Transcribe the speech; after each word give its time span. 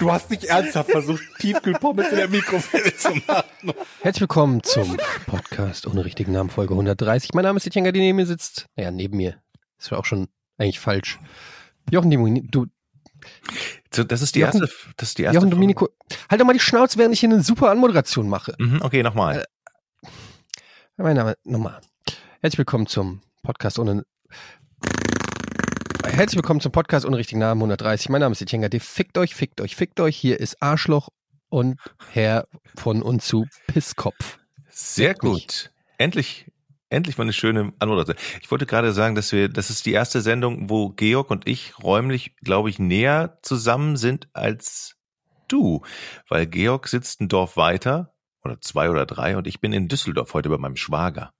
Du 0.00 0.10
hast 0.10 0.30
nicht 0.30 0.44
ernsthaft 0.44 0.90
versucht, 0.90 1.22
Tiefkühlpommes 1.38 2.08
in 2.08 2.16
der 2.16 2.28
Mikrowelle 2.28 2.96
zu 2.96 3.10
machen. 3.26 3.44
Herzlich 4.00 4.22
willkommen 4.22 4.62
zum 4.62 4.96
Podcast 5.26 5.86
ohne 5.86 6.04
richtigen 6.04 6.32
Namen, 6.32 6.50
Folge 6.50 6.72
130. 6.74 7.34
Mein 7.34 7.44
Name 7.44 7.58
ist 7.58 7.66
Etienne, 7.66 7.92
die 7.92 8.00
neben 8.00 8.16
mir 8.16 8.26
sitzt. 8.26 8.66
Naja, 8.76 8.90
neben 8.90 9.16
mir. 9.16 9.40
Das 9.78 9.90
war 9.92 9.98
auch 9.98 10.04
schon 10.04 10.28
eigentlich 10.58 10.80
falsch. 10.80 11.18
Jochen 11.90 12.10
Dominico, 12.10 12.46
du, 12.50 12.66
So, 13.94 14.02
das 14.04 14.22
ist 14.22 14.34
die 14.34 14.40
Jochen- 14.40 14.62
erste, 14.62 14.74
das 14.96 15.08
ist 15.10 15.18
die 15.18 15.22
erste. 15.22 15.36
Jochen. 15.38 15.50
Dominico, 15.50 15.88
halt 16.30 16.40
doch 16.40 16.46
mal 16.46 16.54
die 16.54 16.60
Schnauze, 16.60 16.98
während 16.98 17.12
ich 17.14 17.20
hier 17.20 17.28
eine 17.28 17.42
super 17.42 17.70
Anmoderation 17.70 18.28
mache. 18.28 18.54
Mhm, 18.58 18.80
okay, 18.82 19.02
nochmal. 19.02 19.44
Mein 20.96 21.16
Name, 21.16 21.36
nochmal. 21.44 21.80
Herzlich 22.40 22.58
willkommen 22.58 22.86
zum 22.86 23.20
Podcast 23.42 23.78
ohne. 23.78 24.04
Herzlich 26.20 26.36
willkommen 26.36 26.60
zum 26.60 26.70
Podcast 26.70 27.06
ohne 27.06 27.16
richtigen 27.16 27.40
Namen 27.40 27.62
130. 27.62 28.10
Mein 28.10 28.20
Name 28.20 28.32
ist 28.32 28.42
Etienne 28.42 28.68
D. 28.68 28.78
Fickt 28.78 29.16
euch, 29.16 29.34
fickt 29.34 29.58
euch, 29.62 29.74
fickt 29.74 30.00
euch. 30.00 30.18
Hier 30.18 30.38
ist 30.38 30.62
Arschloch 30.62 31.08
und 31.48 31.80
Herr 32.12 32.46
von 32.76 33.00
und 33.00 33.22
zu 33.22 33.46
Pisskopf. 33.66 34.38
Sehr 34.68 35.14
Fick 35.14 35.22
mich. 35.22 35.32
gut. 35.32 35.70
Endlich, 35.96 36.52
endlich 36.90 37.16
mal 37.16 37.24
eine 37.24 37.32
schöne 37.32 37.72
Anmoderation. 37.78 38.18
Ich 38.42 38.50
wollte 38.50 38.66
gerade 38.66 38.92
sagen, 38.92 39.14
dass 39.14 39.32
wir, 39.32 39.48
das 39.48 39.70
ist 39.70 39.86
die 39.86 39.92
erste 39.92 40.20
Sendung, 40.20 40.68
wo 40.68 40.90
Georg 40.90 41.30
und 41.30 41.48
ich 41.48 41.78
räumlich, 41.82 42.36
glaube 42.42 42.68
ich, 42.68 42.78
näher 42.78 43.38
zusammen 43.40 43.96
sind 43.96 44.28
als 44.34 44.96
du. 45.48 45.80
Weil 46.28 46.46
Georg 46.46 46.88
sitzt 46.88 47.22
ein 47.22 47.28
Dorf 47.28 47.56
weiter, 47.56 48.12
oder 48.44 48.60
zwei 48.60 48.90
oder 48.90 49.06
drei, 49.06 49.38
und 49.38 49.46
ich 49.46 49.58
bin 49.60 49.72
in 49.72 49.88
Düsseldorf 49.88 50.34
heute 50.34 50.50
bei 50.50 50.58
meinem 50.58 50.76
Schwager. 50.76 51.32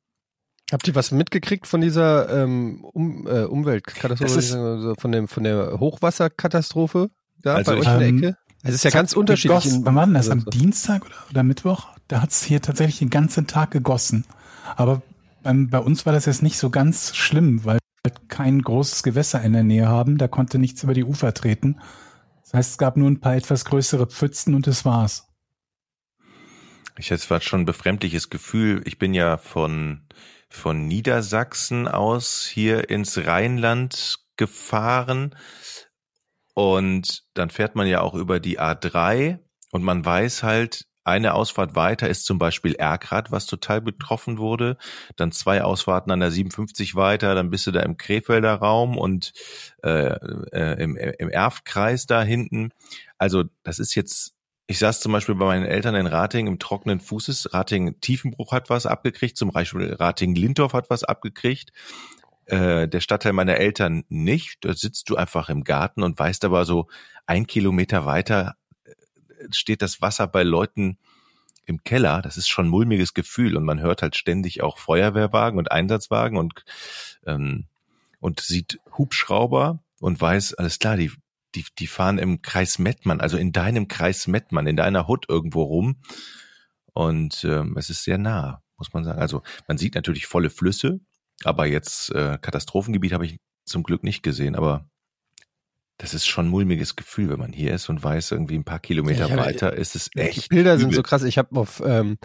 Habt 0.73 0.87
ihr 0.87 0.95
was 0.95 1.11
mitgekriegt 1.11 1.67
von 1.67 1.81
dieser 1.81 2.43
ähm, 2.45 2.85
um, 2.85 3.27
äh, 3.27 3.43
Umweltkatastrophe, 3.45 4.59
also 4.59 4.95
von, 4.99 5.13
dem, 5.13 5.27
von 5.29 5.43
der 5.45 5.81
Hochwasserkatastrophe 5.81 7.11
da 7.43 7.55
Also 7.57 7.73
bei 7.73 7.79
ich- 7.79 7.87
euch 7.89 7.93
in 7.95 7.99
der 7.99 8.09
Ähm, 8.09 8.19
Ecke? 8.19 8.37
Es 8.63 8.75
ist 8.75 8.85
ja 8.85 8.91
ganz 8.91 9.15
unterschiedlich. 9.15 9.63
Gegossen. 9.65 9.87
Wann 9.87 9.95
war 9.95 10.05
denn 10.05 10.15
das? 10.15 10.29
Am 10.29 10.45
Dienstag 10.45 11.07
oder, 11.07 11.15
oder 11.31 11.43
Mittwoch? 11.43 11.89
Da 12.09 12.21
hat 12.21 12.31
es 12.31 12.43
hier 12.43 12.61
tatsächlich 12.61 12.99
den 12.99 13.09
ganzen 13.09 13.47
Tag 13.47 13.71
gegossen. 13.71 14.27
Aber 14.77 15.01
beim, 15.43 15.71
bei 15.71 15.79
uns 15.79 16.05
war 16.05 16.13
das 16.13 16.27
jetzt 16.27 16.43
nicht 16.43 16.59
so 16.59 16.69
ganz 16.69 17.17
schlimm, 17.17 17.65
weil 17.65 17.79
wir 17.79 18.11
halt 18.13 18.29
kein 18.29 18.61
großes 18.61 19.03
Gewässer 19.03 19.41
in 19.41 19.55
der 19.55 19.63
Nähe 19.63 19.89
haben. 19.89 20.19
Da 20.19 20.29
konnte 20.29 20.59
nichts 20.59 20.83
über 20.83 20.93
die 20.93 21.05
Ufer 21.05 21.33
treten. 21.33 21.81
Das 22.43 22.53
heißt, 22.53 22.71
es 22.73 22.79
gab 22.79 22.99
nur 22.99 23.11
ein 23.11 23.21
paar 23.21 23.35
etwas 23.35 23.65
größere 23.65 24.07
Pfützen 24.07 24.55
und 24.55 24.67
das 24.67 24.85
war's. 24.85 25.27
Ich 26.99 27.11
hatte 27.11 27.23
zwar 27.23 27.41
schon 27.41 27.61
ein 27.63 27.67
befremdliches 27.67 28.29
Gefühl. 28.29 28.83
Ich 28.85 28.99
bin 28.99 29.15
ja 29.15 29.39
von, 29.39 30.03
von 30.51 30.87
Niedersachsen 30.87 31.89
aus 31.89 32.45
hier 32.45 32.91
ins 32.91 33.17
Rheinland 33.27 34.17
gefahren. 34.37 35.37
Und 36.55 37.25
dann 37.35 37.51
fährt 37.51 37.77
man 37.77 37.87
ja 37.87 38.01
auch 38.01 38.15
über 38.15 38.41
die 38.41 38.61
A3 38.61 39.39
und 39.71 39.83
man 39.83 40.05
weiß 40.05 40.43
halt, 40.43 40.87
eine 41.05 41.35
Ausfahrt 41.35 41.75
weiter 41.75 42.09
ist 42.09 42.27
zum 42.27 42.39
Beispiel 42.39 42.75
Erkrath, 42.75 43.33
was 43.33 43.47
total 43.47 43.81
betroffen 43.81 44.39
wurde. 44.39 44.77
Dann 45.17 45.33
zwei 45.33 45.63
Ausfahrten 45.63 46.13
an 46.13 46.21
der 46.21 46.31
57 46.31 46.95
weiter, 46.95 47.35
dann 47.35 47.51
bist 47.51 47.67
du 47.67 47.71
da 47.71 47.81
im 47.81 47.97
Krefelder 47.97 48.55
Raum 48.55 48.99
und 48.99 49.33
äh, 49.83 50.15
äh, 50.53 50.83
im, 50.83 50.97
im 50.97 51.31
Erfkreis 51.31 52.07
da 52.07 52.23
hinten. 52.23 52.71
Also 53.17 53.45
das 53.63 53.79
ist 53.79 53.95
jetzt 53.95 54.35
ich 54.71 54.79
saß 54.79 55.01
zum 55.01 55.11
Beispiel 55.11 55.35
bei 55.35 55.47
meinen 55.47 55.65
Eltern 55.65 55.97
in 55.97 56.07
Rating 56.07 56.47
im 56.47 56.61
trockenen 56.61 57.01
Fußes. 57.01 57.53
Rating 57.53 58.01
Tiefenbruch 58.01 58.53
hat 58.53 58.71
was 58.71 58.87
abgekriegt, 58.87 59.37
zum 59.37 59.51
Beispiel 59.51 59.95
Rating 59.95 60.37
Lindorf 60.37 60.75
hat 60.75 60.91
was 60.91 61.03
abgekriegt. 61.03 61.73
Äh, 62.47 62.87
der 62.87 63.01
Stadtteil 63.01 63.33
meiner 63.33 63.57
Eltern 63.57 64.05
nicht. 64.09 64.65
Da 64.65 64.73
sitzt 64.73 65.11
du 65.11 65.17
einfach 65.17 65.49
im 65.49 65.65
Garten 65.65 66.05
und 66.05 66.17
weißt 66.17 66.45
aber 66.45 66.65
so, 66.67 66.87
ein 67.27 67.49
Kilometer 67.49 68.07
weiter 68.07 68.55
äh, 68.85 68.93
steht 69.51 69.83
das 69.83 70.03
Wasser 70.03 70.29
bei 70.29 70.45
Leuten 70.45 70.99
im 71.67 71.83
Keller. 71.83 72.23
Das 72.23 72.37
ist 72.37 72.47
schon 72.47 72.67
ein 72.67 72.71
mulmiges 72.71 73.13
Gefühl 73.13 73.57
und 73.57 73.65
man 73.65 73.81
hört 73.81 74.03
halt 74.03 74.15
ständig 74.15 74.63
auch 74.63 74.79
Feuerwehrwagen 74.79 75.59
und 75.59 75.73
Einsatzwagen 75.73 76.39
und, 76.39 76.65
ähm, 77.27 77.65
und 78.21 78.39
sieht 78.39 78.79
Hubschrauber 78.97 79.83
und 79.99 80.21
weiß, 80.21 80.55
alles 80.55 80.79
klar, 80.79 80.97
die, 80.97 81.11
die, 81.55 81.65
die 81.79 81.87
fahren 81.87 82.19
im 82.19 82.43
Kreis 82.43 82.79
Mettmann, 82.79 83.21
also 83.21 83.37
in 83.37 83.53
deinem 83.53 83.89
Kreis 83.89 84.27
Mettmann, 84.27 84.67
in 84.67 84.77
deiner 84.77 85.07
Hut 85.09 85.27
irgendwo 85.29 85.63
rum. 85.63 85.97
Und 86.93 87.45
ähm, 87.45 87.77
es 87.77 87.91
ist 87.91 88.05
sehr 88.05 88.19
nah, 88.19 88.63
muss 88.77 88.93
man 88.93 89.05
sagen. 89.05 89.21
Also 89.21 89.43
man 89.69 89.79
sieht 89.79 89.95
natürlich 89.95 90.27
volle 90.27 90.51
Flüsse, 90.51 91.01
aber 91.45 91.67
jetzt 91.67 92.11
äh, 92.11 92.39
Katastrophengebiet 92.41 93.13
habe 93.13 93.27
ich 93.27 93.39
zum 93.65 93.83
Glück 93.83 94.03
nicht 94.03 94.23
gesehen, 94.23 94.57
aber 94.57 94.90
das 96.01 96.15
ist 96.15 96.27
schon 96.27 96.47
ein 96.47 96.49
mulmiges 96.49 96.97
Gefühl, 96.97 97.29
wenn 97.29 97.39
man 97.39 97.53
hier 97.53 97.75
ist 97.75 97.91
und 97.91 98.03
weiß, 98.03 98.31
irgendwie 98.31 98.55
ein 98.57 98.65
paar 98.65 98.79
Kilometer 98.79 99.29
Ja, 99.29 99.37
weiter 99.37 99.75
ist 99.75 99.95
es 99.95 100.09
Die 100.09 100.19
echt. 100.21 100.49
Bilder 100.49 100.79
sind 100.79 100.89
übel. 100.89 100.97
so 100.97 101.03
krass. 101.03 101.23
Ich 101.25 101.37
habe 101.37 101.61
auf, 101.61 101.83
ähm, 101.85 102.17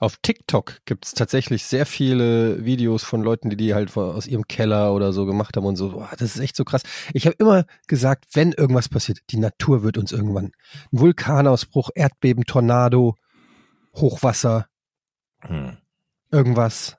auf 0.00 0.18
TikTok 0.18 0.80
gibt's 0.84 1.14
tatsächlich 1.14 1.64
sehr 1.64 1.86
viele 1.86 2.62
Videos 2.66 3.04
von 3.04 3.22
Leuten, 3.22 3.48
die 3.48 3.56
die 3.56 3.72
halt 3.72 3.96
aus 3.96 4.26
ihrem 4.26 4.46
Keller 4.48 4.92
oder 4.92 5.14
so 5.14 5.24
gemacht 5.24 5.56
haben 5.56 5.64
und 5.64 5.76
so. 5.76 5.92
Boah, 5.92 6.10
das 6.12 6.34
ist 6.36 6.40
echt 6.40 6.56
so 6.56 6.64
krass. 6.64 6.82
Ich 7.14 7.24
habe 7.24 7.36
immer 7.38 7.64
gesagt, 7.86 8.26
wenn 8.34 8.52
irgendwas 8.52 8.90
passiert, 8.90 9.20
die 9.30 9.38
Natur 9.38 9.82
wird 9.82 9.96
uns 9.96 10.12
irgendwann. 10.12 10.52
Ein 10.92 11.00
Vulkanausbruch, 11.00 11.88
Erdbeben, 11.94 12.44
Tornado, 12.44 13.16
Hochwasser, 13.94 14.66
Hm. 15.40 15.78
irgendwas. 16.30 16.98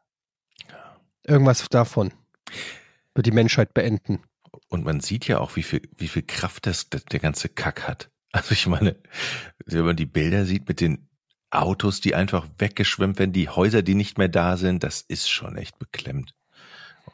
Irgendwas 1.26 1.66
davon 1.70 2.12
wird 3.14 3.28
die 3.28 3.32
Menschheit 3.32 3.74
beenden. 3.76 4.20
Und 4.74 4.84
man 4.86 5.02
sieht 5.02 5.28
ja 5.28 5.38
auch, 5.38 5.56
wie 5.56 5.62
viel, 5.62 5.88
wie 5.96 6.08
viel 6.08 6.24
Kraft 6.24 6.66
das, 6.66 6.90
das 6.90 7.06
der 7.06 7.20
ganze 7.20 7.48
Kack 7.48 7.88
hat. 7.88 8.10
Also 8.36 8.54
ich 8.54 8.66
meine, 8.66 8.96
wenn 9.64 9.86
man 9.86 9.96
die 9.96 10.08
Bilder 10.08 10.46
sieht 10.46 10.68
mit 10.68 10.82
den 10.82 11.08
Autos, 11.52 12.02
die 12.02 12.16
einfach 12.16 12.48
weggeschwemmt 12.58 13.20
werden, 13.20 13.32
die 13.32 13.48
Häuser, 13.48 13.84
die 13.84 13.94
nicht 13.94 14.18
mehr 14.18 14.28
da 14.28 14.58
sind, 14.58 14.82
das 14.84 15.02
ist 15.02 15.30
schon 15.30 15.56
echt 15.56 15.78
beklemmt. 15.78 16.34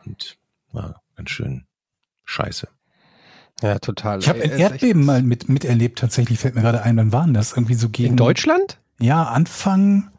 Und 0.06 0.38
ja, 0.72 0.96
ganz 1.18 1.30
schön 1.31 1.66
scheiße. 2.24 2.70
Ja, 3.62 3.80
total. 3.80 4.20
Ich 4.20 4.30
habe 4.30 4.41
ein 4.41 4.52
Erdbeben 4.52 5.03
mal 5.03 5.22
mit, 5.22 5.50
miterlebt, 5.50 6.00
tatsächlich 6.00 6.40
fällt 6.40 6.56
mir 6.56 6.62
gerade 6.62 6.84
ein. 6.84 6.96
Wann 6.96 7.12
waren 7.12 7.34
das? 7.34 7.52
Irgendwie 7.52 7.74
so 7.74 7.90
gegen. 7.90 8.12
In 8.12 8.16
Deutschland? 8.16 8.80
Ja, 9.02 9.26
Anfang, 9.26 10.09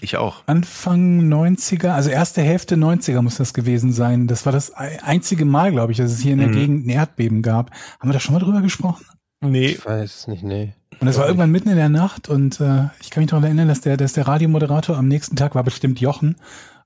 Ich 0.00 0.16
auch. 0.16 0.42
Anfang 0.46 1.20
90er, 1.22 1.88
also 1.88 2.10
erste 2.10 2.42
Hälfte 2.42 2.76
90er 2.76 3.22
muss 3.22 3.36
das 3.36 3.54
gewesen 3.54 3.92
sein. 3.92 4.26
Das 4.26 4.44
war 4.44 4.52
das 4.52 4.76
ei- 4.76 4.98
einzige 5.02 5.44
Mal, 5.44 5.70
glaube 5.72 5.92
ich, 5.92 5.98
dass 5.98 6.10
es 6.12 6.20
hier 6.20 6.32
in 6.34 6.38
der 6.40 6.48
Mhm. 6.48 6.52
Gegend 6.52 6.86
ein 6.86 6.90
Erdbeben 6.90 7.40
gab. 7.42 7.70
Haben 8.00 8.08
wir 8.10 8.12
da 8.12 8.20
schon 8.20 8.34
mal 8.34 8.40
drüber 8.40 8.60
gesprochen? 8.62 9.04
Nee. 9.40 9.66
Ich 9.68 9.84
weiß 9.86 10.14
es 10.20 10.26
nicht, 10.28 10.42
nee. 10.42 10.74
Und 11.00 11.06
das 11.06 11.18
war 11.18 11.26
irgendwann 11.26 11.50
mitten 11.50 11.68
in 11.70 11.76
der 11.76 11.88
Nacht 11.88 12.28
und 12.28 12.60
äh, 12.60 12.84
ich 13.00 13.10
kann 13.10 13.22
mich 13.22 13.30
daran 13.30 13.44
erinnern, 13.44 13.68
dass 13.68 13.80
der, 13.80 13.96
dass 13.96 14.12
der 14.12 14.26
Radiomoderator 14.28 14.96
am 14.96 15.08
nächsten 15.08 15.36
Tag, 15.36 15.54
war 15.54 15.64
bestimmt 15.64 16.00
Jochen, 16.00 16.36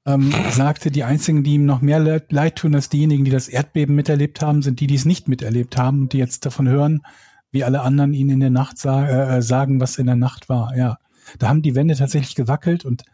ähm, 0.07 0.33
sagte, 0.51 0.91
die 0.91 1.05
einzigen, 1.05 1.45
die 1.45 1.55
ihm 1.55 1.67
noch 1.67 1.81
mehr 1.83 1.99
leid, 1.99 2.33
leid 2.33 2.57
tun 2.57 2.75
als 2.75 2.89
diejenigen, 2.89 3.25
die 3.25 3.31
das 3.31 3.49
Erdbeben 3.49 3.95
miterlebt 3.95 4.41
haben, 4.41 4.63
sind 4.63 4.81
die, 4.81 4.87
die 4.87 4.95
es 4.95 5.05
nicht 5.05 5.29
miterlebt 5.29 5.77
haben 5.77 6.03
und 6.03 6.13
die 6.13 6.19
jetzt 6.19 6.47
davon 6.47 6.69
hören, 6.69 7.03
wie 7.51 7.65
alle 7.65 7.83
anderen 7.83 8.15
ihnen 8.15 8.31
in 8.31 8.41
der 8.41 8.51
Nacht 8.51 8.79
sa 8.79 9.37
äh, 9.37 9.43
sagen, 9.43 9.81
was 9.81 9.99
in 9.99 10.07
der 10.07 10.17
Nacht 10.17 10.49
war. 10.49 10.77
Ja, 10.77 10.99
da 11.39 11.49
haben 11.49 11.63
die 11.63 11.75
Wände 11.75 11.97
tatsächlich 11.97 12.35
gewackelt 12.35 12.85
und 12.85 13.05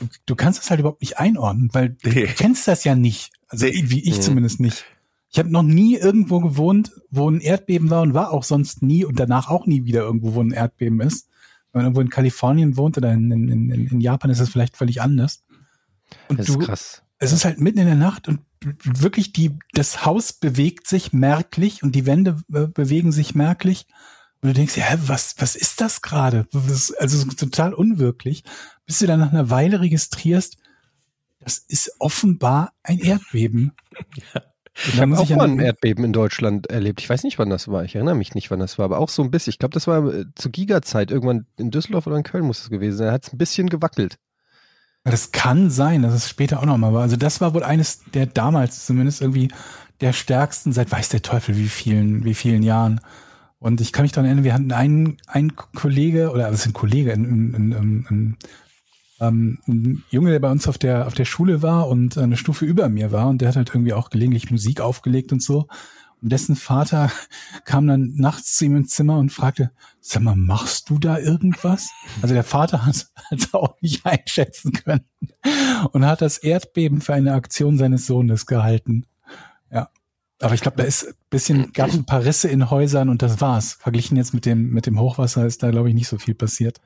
du, 0.00 0.06
du 0.26 0.34
kannst 0.36 0.58
das 0.60 0.70
halt 0.70 0.80
überhaupt 0.80 1.00
nicht 1.02 1.18
einordnen, 1.18 1.70
weil 1.72 1.90
du 2.02 2.10
Nee. 2.10 2.26
kennst 2.26 2.66
das 2.68 2.84
ja 2.84 2.94
nicht. 2.94 3.30
Also 3.48 3.66
Nee. 3.66 3.84
wie 3.86 4.00
ich 4.08 4.16
Mhm. 4.18 4.22
zumindest 4.22 4.60
nicht. 4.60 4.84
Ich 5.30 5.38
habe 5.38 5.50
noch 5.50 5.62
nie 5.62 5.94
irgendwo 5.96 6.40
gewohnt, 6.40 6.90
wo 7.10 7.30
ein 7.30 7.40
Erdbeben 7.40 7.90
war 7.90 8.00
und 8.02 8.14
war 8.14 8.30
auch 8.32 8.44
sonst 8.44 8.82
nie 8.82 9.04
und 9.04 9.20
danach 9.20 9.48
auch 9.50 9.66
nie 9.66 9.84
wieder 9.84 10.00
irgendwo, 10.00 10.34
wo 10.34 10.40
ein 10.42 10.52
Erdbeben 10.52 11.00
ist. 11.00 11.28
Wenn 11.72 11.80
man 11.80 11.84
irgendwo 11.86 12.00
in 12.00 12.08
Kalifornien 12.08 12.76
wohnt 12.78 12.96
oder 12.96 13.12
in, 13.12 13.30
in, 13.30 13.48
in, 13.70 13.70
in 13.88 14.00
Japan 14.00 14.30
ist 14.30 14.40
es 14.40 14.48
vielleicht 14.48 14.76
völlig 14.76 15.02
anders. 15.02 15.44
Und 16.28 16.38
Das 16.38 16.48
ist 16.48 16.54
du, 16.54 16.60
krass. 16.60 17.02
es 17.18 17.32
ist 17.32 17.44
halt 17.44 17.60
mitten 17.60 17.78
in 17.78 17.86
der 17.86 17.94
Nacht 17.94 18.26
und 18.26 18.40
wirklich 18.82 19.32
die, 19.34 19.52
das 19.74 20.06
Haus 20.06 20.32
bewegt 20.32 20.86
sich 20.88 21.12
merklich 21.12 21.82
und 21.82 21.94
die 21.94 22.06
Wände 22.06 22.40
äh, 22.52 22.66
bewegen 22.66 23.12
sich 23.12 23.34
merklich. 23.34 23.86
Und 24.40 24.50
du 24.50 24.54
denkst, 24.54 24.76
ja, 24.76 24.84
hä, 24.84 24.98
was, 25.06 25.34
was 25.38 25.56
ist 25.56 25.80
das 25.80 26.00
gerade? 26.00 26.46
Also 26.98 27.24
total 27.28 27.74
unwirklich. 27.74 28.44
Bis 28.86 29.00
du 29.00 29.06
dann 29.06 29.20
nach 29.20 29.32
einer 29.32 29.50
Weile 29.50 29.80
registrierst, 29.80 30.56
das 31.40 31.58
ist 31.58 31.92
offenbar 31.98 32.72
ein 32.82 32.98
Erdbeben. 32.98 33.72
Ich 34.86 34.94
Da 34.94 35.02
habe 35.02 35.18
auch 35.18 35.24
ich 35.24 35.34
mal 35.34 35.48
ein 35.48 35.58
Erdbeben 35.58 36.04
in 36.04 36.12
Deutschland 36.12 36.68
erlebt. 36.70 37.00
Ich 37.00 37.10
weiß 37.10 37.24
nicht, 37.24 37.38
wann 37.38 37.50
das 37.50 37.66
war. 37.66 37.84
Ich 37.84 37.96
erinnere 37.96 38.14
mich 38.14 38.36
nicht, 38.36 38.50
wann 38.50 38.60
das 38.60 38.78
war, 38.78 38.84
aber 38.84 38.98
auch 38.98 39.08
so 39.08 39.22
ein 39.22 39.30
bisschen. 39.32 39.50
Ich 39.50 39.58
glaube, 39.58 39.74
das 39.74 39.88
war 39.88 40.06
äh, 40.14 40.24
zu 40.36 40.50
Giga-Zeit. 40.50 41.10
Irgendwann 41.10 41.46
in 41.56 41.72
Düsseldorf 41.72 42.06
oder 42.06 42.16
in 42.16 42.22
Köln 42.22 42.44
muss 42.44 42.60
es 42.60 42.70
gewesen 42.70 42.96
sein. 42.96 43.08
Da 43.08 43.12
hat 43.12 43.24
es 43.24 43.32
ein 43.32 43.38
bisschen 43.38 43.68
gewackelt. 43.68 44.18
Ja, 45.04 45.10
Das 45.10 45.32
kann 45.32 45.70
sein, 45.70 46.02
dass 46.02 46.14
es 46.14 46.28
später 46.28 46.60
auch 46.60 46.64
nochmal 46.64 46.94
war. 46.94 47.02
Also 47.02 47.16
das 47.16 47.40
war 47.40 47.54
wohl 47.54 47.64
eines 47.64 48.04
der 48.14 48.26
damals 48.26 48.86
zumindest 48.86 49.20
irgendwie 49.20 49.50
der 50.00 50.12
stärksten 50.12 50.72
seit 50.72 50.92
weiß 50.92 51.08
der 51.08 51.22
Teufel 51.22 51.56
wie 51.56 51.68
vielen, 51.68 52.24
wie 52.24 52.34
vielen 52.34 52.62
Jahren. 52.62 53.00
Und 53.60 53.80
ich 53.80 53.92
kann 53.92 54.04
mich 54.04 54.12
daran 54.12 54.26
erinnern, 54.26 54.44
wir 54.44 54.54
hatten 54.54 54.72
einen, 54.72 55.16
einen 55.26 55.56
Kollege, 55.56 56.30
oder 56.30 56.50
was 56.50 56.60
ist 56.60 56.66
ein 56.66 56.72
Kollege, 56.72 57.12
ein, 57.12 57.24
ein, 57.24 58.06
ein, 58.08 58.36
ähm, 59.20 59.58
ein 59.66 60.04
Junge, 60.10 60.30
der 60.30 60.38
bei 60.38 60.50
uns 60.50 60.68
auf 60.68 60.78
der, 60.78 61.06
auf 61.06 61.14
der 61.14 61.24
Schule 61.24 61.60
war 61.62 61.88
und 61.88 62.16
eine 62.18 62.36
Stufe 62.36 62.64
über 62.64 62.88
mir 62.88 63.10
war 63.10 63.28
und 63.28 63.40
der 63.40 63.48
hat 63.48 63.56
halt 63.56 63.70
irgendwie 63.70 63.94
auch 63.94 64.10
gelegentlich 64.10 64.50
Musik 64.50 64.80
aufgelegt 64.80 65.32
und 65.32 65.42
so. 65.42 65.66
Und 66.20 66.30
dessen 66.32 66.56
Vater 66.56 67.10
kam 67.64 67.86
dann 67.86 68.14
nachts 68.16 68.56
zu 68.56 68.64
ihm 68.64 68.76
ins 68.76 68.90
Zimmer 68.90 69.18
und 69.18 69.32
fragte, 69.32 69.72
sag 70.00 70.22
mal, 70.22 70.36
machst 70.36 70.90
du 70.90 70.98
da 70.98 71.18
irgendwas? 71.18 71.88
Also 72.22 72.34
der 72.34 72.44
Vater 72.44 72.86
hat 72.86 73.08
es 73.30 73.54
auch 73.54 73.74
nicht 73.80 74.06
einschätzen 74.06 74.72
können 74.72 75.04
und 75.92 76.06
hat 76.06 76.22
das 76.22 76.38
Erdbeben 76.38 77.00
für 77.00 77.14
eine 77.14 77.34
Aktion 77.34 77.76
seines 77.76 78.06
Sohnes 78.06 78.46
gehalten. 78.46 79.06
Ja. 79.70 79.90
Aber 80.40 80.54
ich 80.54 80.60
glaube, 80.60 80.76
da 80.76 80.84
ist 80.84 81.08
ein 81.08 81.14
bisschen, 81.30 81.72
gab 81.72 81.92
ein 81.92 82.04
paar 82.04 82.24
Risse 82.24 82.48
in 82.48 82.70
Häusern 82.70 83.08
und 83.08 83.22
das 83.22 83.40
war's. 83.40 83.74
Verglichen 83.74 84.16
jetzt 84.16 84.34
mit 84.34 84.46
dem, 84.46 84.70
mit 84.70 84.86
dem 84.86 85.00
Hochwasser 85.00 85.44
ist 85.46 85.62
da, 85.62 85.70
glaube 85.70 85.88
ich, 85.88 85.94
nicht 85.94 86.08
so 86.08 86.18
viel 86.18 86.34
passiert. 86.34 86.80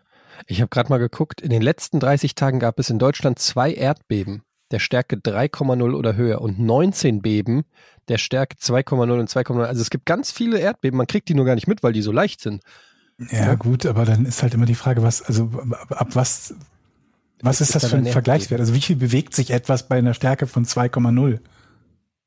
Ich 0.47 0.61
habe 0.61 0.71
gerade 0.71 0.89
mal 0.89 0.99
geguckt. 0.99 1.41
In 1.41 1.51
den 1.51 1.63
letzten 1.63 2.01
30 2.01 2.35
Tagen 2.35 2.59
gab 2.59 2.79
es 2.79 2.89
in 2.89 2.99
Deutschland 2.99 3.39
zwei 3.39 3.73
Erdbeben 3.73 4.43
der 4.71 4.79
Stärke 4.79 5.17
3,0 5.17 5.95
oder 5.95 6.17
höher 6.17 6.41
und 6.41 6.59
19 6.59 7.21
Beben 7.21 7.65
der 8.09 8.19
Stärke 8.19 8.57
2,0 8.57 9.21
und 9.21 9.31
2,0. 9.31 9.65
Also 9.65 9.83
es 9.83 9.91
gibt 9.91 10.07
ganz 10.07 10.33
viele 10.33 10.59
Erdbeben. 10.59 10.97
Man 10.97 11.07
kriegt 11.07 11.29
die 11.29 11.35
nur 11.35 11.45
gar 11.45 11.55
nicht 11.55 11.69
mit, 11.69 11.83
weil 11.83 11.93
die 11.93 12.03
so 12.03 12.11
leicht 12.11 12.41
sind. 12.41 12.63
Ja, 13.31 13.55
gut, 13.55 13.87
aber 13.87 14.05
dann 14.05 14.25
ist 14.25 14.43
halt 14.43 14.55
immer 14.55 14.67
die 14.67 14.75
Frage, 14.75 15.03
was, 15.03 15.23
also 15.23 15.51
ab, 15.91 16.09
was, 16.15 16.55
was 17.43 17.61
ist 17.61 17.75
das 17.75 17.83
dann 17.83 17.91
für 17.91 17.97
ein 17.99 18.07
Vergleichswert? 18.07 18.61
Also 18.61 18.75
wie 18.75 18.81
viel 18.81 18.97
bewegt 18.97 19.35
sich 19.35 19.51
etwas 19.51 19.87
bei 19.87 19.99
einer 19.99 20.15
Stärke 20.15 20.47
von 20.47 20.65
2,0? 20.65 21.39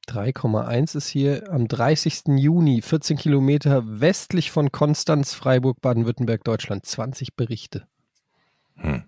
3,1 0.08 0.96
ist 0.96 1.08
hier 1.08 1.52
am 1.52 1.68
30. 1.68 2.24
Juni, 2.38 2.82
14 2.82 3.18
Kilometer 3.18 3.84
westlich 3.86 4.52
von 4.52 4.72
Konstanz, 4.72 5.34
Freiburg, 5.34 5.82
Baden-Württemberg, 5.82 6.44
Deutschland. 6.44 6.86
20 6.86 7.36
Berichte. 7.36 7.88
Hm. 8.76 9.04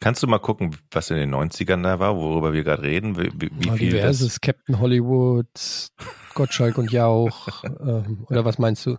Kannst 0.00 0.22
du 0.22 0.26
mal 0.26 0.38
gucken, 0.38 0.76
was 0.90 1.10
in 1.10 1.16
den 1.16 1.34
90ern 1.34 1.82
da 1.82 1.98
war, 1.98 2.16
worüber 2.16 2.52
wir 2.52 2.62
gerade 2.62 2.82
reden? 2.82 3.16
Wie, 3.16 3.32
wie, 3.34 3.50
wie 3.58 3.68
Ja, 3.68 3.74
viel 3.74 3.90
das, 3.90 4.00
diverses, 4.00 4.40
Captain 4.40 4.78
Hollywood, 4.78 5.48
Gottschalk 6.34 6.76
und 6.76 6.92
Jauch. 6.92 7.64
ähm, 7.80 8.26
oder 8.28 8.44
was 8.44 8.58
meinst 8.58 8.84
du? 8.84 8.98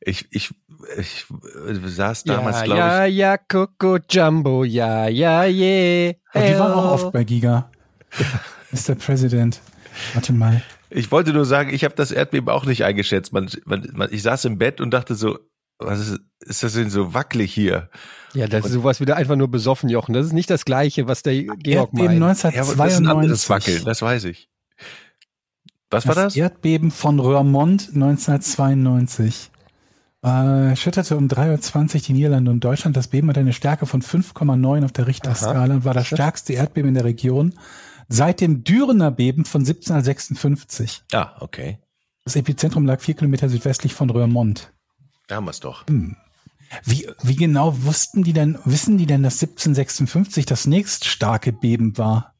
ich, 0.00 0.26
ich, 0.30 0.50
ich 0.98 1.26
äh, 1.68 1.88
saß 1.88 2.24
damals, 2.24 2.56
ja, 2.56 2.64
glaube 2.64 2.78
ja, 2.80 3.04
ja, 3.04 3.38
Coco 3.38 3.98
Jumbo, 4.10 4.64
ja, 4.64 5.06
ja, 5.06 5.44
yeah. 5.44 6.14
Aber 6.32 6.46
die 6.46 6.58
waren 6.58 6.72
auch 6.72 6.92
oft 6.94 7.12
bei 7.12 7.22
Giga. 7.22 7.70
Mr. 8.70 8.94
President. 8.94 9.60
Warte 10.12 10.32
mal. 10.32 10.62
ich, 10.90 11.10
wollte 11.12 11.32
nur 11.32 11.44
sagen, 11.44 11.72
ich 11.72 11.84
habe 11.84 11.94
das 11.94 12.10
Erdbeben 12.10 12.48
auch 12.48 12.66
nicht 12.66 12.84
eingeschätzt. 12.84 13.32
Man, 13.32 13.48
man, 13.64 13.88
man, 13.92 14.08
ich 14.12 14.22
saß 14.22 14.44
im 14.46 14.58
Bett 14.58 14.80
und 14.80 14.92
dachte 14.92 15.14
so, 15.14 15.38
was 15.78 16.00
ist, 16.00 16.20
ist 16.40 16.62
das 16.62 16.74
denn 16.74 16.90
so 16.90 17.14
wackelig 17.14 17.52
hier? 17.52 17.90
Ja, 18.32 18.46
das 18.46 18.66
ist 18.66 18.72
sowas 18.72 19.00
wieder 19.00 19.16
einfach 19.16 19.36
nur 19.36 19.48
besoffen, 19.48 19.88
Jochen. 19.88 20.12
Das 20.12 20.26
ist 20.26 20.32
nicht 20.32 20.50
das 20.50 20.64
Gleiche, 20.64 21.06
was 21.06 21.22
der 21.22 21.34
Georg 21.34 21.66
Erdbeben 21.66 22.18
meint. 22.18 22.42
Ja, 22.42 22.62
aber 22.62 22.74
das 22.76 22.92
ist 22.92 22.98
ein 22.98 23.08
anderes 23.08 23.50
1992. 23.50 23.50
Wackeln, 23.50 23.84
das 23.84 24.02
weiß 24.02 24.24
ich. 24.24 24.48
Was 25.90 26.06
war 26.08 26.14
das? 26.14 26.34
Erdbeben 26.34 26.90
von 26.90 27.20
Roermond 27.20 27.90
1992. 27.94 29.50
Äh, 30.22 30.74
schütterte 30.74 31.16
um 31.16 31.28
3.20 31.28 31.94
Uhr 31.94 32.00
die 32.00 32.12
Niederlande 32.14 32.50
und 32.50 32.60
Deutschland. 32.64 32.96
Das 32.96 33.08
Beben 33.08 33.28
hat 33.28 33.38
eine 33.38 33.52
Stärke 33.52 33.86
von 33.86 34.02
5,9 34.02 34.84
auf 34.84 34.92
der 34.92 35.06
Richterskala 35.06 35.74
und 35.74 35.84
war 35.84 35.94
das 35.94 36.06
stärkste 36.06 36.54
Erdbeben 36.54 36.88
in 36.88 36.94
der 36.94 37.04
Region 37.04 37.54
seit 38.08 38.40
dem 38.40 38.64
Dürener 38.64 39.10
Beben 39.10 39.44
von 39.44 39.62
1756. 39.62 41.04
Ah, 41.12 41.36
okay. 41.40 41.78
Das 42.24 42.36
Epizentrum 42.36 42.86
lag 42.86 43.00
vier 43.00 43.14
Kilometer 43.14 43.48
südwestlich 43.48 43.94
von 43.94 44.10
Roermond. 44.10 44.72
Da 45.26 45.36
haben 45.36 45.46
wir 45.46 45.50
es 45.50 45.60
doch. 45.60 45.84
Wie, 46.84 47.08
wie 47.22 47.36
genau 47.36 47.84
wussten 47.84 48.24
die 48.24 48.32
denn, 48.32 48.58
wissen 48.64 48.98
die 48.98 49.06
denn, 49.06 49.22
dass 49.22 49.42
1756 49.42 50.46
das 50.46 50.66
nächst 50.66 51.04
starke 51.04 51.52
Beben 51.52 51.96
war? 51.98 52.34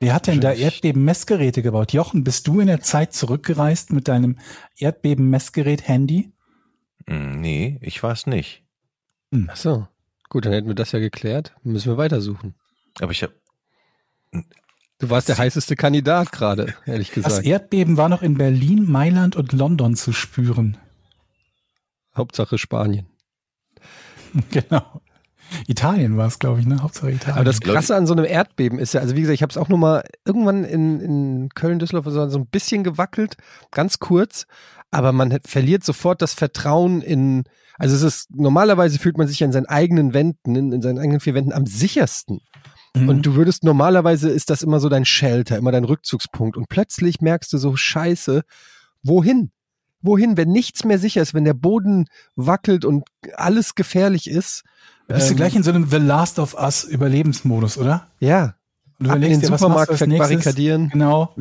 Wer 0.00 0.14
hat 0.14 0.28
denn 0.28 0.40
da 0.40 0.52
Erdbeben-Messgeräte 0.52 1.62
gebaut? 1.62 1.92
Jochen, 1.92 2.22
bist 2.22 2.46
du 2.46 2.60
in 2.60 2.68
der 2.68 2.82
Zeit 2.82 3.12
zurückgereist 3.12 3.92
mit 3.92 4.06
deinem 4.06 4.38
Erdbeben-Messgerät-Handy? 4.76 6.32
Hm, 7.06 7.40
nee, 7.40 7.78
ich 7.80 8.02
war 8.02 8.12
es 8.12 8.26
nicht. 8.26 8.62
Ach 9.48 9.56
so. 9.56 9.88
Gut, 10.28 10.44
dann 10.44 10.52
hätten 10.52 10.68
wir 10.68 10.74
das 10.74 10.92
ja 10.92 11.00
geklärt. 11.00 11.54
Müssen 11.64 11.90
wir 11.90 11.96
weitersuchen. 11.96 12.54
Aber 13.00 13.10
ich 13.12 13.22
habe 13.22 13.34
Du 14.98 15.10
warst 15.10 15.28
der 15.28 15.38
heißeste 15.38 15.76
Kandidat 15.76 16.32
gerade, 16.32 16.74
ehrlich 16.84 17.12
Das 17.14 17.24
gesagt. 17.24 17.46
Erdbeben 17.46 17.96
war 17.96 18.08
noch 18.08 18.22
in 18.22 18.36
Berlin, 18.36 18.90
Mailand 18.90 19.36
und 19.36 19.52
London 19.52 19.94
zu 19.94 20.12
spüren. 20.12 20.76
Hauptsache 22.16 22.58
Spanien. 22.58 23.06
genau. 24.50 25.00
Italien 25.66 26.16
war 26.16 26.26
es, 26.26 26.38
glaube 26.38 26.60
ich, 26.60 26.66
ne? 26.66 26.82
Hauptsache 26.82 27.10
Italien. 27.10 27.36
Aber 27.36 27.44
das 27.44 27.60
Krasse 27.60 27.96
an 27.96 28.06
so 28.06 28.12
einem 28.12 28.24
Erdbeben 28.24 28.78
ist 28.78 28.92
ja, 28.92 29.00
also 29.00 29.16
wie 29.16 29.20
gesagt, 29.20 29.34
ich 29.34 29.42
habe 29.42 29.50
es 29.50 29.56
auch 29.56 29.68
nur 29.68 29.78
mal 29.78 30.04
irgendwann 30.24 30.64
in, 30.64 31.00
in 31.00 31.48
Köln, 31.54 31.78
Düsseldorf 31.78 32.12
so 32.12 32.28
so 32.28 32.38
ein 32.38 32.46
bisschen 32.46 32.84
gewackelt, 32.84 33.36
ganz 33.70 33.98
kurz, 33.98 34.46
aber 34.90 35.12
man 35.12 35.38
verliert 35.44 35.84
sofort 35.84 36.22
das 36.22 36.34
Vertrauen 36.34 37.02
in, 37.02 37.44
also 37.78 37.94
es 37.94 38.02
ist, 38.02 38.34
normalerweise 38.34 38.98
fühlt 38.98 39.16
man 39.16 39.28
sich 39.28 39.40
ja 39.40 39.46
in 39.46 39.52
seinen 39.52 39.66
eigenen 39.66 40.12
Wänden, 40.12 40.56
in, 40.56 40.72
in 40.72 40.82
seinen 40.82 40.98
eigenen 40.98 41.20
vier 41.20 41.34
Wänden 41.34 41.52
am 41.52 41.66
sichersten. 41.66 42.40
Mhm. 42.94 43.08
Und 43.08 43.26
du 43.26 43.34
würdest 43.34 43.64
normalerweise 43.64 44.30
ist 44.30 44.50
das 44.50 44.62
immer 44.62 44.80
so 44.80 44.88
dein 44.88 45.04
Shelter, 45.04 45.56
immer 45.56 45.72
dein 45.72 45.84
Rückzugspunkt. 45.84 46.56
Und 46.56 46.68
plötzlich 46.68 47.20
merkst 47.20 47.52
du 47.52 47.58
so, 47.58 47.76
scheiße, 47.76 48.42
wohin? 49.02 49.50
Wohin, 50.00 50.36
wenn 50.36 50.50
nichts 50.50 50.84
mehr 50.84 50.98
sicher 50.98 51.22
ist, 51.22 51.34
wenn 51.34 51.44
der 51.44 51.54
Boden 51.54 52.06
wackelt 52.36 52.84
und 52.84 53.04
alles 53.34 53.74
gefährlich 53.74 54.30
ist? 54.30 54.62
Da 55.08 55.14
bist 55.14 55.28
du 55.28 55.32
ähm, 55.32 55.36
gleich 55.36 55.56
in 55.56 55.62
so 55.62 55.70
einem 55.70 55.88
The 55.88 55.96
Last 55.96 56.38
of 56.38 56.54
Us 56.54 56.84
Überlebensmodus, 56.84 57.78
oder? 57.78 58.06
Ja. 58.20 58.54
Und 58.98 59.06
du 59.06 59.10
überlegst 59.10 59.42
den 59.42 59.50
dir, 59.50 59.58
Supermarkt 59.58 59.92
du 59.92 59.96
verbarrikadieren. 59.96 60.90
Genau. 60.90 61.34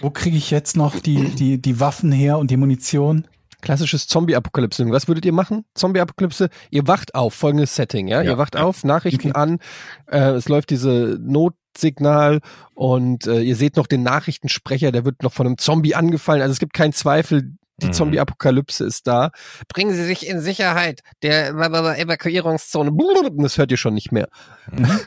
Wo 0.00 0.10
kriege 0.10 0.36
ich 0.36 0.50
jetzt 0.50 0.76
noch 0.76 0.98
die, 0.98 1.30
die, 1.30 1.60
die 1.60 1.80
Waffen 1.80 2.12
her 2.12 2.38
und 2.38 2.50
die 2.50 2.56
Munition? 2.56 3.26
Klassisches 3.60 4.06
Zombie-Apokalypse. 4.06 4.88
Was 4.90 5.08
würdet 5.08 5.24
ihr 5.26 5.32
machen? 5.32 5.64
Zombie-Apokalypse. 5.74 6.48
Ihr 6.70 6.86
wacht 6.86 7.14
auf, 7.14 7.34
folgendes 7.34 7.74
Setting, 7.74 8.06
ja? 8.06 8.22
Ja, 8.22 8.32
ihr 8.32 8.38
wacht 8.38 8.54
ja. 8.54 8.62
auf, 8.62 8.84
Nachrichten 8.84 9.32
an, 9.32 9.58
äh, 10.06 10.30
es 10.30 10.48
läuft 10.48 10.70
diese 10.70 11.18
Notsignal 11.20 12.40
und 12.74 13.26
äh, 13.26 13.40
ihr 13.40 13.56
seht 13.56 13.76
noch 13.76 13.86
den 13.88 14.02
Nachrichtensprecher, 14.02 14.92
der 14.92 15.04
wird 15.04 15.22
noch 15.22 15.32
von 15.32 15.46
einem 15.46 15.58
Zombie 15.58 15.94
angefallen. 15.94 16.40
Also 16.40 16.52
es 16.52 16.60
gibt 16.60 16.72
keinen 16.72 16.92
Zweifel, 16.92 17.54
die 17.80 17.88
Mhm. 17.88 17.92
Zombie-Apokalypse 17.92 18.84
ist 18.84 19.06
da. 19.06 19.30
Bringen 19.68 19.94
Sie 19.94 20.04
sich 20.04 20.26
in 20.28 20.40
Sicherheit. 20.40 21.00
Der 21.22 21.50
Evakuierungszone. 21.50 22.92
Das 23.38 23.58
hört 23.58 23.70
ihr 23.70 23.76
schon 23.76 23.94
nicht 23.94 24.12
mehr. 24.12 24.28
Mhm. 24.70 25.00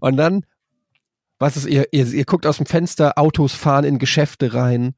Und 0.00 0.16
dann, 0.16 0.44
was 1.38 1.56
ist 1.56 1.66
ihr, 1.66 1.86
ihr? 1.92 2.06
Ihr 2.06 2.24
guckt 2.24 2.46
aus 2.46 2.56
dem 2.56 2.66
Fenster, 2.66 3.18
Autos 3.18 3.52
fahren 3.54 3.84
in 3.84 3.98
Geschäfte 3.98 4.54
rein. 4.54 4.94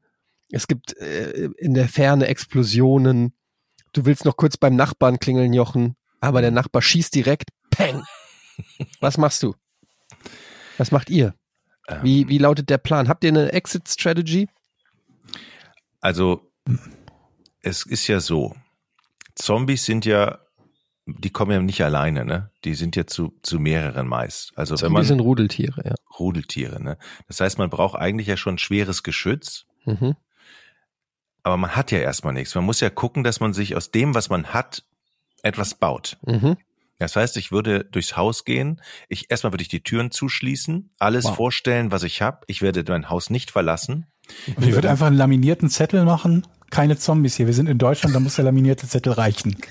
Es 0.51 0.67
gibt 0.67 0.97
äh, 0.97 1.49
in 1.57 1.73
der 1.73 1.87
Ferne 1.87 2.27
Explosionen. 2.27 3.33
Du 3.93 4.05
willst 4.05 4.25
noch 4.25 4.37
kurz 4.37 4.57
beim 4.57 4.75
Nachbarn 4.75 5.19
klingeln, 5.19 5.53
Jochen, 5.53 5.95
aber 6.21 6.41
der 6.41 6.51
Nachbar 6.51 6.81
schießt 6.81 7.13
direkt. 7.13 7.49
Peng. 7.69 8.03
Was 8.99 9.17
machst 9.17 9.43
du? 9.43 9.55
Was 10.77 10.91
macht 10.91 11.09
ihr? 11.09 11.35
Ähm, 11.87 11.99
Wie, 12.03 12.27
wie 12.27 12.37
lautet 12.37 12.69
der 12.69 12.77
Plan? 12.77 13.07
Habt 13.09 13.23
ihr 13.23 13.29
eine 13.29 13.51
Exit-Strategy? 13.51 14.47
Also, 16.01 16.51
es 17.61 17.85
ist 17.85 18.07
ja 18.07 18.19
so, 18.19 18.55
Zombies 19.35 19.85
sind 19.85 20.05
ja, 20.05 20.39
die 21.05 21.29
kommen 21.29 21.51
ja 21.51 21.61
nicht 21.61 21.83
alleine, 21.83 22.25
ne? 22.25 22.51
Die 22.63 22.75
sind 22.75 22.95
ja 22.95 23.07
zu, 23.07 23.33
zu 23.41 23.59
mehreren 23.59 24.07
meist. 24.07 24.51
Also 24.55 24.75
wenn 24.75 24.89
Wir 24.89 24.89
man 24.89 25.05
sind 25.05 25.19
Rudeltiere, 25.19 25.81
ja. 25.85 25.95
Rudeltiere, 26.19 26.81
ne? 26.81 26.97
Das 27.27 27.39
heißt, 27.39 27.57
man 27.57 27.69
braucht 27.69 27.99
eigentlich 27.99 28.27
ja 28.27 28.37
schon 28.37 28.57
schweres 28.57 29.03
Geschütz, 29.03 29.65
Mhm. 29.85 30.15
Aber 31.43 31.57
man 31.57 31.75
hat 31.75 31.91
ja 31.91 31.99
erstmal 31.99 32.33
nichts. 32.33 32.55
Man 32.55 32.63
muss 32.65 32.79
ja 32.79 32.89
gucken, 32.89 33.23
dass 33.23 33.39
man 33.39 33.53
sich 33.53 33.75
aus 33.75 33.91
dem, 33.91 34.13
was 34.15 34.29
man 34.29 34.47
hat, 34.47 34.83
etwas 35.43 35.73
baut. 35.75 36.17
Mhm. 36.25 36.57
Das 36.97 37.15
heißt, 37.15 37.37
ich 37.37 37.51
würde 37.51 37.85
durchs 37.85 38.17
Haus 38.17 38.43
gehen. 38.43 38.81
Ich 39.07 39.31
erstmal 39.31 39.53
würde 39.53 39.61
ich 39.61 39.69
die 39.69 39.81
Türen 39.83 40.11
zuschließen, 40.11 40.89
alles 40.99 41.23
Wow. 41.25 41.35
vorstellen, 41.37 41.91
was 41.91 42.03
ich 42.03 42.21
habe. 42.21 42.39
Ich 42.47 42.61
werde 42.61 42.83
mein 42.89 43.09
Haus 43.09 43.29
nicht 43.29 43.51
verlassen. 43.51 44.05
Und 44.55 44.65
ich 44.65 44.73
würde 44.73 44.89
einfach 44.89 45.07
einen 45.07 45.15
laminierten 45.17 45.69
Zettel 45.69 46.03
machen. 46.03 46.45
Keine 46.71 46.97
Zombies 46.97 47.35
hier. 47.35 47.47
Wir 47.47 47.53
sind 47.53 47.67
in 47.69 47.77
Deutschland, 47.79 48.13
da 48.13 48.19
muss 48.19 48.35
der 48.35 48.45
laminierte 48.45 48.87
Zettel 48.87 49.13
reichen. 49.13 49.55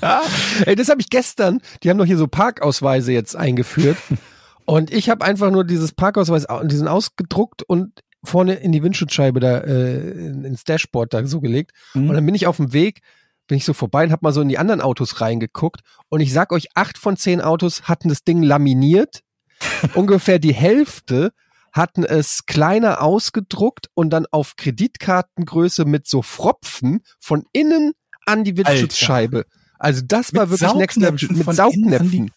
Ah, 0.00 0.22
ey, 0.66 0.74
das 0.74 0.88
habe 0.88 1.00
ich 1.00 1.08
gestern. 1.08 1.60
Die 1.82 1.90
haben 1.90 1.96
doch 1.98 2.04
hier 2.04 2.16
so 2.18 2.26
Parkausweise 2.26 3.12
jetzt 3.12 3.36
eingeführt. 3.36 3.96
Und 4.64 4.92
ich 4.92 5.08
habe 5.08 5.24
einfach 5.24 5.50
nur 5.52 5.62
dieses 5.64 5.92
Parkausweis, 5.92 6.48
au- 6.48 6.64
diesen 6.64 6.88
ausgedruckt 6.88 7.62
und 7.64 7.92
vorne 8.24 8.54
in 8.54 8.72
die 8.72 8.82
Windschutzscheibe 8.82 9.40
da, 9.40 9.58
äh, 9.58 10.10
in- 10.10 10.44
ins 10.44 10.64
Dashboard 10.64 11.12
da 11.12 11.26
so 11.26 11.40
gelegt. 11.40 11.72
Mhm. 11.94 12.08
Und 12.10 12.14
dann 12.14 12.26
bin 12.26 12.34
ich 12.34 12.46
auf 12.46 12.56
dem 12.58 12.72
Weg, 12.72 13.00
bin 13.48 13.58
ich 13.58 13.64
so 13.64 13.72
vorbei 13.72 14.04
und 14.04 14.12
habe 14.12 14.24
mal 14.24 14.32
so 14.32 14.40
in 14.40 14.48
die 14.48 14.58
anderen 14.58 14.80
Autos 14.80 15.20
reingeguckt. 15.20 15.80
Und 16.08 16.20
ich 16.20 16.32
sag 16.32 16.52
euch, 16.52 16.68
acht 16.74 16.98
von 16.98 17.16
zehn 17.16 17.40
Autos 17.40 17.82
hatten 17.82 18.08
das 18.08 18.22
Ding 18.24 18.42
laminiert. 18.42 19.22
Ungefähr 19.94 20.38
die 20.38 20.54
Hälfte 20.54 21.32
hatten 21.72 22.04
es 22.04 22.44
kleiner 22.46 23.00
ausgedruckt 23.02 23.88
und 23.94 24.10
dann 24.10 24.26
auf 24.30 24.56
Kreditkartengröße 24.56 25.84
mit 25.84 26.06
so 26.06 26.22
Fropfen 26.22 27.00
von 27.18 27.44
innen 27.52 27.92
an 28.26 28.44
die 28.44 28.56
Windschutzscheibe. 28.56 29.46
Also 29.78 30.02
das 30.06 30.32
war 30.34 30.46
Mit 30.46 30.60
wirklich 30.60 30.74
Next 30.76 30.96
Level 30.98 31.28
mit 31.36 31.54
Saugnäpfen. 31.56 32.30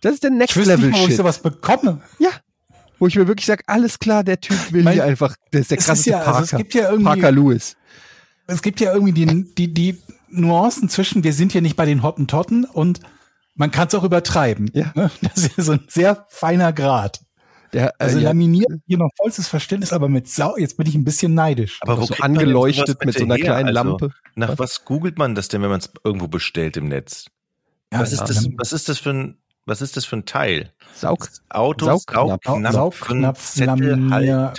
Das 0.00 0.14
ist 0.14 0.22
der 0.24 0.30
Next 0.30 0.56
Ich 0.56 0.56
wüsste 0.56 0.72
nicht 0.78 0.82
Level 0.84 0.92
wo 0.94 0.96
ich 1.02 1.06
Shit. 1.08 1.16
sowas 1.16 1.40
bekomme. 1.42 2.00
Ja. 2.18 2.30
Wo 2.98 3.06
ich 3.06 3.16
mir 3.16 3.28
wirklich 3.28 3.46
sage, 3.46 3.62
alles 3.66 3.98
klar, 3.98 4.24
der 4.24 4.40
Typ 4.40 4.72
will 4.72 4.82
Mein- 4.82 4.94
hier 4.94 5.04
einfach, 5.04 5.36
der 5.52 5.60
ist 5.60 5.70
der 5.70 5.78
Es 5.78 5.82
ist 5.84 5.86
krasseste 5.86 6.10
ja, 6.10 6.18
also 6.18 6.30
Parker. 6.32 6.44
es 6.44 6.56
gibt 6.58 6.74
ja 6.74 6.82
irgendwie, 6.90 7.04
Parker 7.04 7.30
Lewis. 7.32 7.76
es 8.46 8.62
gibt 8.62 8.80
ja 8.80 8.92
irgendwie 8.92 9.12
die, 9.12 9.54
die, 9.54 9.72
die 9.74 9.98
Nuancen 10.30 10.88
zwischen, 10.88 11.22
wir 11.24 11.32
sind 11.32 11.52
hier 11.52 11.62
nicht 11.62 11.76
bei 11.76 11.86
den 11.86 12.02
Hottentotten 12.02 12.64
und 12.64 13.00
man 13.54 13.70
kann 13.70 13.88
es 13.88 13.94
auch 13.94 14.04
übertreiben. 14.04 14.70
Ja. 14.74 14.92
Ne? 14.94 15.10
Das 15.22 15.44
ist 15.44 15.56
ja 15.56 15.64
so 15.64 15.72
ein 15.72 15.84
sehr 15.88 16.26
feiner 16.28 16.72
Grad. 16.72 17.20
Der, 17.72 17.88
äh, 17.88 17.92
Also 17.98 18.18
ja, 18.18 18.28
laminiert 18.30 18.68
hier 18.86 18.98
noch 18.98 19.10
vollstes 19.16 19.46
Verständnis, 19.48 19.92
aber 19.92 20.08
mit 20.08 20.28
Sau, 20.28 20.56
jetzt 20.56 20.76
bin 20.76 20.86
ich 20.86 20.94
ein 20.94 21.04
bisschen 21.04 21.34
neidisch. 21.34 21.78
Aber 21.82 21.98
wo 22.00 22.04
so 22.06 22.14
angeleuchtet 22.20 23.04
mit 23.04 23.16
so 23.18 23.24
einer 23.24 23.34
her? 23.36 23.44
kleinen 23.44 23.68
Also, 23.76 23.90
Lampe. 23.90 24.10
Nach 24.36 24.58
was 24.58 24.84
googelt 24.84 25.18
man 25.18 25.34
das 25.34 25.48
denn, 25.48 25.60
wenn 25.62 25.68
man 25.70 25.80
es 25.80 25.90
irgendwo 26.02 26.28
bestellt 26.28 26.76
im 26.78 26.88
Netz? 26.88 27.26
Ja, 27.92 28.00
was 28.00 28.12
ist 28.12 28.22
das? 28.22 28.48
Was 28.56 28.72
ist 28.72 28.88
das 28.88 28.98
für 28.98 29.10
ein? 29.10 29.38
Was 29.68 29.82
ist 29.82 29.96
das 29.96 30.04
für 30.06 30.16
ein 30.16 30.24
Teil? 30.24 30.72
Saug. 30.94 31.28
Auto. 31.50 31.86
Saugnapf, 31.86 32.72
Saugnapf, 32.72 33.52
Zettelhalter. 33.52 34.54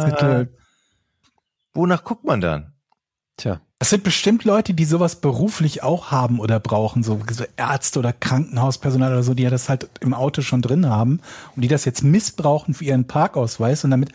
Zettel. 0.00 0.58
Wonach 1.72 2.04
guckt 2.04 2.24
man 2.24 2.40
dann? 2.40 2.74
Tja. 3.36 3.60
Das 3.78 3.90
sind 3.90 4.04
bestimmt 4.04 4.44
Leute, 4.44 4.72
die 4.72 4.84
sowas 4.84 5.20
beruflich 5.20 5.82
auch 5.82 6.10
haben 6.10 6.38
oder 6.40 6.60
brauchen, 6.60 7.02
so, 7.02 7.20
Ärzte 7.56 7.98
oder 7.98 8.12
Krankenhauspersonal 8.12 9.12
oder 9.12 9.22
so, 9.22 9.34
die 9.34 9.42
ja 9.42 9.50
das 9.50 9.68
halt 9.68 9.90
im 10.00 10.14
Auto 10.14 10.42
schon 10.42 10.62
drin 10.62 10.86
haben 10.88 11.20
und 11.56 11.62
die 11.62 11.68
das 11.68 11.84
jetzt 11.84 12.04
missbrauchen 12.04 12.74
für 12.74 12.84
ihren 12.84 13.06
Parkausweis 13.06 13.84
und 13.84 13.90
damit 13.90 14.10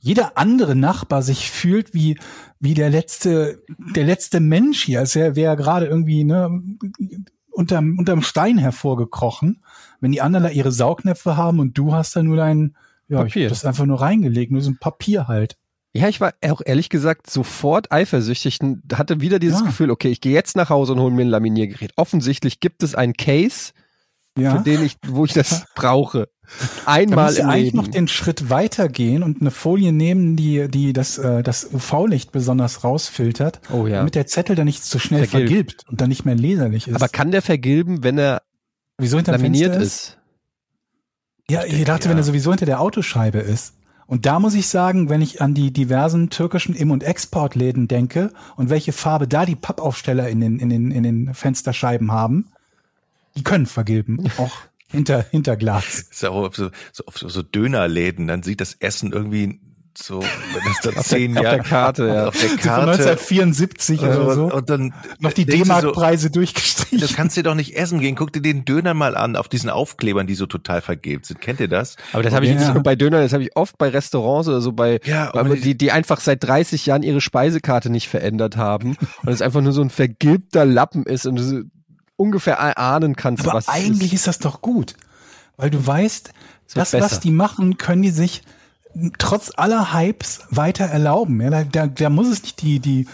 jeder 0.00 0.36
andere 0.36 0.74
Nachbar 0.74 1.22
sich 1.22 1.50
fühlt 1.50 1.94
wie 1.94 2.18
wie 2.58 2.74
der 2.74 2.90
letzte 2.90 3.62
der 3.94 4.04
letzte 4.04 4.40
Mensch 4.40 4.82
hier, 4.82 5.00
als 5.00 5.14
wäre 5.14 5.36
wär 5.36 5.56
gerade 5.56 5.86
irgendwie 5.86 6.24
ne 6.24 6.50
unterm 7.54 7.98
unterm 7.98 8.22
Stein 8.22 8.58
hervorgekrochen, 8.58 9.62
wenn 10.00 10.12
die 10.12 10.20
anderen 10.20 10.44
da 10.44 10.50
ihre 10.50 10.72
Saugnäpfe 10.72 11.36
haben 11.36 11.60
und 11.60 11.78
du 11.78 11.92
hast 11.94 12.14
da 12.16 12.22
nur 12.22 12.36
dein 12.36 12.76
ja, 13.08 13.18
ich 13.24 13.32
Papier. 13.32 13.44
hab 13.44 13.50
das 13.50 13.64
einfach 13.64 13.86
nur 13.86 14.00
reingelegt, 14.00 14.52
nur 14.52 14.60
so 14.60 14.70
ein 14.70 14.78
Papier 14.78 15.28
halt. 15.28 15.56
Ja, 15.96 16.08
ich 16.08 16.20
war 16.20 16.34
auch 16.44 16.60
ehrlich 16.64 16.88
gesagt 16.88 17.30
sofort 17.30 17.92
eifersüchtig 17.92 18.60
und 18.60 18.82
hatte 18.98 19.20
wieder 19.20 19.38
dieses 19.38 19.60
Ja. 19.60 19.66
Gefühl, 19.66 19.90
okay, 19.90 20.08
ich 20.08 20.20
gehe 20.20 20.32
jetzt 20.32 20.56
nach 20.56 20.68
Hause 20.68 20.94
und 20.94 21.00
hole 21.00 21.14
mir 21.14 21.22
ein 21.22 21.28
Laminiergerät. 21.28 21.92
Offensichtlich 21.96 22.58
gibt 22.58 22.82
es 22.82 22.96
einen 22.96 23.12
Case, 23.12 23.72
Ja. 24.36 24.56
für 24.56 24.62
den 24.64 24.84
ich, 24.84 24.96
wo 25.06 25.24
ich 25.24 25.32
das 25.32 25.64
brauche. 25.76 26.28
Da 26.84 26.92
Einmal 26.92 27.34
du 27.34 27.40
im 27.40 27.48
eigentlich 27.48 27.64
Leben. 27.72 27.76
noch 27.78 27.88
den 27.88 28.08
Schritt 28.08 28.50
weitergehen 28.50 29.22
und 29.22 29.40
eine 29.40 29.50
Folie 29.50 29.92
nehmen, 29.92 30.36
die, 30.36 30.68
die 30.68 30.92
das, 30.92 31.18
äh, 31.18 31.42
das 31.42 31.72
UV-Licht 31.72 32.32
besonders 32.32 32.84
rausfiltert, 32.84 33.60
oh 33.72 33.86
ja. 33.86 33.98
damit 33.98 34.14
der 34.14 34.26
Zettel 34.26 34.54
dann 34.56 34.66
nicht 34.66 34.84
zu 34.84 34.98
schnell 34.98 35.26
Vergilbt. 35.26 35.50
vergilbt 35.52 35.88
und 35.88 36.00
dann 36.00 36.08
nicht 36.08 36.24
mehr 36.24 36.34
leserlich 36.34 36.88
ist. 36.88 36.96
Aber 36.96 37.08
kann 37.08 37.30
der 37.30 37.42
vergilben, 37.42 38.02
wenn 38.04 38.18
er 38.18 38.42
wieso 38.98 39.16
hinter 39.16 39.32
laminiert 39.32 39.74
ist? 39.76 40.18
Ja, 41.48 41.64
Ich 41.64 41.74
ich, 41.74 41.84
dachte, 41.84 42.04
ja. 42.06 42.10
wenn 42.10 42.18
er 42.18 42.24
sowieso 42.24 42.50
hinter 42.50 42.66
der 42.66 42.80
Autoscheibe 42.80 43.38
ist. 43.38 43.74
Und 44.06 44.26
da 44.26 44.38
muss 44.38 44.54
ich 44.54 44.66
sagen, 44.68 45.08
wenn 45.08 45.22
ich 45.22 45.40
an 45.40 45.54
die 45.54 45.72
diversen 45.72 46.28
türkischen 46.28 46.74
Im- 46.74 46.90
und 46.90 47.02
Exportläden 47.02 47.88
denke 47.88 48.32
und 48.56 48.68
welche 48.68 48.92
Farbe 48.92 49.26
da 49.26 49.46
die 49.46 49.56
Pappaufsteller 49.56 50.28
in 50.28 50.40
den, 50.40 50.58
in 50.58 50.68
den, 50.68 50.90
in 50.90 51.02
den 51.04 51.32
Fensterscheiben 51.34 52.12
haben, 52.12 52.50
die 53.36 53.42
können 53.42 53.66
vergilben, 53.66 54.30
auch 54.38 54.52
hinter, 54.88 55.24
hinter 55.30 55.56
Glas. 55.56 56.00
Ist 56.10 56.22
ja 56.22 56.30
auch 56.30 56.46
auf 56.48 56.56
so, 56.56 56.70
so, 56.92 57.04
auf 57.06 57.18
so, 57.18 57.28
so 57.28 57.42
Dönerläden, 57.42 58.26
dann 58.26 58.42
sieht 58.42 58.60
das 58.60 58.74
Essen 58.74 59.12
irgendwie 59.12 59.60
so, 59.96 60.20
wenn 60.20 60.72
es 60.72 60.80
dann 60.80 61.04
zehn 61.04 61.38
auf 61.38 61.44
Jahre 61.44 61.56
der 61.58 61.64
Karte, 61.64 62.06
ja. 62.08 62.26
auf 62.26 62.36
der 62.36 62.48
Von 62.48 62.58
Karte 62.58 62.90
1974 62.90 64.00
oder 64.00 64.34
so. 64.34 64.52
und 64.52 64.68
dann 64.68 64.92
Noch 65.20 65.32
die 65.32 65.46
du 65.46 65.52
so, 65.52 65.58
D-Mark-Preise 65.62 66.30
Du 66.30 66.40
durchgestrichen. 66.40 67.08
kannst 67.14 67.36
dir 67.36 67.44
doch 67.44 67.54
nicht 67.54 67.76
essen 67.76 68.00
gehen. 68.00 68.16
Guck 68.16 68.32
dir 68.32 68.42
den 68.42 68.64
Döner 68.64 68.92
mal 68.94 69.16
an 69.16 69.36
auf 69.36 69.48
diesen 69.48 69.70
Aufklebern, 69.70 70.26
die 70.26 70.34
so 70.34 70.46
total 70.46 70.80
vergilbt 70.80 71.26
sind. 71.26 71.40
Kennt 71.40 71.60
ihr 71.60 71.68
das? 71.68 71.96
Aber 72.12 72.24
das 72.24 72.34
habe 72.34 72.44
ich 72.44 72.50
Ja. 72.52 72.58
nicht 72.58 72.74
nur 72.74 72.82
bei 72.82 72.96
Dönern, 72.96 73.22
das 73.22 73.32
habe 73.32 73.44
ich 73.44 73.56
oft 73.56 73.78
bei 73.78 73.88
Restaurants 73.88 74.48
oder 74.48 74.60
so 74.60 74.72
bei, 74.72 74.98
Ja, 75.04 75.30
bei 75.32 75.44
die, 75.54 75.76
die 75.78 75.92
einfach 75.92 76.18
seit 76.20 76.42
30 76.42 76.86
Jahren 76.86 77.04
ihre 77.04 77.20
Speisekarte 77.20 77.88
nicht 77.88 78.08
verändert 78.08 78.56
haben 78.56 78.96
und 79.22 79.28
es 79.32 79.42
einfach 79.42 79.60
nur 79.60 79.72
so 79.72 79.80
ein 79.82 79.90
vergilbter 79.90 80.64
Lappen 80.64 81.04
ist 81.04 81.24
und 81.24 81.36
du 81.36 81.42
so 81.44 81.60
ungefähr 82.16 82.54
erahnen 82.54 83.16
kannst, 83.16 83.44
Aber 83.44 83.54
was 83.54 83.68
eigentlich 83.68 84.12
ist. 84.12 84.20
ist 84.20 84.26
das 84.26 84.38
doch 84.38 84.60
gut. 84.60 84.94
Weil 85.56 85.70
du 85.70 85.84
weißt, 85.84 86.32
das, 86.74 86.76
was 86.76 86.90
besser. 86.90 87.20
die 87.20 87.30
machen, 87.30 87.78
können 87.78 88.02
die 88.02 88.10
sich 88.10 88.42
trotz 89.18 89.52
aller 89.56 89.92
Hypes 89.92 90.46
weiter 90.50 90.84
erlauben. 90.84 91.40
Ja, 91.40 91.50
da, 91.50 91.64
da, 91.64 91.86
da 91.86 92.10
muss 92.10 92.28
es 92.28 92.42
nicht 92.42 92.62
die, 92.62 92.80
die 92.80 93.06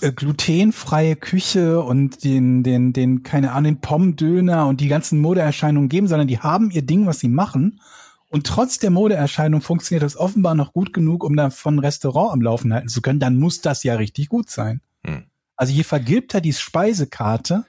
äh, 0.00 0.12
glutenfreie 0.12 1.16
Küche 1.16 1.82
und 1.82 2.24
den, 2.24 2.62
den, 2.62 2.92
den, 2.92 3.22
keine 3.22 3.52
Ahnung, 3.52 3.64
den 3.64 3.80
Pommdöner 3.80 4.66
und 4.66 4.80
die 4.80 4.88
ganzen 4.88 5.20
Modeerscheinungen 5.20 5.88
geben, 5.88 6.08
sondern 6.08 6.28
die 6.28 6.40
haben 6.40 6.70
ihr 6.70 6.82
Ding, 6.82 7.06
was 7.06 7.20
sie 7.20 7.28
machen. 7.28 7.80
Und 8.28 8.46
trotz 8.46 8.78
der 8.78 8.90
Modeerscheinung 8.90 9.60
funktioniert 9.60 10.02
das 10.02 10.16
offenbar 10.16 10.54
noch 10.54 10.72
gut 10.72 10.92
genug, 10.92 11.24
um 11.24 11.36
davon 11.36 11.76
ein 11.76 11.78
Restaurant 11.80 12.32
am 12.32 12.42
Laufen 12.42 12.74
halten 12.74 12.88
zu 12.88 13.00
können. 13.00 13.20
Dann 13.20 13.36
muss 13.36 13.60
das 13.60 13.84
ja 13.84 13.94
richtig 13.94 14.28
gut 14.28 14.50
sein. 14.50 14.80
Hm. 15.04 15.24
Also 15.56 15.72
je 15.72 15.84
vergilbter 15.84 16.40
die 16.40 16.52
Speisekarte, 16.52 17.64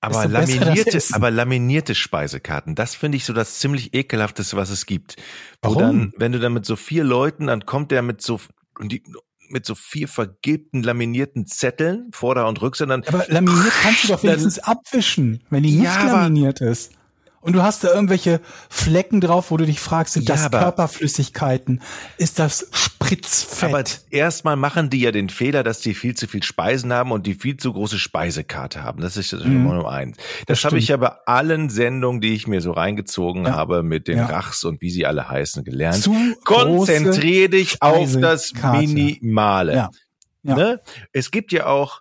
Aber 0.00 0.26
laminierte, 0.26 1.02
aber 1.12 1.30
laminierte 1.30 1.94
Speisekarten, 1.94 2.74
das 2.74 2.94
finde 2.94 3.16
ich 3.16 3.24
so 3.24 3.32
das 3.32 3.58
ziemlich 3.58 3.94
ekelhafteste, 3.94 4.56
was 4.56 4.70
es 4.70 4.86
gibt. 4.86 5.16
Wo 5.62 5.74
Warum? 5.74 5.78
dann, 5.78 6.12
wenn 6.16 6.32
du 6.32 6.38
dann 6.40 6.54
mit 6.54 6.64
so 6.64 6.76
vier 6.76 7.04
Leuten, 7.04 7.48
dann 7.48 7.66
kommt 7.66 7.90
der 7.90 8.00
mit 8.00 8.22
so, 8.22 8.40
und 8.78 8.92
die, 8.92 9.02
mit 9.50 9.66
so 9.66 9.74
vier 9.74 10.08
vergilbten, 10.08 10.82
laminierten 10.82 11.46
Zetteln, 11.46 12.08
Vorder- 12.12 12.48
und 12.48 12.62
Rückseite, 12.62 13.02
Aber 13.06 13.26
laminiert 13.28 13.72
kannst 13.82 14.04
du 14.04 14.08
doch 14.08 14.22
wenigstens 14.22 14.58
abwischen, 14.60 15.44
wenn 15.50 15.64
die 15.64 15.72
nicht 15.72 15.84
Ja, 15.84 16.06
laminiert 16.06 16.60
ist. 16.62 16.92
Und 17.42 17.54
du 17.54 17.62
hast 17.62 17.84
da 17.84 17.92
irgendwelche 17.92 18.40
Flecken 18.68 19.20
drauf, 19.20 19.50
wo 19.50 19.56
du 19.56 19.64
dich 19.64 19.80
fragst, 19.80 20.14
sind 20.14 20.28
Ja, 20.28 20.34
das 20.36 20.50
Körperflüssigkeiten? 20.50 21.82
Ist 22.18 22.38
das 22.38 22.68
Spritzfett? 23.16 23.68
aber 23.70 23.84
erstmal 24.10 24.56
machen 24.56 24.90
die 24.90 25.00
ja 25.00 25.12
den 25.12 25.28
Fehler, 25.28 25.62
dass 25.62 25.80
die 25.80 25.94
viel 25.94 26.14
zu 26.14 26.26
viel 26.26 26.42
Speisen 26.42 26.92
haben 26.92 27.12
und 27.12 27.26
die 27.26 27.34
viel 27.34 27.56
zu 27.56 27.72
große 27.72 27.98
Speisekarte 27.98 28.82
haben. 28.82 29.00
Das 29.02 29.16
ist 29.16 29.32
das 29.32 29.44
Mhm. 29.44 29.64
Nummer 29.64 29.90
eins. 29.90 30.16
Das, 30.46 30.58
Das 30.60 30.64
habe 30.64 30.78
ich 30.78 30.88
ja 30.88 30.96
bei 30.96 31.12
allen 31.26 31.70
Sendungen, 31.70 32.20
die 32.20 32.34
ich 32.34 32.46
mir 32.46 32.60
so 32.60 32.72
reingezogen 32.72 33.46
Ja. 33.46 33.52
habe, 33.52 33.82
mit 33.82 34.08
den 34.08 34.18
Ja. 34.18 34.26
Rachs 34.26 34.64
und 34.64 34.80
wie 34.80 34.90
sie 34.90 35.06
alle 35.06 35.28
heißen, 35.28 35.64
gelernt. 35.64 36.02
Zu 36.02 36.14
Konzentrier 36.44 37.48
dich 37.50 37.80
auf 37.82 38.16
das. 38.20 38.52
Minimale. 38.54 39.74
Ja. 39.74 39.90
Ja. 40.42 40.54
Ne? 40.56 40.80
Es 41.12 41.30
gibt 41.30 41.52
ja 41.52 41.66
auch 41.66 42.00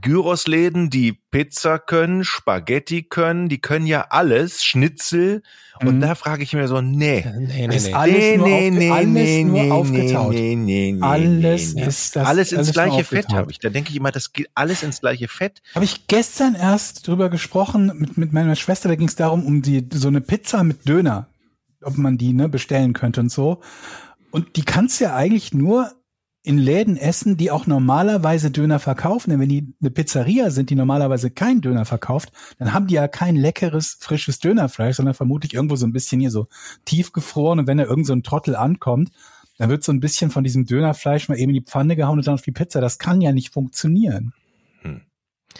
Gyrosläden, 0.00 0.90
die 0.90 1.12
Pizza 1.30 1.78
können, 1.78 2.24
Spaghetti 2.24 3.02
können, 3.04 3.48
die 3.48 3.60
können 3.60 3.86
ja 3.86 4.06
alles, 4.10 4.64
Schnitzel. 4.64 5.42
Und 5.80 5.96
Mhm. 5.96 6.00
da 6.00 6.14
frage 6.14 6.42
ich 6.42 6.52
mir 6.54 6.68
so, 6.68 6.80
nee. 6.80 7.24
Nee, 7.38 7.66
nee, 7.66 7.78
nee. 7.78 7.92
Alles 7.92 8.14
nee, 8.16 8.36
nur 8.38 8.46
nee, 8.48 8.68
aufge- 8.68 8.70
nee, 8.72 8.90
alles 8.90 9.06
nee, 9.12 9.44
nur 9.44 9.62
nee, 9.62 9.70
aufgetaut. 9.70 10.32
Nee, 10.34 10.56
nee, 10.56 10.92
nee, 10.92 11.02
Alles 11.02 11.74
nee, 11.74 11.80
nee. 11.82 11.86
ist 11.88 12.16
das- 12.16 12.26
alles 12.26 12.52
ins 12.52 12.58
alles 12.60 12.72
gleiche 12.72 13.04
Fett 13.04 13.32
habe 13.32 13.50
ich. 13.50 13.58
Da 13.58 13.68
denke 13.68 13.90
ich 13.90 13.96
immer, 13.96 14.10
das 14.12 14.32
geht 14.32 14.48
alles 14.54 14.82
ins 14.82 15.00
gleiche 15.00 15.28
Fett. 15.28 15.60
Habe 15.74 15.84
ich 15.84 16.06
gestern 16.06 16.54
erst 16.54 17.06
drüber 17.06 17.28
gesprochen 17.28 17.92
mit, 17.96 18.16
mit 18.16 18.32
meiner 18.32 18.56
Schwester, 18.56 18.88
da 18.88 18.94
ging 18.94 19.08
es 19.08 19.16
darum, 19.16 19.44
um 19.44 19.60
die 19.62 19.86
so 19.92 20.08
eine 20.08 20.20
Pizza 20.22 20.64
mit 20.64 20.88
Döner, 20.88 21.28
ob 21.82 21.98
man 21.98 22.16
die 22.18 22.32
ne, 22.32 22.48
bestellen 22.48 22.92
könnte 22.94 23.20
und 23.20 23.30
so. 23.30 23.60
Und 24.30 24.56
die 24.56 24.64
kannst 24.64 25.00
du 25.00 25.04
ja 25.04 25.14
eigentlich 25.14 25.52
nur 25.54 25.92
in 26.46 26.58
Läden 26.58 26.96
essen, 26.96 27.36
die 27.36 27.50
auch 27.50 27.66
normalerweise 27.66 28.52
Döner 28.52 28.78
verkaufen. 28.78 29.30
Denn 29.30 29.40
wenn 29.40 29.48
die 29.48 29.74
eine 29.80 29.90
Pizzeria 29.90 30.50
sind, 30.50 30.70
die 30.70 30.76
normalerweise 30.76 31.30
kein 31.30 31.60
Döner 31.60 31.84
verkauft, 31.84 32.30
dann 32.58 32.72
haben 32.72 32.86
die 32.86 32.94
ja 32.94 33.08
kein 33.08 33.34
leckeres, 33.34 33.96
frisches 34.00 34.38
Dönerfleisch, 34.38 34.96
sondern 34.96 35.14
vermutlich 35.14 35.54
irgendwo 35.54 35.74
so 35.74 35.86
ein 35.86 35.92
bisschen 35.92 36.20
hier 36.20 36.30
so 36.30 36.46
tiefgefroren. 36.84 37.58
Und 37.58 37.66
wenn 37.66 37.78
da 37.78 37.84
irgend 37.84 38.06
so 38.06 38.12
ein 38.12 38.22
Trottel 38.22 38.54
ankommt, 38.54 39.10
dann 39.58 39.70
wird 39.70 39.82
so 39.82 39.90
ein 39.90 39.98
bisschen 39.98 40.30
von 40.30 40.44
diesem 40.44 40.66
Dönerfleisch 40.66 41.28
mal 41.28 41.38
eben 41.38 41.50
in 41.50 41.62
die 41.62 41.66
Pfanne 41.68 41.96
gehauen 41.96 42.18
und 42.18 42.26
dann 42.26 42.34
auf 42.34 42.42
die 42.42 42.52
Pizza. 42.52 42.80
Das 42.80 42.98
kann 42.98 43.20
ja 43.20 43.32
nicht 43.32 43.52
funktionieren. 43.52 44.32
Hm. 44.82 45.00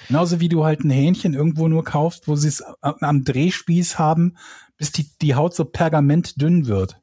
Genauso 0.07 0.39
wie 0.39 0.49
du 0.49 0.65
halt 0.65 0.85
ein 0.85 0.91
Hähnchen 0.91 1.35
irgendwo 1.35 1.67
nur 1.67 1.83
kaufst, 1.83 2.29
wo 2.29 2.37
sie 2.37 2.49
es 2.49 2.63
am- 2.81 2.97
am 3.01 3.25
Drehspieß 3.25 3.99
haben, 3.99 4.37
bis 4.77 4.93
die, 4.93 5.09
die 5.21 5.35
Haut 5.35 5.55
so 5.55 5.65
pergamentdünn 5.65 6.67
wird. 6.67 7.01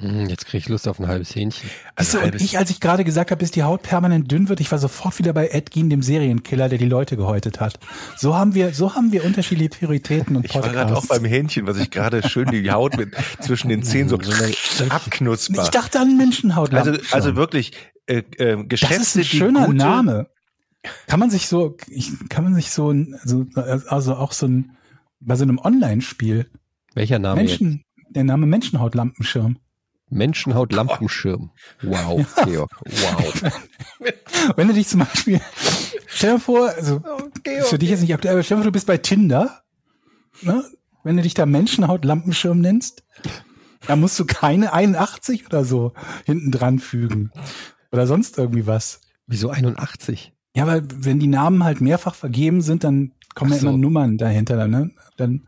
Hm, 0.00 0.28
Jetzt 0.28 0.46
kriege 0.46 0.58
ich 0.58 0.68
Lust 0.68 0.86
auf 0.86 1.00
ein 1.00 1.08
halbes 1.08 1.34
Hähnchen. 1.34 1.68
Siehst 1.98 2.14
du, 2.14 2.18
und 2.18 2.24
halbes- 2.24 2.42
ich, 2.42 2.56
als 2.56 2.70
ich 2.70 2.78
gerade 2.80 3.02
gesagt 3.02 3.32
habe, 3.32 3.40
bis 3.40 3.50
die 3.50 3.64
Haut 3.64 3.82
permanent 3.82 4.30
dünn 4.30 4.48
wird, 4.48 4.60
ich 4.60 4.70
war 4.70 4.78
sofort 4.78 5.18
wieder 5.18 5.32
bei 5.32 5.48
Ed 5.48 5.72
Gein, 5.72 5.90
dem 5.90 6.02
Serienkiller, 6.02 6.68
der 6.68 6.78
die 6.78 6.86
Leute 6.86 7.16
gehäutet 7.16 7.58
hat. 7.60 7.80
So 8.16 8.36
haben 8.36 8.54
wir, 8.54 8.72
so 8.74 8.94
haben 8.94 9.10
wir 9.10 9.24
unterschiedliche 9.24 9.70
Prioritäten 9.70 10.36
und 10.36 10.44
Ich 10.44 10.54
war 10.54 10.62
gerade 10.62 10.78
auch 10.92 11.00
Podcasts. 11.00 11.08
beim 11.08 11.24
Hähnchen, 11.24 11.66
was 11.66 11.78
ich 11.78 11.90
gerade 11.90 12.26
schön 12.28 12.48
die 12.52 12.70
Haut 12.70 12.96
mit 12.96 13.16
zwischen 13.40 13.68
den 13.70 13.82
Zähnen 13.82 14.08
so 14.08 14.18
abknuspert. 14.88 15.64
ich 15.64 15.70
dachte 15.70 15.98
an 15.98 16.16
Menschenhaut. 16.16 16.72
Also, 16.72 16.92
also 17.10 17.34
wirklich 17.34 17.72
äh, 18.06 18.22
äh, 18.38 18.64
Geschäfte, 18.64 18.98
das 18.98 19.08
ist 19.08 19.16
ein 19.16 19.24
schöner 19.24 19.66
gute, 19.66 19.78
Name. 19.78 20.28
Kann 21.08 21.18
man 21.18 21.28
sich 21.30 21.48
so, 21.48 21.76
ich, 21.88 22.12
kann 22.28 22.44
man 22.44 22.54
sich 22.54 22.70
so, 22.70 22.92
ein- 22.92 23.18
so, 23.24 23.46
also 23.88 24.14
auch 24.14 24.30
so 24.30 24.46
ein, 24.46 24.76
bei 25.18 25.34
so 25.34 25.42
einem 25.42 25.58
Online-Spiel, 25.58 26.48
Welcher 26.94 27.18
Name 27.18 27.42
jetzt? 27.42 27.60
Menschen, 27.60 27.82
der 28.10 28.22
Name 28.22 28.46
Menschenhautlampenschirm. 28.46 29.58
Menschenhaut-Lampenschirm. 30.10 31.50
Wow, 31.82 32.26
Georg. 32.44 32.70
Wow. 32.84 33.42
Wenn 34.56 34.68
du 34.68 34.74
dich 34.74 34.88
zum 34.88 35.00
Beispiel, 35.00 35.40
stell 36.06 36.34
dir 36.34 36.40
vor, 36.40 36.70
also, 36.70 37.02
ist 37.44 37.68
für 37.68 37.78
dich 37.78 37.90
jetzt 37.90 38.00
nicht 38.00 38.14
aktuell, 38.14 38.34
aber 38.34 38.42
stell 38.42 38.56
dir 38.56 38.62
vor, 38.62 38.70
du 38.70 38.72
bist 38.72 38.86
bei 38.86 38.98
Tinder, 38.98 39.62
ne? 40.42 40.64
Wenn 41.04 41.16
du 41.16 41.22
dich 41.22 41.34
da 41.34 41.46
Menschenhaut-Lampenschirm 41.46 42.60
nennst, 42.60 43.04
da 43.86 43.96
musst 43.96 44.18
du 44.18 44.26
keine 44.26 44.72
81 44.72 45.46
oder 45.46 45.64
so 45.64 45.92
hinten 46.26 46.50
dran 46.50 46.78
fügen. 46.78 47.30
Oder 47.92 48.06
sonst 48.06 48.36
irgendwie 48.36 48.66
was. 48.66 49.00
Wieso 49.26 49.50
81? 49.50 50.32
Ja, 50.54 50.66
weil 50.66 50.82
wenn 50.92 51.20
die 51.20 51.28
Namen 51.28 51.64
halt 51.64 51.80
mehrfach 51.80 52.14
vergeben 52.14 52.62
sind, 52.62 52.84
dann 52.84 53.12
kommen 53.34 53.52
Ach 53.52 53.56
ja 53.56 53.60
so. 53.62 53.68
immer 53.68 53.78
Nummern 53.78 54.18
dahinter, 54.18 54.66
ne? 54.66 54.90
Dann, 55.16 55.46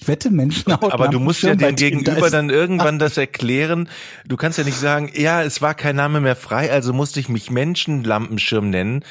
ich 0.00 0.06
wette, 0.06 0.30
Menschenhaut. 0.30 0.92
Aber 0.92 1.08
du 1.08 1.18
musst 1.18 1.42
ja 1.42 1.56
dem 1.56 1.74
Gegenüber 1.74 2.30
dann 2.30 2.50
irgendwann 2.50 3.00
das 3.00 3.16
erklären. 3.16 3.88
Du 4.26 4.36
kannst 4.36 4.56
ja 4.56 4.64
nicht 4.64 4.78
sagen, 4.78 5.10
ja, 5.14 5.42
es 5.42 5.60
war 5.60 5.74
kein 5.74 5.96
Name 5.96 6.20
mehr 6.20 6.36
frei, 6.36 6.70
also 6.70 6.92
musste 6.92 7.18
ich 7.18 7.28
mich 7.28 7.50
Menschenlampenschirm 7.50 8.70
nennen. 8.70 9.04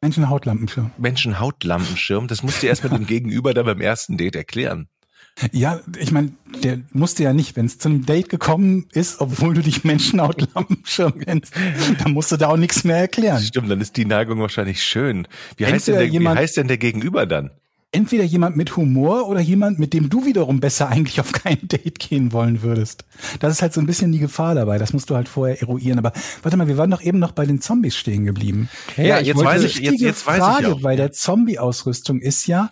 Menschenhautlampenschirm. 0.00 0.92
Menschenhautlampenschirm. 0.96 2.26
Das 2.28 2.42
musst 2.42 2.62
du 2.62 2.66
erst 2.66 2.84
mit 2.84 2.92
dem 2.92 3.06
Gegenüber 3.06 3.52
dann 3.52 3.66
beim 3.66 3.80
ersten 3.80 4.16
Date 4.16 4.36
erklären. 4.36 4.88
Ja, 5.52 5.80
ich 5.98 6.12
meine, 6.12 6.32
der 6.62 6.78
musste 6.92 7.24
ja 7.24 7.32
nicht, 7.32 7.56
wenn 7.56 7.66
es 7.66 7.78
zu 7.78 7.88
einem 7.88 8.06
Date 8.06 8.28
gekommen 8.28 8.86
ist, 8.92 9.20
obwohl 9.20 9.54
du 9.54 9.62
dich 9.62 9.84
Menschenhautlampenschirm 9.84 11.18
nennst, 11.26 11.54
dann 12.02 12.12
musst 12.12 12.32
du 12.32 12.36
da 12.36 12.48
auch 12.48 12.56
nichts 12.56 12.84
mehr 12.84 12.98
erklären. 12.98 13.42
Stimmt, 13.42 13.70
dann 13.70 13.80
ist 13.80 13.96
die 13.96 14.04
Neigung 14.04 14.40
wahrscheinlich 14.40 14.82
schön. 14.82 15.26
Wie 15.56 15.66
heißt, 15.66 15.88
denn 15.88 15.98
der, 15.98 16.12
wie 16.12 16.28
heißt 16.28 16.56
denn 16.56 16.68
der 16.68 16.78
Gegenüber 16.78 17.26
dann? 17.26 17.50
Entweder 17.94 18.24
jemand 18.24 18.56
mit 18.56 18.76
Humor 18.76 19.28
oder 19.28 19.40
jemand, 19.40 19.78
mit 19.78 19.92
dem 19.92 20.10
du 20.10 20.26
wiederum 20.26 20.60
besser 20.60 20.88
eigentlich 20.88 21.20
auf 21.20 21.32
kein 21.32 21.58
Date 21.68 21.98
gehen 21.98 22.32
wollen 22.32 22.62
würdest. 22.62 23.04
Das 23.40 23.52
ist 23.52 23.62
halt 23.62 23.72
so 23.72 23.80
ein 23.80 23.86
bisschen 23.86 24.12
die 24.12 24.18
Gefahr 24.18 24.54
dabei. 24.54 24.78
Das 24.78 24.92
musst 24.92 25.08
du 25.10 25.14
halt 25.16 25.28
vorher 25.28 25.60
eruieren. 25.60 25.98
Aber 25.98 26.12
warte 26.42 26.56
mal, 26.56 26.68
wir 26.68 26.76
waren 26.76 26.90
doch 26.90 27.02
eben 27.02 27.18
noch 27.18 27.32
bei 27.32 27.46
den 27.46 27.60
Zombies 27.60 27.96
stehen 27.96 28.24
geblieben. 28.24 28.68
Ja, 28.96 29.18
jetzt 29.20 29.36
wollte- 29.36 29.48
weiß 29.50 29.62
ich, 29.64 29.76
jetzt, 29.78 30.00
jetzt 30.00 30.26
weiß 30.26 30.38
Frage 30.38 30.66
ich 30.66 30.72
auch. 30.74 30.80
bei 30.80 30.96
der 30.96 31.12
Zombie-Ausrüstung 31.12 32.20
ist 32.20 32.46
ja, 32.46 32.70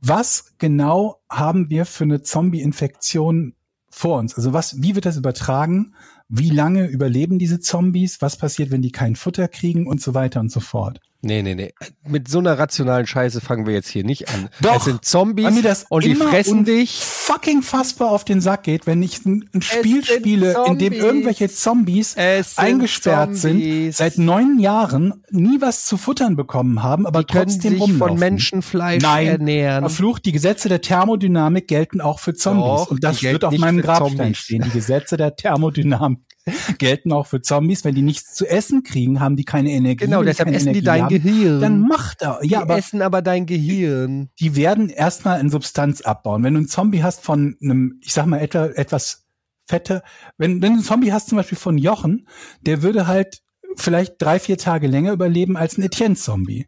was 0.00 0.52
genau 0.58 1.20
haben 1.30 1.70
wir 1.70 1.86
für 1.86 2.04
eine 2.04 2.22
Zombie-Infektion 2.22 3.54
vor 3.90 4.18
uns? 4.18 4.34
Also 4.34 4.52
was, 4.52 4.82
wie 4.82 4.94
wird 4.94 5.06
das 5.06 5.16
übertragen? 5.16 5.94
Wie 6.28 6.50
lange 6.50 6.86
überleben 6.88 7.38
diese 7.38 7.60
Zombies? 7.60 8.20
Was 8.20 8.36
passiert, 8.36 8.70
wenn 8.70 8.82
die 8.82 8.90
kein 8.92 9.14
Futter 9.16 9.46
kriegen 9.48 9.86
und 9.86 10.00
so 10.02 10.14
weiter 10.14 10.40
und 10.40 10.50
so 10.50 10.60
fort? 10.60 11.00
Nee, 11.26 11.42
nee, 11.42 11.54
nee. 11.54 11.72
Mit 12.06 12.28
so 12.28 12.38
einer 12.38 12.58
rationalen 12.58 13.06
Scheiße 13.06 13.40
fangen 13.40 13.66
wir 13.66 13.72
jetzt 13.72 13.88
hier 13.88 14.04
nicht 14.04 14.28
an. 14.28 14.50
Doch, 14.60 14.76
Es 14.76 14.84
sind 14.84 15.04
Zombies 15.04 15.46
Weil 15.46 15.52
mir 15.52 15.62
das 15.62 15.86
und 15.88 16.04
die 16.04 16.14
fressen 16.14 16.64
dich. 16.66 17.00
fucking 17.00 17.62
fassbar 17.62 18.10
auf 18.10 18.24
den 18.26 18.42
Sack 18.42 18.64
geht, 18.64 18.86
wenn 18.86 19.02
ich 19.02 19.24
ein, 19.24 19.48
ein 19.54 19.62
Spiel 19.62 20.04
sind 20.04 20.18
spiele, 20.20 20.54
in 20.66 20.78
dem 20.78 20.92
irgendwelche 20.92 21.48
Zombies 21.48 22.14
Es 22.16 22.56
sind 22.56 22.64
eingesperrt 22.64 23.36
sind, 23.36 23.52
Zombies. 23.60 23.96
seit 23.96 24.18
neun 24.18 24.58
Jahren 24.58 25.22
nie 25.30 25.60
was 25.62 25.86
zu 25.86 25.96
futtern 25.96 26.36
bekommen 26.36 26.82
haben, 26.82 27.06
aber 27.06 27.20
Die 27.24 27.32
können 27.32 27.46
trotzdem 27.48 27.72
sich 27.72 27.80
rumlaufen. 27.80 28.08
von 28.08 28.18
Menschenfleisch 28.18 29.02
Nein, 29.02 29.26
ernähren. 29.26 29.80
Verflucht, 29.84 30.26
die 30.26 30.32
Gesetze 30.32 30.68
der 30.68 30.82
Thermodynamik 30.82 31.68
gelten 31.68 32.02
auch 32.02 32.18
für 32.18 32.34
Zombies. 32.34 32.64
Doch, 32.64 32.90
und 32.90 33.02
das 33.02 33.22
wird 33.22 33.44
auf 33.44 33.56
meinem 33.56 33.80
Grabstein 33.80 34.16
Zombies. 34.18 34.36
stehen. 34.38 34.62
Die 34.62 34.70
Gesetze 34.70 35.16
der 35.16 35.34
Thermodynamik 35.36 36.18
gelten 36.78 37.12
auch 37.12 37.26
für 37.26 37.40
Zombies. 37.40 37.84
Wenn 37.84 37.94
die 37.94 38.02
nichts 38.02 38.34
zu 38.34 38.46
essen 38.46 38.82
kriegen, 38.82 39.20
haben 39.20 39.36
die 39.36 39.44
keine 39.44 39.70
Energie. 39.70 40.04
Genau, 40.04 40.22
deshalb 40.22 40.46
keine 40.48 40.56
essen 40.56 40.72
die 40.72 40.80
Energie 40.80 40.84
dein 40.86 41.02
haben, 41.04 41.08
Gehirn. 41.22 41.60
Dann 41.60 41.80
macht 41.80 42.22
er. 42.22 42.38
Ja, 42.42 42.46
die 42.46 42.56
aber 42.56 42.76
essen 42.78 43.02
aber 43.02 43.22
dein 43.22 43.46
Gehirn. 43.46 44.30
die 44.40 44.56
werden 44.56 44.88
erstmal 44.90 45.40
in 45.40 45.50
Substanz 45.50 46.00
abbauen. 46.02 46.42
Wenn 46.42 46.54
du 46.54 46.58
einen 46.58 46.68
Zombie 46.68 47.02
hast 47.02 47.22
von 47.22 47.56
einem, 47.62 47.98
ich 48.02 48.12
sag 48.12 48.26
mal, 48.26 48.38
etwa, 48.38 48.66
etwas 48.66 49.24
fette, 49.66 50.02
wenn, 50.36 50.60
wenn 50.60 50.72
du 50.72 50.78
einen 50.78 50.82
Zombie 50.84 51.12
hast 51.12 51.28
zum 51.28 51.36
Beispiel 51.36 51.56
von 51.58 51.78
Jochen, 51.78 52.28
der 52.60 52.82
würde 52.82 53.06
halt 53.06 53.40
vielleicht 53.76 54.20
drei, 54.20 54.38
vier 54.38 54.58
Tage 54.58 54.86
länger 54.86 55.12
überleben 55.12 55.56
als 55.56 55.78
ein 55.78 55.82
Etienne-Zombie. 55.82 56.66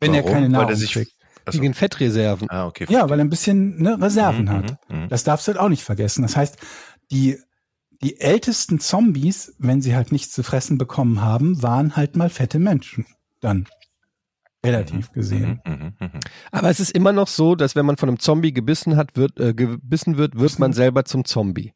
Wenn 0.00 0.14
er 0.14 0.20
Warum? 0.22 0.32
keine 0.32 0.46
Weil 0.46 0.50
Nahrung 0.52 0.68
er 0.70 0.76
sich, 0.76 0.92
kriegt. 0.92 1.12
also, 1.44 1.60
Gegen 1.60 1.74
Fettreserven. 1.74 2.50
ah, 2.50 2.66
okay. 2.66 2.86
Ja, 2.88 3.08
weil 3.08 3.18
er 3.20 3.24
ein 3.24 3.30
bisschen 3.30 3.80
ne, 3.80 4.00
Reserven 4.00 4.44
Mhm, 4.46 4.50
hat. 4.50 4.78
mhm, 4.90 5.02
mhm. 5.02 5.08
Das 5.08 5.24
darfst 5.24 5.46
du 5.46 5.52
halt 5.52 5.60
auch 5.60 5.68
nicht 5.68 5.84
vergessen. 5.84 6.22
Das 6.22 6.36
heißt, 6.36 6.56
die, 7.12 7.38
die 8.02 8.20
ältesten 8.20 8.80
Zombies, 8.80 9.54
wenn 9.58 9.80
sie 9.80 9.94
halt 9.94 10.12
nichts 10.12 10.32
zu 10.32 10.42
fressen 10.42 10.78
bekommen 10.78 11.22
haben, 11.22 11.62
waren 11.62 11.96
halt 11.96 12.16
mal 12.16 12.28
fette 12.30 12.58
Menschen. 12.58 13.06
Dann. 13.40 13.66
Relativ 14.64 15.12
gesehen. 15.12 15.60
Mhm, 15.64 15.72
mhm, 15.72 15.94
mhm. 16.00 16.20
Aber 16.50 16.70
es 16.70 16.80
ist 16.80 16.90
immer 16.90 17.12
noch 17.12 17.28
so, 17.28 17.54
dass 17.54 17.76
wenn 17.76 17.86
man 17.86 17.96
von 17.96 18.08
einem 18.08 18.18
Zombie 18.18 18.52
gebissen 18.52 18.96
hat, 18.96 19.16
wird, 19.16 19.38
äh, 19.38 19.54
gebissen 19.54 20.16
wird, 20.16 20.38
wird 20.38 20.58
man 20.58 20.72
selber 20.72 21.04
zum 21.04 21.24
Zombie. 21.24 21.72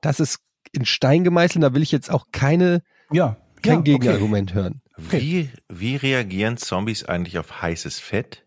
Das 0.00 0.20
ist 0.20 0.38
in 0.72 0.84
Stein 0.84 1.24
gemeißelt, 1.24 1.62
da 1.62 1.74
will 1.74 1.82
ich 1.82 1.92
jetzt 1.92 2.10
auch 2.10 2.26
keine, 2.32 2.82
Ja. 3.10 3.36
kein 3.62 3.72
ja, 3.72 3.78
okay. 3.80 3.92
Gegenargument 3.92 4.54
hören. 4.54 4.82
Wie, 4.96 5.50
wie 5.68 5.96
reagieren 5.96 6.56
Zombies 6.58 7.04
eigentlich 7.04 7.38
auf 7.38 7.62
heißes 7.62 7.98
Fett? 7.98 8.46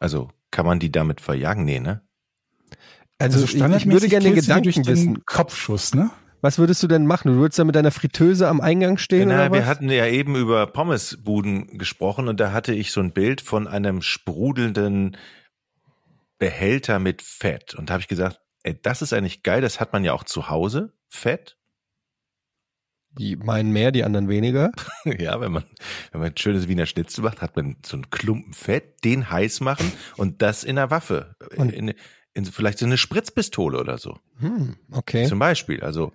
Also, 0.00 0.30
kann 0.50 0.66
man 0.66 0.78
die 0.80 0.90
damit 0.90 1.20
verjagen? 1.20 1.64
Nee, 1.64 1.80
ne? 1.80 2.05
Also, 3.18 3.44
ich, 3.44 3.54
ich 3.54 3.86
würde 3.86 4.08
gerne 4.08 4.24
den 4.26 4.34
Gedanken 4.34 4.64
durch 4.64 4.76
den 4.76 4.86
wissen. 4.86 5.24
Kopfschuss, 5.26 5.94
ne? 5.94 6.10
Was 6.42 6.58
würdest 6.58 6.82
du 6.82 6.86
denn 6.86 7.06
machen? 7.06 7.32
Du 7.32 7.38
würdest 7.38 7.58
da 7.58 7.64
mit 7.64 7.74
deiner 7.74 7.90
Fritteuse 7.90 8.46
am 8.46 8.60
Eingang 8.60 8.98
stehen 8.98 9.28
oder 9.28 9.50
wir 9.52 9.60
was? 9.62 9.66
hatten 9.66 9.90
ja 9.90 10.06
eben 10.06 10.36
über 10.36 10.66
Pommesbuden 10.66 11.78
gesprochen 11.78 12.28
und 12.28 12.38
da 12.38 12.52
hatte 12.52 12.74
ich 12.74 12.92
so 12.92 13.00
ein 13.00 13.12
Bild 13.12 13.40
von 13.40 13.66
einem 13.66 14.02
sprudelnden 14.02 15.16
Behälter 16.38 16.98
mit 16.98 17.22
Fett. 17.22 17.74
Und 17.74 17.88
da 17.88 17.94
habe 17.94 18.02
ich 18.02 18.08
gesagt, 18.08 18.40
ey, 18.64 18.78
das 18.80 19.00
ist 19.00 19.12
eigentlich 19.14 19.42
geil, 19.42 19.62
das 19.62 19.80
hat 19.80 19.92
man 19.94 20.04
ja 20.04 20.12
auch 20.12 20.24
zu 20.24 20.50
Hause, 20.50 20.92
Fett. 21.08 21.56
Die 23.18 23.34
meinen 23.36 23.72
mehr, 23.72 23.92
die 23.92 24.04
anderen 24.04 24.28
weniger. 24.28 24.72
Ja, 25.18 25.40
wenn 25.40 25.52
man, 25.52 25.64
wenn 26.12 26.20
man 26.20 26.30
ein 26.32 26.36
schönes 26.36 26.68
Wiener 26.68 26.84
Schnitzel 26.84 27.22
macht, 27.24 27.40
hat 27.40 27.56
man 27.56 27.76
so 27.84 27.96
einen 27.96 28.10
Klumpen 28.10 28.52
Fett, 28.52 29.02
den 29.04 29.30
heiß 29.30 29.60
machen 29.60 29.90
und 30.18 30.42
das 30.42 30.64
in 30.64 30.76
der 30.76 30.90
Waffe. 30.90 31.34
Und- 31.56 31.72
In, 31.72 31.94
in, 32.36 32.44
vielleicht 32.44 32.78
so 32.78 32.86
eine 32.86 32.98
Spritzpistole 32.98 33.78
oder 33.78 33.98
so. 33.98 34.18
Hm, 34.38 34.76
okay. 34.92 35.26
Zum 35.26 35.38
Beispiel. 35.38 35.82
Also, 35.82 36.12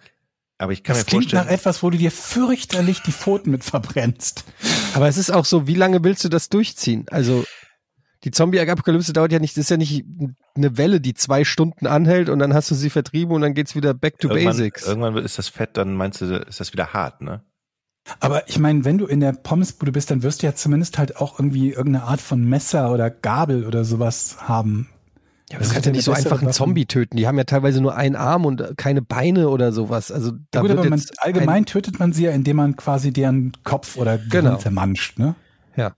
aber 0.57 0.71
ich 0.71 0.83
kann 0.83 0.95
Das 0.95 1.05
mir 1.05 1.09
klingt 1.09 1.33
nach 1.33 1.41
vorstellen, 1.41 1.59
etwas, 1.59 1.83
wo 1.83 1.89
du 1.89 1.97
dir 1.97 2.11
fürchterlich 2.11 3.01
die 3.01 3.11
Pfoten 3.11 3.49
mit 3.49 3.63
verbrennst. 3.63 4.45
Aber 4.93 5.07
es 5.07 5.17
ist 5.17 5.31
auch 5.31 5.45
so, 5.45 5.67
wie 5.67 5.73
lange 5.73 6.03
willst 6.03 6.23
du 6.23 6.29
das 6.29 6.49
durchziehen? 6.49 7.05
Also 7.09 7.43
die 8.23 8.29
Zombie-Apokalypse 8.29 9.13
dauert 9.13 9.31
ja 9.31 9.39
nicht, 9.39 9.57
das 9.57 9.63
ist 9.63 9.69
ja 9.71 9.77
nicht 9.77 10.05
eine 10.55 10.77
Welle, 10.77 11.01
die 11.01 11.15
zwei 11.15 11.43
Stunden 11.43 11.87
anhält 11.87 12.29
und 12.29 12.37
dann 12.37 12.53
hast 12.53 12.69
du 12.69 12.75
sie 12.75 12.91
vertrieben 12.91 13.33
und 13.33 13.41
dann 13.41 13.55
geht's 13.55 13.75
wieder 13.75 13.95
back 13.95 14.19
to 14.19 14.29
irgendwann, 14.29 14.57
basics. 14.57 14.85
irgendwann 14.85 15.17
ist 15.17 15.39
das 15.39 15.47
Fett, 15.47 15.75
dann 15.77 15.95
meinst 15.95 16.21
du, 16.21 16.35
ist 16.35 16.59
das 16.59 16.71
wieder 16.71 16.93
hart, 16.93 17.21
ne? 17.21 17.43
Aber 18.19 18.47
ich 18.47 18.59
meine, 18.59 18.85
wenn 18.85 18.97
du 18.97 19.05
in 19.05 19.19
der 19.19 19.33
Pommesbude 19.33 19.91
bist, 19.91 20.11
dann 20.11 20.21
wirst 20.21 20.41
du 20.41 20.47
ja 20.47 20.53
zumindest 20.53 20.97
halt 20.97 21.17
auch 21.17 21.39
irgendwie 21.39 21.71
irgendeine 21.71 22.05
Art 22.05 22.21
von 22.21 22.47
Messer 22.47 22.91
oder 22.91 23.09
Gabel 23.09 23.65
oder 23.65 23.85
sowas 23.85 24.37
haben. 24.47 24.89
Ja, 25.51 25.57
aber 25.57 25.65
du 25.65 25.71
kannst 25.73 25.85
ja 25.85 25.91
nicht 25.91 26.03
so 26.03 26.11
einfach 26.13 26.41
einen 26.41 26.53
Zombie 26.53 26.85
töten. 26.85 27.17
Die 27.17 27.27
haben 27.27 27.37
ja 27.37 27.43
teilweise 27.43 27.81
nur 27.81 27.95
einen 27.95 28.15
Arm 28.15 28.45
und 28.45 28.61
äh, 28.61 28.73
keine 28.77 29.01
Beine 29.01 29.49
oder 29.49 29.71
sowas. 29.71 30.11
Also 30.11 30.31
da 30.51 30.59
Ja, 30.59 30.61
gut, 30.61 30.69
wird 30.69 30.79
aber 30.79 30.89
man, 30.89 30.99
jetzt 30.99 31.21
allgemein 31.21 31.65
tötet 31.65 31.99
man 31.99 32.13
sie 32.13 32.23
ja, 32.25 32.31
indem 32.31 32.57
man 32.57 32.75
quasi 32.75 33.11
deren 33.11 33.51
Kopf 33.63 33.97
oder 33.97 34.17
Gehirn 34.17 34.29
Genau. 34.45 34.55
zermanscht, 34.57 35.19
ne? 35.19 35.35
Ja. 35.75 35.93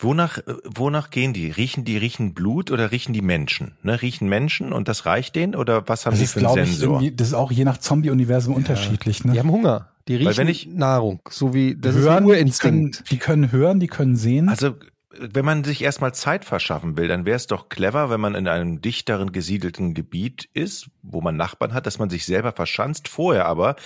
Wonach, 0.00 0.38
äh, 0.38 0.42
wonach 0.64 1.10
gehen 1.10 1.32
die? 1.32 1.50
Riechen 1.50 1.84
die, 1.84 1.96
riechen 1.96 2.34
Blut 2.34 2.70
oder 2.70 2.90
riechen 2.90 3.12
die 3.14 3.22
Menschen? 3.22 3.76
Ne? 3.82 4.02
Riechen 4.02 4.28
Menschen 4.28 4.72
und 4.72 4.88
das 4.88 5.06
reicht 5.06 5.36
denen 5.36 5.54
oder 5.54 5.88
was 5.88 6.04
haben 6.04 6.12
Das 6.12 6.18
sie 6.18 6.24
ist, 6.24 6.32
für 6.32 6.40
einen 6.40 6.46
glaube 6.46 6.60
ich, 6.62 6.70
Sensor? 6.70 6.94
irgendwie, 7.00 7.16
das 7.16 7.28
ist 7.28 7.34
auch 7.34 7.52
je 7.52 7.64
nach 7.64 7.78
Zombie-Universum 7.78 8.54
unterschiedlich, 8.54 9.24
ne? 9.24 9.32
Die 9.32 9.38
haben 9.38 9.50
Hunger. 9.50 9.90
Die 10.08 10.16
riechen 10.16 10.36
wenn 10.36 10.48
ich- 10.48 10.66
Nahrung. 10.66 11.20
So 11.30 11.54
wie 11.54 11.76
das 11.76 11.94
ist 11.94 12.06
ein 12.06 12.24
hören, 12.24 12.24
die 12.24 12.28
können, 12.28 12.36
Urinstinkt. 12.82 13.10
die 13.10 13.18
können 13.18 13.52
hören, 13.52 13.80
die 13.80 13.86
können 13.86 14.16
sehen. 14.16 14.48
Also, 14.48 14.74
wenn 15.18 15.44
man 15.44 15.64
sich 15.64 15.82
erstmal 15.82 16.14
Zeit 16.14 16.44
verschaffen 16.44 16.96
will, 16.96 17.08
dann 17.08 17.24
wäre 17.26 17.36
es 17.36 17.46
doch 17.46 17.68
clever, 17.68 18.10
wenn 18.10 18.20
man 18.20 18.34
in 18.34 18.48
einem 18.48 18.80
dichteren 18.80 19.32
gesiedelten 19.32 19.94
Gebiet 19.94 20.48
ist, 20.54 20.88
wo 21.02 21.20
man 21.20 21.36
Nachbarn 21.36 21.74
hat, 21.74 21.86
dass 21.86 21.98
man 21.98 22.10
sich 22.10 22.24
selber 22.26 22.52
verschanzt, 22.52 23.08
vorher 23.08 23.46
aber 23.46 23.76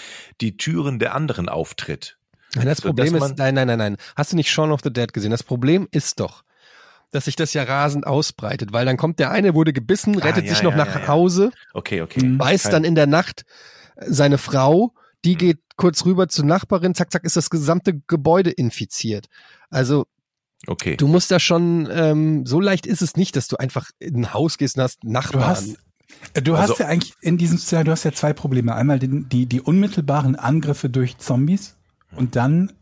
die 0.40 0.56
Türen 0.56 0.98
der 0.98 1.14
anderen 1.14 1.48
auftritt. 1.48 2.16
Nein, 2.54 2.66
das 2.66 2.78
So, 2.78 2.88
Problem 2.88 3.14
ist, 3.14 3.38
nein, 3.38 3.54
nein, 3.54 3.66
nein, 3.66 3.78
nein. 3.78 3.96
Hast 4.16 4.32
du 4.32 4.36
nicht 4.36 4.50
Shaun 4.50 4.72
of 4.72 4.80
the 4.82 4.92
Dead 4.92 5.12
gesehen? 5.12 5.30
Das 5.30 5.42
Problem 5.42 5.86
ist 5.90 6.20
doch, 6.20 6.44
dass 7.10 7.26
sich 7.26 7.36
das 7.36 7.52
ja 7.54 7.62
rasend 7.62 8.06
ausbreitet, 8.06 8.72
weil 8.72 8.86
dann 8.86 8.96
kommt 8.96 9.18
der 9.18 9.30
eine, 9.30 9.54
wurde 9.54 9.72
gebissen, 9.72 10.16
rettet 10.18 10.44
Ah, 10.44 10.48
ja, 10.48 10.54
sich 10.54 10.62
noch 10.62 10.72
ja, 10.72 10.76
nach 10.78 10.94
ja, 10.94 11.00
ja. 11.02 11.08
Hause, 11.08 11.50
Okay, 11.74 12.02
okay. 12.02 12.22
Mhm. 12.22 12.38
beißt 12.38 12.64
Kein- 12.64 12.72
dann 12.72 12.84
in 12.84 12.94
der 12.94 13.06
Nacht 13.06 13.44
äh, 13.96 14.06
seine 14.08 14.38
Frau, 14.38 14.94
die 15.24 15.36
geht 15.36 15.58
kurz 15.76 16.04
rüber 16.04 16.28
zur 16.28 16.44
Nachbarin, 16.44 16.94
zack, 16.94 17.12
zack, 17.12 17.24
ist 17.24 17.36
das 17.36 17.50
gesamte 17.50 18.00
Gebäude 18.06 18.50
infiziert. 18.50 19.26
Also 19.70 20.06
Okay. 20.66 20.96
du 20.96 21.06
musst 21.06 21.30
da 21.30 21.38
schon, 21.38 21.88
ähm, 21.90 22.44
so 22.44 22.60
leicht 22.60 22.86
ist 22.86 23.00
es 23.02 23.16
nicht, 23.16 23.36
dass 23.36 23.48
du 23.48 23.56
einfach 23.56 23.90
in 23.98 24.16
ein 24.16 24.34
Haus 24.34 24.58
gehst 24.58 24.76
und 24.76 24.82
hast 24.82 25.02
Du 25.04 25.10
Nachbarn. 25.10 25.44
hast, 25.44 25.76
äh, 26.34 26.42
du 26.42 26.54
Also- 26.54 26.72
hast 26.74 26.80
ja 26.80 26.86
eigentlich 26.88 27.14
in 27.20 27.38
diesem 27.38 27.58
Szenario, 27.58 27.84
du 27.86 27.92
hast 27.92 28.04
ja 28.04 28.12
zwei 28.12 28.32
Probleme. 28.32 28.74
Einmal 28.74 28.98
den, 28.98 29.28
die, 29.28 29.46
die 29.46 29.60
unmittelbaren 29.60 30.34
Angriffe 30.36 30.90
durch 30.90 31.16
Zombies 31.18 31.76
und 32.16 32.34
dann, 32.36 32.72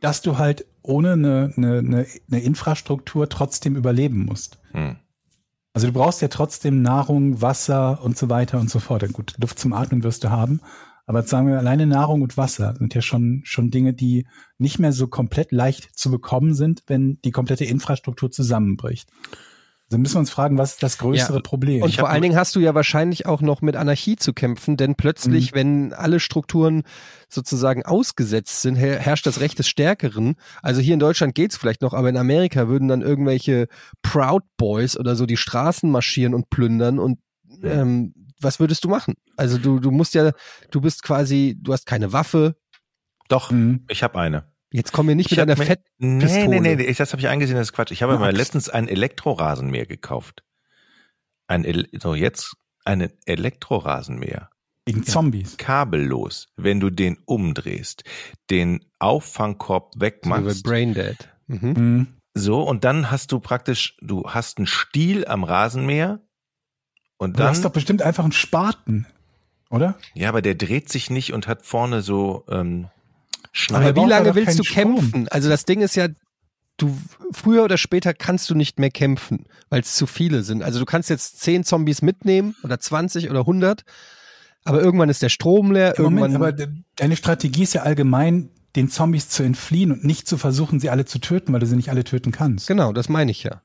dass 0.00 0.22
du 0.22 0.38
halt 0.38 0.66
ohne 0.82 1.12
eine, 1.12 1.52
eine, 1.56 1.78
eine, 1.78 2.06
eine 2.30 2.40
Infrastruktur 2.42 3.28
trotzdem 3.28 3.76
überleben 3.76 4.24
musst. 4.24 4.58
Hm. 4.72 4.96
Also 5.72 5.86
du 5.88 5.92
brauchst 5.92 6.20
ja 6.22 6.28
trotzdem 6.28 6.82
Nahrung, 6.82 7.40
Wasser 7.40 8.02
und 8.02 8.16
so 8.18 8.28
weiter 8.28 8.60
und 8.60 8.70
so 8.70 8.78
fort. 8.80 9.10
Gut, 9.12 9.34
Luft 9.40 9.58
zum 9.58 9.72
Atmen 9.72 10.02
wirst 10.04 10.22
du 10.24 10.30
haben. 10.30 10.60
Aber 11.06 11.22
sagen 11.22 11.48
wir, 11.48 11.58
alleine 11.58 11.86
Nahrung 11.86 12.22
und 12.22 12.36
Wasser 12.36 12.74
sind 12.78 12.94
ja 12.94 13.02
schon, 13.02 13.42
schon 13.44 13.70
Dinge, 13.70 13.92
die 13.92 14.26
nicht 14.58 14.78
mehr 14.78 14.92
so 14.92 15.06
komplett 15.06 15.52
leicht 15.52 15.90
zu 15.98 16.10
bekommen 16.10 16.54
sind, 16.54 16.82
wenn 16.86 17.18
die 17.24 17.30
komplette 17.30 17.64
Infrastruktur 17.64 18.30
zusammenbricht. 18.30 19.08
Also 19.90 19.98
müssen 19.98 20.14
wir 20.14 20.20
uns 20.20 20.30
fragen, 20.30 20.56
was 20.56 20.72
ist 20.72 20.82
das 20.82 20.96
größere 20.96 21.36
Ja, 21.36 21.40
Problem? 21.42 21.82
Und 21.82 21.90
Ich 21.90 21.98
vor 21.98 22.08
allen 22.08 22.22
Dingen 22.22 22.36
hast 22.36 22.56
du 22.56 22.60
ja 22.60 22.74
wahrscheinlich 22.74 23.26
auch 23.26 23.42
noch 23.42 23.60
mit 23.60 23.76
Anarchie 23.76 24.16
zu 24.16 24.32
kämpfen, 24.32 24.78
denn 24.78 24.94
plötzlich, 24.94 25.52
Mhm. 25.52 25.56
wenn 25.56 25.92
alle 25.92 26.20
Strukturen 26.20 26.84
sozusagen 27.28 27.84
ausgesetzt 27.84 28.62
sind, 28.62 28.76
her 28.76 28.98
herrscht 28.98 29.26
das 29.26 29.40
Recht 29.40 29.58
des 29.58 29.68
Stärkeren. 29.68 30.36
Also 30.62 30.80
hier 30.80 30.94
in 30.94 31.00
Deutschland 31.00 31.34
geht's 31.34 31.58
vielleicht 31.58 31.82
noch, 31.82 31.92
aber 31.92 32.08
in 32.08 32.16
Amerika 32.16 32.66
würden 32.66 32.88
dann 32.88 33.02
irgendwelche 33.02 33.68
Proud 34.00 34.42
Boys 34.56 34.96
oder 34.98 35.16
so 35.16 35.26
die 35.26 35.36
Straßen 35.36 35.90
marschieren 35.90 36.32
und 36.32 36.48
plündern 36.48 36.98
und 36.98 37.18
ähm, 37.62 38.14
was 38.44 38.60
würdest 38.60 38.84
du 38.84 38.88
machen? 38.88 39.14
Also 39.36 39.58
du, 39.58 39.80
du 39.80 39.90
musst 39.90 40.14
ja, 40.14 40.32
du 40.70 40.80
bist 40.80 41.02
quasi, 41.02 41.56
du 41.60 41.72
hast 41.72 41.86
keine 41.86 42.12
Waffe. 42.12 42.56
Doch, 43.28 43.50
Mhm. 43.50 43.84
ich 43.88 44.02
habe 44.02 44.18
eine. 44.20 44.52
Jetzt 44.70 44.92
komm 44.92 45.06
mir 45.06 45.14
nicht 45.14 45.26
Ich 45.30 45.36
mit 45.38 45.40
einer 45.40 45.52
hab 45.52 45.58
mir- 45.58 45.66
Fett. 45.66 45.80
Nee, 45.98 46.24
Pistole. 46.24 46.60
nee, 46.60 46.76
nee, 46.76 46.82
ich- 46.84 46.96
das 46.98 47.12
habe 47.12 47.20
ich 47.20 47.28
eingesehen, 47.28 47.56
das 47.56 47.68
ist 47.68 47.72
Quatsch. 47.72 47.90
Ich 47.92 48.02
habe 48.02 48.18
Axt. 48.18 48.36
letztens 48.36 48.68
ein 48.68 48.88
Elektrorasenmäher 48.88 49.86
gekauft. 49.86 50.42
Ein 51.46 51.64
El 51.64 51.88
so 52.00 52.14
jetzt 52.14 52.54
einen 52.84 53.10
Elektrorasenmäher. 53.24 54.50
Gegen 54.86 55.04
Zombies. 55.04 55.56
Kabellos, 55.56 56.48
wenn 56.56 56.78
du 56.80 56.90
den 56.90 57.16
umdrehst, 57.24 58.04
den 58.50 58.84
Auffangkorb 58.98 59.94
So 59.94 60.00
wegmachst. 60.00 60.62
Braindead. 60.64 61.16
Mhm. 61.46 61.68
Mhm. 61.76 62.06
So, 62.34 62.62
und 62.62 62.84
dann 62.84 63.10
hast 63.10 63.32
du 63.32 63.38
praktisch, 63.40 63.96
du 64.02 64.28
hast 64.28 64.58
einen 64.58 64.66
Stiel 64.66 65.24
am 65.26 65.44
Rasenmäher 65.44 66.20
und 67.24 67.32
Du 67.34 67.38
dann, 67.38 67.48
hast 67.48 67.64
doch 67.64 67.72
bestimmt 67.72 68.02
einfach 68.02 68.22
einen 68.24 68.32
Spaten, 68.32 69.06
oder? 69.70 69.96
ja, 70.14 70.28
aber 70.28 70.42
der 70.42 70.54
dreht 70.54 70.88
sich 70.88 71.10
nicht 71.10 71.32
und 71.32 71.46
hat 71.48 71.64
vorne 71.66 72.02
so 72.02 72.44
ähm, 72.48 72.84
Aber 72.86 73.48
Schneider. 73.52 73.88
Aber 73.90 74.02
wie 74.04 74.08
lange 74.08 74.34
willst 74.34 74.58
du 74.58 74.64
Strom. 74.64 74.96
kämpfen? 74.96 75.28
Also 75.28 75.48
das 75.48 75.64
Ding 75.64 75.80
ist 75.80 75.94
ja, 75.96 76.08
du 76.76 76.96
früher 77.32 77.64
oder 77.64 77.78
später 77.78 78.14
kannst 78.14 78.50
du 78.50 78.54
nicht 78.54 78.78
mehr 78.78 78.90
kämpfen, 78.90 79.46
weil 79.70 79.80
es 79.80 79.94
zu 79.94 80.06
viele 80.06 80.42
sind. 80.42 80.62
Also 80.62 80.78
du 80.78 80.84
kannst 80.84 81.08
jetzt 81.10 81.40
10 81.40 81.64
Zombies 81.64 82.02
mitnehmen 82.02 82.54
oder 82.62 82.78
20 82.80 83.30
oder 83.30 83.40
100, 83.40 83.84
aber 84.64 84.80
irgendwann 84.82 85.08
ist 85.08 85.22
der 85.22 85.28
Strom 85.28 85.72
leer, 85.72 85.98
irgendwann 85.98 86.32
Moment, 86.32 86.36
aber 86.36 86.52
de- 86.52 86.68
deine 86.96 87.16
Strategie 87.16 87.62
ist 87.62 87.74
ja 87.74 87.82
allgemein, 87.82 88.50
den 88.76 88.88
Zombies 88.88 89.28
zu 89.28 89.44
entfliehen 89.44 89.92
und 89.92 90.04
nicht 90.04 90.26
zu 90.26 90.36
versuchen, 90.36 90.80
sie 90.80 90.90
alle 90.90 91.04
zu 91.04 91.20
töten, 91.20 91.52
weil 91.52 91.60
du 91.60 91.66
sie 91.66 91.76
nicht 91.76 91.90
alle 91.90 92.02
töten 92.02 92.32
kannst. 92.32 92.66
genau, 92.66 92.92
das 92.92 93.08
meine 93.08 93.30
ich 93.30 93.44
ja. 93.44 93.62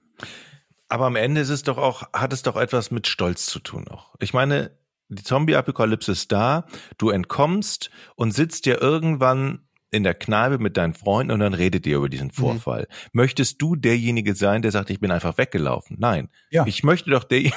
Aber 0.89 1.05
am 1.05 1.15
Ende 1.15 1.41
ist 1.41 1.49
es 1.49 1.63
doch 1.63 1.77
auch, 1.77 2.11
hat 2.13 2.33
es 2.33 2.41
doch 2.41 2.55
etwas 2.55 2.91
mit 2.91 3.07
Stolz 3.07 3.45
zu 3.45 3.59
tun 3.59 3.87
auch. 3.87 4.15
Ich 4.19 4.33
meine, 4.33 4.71
die 5.07 5.23
Zombie-Apokalypse 5.23 6.11
ist 6.11 6.31
da, 6.31 6.65
du 6.97 7.09
entkommst 7.09 7.89
und 8.15 8.33
sitzt 8.33 8.65
ja 8.65 8.79
irgendwann 8.79 9.67
in 9.91 10.03
der 10.03 10.13
Kneipe 10.13 10.59
mit 10.59 10.77
deinen 10.77 10.93
Freunden 10.93 11.31
und 11.31 11.39
dann 11.39 11.53
redet 11.53 11.87
ihr 11.87 11.97
über 11.97 12.09
diesen 12.09 12.31
Vorfall. 12.31 12.87
Möchtest 13.11 13.61
du 13.61 13.75
derjenige 13.75 14.35
sein, 14.35 14.61
der 14.61 14.71
sagt, 14.71 14.89
ich 14.89 14.99
bin 14.99 15.11
einfach 15.11 15.37
weggelaufen? 15.37 15.97
Nein. 15.99 16.29
Ja. 16.51 16.65
Ich 16.67 16.83
möchte 16.83 17.09
doch 17.09 17.23
der, 17.23 17.51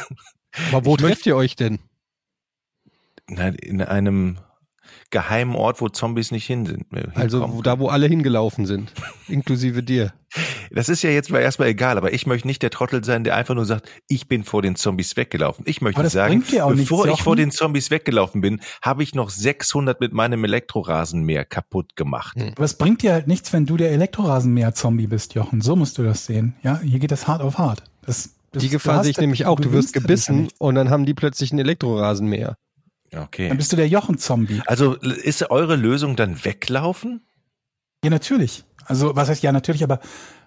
Aber 0.71 0.87
wo 0.87 0.97
trefft 0.97 1.27
ihr 1.27 1.37
euch 1.37 1.57
denn? 1.57 1.79
Nein, 3.29 3.55
in 3.55 3.83
einem 3.83 4.38
geheimen 5.12 5.55
Ort, 5.55 5.81
wo 5.81 5.88
Zombies 5.88 6.33
nicht 6.33 6.46
hin 6.46 6.66
sind. 6.66 6.87
äh, 6.92 7.07
Also 7.14 7.61
da, 7.62 7.79
wo 7.79 7.88
alle 7.88 8.07
hingelaufen 8.09 8.66
sind, 8.66 8.92
inklusive 9.29 9.85
dir. 9.85 10.12
Das 10.70 10.88
ist 10.88 11.03
ja 11.03 11.11
jetzt 11.11 11.31
mal 11.31 11.40
erstmal 11.40 11.68
egal, 11.68 11.98
aber 11.98 12.14
ich 12.14 12.27
möchte 12.27 12.48
nicht 12.48 12.62
der 12.62 12.70
Trottel 12.70 13.05
sein, 13.05 13.22
der 13.22 13.37
einfach 13.37 13.55
nur 13.55 13.66
sagt, 13.66 13.88
ich 14.09 14.29
bin 14.29 14.44
vor 14.44 14.62
den 14.62 14.77
Zombies 14.77 15.14
weggelaufen. 15.16 15.64
Ich 15.68 15.83
möchte 15.83 16.09
sagen, 16.09 16.42
auch 16.61 16.70
nichts, 16.70 16.88
bevor 16.88 17.05
ich 17.05 17.11
Jochen. 17.11 17.22
vor 17.22 17.37
den 17.37 17.51
Zombies 17.51 17.90
weggelaufen 17.90 18.40
bin, 18.40 18.61
habe 18.83 19.03
ich 19.03 19.14
noch 19.14 19.29
600 19.29 20.01
mit 20.01 20.14
meinem 20.14 20.42
Elektrorasenmäher 20.44 21.44
kaputt 21.44 21.94
gemacht. 21.96 22.40
Hm. 22.40 22.53
Aber 22.57 22.64
es 22.64 22.75
bringt 22.75 23.03
dir 23.03 23.12
halt 23.12 23.29
nichts, 23.29 23.53
wenn 23.53 23.66
du 23.66 23.77
der 23.77 23.92
Elektrorasenmäher-Zombie 23.92 25.07
bist, 25.07 25.35
Jochen. 25.35 25.61
So 25.61 25.77
musst 25.77 25.98
du 25.98 26.03
das 26.03 26.25
sehen. 26.25 26.55
Ja, 26.62 26.81
hier 26.81 26.98
geht 26.98 27.12
das 27.12 27.29
hart 27.29 27.42
auf 27.42 27.59
hart. 27.59 27.85
Das, 28.07 28.31
das, 28.53 28.62
Die 28.62 28.70
Gefahr 28.70 29.03
sehe 29.03 29.11
ich 29.11 29.18
nämlich 29.18 29.44
auch. 29.44 29.61
Du 29.61 29.72
wirst 29.72 29.92
gebissen 29.92 30.48
und 30.59 30.75
dann 30.75 30.88
haben 30.88 31.05
die 31.05 31.14
plötzlich 31.14 31.53
einen 31.53 31.61
Elektrorasenmäher. 31.61 32.57
Okay. 33.16 33.48
Dann 33.48 33.57
bist 33.59 33.72
du 33.72 33.77
der 33.77 33.88
Jochen-Zombie. 33.88 34.62
Also 34.66 34.94
ist 34.94 35.51
eure 35.51 35.77
Lösung 35.77 36.16
dann 36.16 36.44
weglaufen? 36.44 37.20
Ja, 38.05 38.11
natürlich. 38.11 38.64
Also, 38.87 39.14
was 39.14 39.29
heißt 39.29 39.42
ja, 39.42 39.53
natürlich, 39.53 39.85
aber 39.85 40.01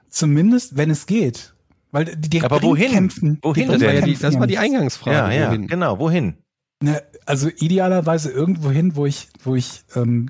zumindest, 0.09 0.75
wenn 0.77 0.89
es 0.89 1.05
geht. 1.05 1.53
Weil 1.91 2.05
die, 2.05 2.29
die 2.29 2.41
Aber 2.41 2.61
wohin? 2.61 2.91
Kämpfen, 2.91 3.39
Wohin 3.41 3.67
Das 3.69 3.77
denn? 3.79 3.87
war 3.87 3.93
ja 3.93 4.01
die, 4.01 4.11
kämpfen 4.11 4.21
das 4.23 4.39
war 4.39 4.47
die. 4.47 4.57
Eingangsfrage. 4.57 5.15
ja, 5.15 5.31
ja, 5.31 5.49
wohin? 5.49 5.67
genau. 5.67 5.99
Wohin? 5.99 6.37
Ne, 6.83 7.01
also 7.25 7.47
idealerweise 7.47 8.31
irgendwo 8.31 8.69
hin, 8.71 8.95
wo 8.97 9.05
ich, 9.05 9.29
wo 9.43 9.55
ich 9.55 9.83
ähm, 9.95 10.29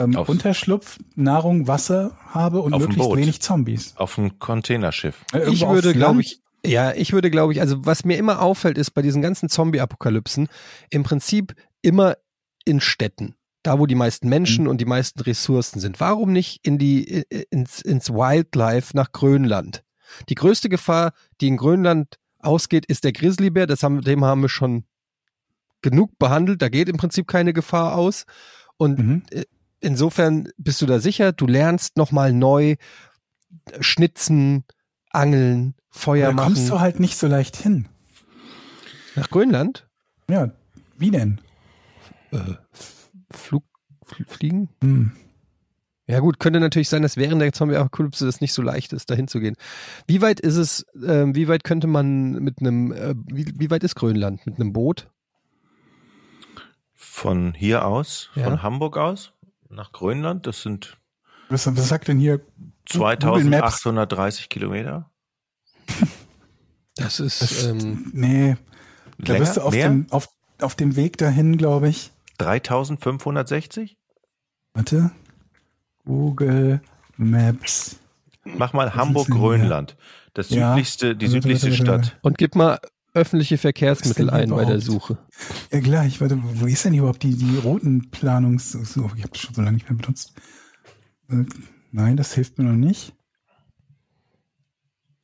ähm, 0.00 0.16
Auf- 0.16 0.28
Unterschlupf, 0.30 0.98
Nahrung, 1.16 1.68
Wasser 1.68 2.16
habe 2.28 2.62
und 2.62 2.70
möglichst 2.78 3.14
wenig 3.16 3.42
Zombies. 3.42 3.94
Auf 3.96 4.16
ein 4.16 4.38
Containerschiff. 4.38 5.22
Ne, 5.34 5.44
Ich 5.50 5.66
würde, 5.68 5.92
glaube 5.92 6.22
ich, 6.22 6.40
ja, 6.64 6.92
ich 6.92 7.12
würde, 7.12 7.30
glaube 7.30 7.52
ich, 7.52 7.60
also 7.60 7.84
was 7.86 8.04
mir 8.04 8.16
immer 8.18 8.40
auffällt, 8.40 8.78
ist 8.78 8.92
bei 8.92 9.02
diesen 9.02 9.22
ganzen 9.22 9.48
Zombie-Apokalypsen 9.48 10.48
im 10.90 11.02
Prinzip 11.02 11.54
immer 11.82 12.16
in 12.64 12.80
Städten. 12.80 13.34
Da, 13.62 13.78
wo 13.78 13.86
die 13.86 13.94
meisten 13.94 14.28
Menschen 14.28 14.68
und 14.68 14.78
die 14.82 14.84
meisten 14.84 15.20
Ressourcen 15.20 15.80
sind. 15.80 15.98
Warum 15.98 16.32
nicht 16.32 16.60
in 16.66 16.76
die, 16.76 17.24
ins, 17.48 17.80
ins 17.80 18.10
Wildlife 18.10 18.94
nach 18.94 19.12
Grönland? 19.12 19.82
Die 20.28 20.34
größte 20.34 20.68
Gefahr, 20.68 21.12
die 21.40 21.48
in 21.48 21.56
Grönland 21.56 22.18
ausgeht, 22.40 22.84
ist 22.86 23.04
der 23.04 23.12
Grizzlybär. 23.12 23.66
Das 23.66 23.82
haben, 23.82 24.02
dem 24.02 24.22
haben 24.22 24.42
wir 24.42 24.50
schon 24.50 24.84
genug 25.80 26.18
behandelt. 26.18 26.60
Da 26.60 26.68
geht 26.68 26.90
im 26.90 26.98
Prinzip 26.98 27.26
keine 27.26 27.54
Gefahr 27.54 27.96
aus. 27.96 28.26
Und 28.76 28.98
Mhm. 28.98 29.22
insofern 29.80 30.48
bist 30.58 30.82
du 30.82 30.86
da 30.86 30.98
sicher, 30.98 31.32
du 31.32 31.46
lernst 31.46 31.96
nochmal 31.96 32.34
neu 32.34 32.76
schnitzen, 33.80 34.64
angeln, 35.14 35.74
Feuer 35.90 36.28
Da 36.28 36.32
machen. 36.32 36.54
kommst 36.54 36.70
du 36.70 36.80
halt 36.80 37.00
nicht 37.00 37.16
so 37.16 37.26
leicht 37.26 37.56
hin. 37.56 37.86
Nach 39.16 39.30
Grönland? 39.30 39.86
Ja, 40.28 40.50
wie 40.98 41.10
denn? 41.10 41.40
Flug, 43.30 43.62
fl 44.04 44.24
fliegen? 44.24 44.68
Hm. 44.82 45.12
Ja 46.06 46.20
gut, 46.20 46.38
könnte 46.38 46.60
natürlich 46.60 46.88
sein, 46.90 47.00
dass 47.02 47.16
während 47.16 47.40
der 47.40 47.52
Zombie-Apokalypse 47.52 48.26
das 48.26 48.40
nicht 48.42 48.52
so 48.52 48.60
leicht 48.60 48.92
ist, 48.92 49.08
dahin 49.08 49.26
zu 49.28 49.40
gehen. 49.40 49.56
Wie 50.06 50.20
weit 50.20 50.38
ist 50.40 50.56
es, 50.56 50.84
ähm, 51.06 51.34
wie 51.34 51.48
weit 51.48 51.64
könnte 51.64 51.86
man 51.86 52.32
mit 52.42 52.60
einem, 52.60 52.92
äh, 52.92 53.14
wie, 53.32 53.52
wie 53.56 53.70
weit 53.70 53.84
ist 53.84 53.94
Grönland? 53.94 54.44
Mit 54.46 54.56
einem 54.60 54.72
Boot? 54.74 55.08
Von 56.94 57.54
hier 57.54 57.86
aus, 57.86 58.28
Ja. 58.34 58.44
von 58.44 58.62
Hamburg 58.62 58.96
aus, 58.98 59.32
nach 59.70 59.92
Grönland, 59.92 60.46
das 60.46 60.62
sind 60.62 60.98
Was, 61.48 61.66
was 61.74 61.88
sagt 61.88 62.08
denn 62.08 62.18
hier? 62.18 62.40
Google 62.90 63.44
Maps. 63.44 63.80
2830 63.80 64.48
Kilometer. 64.48 65.10
Das 66.96 67.20
ist, 67.20 67.42
Das, 67.42 67.64
ähm, 67.64 68.10
nee, 68.14 68.56
da 69.18 69.32
Länger? 69.32 69.44
bist 69.44 69.56
du 69.56 69.60
auf 69.62 69.72
Mehr? 69.74 69.88
dem, 69.88 70.06
auf, 70.10 70.28
auf 70.60 70.74
dem 70.74 70.96
Weg 70.96 71.16
dahin, 71.18 71.56
glaube 71.56 71.88
ich. 71.88 72.12
3560? 72.38 73.96
Warte. 74.74 75.10
Google 76.04 76.80
Maps. 77.16 77.96
Mach 78.44 78.72
mal 78.72 78.94
Hamburg-Grönland. 78.94 79.96
Das 80.34 80.50
Ja. 80.50 80.70
südlichste, 80.70 81.16
die 81.16 81.26
Warte, 81.26 81.32
südlichste 81.32 81.70
warte, 81.70 81.86
warte, 81.88 82.04
Stadt. 82.08 82.18
und 82.22 82.38
gib 82.38 82.54
mal 82.54 82.78
öffentliche 83.14 83.56
Verkehrsmittel 83.58 84.28
ein 84.30 84.50
bei 84.50 84.64
der 84.64 84.76
überhaupt? 84.76 84.82
Suche. 84.82 85.18
Ja 85.72 85.80
gleich, 85.80 86.20
warte, 86.20 86.38
wo 86.42 86.66
ist 86.66 86.84
denn 86.84 86.94
überhaupt 86.94 87.22
die, 87.22 87.36
die 87.36 87.56
roten 87.58 88.10
Planungs... 88.10 88.72
So, 88.72 89.10
ich 89.16 89.22
habe 89.22 89.32
das 89.32 89.40
schon 89.40 89.54
so 89.54 89.62
lange 89.62 89.76
nicht 89.76 89.88
mehr 89.88 89.96
benutzt. 89.98 90.34
Nein, 91.94 92.16
das 92.16 92.34
hilft 92.34 92.58
mir 92.58 92.64
noch 92.64 92.72
nicht. 92.76 93.14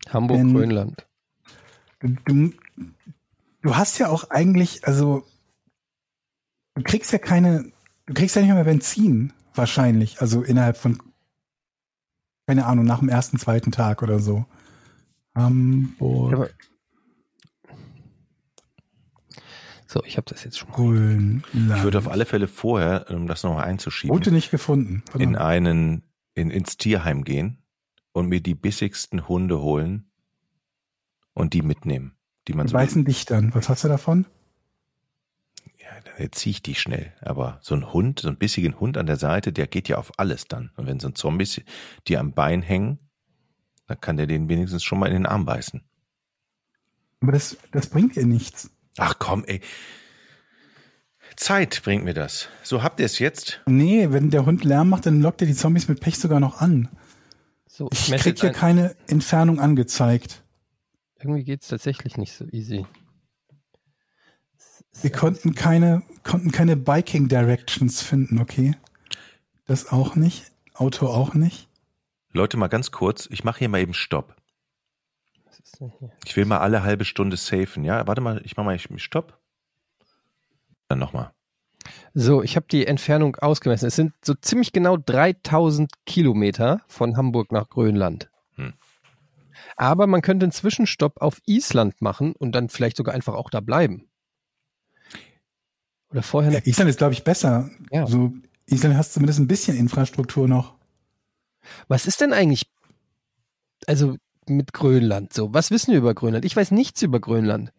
Hamburg, 0.08 0.38
Wenn- 0.38 0.54
Grönland. 0.54 1.08
Du, 1.98 2.08
du, 2.24 2.52
du 3.62 3.76
hast 3.76 3.98
ja 3.98 4.08
auch 4.08 4.30
eigentlich, 4.30 4.86
also 4.86 5.26
du 6.74 6.82
kriegst 6.84 7.10
ja 7.10 7.18
keine, 7.18 7.72
du 8.06 8.14
kriegst 8.14 8.36
ja 8.36 8.42
nicht 8.42 8.52
mehr 8.54 8.62
Benzin, 8.62 9.32
wahrscheinlich. 9.52 10.20
Also 10.20 10.42
innerhalb 10.42 10.76
von, 10.76 11.02
keine 12.46 12.66
Ahnung, 12.66 12.84
nach 12.84 13.00
dem 13.00 13.08
ersten, 13.08 13.36
zweiten 13.36 13.72
Tag 13.72 14.04
oder 14.04 14.20
so. 14.20 14.46
Hamburg. 15.34 16.54
So, 19.88 20.04
ich 20.04 20.16
habe 20.16 20.26
das 20.32 20.44
jetzt 20.44 20.56
schon 20.56 20.68
mal. 20.68 20.76
Grünland. 20.76 21.44
Ich 21.78 21.82
würde 21.82 21.98
auf 21.98 22.08
alle 22.08 22.26
Fälle 22.26 22.46
vorher, 22.46 23.06
um 23.10 23.26
das 23.26 23.42
nochmal 23.42 23.64
einzuschieben, 23.64 24.14
Route 24.16 24.30
nicht 24.30 24.52
gefunden. 24.52 25.02
Warte 25.10 25.24
in 25.24 25.34
einen, 25.34 26.04
in, 26.34 26.50
ins 26.50 26.76
Tierheim 26.76 27.24
gehen 27.24 27.62
und 28.12 28.28
mir 28.28 28.40
die 28.40 28.54
bissigsten 28.54 29.28
Hunde 29.28 29.60
holen 29.60 30.10
und 31.34 31.54
die 31.54 31.62
mitnehmen, 31.62 32.16
die 32.48 32.54
man 32.54 32.66
Die 32.66 32.72
so, 32.72 32.76
beißen 32.76 33.04
dich 33.04 33.24
dann. 33.24 33.54
Was 33.54 33.68
hast 33.68 33.84
du 33.84 33.88
davon? 33.88 34.26
ja, 35.90 36.00
dann 36.02 36.16
erziehe 36.16 36.52
ich 36.52 36.62
die 36.62 36.74
schnell. 36.74 37.12
Aber 37.20 37.58
so 37.62 37.74
ein 37.74 37.92
Hund, 37.92 38.20
so 38.20 38.28
ein 38.28 38.36
bissigen 38.36 38.78
Hund 38.78 38.96
an 38.96 39.06
der 39.06 39.16
Seite, 39.16 39.52
der 39.52 39.66
geht 39.66 39.88
ja 39.88 39.98
auf 39.98 40.18
alles 40.18 40.46
dann. 40.46 40.70
Und 40.76 40.86
wenn 40.86 41.00
so 41.00 41.08
ein 41.08 41.14
Zombies 41.14 41.60
die 42.06 42.16
am 42.16 42.32
Bein 42.32 42.62
hängen, 42.62 42.98
dann 43.86 44.00
kann 44.00 44.16
der 44.16 44.26
den 44.26 44.48
wenigstens 44.48 44.84
schon 44.84 44.98
mal 44.98 45.06
in 45.06 45.14
den 45.14 45.26
Arm 45.26 45.44
beißen. 45.44 45.82
Aber 47.20 47.32
das, 47.32 47.56
das 47.72 47.88
bringt 47.88 48.16
ihr 48.16 48.26
nichts. 48.26 48.70
Ach 48.96 49.16
komm, 49.18 49.44
ey. 49.44 49.60
Zeit 51.40 51.80
bringt 51.82 52.04
mir 52.04 52.12
das. 52.14 52.48
So 52.62 52.82
habt 52.82 53.00
ihr 53.00 53.06
es 53.06 53.18
jetzt? 53.18 53.60
Nee, 53.66 54.08
wenn 54.12 54.30
der 54.30 54.44
Hund 54.44 54.62
Lärm 54.62 54.90
macht, 54.90 55.06
dann 55.06 55.20
lockt 55.22 55.40
er 55.40 55.46
die 55.46 55.54
Zombies 55.54 55.88
mit 55.88 56.00
Pech 56.00 56.18
sogar 56.18 56.38
noch 56.38 56.60
an. 56.60 56.88
So, 57.66 57.88
Ich 57.92 58.10
messe 58.10 58.24
krieg 58.24 58.40
hier 58.40 58.50
ein- 58.50 58.54
keine 58.54 58.96
Entfernung 59.08 59.58
angezeigt. 59.58 60.42
Irgendwie 61.18 61.44
geht's 61.44 61.68
tatsächlich 61.68 62.18
nicht 62.18 62.34
so 62.34 62.44
easy. 62.52 62.84
Wir 65.00 65.10
konnten 65.12 65.54
keine, 65.54 66.02
konnten 66.24 66.52
keine 66.52 66.76
Biking 66.76 67.28
Directions 67.28 68.02
finden, 68.02 68.38
okay? 68.38 68.74
Das 69.66 69.90
auch 69.90 70.16
nicht. 70.16 70.44
Auto 70.74 71.06
auch 71.06 71.32
nicht. 71.34 71.68
Leute, 72.32 72.58
mal 72.58 72.68
ganz 72.68 72.90
kurz. 72.90 73.26
Ich 73.30 73.44
mache 73.44 73.60
hier 73.60 73.68
mal 73.70 73.80
eben 73.80 73.94
Stopp. 73.94 74.36
Was 75.46 75.58
ist 75.60 75.80
denn 75.80 75.92
hier? 75.98 76.10
Ich 76.26 76.36
will 76.36 76.44
mal 76.44 76.58
alle 76.58 76.82
halbe 76.82 77.04
Stunde 77.06 77.36
safen. 77.38 77.84
Ja, 77.84 78.06
warte 78.06 78.20
mal, 78.20 78.42
ich 78.44 78.56
mache 78.56 78.66
mal 78.66 78.76
ich, 78.76 78.88
Stopp. 79.02 79.39
Dann 80.90 80.98
nochmal. 80.98 81.30
So, 82.14 82.42
ich 82.42 82.56
habe 82.56 82.66
die 82.68 82.84
Entfernung 82.84 83.36
ausgemessen. 83.36 83.86
Es 83.86 83.94
sind 83.94 84.12
so 84.24 84.34
ziemlich 84.34 84.72
genau 84.72 84.96
3000 84.96 85.92
Kilometer 86.04 86.82
von 86.88 87.16
Hamburg 87.16 87.52
nach 87.52 87.68
Grönland. 87.68 88.28
Hm. 88.56 88.72
Aber 89.76 90.08
man 90.08 90.20
könnte 90.20 90.46
einen 90.46 90.52
Zwischenstopp 90.52 91.22
auf 91.22 91.40
Island 91.46 92.02
machen 92.02 92.32
und 92.32 92.52
dann 92.56 92.70
vielleicht 92.70 92.96
sogar 92.96 93.14
einfach 93.14 93.34
auch 93.34 93.50
da 93.50 93.60
bleiben. 93.60 94.08
Oder 96.10 96.24
vorher 96.24 96.50
eine 96.50 96.66
Island 96.66 96.90
ist, 96.90 96.98
glaube 96.98 97.12
ich, 97.12 97.22
besser. 97.22 97.70
Ja. 97.92 98.08
So, 98.08 98.32
Island 98.66 98.96
hast 98.96 99.12
zumindest 99.12 99.38
ein 99.38 99.46
bisschen 99.46 99.76
Infrastruktur 99.76 100.48
noch. 100.48 100.74
Was 101.86 102.06
ist 102.06 102.20
denn 102.20 102.32
eigentlich, 102.32 102.68
also 103.86 104.16
mit 104.48 104.72
Grönland 104.72 105.32
so? 105.32 105.54
Was 105.54 105.70
wissen 105.70 105.92
wir 105.92 105.98
über 105.98 106.14
Grönland? 106.14 106.44
Ich 106.44 106.56
weiß 106.56 106.72
nichts 106.72 107.00
über 107.02 107.20
Grönland. 107.20 107.72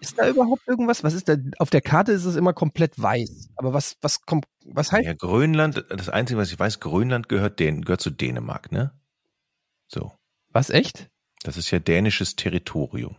Ist 0.00 0.18
da 0.18 0.28
überhaupt 0.28 0.66
irgendwas? 0.68 1.02
Was 1.02 1.14
ist 1.14 1.28
da? 1.28 1.36
Auf 1.58 1.70
der 1.70 1.80
Karte 1.80 2.12
ist 2.12 2.24
es 2.24 2.36
immer 2.36 2.52
komplett 2.52 3.00
weiß. 3.00 3.50
Aber 3.56 3.72
was, 3.72 3.96
was 4.00 4.22
kommt, 4.22 4.46
was 4.64 4.92
heißt? 4.92 5.06
Ja, 5.06 5.14
Grönland, 5.14 5.84
das 5.88 6.08
Einzige, 6.08 6.38
was 6.38 6.52
ich 6.52 6.58
weiß, 6.58 6.80
Grönland 6.80 7.28
gehört, 7.28 7.58
den, 7.58 7.82
gehört 7.82 8.00
zu 8.00 8.10
Dänemark, 8.10 8.70
ne? 8.70 8.92
So. 9.88 10.12
Was 10.50 10.70
echt? 10.70 11.10
Das 11.42 11.56
ist 11.56 11.70
ja 11.70 11.78
dänisches 11.78 12.36
Territorium. 12.36 13.16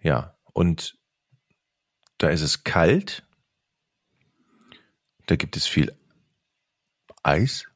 Ja, 0.00 0.36
und 0.52 0.98
da 2.18 2.28
ist 2.30 2.40
es 2.40 2.64
kalt. 2.64 3.26
Da 5.26 5.36
gibt 5.36 5.56
es 5.56 5.66
viel 5.66 5.94
Eis. 7.22 7.66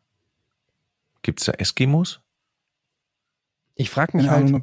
Gibt 1.23 1.41
es 1.41 1.47
da 1.47 1.53
Eskimos? 1.53 2.22
Ich 3.83 3.91
frage 3.91 4.17
mich 4.17 4.29
halt, 4.31 4.55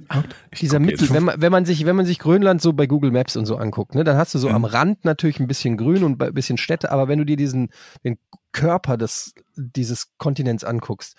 dieser 0.60 0.80
Mittel, 0.80 1.10
wenn 1.12 1.24
man, 1.24 1.42
wenn 1.42 1.52
man 1.52 1.66
sich, 1.66 1.86
wenn 1.86 1.96
man 1.96 2.06
sich 2.06 2.20
Grönland 2.20 2.62
so 2.62 2.72
bei 2.74 2.88
Google 2.88 3.12
Maps 3.12 3.36
und 3.36 3.46
so 3.46 3.58
anguckt, 3.58 3.94
ne, 3.96 4.04
dann 4.04 4.16
hast 4.18 4.34
du 4.34 4.40
so 4.40 4.50
Mhm. 4.50 4.56
am 4.56 4.66
Rand 4.66 5.06
natürlich 5.06 5.40
ein 5.40 5.48
bisschen 5.48 5.76
Grün 5.78 6.04
und 6.04 6.22
ein 6.22 6.34
bisschen 6.34 6.58
Städte, 6.58 6.92
aber 6.92 7.08
wenn 7.08 7.20
du 7.20 7.26
dir 7.26 7.36
diesen, 7.36 7.70
den 8.04 8.18
Körper 8.54 8.98
des, 8.98 9.34
dieses 9.56 10.16
Kontinents 10.18 10.64
anguckst, 10.64 11.18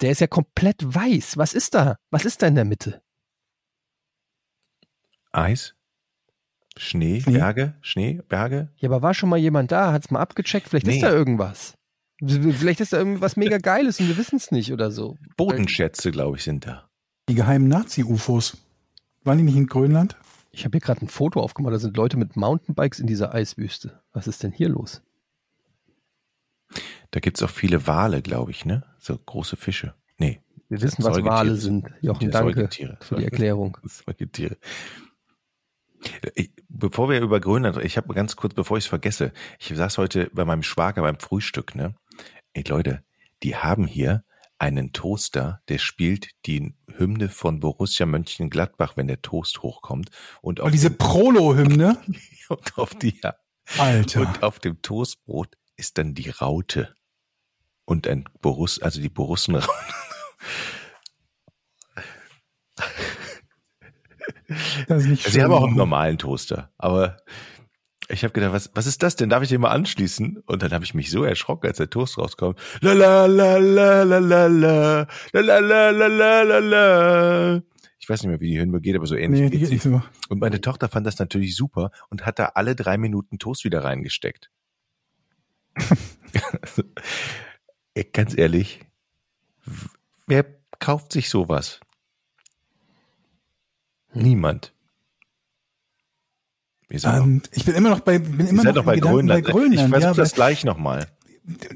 der 0.00 0.10
ist 0.10 0.20
ja 0.20 0.26
komplett 0.26 0.82
weiß. 0.82 1.36
Was 1.38 1.54
ist 1.54 1.74
da? 1.74 1.96
Was 2.10 2.24
ist 2.24 2.42
da 2.42 2.46
in 2.48 2.54
der 2.56 2.64
Mitte? 2.64 3.02
Eis? 5.32 5.74
Schnee, 6.76 7.20
Schnee? 7.20 7.38
Berge? 7.38 7.74
Schnee, 7.80 8.20
Berge? 8.28 8.72
Ja, 8.76 8.88
aber 8.88 9.02
war 9.02 9.14
schon 9.14 9.28
mal 9.28 9.36
jemand 9.38 9.72
da? 9.72 9.92
Hat's 9.92 10.10
mal 10.10 10.20
abgecheckt? 10.20 10.68
Vielleicht 10.68 10.86
Nee. 10.86 10.94
ist 10.96 11.02
da 11.02 11.10
irgendwas. 11.10 11.74
Vielleicht 12.20 12.80
ist 12.80 12.92
da 12.92 12.98
irgendwas 12.98 13.36
mega 13.36 13.58
Geiles 13.58 14.00
und 14.00 14.08
wir 14.08 14.16
wissen 14.16 14.36
es 14.36 14.50
nicht 14.50 14.72
oder 14.72 14.90
so. 14.90 15.16
Bodenschätze, 15.36 16.10
glaube 16.10 16.36
ich, 16.36 16.42
sind 16.44 16.66
da. 16.66 16.87
Die 17.28 17.34
geheimen 17.34 17.68
Nazi-UFOs. 17.68 18.56
Waren 19.22 19.38
die 19.38 19.44
nicht 19.44 19.56
in 19.56 19.66
Grönland? 19.66 20.16
Ich 20.50 20.64
habe 20.64 20.72
hier 20.72 20.80
gerade 20.80 21.04
ein 21.04 21.08
Foto 21.08 21.40
aufgemacht, 21.40 21.74
da 21.74 21.78
sind 21.78 21.96
Leute 21.96 22.16
mit 22.16 22.36
Mountainbikes 22.36 23.00
in 23.00 23.06
dieser 23.06 23.34
Eiswüste. 23.34 24.00
Was 24.12 24.26
ist 24.26 24.42
denn 24.42 24.50
hier 24.50 24.70
los? 24.70 25.02
Da 27.10 27.20
gibt's 27.20 27.42
auch 27.42 27.50
viele 27.50 27.86
Wale, 27.86 28.22
glaube 28.22 28.50
ich, 28.50 28.64
ne? 28.64 28.84
So 28.98 29.16
große 29.16 29.56
Fische. 29.56 29.94
Nee. 30.16 30.40
Wir 30.70 30.80
wissen, 30.80 31.04
was 31.04 31.22
Wale 31.22 31.56
sind. 31.56 31.84
sind. 31.84 32.02
Jochen, 32.02 32.30
danke 32.30 32.54
Säugetiere. 32.54 32.98
für 33.00 33.16
die 33.16 33.24
Erklärung. 33.24 33.76
Säugetiere. 33.84 34.56
Ich, 36.34 36.50
bevor 36.68 37.10
wir 37.10 37.20
über 37.20 37.40
Grönland, 37.40 37.76
ich 37.78 37.98
habe 37.98 38.14
ganz 38.14 38.36
kurz, 38.36 38.54
bevor 38.54 38.78
ich 38.78 38.84
es 38.84 38.88
vergesse, 38.88 39.32
ich 39.58 39.68
saß 39.68 39.98
heute 39.98 40.30
bei 40.32 40.46
meinem 40.46 40.62
Schwager 40.62 41.02
beim 41.02 41.18
Frühstück, 41.18 41.74
ne? 41.74 41.94
Ey 42.54 42.64
Leute, 42.66 43.02
die 43.42 43.56
haben 43.56 43.86
hier 43.86 44.24
einen 44.58 44.92
Toaster, 44.92 45.62
der 45.68 45.78
spielt 45.78 46.30
die 46.46 46.74
Hymne 46.96 47.28
von 47.28 47.60
Borussia 47.60 48.06
Mönchengladbach, 48.06 48.96
wenn 48.96 49.06
der 49.06 49.22
Toast 49.22 49.62
hochkommt 49.62 50.10
und 50.42 50.60
auf, 50.60 50.70
diese 50.70 50.90
Prolo-Hymne? 50.90 51.98
und 52.48 52.78
auf 52.78 52.94
die 52.94 53.18
ja, 53.22 53.34
Alter. 53.78 54.20
und 54.20 54.42
auf 54.42 54.58
dem 54.58 54.82
Toastbrot 54.82 55.56
ist 55.76 55.98
dann 55.98 56.14
die 56.14 56.30
Raute 56.30 56.94
und 57.84 58.06
ein 58.08 58.28
Boruss, 58.40 58.80
also 58.80 59.00
die 59.00 59.08
Borussenraute. 59.08 59.68
Das 64.88 65.02
ist 65.02 65.08
nicht 65.08 65.24
Sie 65.24 65.32
schön. 65.32 65.42
haben 65.42 65.52
auch 65.52 65.66
einen 65.66 65.76
normalen 65.76 66.18
Toaster, 66.18 66.72
aber 66.78 67.18
ich 68.08 68.24
habe 68.24 68.32
gedacht, 68.32 68.52
was, 68.52 68.70
was 68.74 68.86
ist 68.86 69.02
das 69.02 69.16
denn? 69.16 69.28
Darf 69.28 69.42
ich 69.42 69.50
den 69.50 69.60
mal 69.60 69.70
anschließen? 69.70 70.38
Und 70.46 70.62
dann 70.62 70.72
habe 70.72 70.84
ich 70.84 70.94
mich 70.94 71.10
so 71.10 71.24
erschrocken, 71.24 71.66
als 71.66 71.76
der 71.76 71.90
Toast 71.90 72.16
rauskommt. 72.16 72.58
La 72.80 72.92
la 72.94 73.26
la 73.26 73.58
la 73.58 74.02
la 74.02 74.18
la 74.18 74.46
la 74.46 75.06
la 75.32 75.58
la 75.58 75.90
la 75.90 76.06
la 76.06 76.42
la 76.42 76.58
la. 76.58 77.62
Ich 77.98 78.08
weiß 78.08 78.22
nicht 78.22 78.30
mehr, 78.30 78.40
wie 78.40 78.48
die 78.48 78.58
Hymne 78.58 78.80
geht, 78.80 78.96
aber 78.96 79.06
so 79.06 79.14
ähnlich 79.14 79.42
Nee, 79.42 79.50
die 79.50 79.58
geht 79.58 79.82
so. 79.82 80.00
Und 80.30 80.40
meine 80.40 80.62
Tochter 80.62 80.88
fand 80.88 81.06
das 81.06 81.18
natürlich 81.18 81.54
super 81.54 81.90
und 82.08 82.24
hat 82.24 82.38
da 82.38 82.52
alle 82.54 82.74
drei 82.74 82.96
Minuten 82.96 83.38
Toast 83.38 83.64
wieder 83.64 83.84
reingesteckt. 83.84 84.50
Ganz 88.12 88.36
ehrlich, 88.38 88.80
wer 90.26 90.46
kauft 90.78 91.12
sich 91.12 91.28
sowas? 91.28 91.80
Niemand. 94.14 94.72
Ähm, 96.90 97.42
ich 97.52 97.64
bin 97.64 97.74
immer 97.74 97.90
noch 97.90 98.00
bei, 98.00 98.18
bin 98.18 98.38
noch, 98.38 98.48
immer 98.48 98.64
noch 98.64 98.74
doch 98.74 98.84
bei 98.84 98.98
Grönland. 98.98 99.44
bei 99.44 99.52
Grönland. 99.52 99.74
ich 99.74 99.88
versuche 99.88 100.02
ja, 100.02 100.14
das 100.14 100.34
gleich 100.34 100.64
nochmal. 100.64 101.06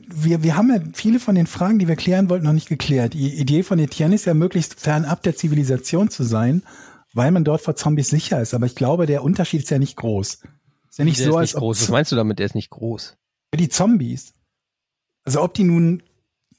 wir, 0.09 0.43
wir 0.43 0.57
haben 0.57 0.71
ja 0.71 0.81
viele 0.95 1.21
von 1.21 1.35
den 1.35 1.47
Fragen, 1.47 1.79
die 1.79 1.89
wir 1.89 1.97
klären 1.97 2.31
wollten, 2.31 2.47
noch 2.47 2.53
nicht 2.53 2.69
geklärt. 2.69 3.15
Die 3.15 3.35
Idee 3.35 3.63
von 3.63 3.79
Etienne 3.79 4.15
ist 4.15 4.25
ja, 4.25 4.35
möglichst 4.35 4.81
fernab 4.81 5.23
der 5.23 5.37
Zivilisation 5.37 6.09
zu 6.09 6.23
sein, 6.23 6.63
weil 7.13 7.31
man 7.31 7.45
dort 7.45 7.61
vor 7.61 7.77
Zombies 7.77 8.09
sicher 8.09 8.41
ist. 8.41 8.55
Aber 8.55 8.67
ich 8.67 8.75
glaube, 8.75 9.07
der 9.07 9.23
Unterschied 9.23 9.63
ist 9.63 9.71
ja 9.71 9.79
nicht 9.79 9.97
groß. 9.97 10.41
Ist 10.89 10.99
ja 10.99 11.05
nicht 11.05 11.19
Der 11.19 11.27
so, 11.27 11.31
ist 11.33 11.37
als 11.37 11.55
nicht 11.55 11.61
groß. 11.61 11.83
Was 11.83 11.89
meinst 11.89 12.13
du 12.13 12.17
damit? 12.17 12.39
Der 12.39 12.47
ist 12.47 12.55
nicht 12.55 12.71
groß. 12.71 13.17
die 13.55 13.69
Zombies. 13.69 14.33
Also 15.25 15.43
ob 15.43 15.55
die 15.55 15.65
nun 15.65 16.03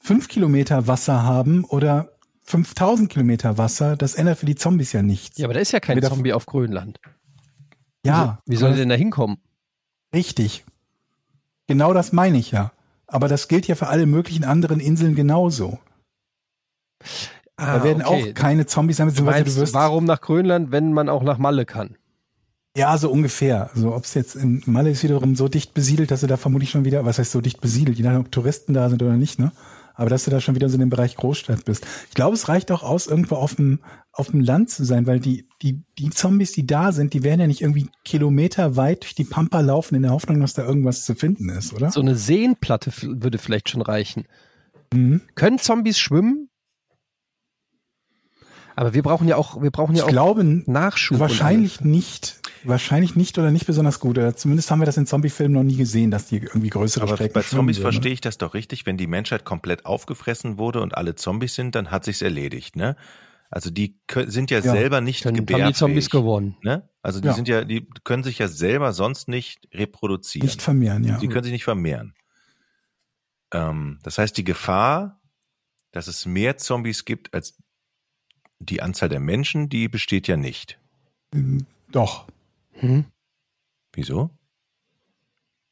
fünf 0.00 0.28
Kilometer 0.28 0.86
Wasser 0.86 1.22
haben 1.22 1.64
oder 1.64 2.10
5000 2.44 3.10
Kilometer 3.10 3.58
Wasser, 3.58 3.96
das 3.96 4.14
ändert 4.14 4.38
für 4.38 4.46
die 4.46 4.54
Zombies 4.54 4.92
ja 4.92 5.02
nichts. 5.02 5.38
Ja, 5.38 5.46
aber 5.46 5.54
da 5.54 5.60
ist 5.60 5.72
ja 5.72 5.80
kein 5.80 6.02
Zombie 6.02 6.32
auf 6.32 6.46
Grönland. 6.46 7.00
Ja, 8.04 8.38
Wie 8.46 8.56
soll 8.56 8.68
aber- 8.68 8.76
der 8.76 8.82
denn 8.84 8.88
da 8.90 8.94
hinkommen? 8.96 9.38
Richtig. 10.14 10.64
Genau 11.66 11.92
das 11.94 12.12
meine 12.12 12.38
ich 12.38 12.50
ja. 12.50 12.72
Aber 13.06 13.28
das 13.28 13.48
gilt 13.48 13.66
ja 13.66 13.74
für 13.74 13.86
alle 13.88 14.06
möglichen 14.06 14.44
anderen 14.44 14.80
Inseln 14.80 15.14
genauso. 15.14 15.78
Ah, 17.56 17.78
da 17.78 17.84
werden 17.84 18.02
auch 18.02 18.34
keine 18.34 18.66
Zombies 18.66 18.96
sein, 18.96 19.08
Du 19.14 19.24
wirst. 19.26 19.74
warum 19.74 20.04
nach 20.04 20.20
Grönland, 20.20 20.72
wenn 20.72 20.92
man 20.92 21.08
auch 21.08 21.22
nach 21.22 21.38
Malle 21.38 21.64
kann? 21.66 21.96
Ja, 22.76 22.98
so 22.98 23.10
ungefähr. 23.10 23.70
Also 23.74 23.94
ob 23.94 24.04
es 24.04 24.14
jetzt 24.14 24.34
in 24.34 24.62
Malle 24.66 24.90
ist 24.90 25.04
wiederum 25.04 25.36
so 25.36 25.46
dicht 25.48 25.74
besiedelt, 25.74 26.10
dass 26.10 26.22
du 26.22 26.26
da 26.26 26.36
vermutlich 26.36 26.70
schon 26.70 26.84
wieder, 26.84 27.04
was 27.04 27.18
heißt 27.18 27.30
so 27.30 27.40
dicht 27.40 27.60
besiedelt, 27.60 27.96
je 27.96 28.02
nachdem, 28.04 28.22
ob 28.22 28.32
Touristen 28.32 28.74
da 28.74 28.88
sind 28.88 29.00
oder 29.02 29.12
nicht, 29.16 29.38
ne? 29.38 29.52
Aber 29.94 30.10
dass 30.10 30.24
du 30.24 30.30
da 30.30 30.40
schon 30.40 30.54
wieder 30.54 30.68
so 30.68 30.74
in 30.74 30.80
dem 30.80 30.90
Bereich 30.90 31.16
Großstadt 31.16 31.64
bist. 31.64 31.86
Ich 32.08 32.14
glaube, 32.14 32.34
es 32.34 32.48
reicht 32.48 32.70
auch 32.72 32.82
aus, 32.82 33.06
irgendwo 33.06 33.36
auf 33.36 33.54
dem, 33.54 33.78
auf 34.12 34.30
dem 34.30 34.40
Land 34.40 34.70
zu 34.70 34.84
sein, 34.84 35.06
weil 35.06 35.20
die, 35.20 35.46
die, 35.62 35.82
die 35.98 36.10
Zombies, 36.10 36.52
die 36.52 36.66
da 36.66 36.92
sind, 36.92 37.14
die 37.14 37.22
werden 37.22 37.40
ja 37.40 37.46
nicht 37.46 37.62
irgendwie 37.62 37.88
Kilometer 38.04 38.76
weit 38.76 39.04
durch 39.04 39.14
die 39.14 39.24
Pampa 39.24 39.60
laufen 39.60 39.94
in 39.94 40.02
der 40.02 40.10
Hoffnung, 40.12 40.40
dass 40.40 40.54
da 40.54 40.64
irgendwas 40.64 41.04
zu 41.04 41.14
finden 41.14 41.48
ist, 41.48 41.72
oder? 41.72 41.90
So 41.90 42.00
eine 42.00 42.16
Seenplatte 42.16 42.92
würde 43.02 43.38
vielleicht 43.38 43.68
schon 43.70 43.82
reichen. 43.82 44.24
Mhm. 44.92 45.22
Können 45.34 45.58
Zombies 45.58 45.98
schwimmen? 45.98 46.48
Aber 48.76 48.94
wir 48.94 49.02
brauchen 49.02 49.28
ja 49.28 49.36
auch, 49.36 49.62
wir 49.62 49.70
brauchen 49.70 49.94
ja 49.94 50.02
Ich 50.02 50.04
auch 50.04 50.08
glaube 50.08 50.44
Nachschub. 50.66 51.20
wahrscheinlich 51.20 51.80
nicht, 51.82 52.40
wahrscheinlich 52.64 53.16
nicht 53.16 53.38
oder 53.38 53.50
nicht 53.50 53.66
besonders 53.66 54.00
gut. 54.00 54.18
Oder 54.18 54.34
zumindest 54.36 54.70
haben 54.70 54.80
wir 54.80 54.86
das 54.86 54.96
in 54.96 55.06
Zombie-Filmen 55.06 55.54
noch 55.54 55.62
nie 55.62 55.76
gesehen, 55.76 56.10
dass 56.10 56.26
die 56.26 56.38
irgendwie 56.38 56.70
größere 56.70 57.04
Aber 57.04 57.16
Strecken 57.16 57.34
bei 57.34 57.42
Zombies 57.42 57.76
würden. 57.78 57.92
verstehe 57.92 58.12
ich 58.12 58.20
das 58.20 58.38
doch 58.38 58.54
richtig. 58.54 58.86
Wenn 58.86 58.96
die 58.96 59.06
Menschheit 59.06 59.44
komplett 59.44 59.86
aufgefressen 59.86 60.58
wurde 60.58 60.80
und 60.80 60.96
alle 60.96 61.14
Zombies 61.14 61.54
sind, 61.54 61.74
dann 61.74 61.90
hat 61.90 62.04
sich's 62.04 62.22
erledigt, 62.22 62.76
ne? 62.76 62.96
Also 63.50 63.70
die 63.70 64.00
sind 64.26 64.50
ja, 64.50 64.58
Ja, 64.58 64.72
selber 64.72 65.00
nicht 65.00 65.24
Dann 65.24 65.34
haben 65.36 65.46
die 65.46 65.52
gebärfähig. 65.52 65.76
Zombies 65.76 66.10
gewonnen. 66.10 66.56
Ne? 66.62 66.88
Also 67.02 67.20
die 67.20 67.28
Ja. 67.28 67.34
sind 67.34 67.46
ja, 67.46 67.64
die 67.64 67.86
können 68.02 68.24
sich 68.24 68.38
ja 68.38 68.48
selber 68.48 68.92
sonst 68.92 69.28
nicht 69.28 69.68
reproduzieren. 69.72 70.46
Nicht 70.46 70.60
vermehren, 70.62 71.04
ja. 71.04 71.20
Sie 71.20 71.28
können 71.28 71.44
sich 71.44 71.52
nicht 71.52 71.62
vermehren. 71.64 72.14
Ähm, 73.52 74.00
das 74.02 74.18
heißt, 74.18 74.36
die 74.36 74.44
Gefahr, 74.44 75.20
dass 75.92 76.08
es 76.08 76.26
mehr 76.26 76.56
Zombies 76.56 77.04
gibt 77.04 77.32
als 77.32 77.56
die 78.58 78.82
Anzahl 78.82 79.08
der 79.08 79.20
Menschen, 79.20 79.68
die 79.68 79.88
besteht 79.88 80.26
ja 80.26 80.36
nicht. 80.36 80.80
Doch, 81.92 82.26
Hm? 82.74 83.04
Wieso? 83.92 84.30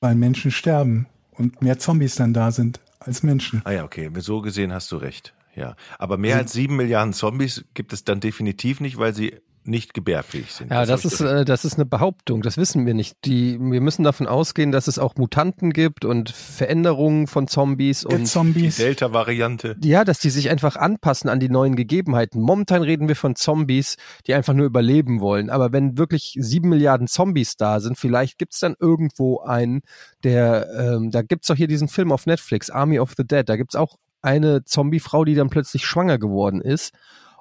weil 0.02 0.16
Menschen 0.16 0.50
sterben 0.50 1.06
und 1.30 1.62
mehr 1.62 1.78
Zombies 1.78 2.16
dann 2.16 2.34
da 2.34 2.50
sind 2.50 2.80
als 2.98 3.22
Menschen. 3.22 3.62
Ah 3.64 3.70
ja, 3.70 3.84
okay. 3.84 4.10
So 4.18 4.42
gesehen 4.42 4.72
hast 4.72 4.92
du 4.92 4.96
recht. 4.96 5.32
Ja. 5.54 5.76
Aber 5.98 6.18
mehr 6.18 6.34
Also 6.34 6.42
als 6.42 6.52
sieben 6.52 6.76
Milliarden 6.76 7.14
Zombies 7.14 7.64
gibt 7.72 7.92
es 7.92 8.04
dann 8.04 8.20
definitiv 8.20 8.80
nicht, 8.80 8.98
weil 8.98 9.14
sie 9.14 9.40
nicht 9.64 9.94
gebärfähig 9.94 10.52
sind. 10.52 10.70
Ja, 10.70 10.84
das 10.84 11.04
ich 11.04 11.12
ist, 11.12 11.20
äh, 11.20 11.44
das 11.44 11.64
ist 11.64 11.74
eine 11.74 11.86
Behauptung. 11.86 12.42
Das 12.42 12.56
wissen 12.56 12.86
wir 12.86 12.94
nicht. 12.94 13.16
Die, 13.24 13.58
wir 13.60 13.80
müssen 13.80 14.02
davon 14.02 14.26
ausgehen, 14.26 14.72
dass 14.72 14.88
es 14.88 14.98
auch 14.98 15.16
Mutanten 15.16 15.72
gibt 15.72 16.04
und 16.04 16.30
Veränderungen 16.30 17.26
von 17.26 17.46
Zombies 17.48 18.00
Der 18.00 18.12
und 18.12 18.20
die 18.20 18.24
Zombies. 18.24 18.76
Delta-Variante. 18.76 19.76
ja, 19.82 20.04
dass 20.04 20.18
die 20.18 20.30
sich 20.30 20.50
einfach 20.50 20.76
anpassen 20.76 21.30
an 21.30 21.40
die 21.40 21.48
neuen 21.48 21.76
Gegebenheiten. 21.76 22.40
Momentan 22.40 22.82
reden 22.82 23.08
wir 23.08 23.16
von 23.16 23.36
Zombies, 23.36 23.96
die 24.26 24.34
einfach 24.34 24.54
nur 24.54 24.66
überleben 24.66 25.20
wollen. 25.20 25.50
Aber 25.50 25.72
wenn 25.72 25.98
wirklich 25.98 26.36
sieben 26.38 26.68
Milliarden 26.68 27.06
Zombies 27.06 27.56
da 27.56 27.80
sind, 27.80 27.98
vielleicht 27.98 28.38
gibt's 28.38 28.60
dann 28.60 28.74
irgendwo 28.78 29.40
einen, 29.40 29.82
der, 30.24 30.68
ähm, 30.78 31.10
da 31.10 31.22
gibt's 31.22 31.46
doch 31.48 31.56
hier 31.56 31.68
diesen 31.68 31.88
Film 31.88 32.12
auf 32.12 32.26
Netflix, 32.26 32.70
Army 32.70 32.98
of 32.98 33.12
the 33.16 33.24
Dead. 33.24 33.48
Da 33.48 33.56
gibt's 33.56 33.76
auch 33.76 33.96
eine 34.22 34.64
Zombiefrau, 34.64 35.24
die 35.24 35.34
dann 35.34 35.50
plötzlich 35.50 35.84
schwanger 35.84 36.18
geworden 36.18 36.60
ist. 36.60 36.92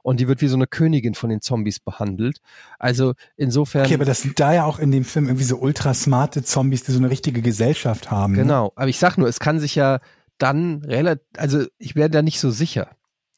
Und 0.03 0.19
die 0.19 0.27
wird 0.27 0.41
wie 0.41 0.47
so 0.47 0.55
eine 0.55 0.67
Königin 0.67 1.13
von 1.13 1.29
den 1.29 1.41
Zombies 1.41 1.79
behandelt. 1.79 2.41
Also 2.79 3.13
insofern. 3.37 3.85
Okay, 3.85 3.95
aber 3.95 4.05
das 4.05 4.21
sind 4.21 4.39
da 4.39 4.53
ja 4.53 4.65
auch 4.65 4.79
in 4.79 4.91
dem 4.91 5.03
Film 5.03 5.27
irgendwie 5.27 5.45
so 5.45 5.57
ultra 5.57 5.93
smarte 5.93 6.43
Zombies, 6.43 6.83
die 6.83 6.91
so 6.91 6.99
eine 6.99 7.09
richtige 7.09 7.41
Gesellschaft 7.41 8.11
haben. 8.11 8.33
Ne? 8.33 8.43
Genau, 8.43 8.73
aber 8.75 8.87
ich 8.87 8.99
sag 8.99 9.17
nur, 9.17 9.27
es 9.27 9.39
kann 9.39 9.59
sich 9.59 9.75
ja 9.75 9.99
dann 10.37 10.83
relativ, 10.83 11.23
also 11.37 11.65
ich 11.77 11.95
wäre 11.95 12.09
da 12.09 12.21
nicht 12.21 12.39
so 12.39 12.49
sicher. 12.49 12.89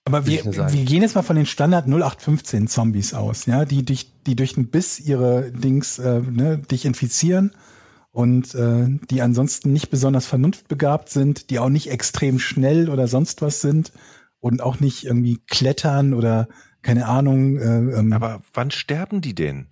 Aber 0.06 0.26
wir, 0.26 0.43
wir 0.43 0.86
gehen 0.86 1.02
jetzt 1.02 1.15
mal 1.15 1.21
von 1.21 1.38
den 1.38 1.45
Standard 1.45 1.86
0815 1.88 2.67
Zombies 2.67 3.13
aus, 3.13 3.45
ja, 3.45 3.63
die 3.63 3.86
durch, 3.86 4.12
die 4.26 4.36
durch 4.36 4.58
einen 4.58 4.67
Biss 4.67 4.99
ihre 4.99 5.52
Dings, 5.52 5.97
äh, 5.97 6.19
ne, 6.19 6.58
dich 6.58 6.84
infizieren 6.84 7.52
und 8.12 8.54
äh, 8.54 8.99
die 9.10 9.21
ansonsten 9.21 9.71
nicht 9.71 9.89
besonders 9.89 10.26
vernunftbegabt 10.26 11.10
sind, 11.10 11.49
die 11.49 11.60
auch 11.60 11.69
nicht 11.69 11.89
extrem 11.89 12.39
schnell 12.39 12.89
oder 12.89 13.08
sonst 13.08 13.41
was 13.41 13.62
sind 13.62 13.93
und 14.43 14.62
auch 14.62 14.79
nicht 14.82 15.06
irgendwie 15.06 15.39
klettern 15.47 16.13
oder 16.13 16.47
keine 16.82 17.08
Ahnung. 17.08 17.58
Äh, 17.58 17.99
ähm, 17.99 18.12
Aber 18.13 18.41
wann 18.53 18.71
sterben 18.71 19.21
die 19.21 19.34
denn? 19.34 19.67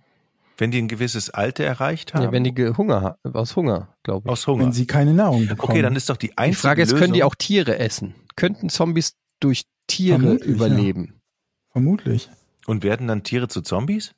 Wenn 0.56 0.70
die 0.70 0.78
ein 0.78 0.88
gewisses 0.88 1.28
Alter 1.30 1.64
erreicht 1.64 2.14
haben? 2.14 2.24
Ja, 2.24 2.32
wenn 2.32 2.44
die 2.44 2.54
ge- 2.54 2.74
Hunger 2.76 3.18
aus 3.32 3.54
Hunger, 3.56 3.94
glaube 4.02 4.26
ich. 4.28 4.32
aus 4.32 4.46
Hunger. 4.46 4.64
wenn 4.64 4.72
sie 4.72 4.86
keine 4.86 5.12
Nahrung 5.12 5.46
bekommen. 5.46 5.72
okay, 5.72 5.82
dann 5.82 5.94
ist 5.96 6.08
doch 6.08 6.16
die 6.16 6.28
Die 6.28 6.38
einzige 6.38 6.60
Frage 6.60 6.82
ist, 6.82 6.88
Lösung, 6.92 7.00
können 7.00 7.12
die 7.14 7.24
auch 7.24 7.34
Tiere 7.34 7.78
essen? 7.78 8.14
Könnten 8.36 8.68
Zombies 8.70 9.14
durch 9.40 9.64
Tiere 9.88 10.20
Vermutlich, 10.20 10.48
überleben? 10.50 11.20
vermutlich 11.70 12.30
und 12.66 12.82
werden 12.82 13.08
dann 13.08 13.22
Tiere 13.24 13.48
zu 13.48 13.60
Zombies? 13.62 14.14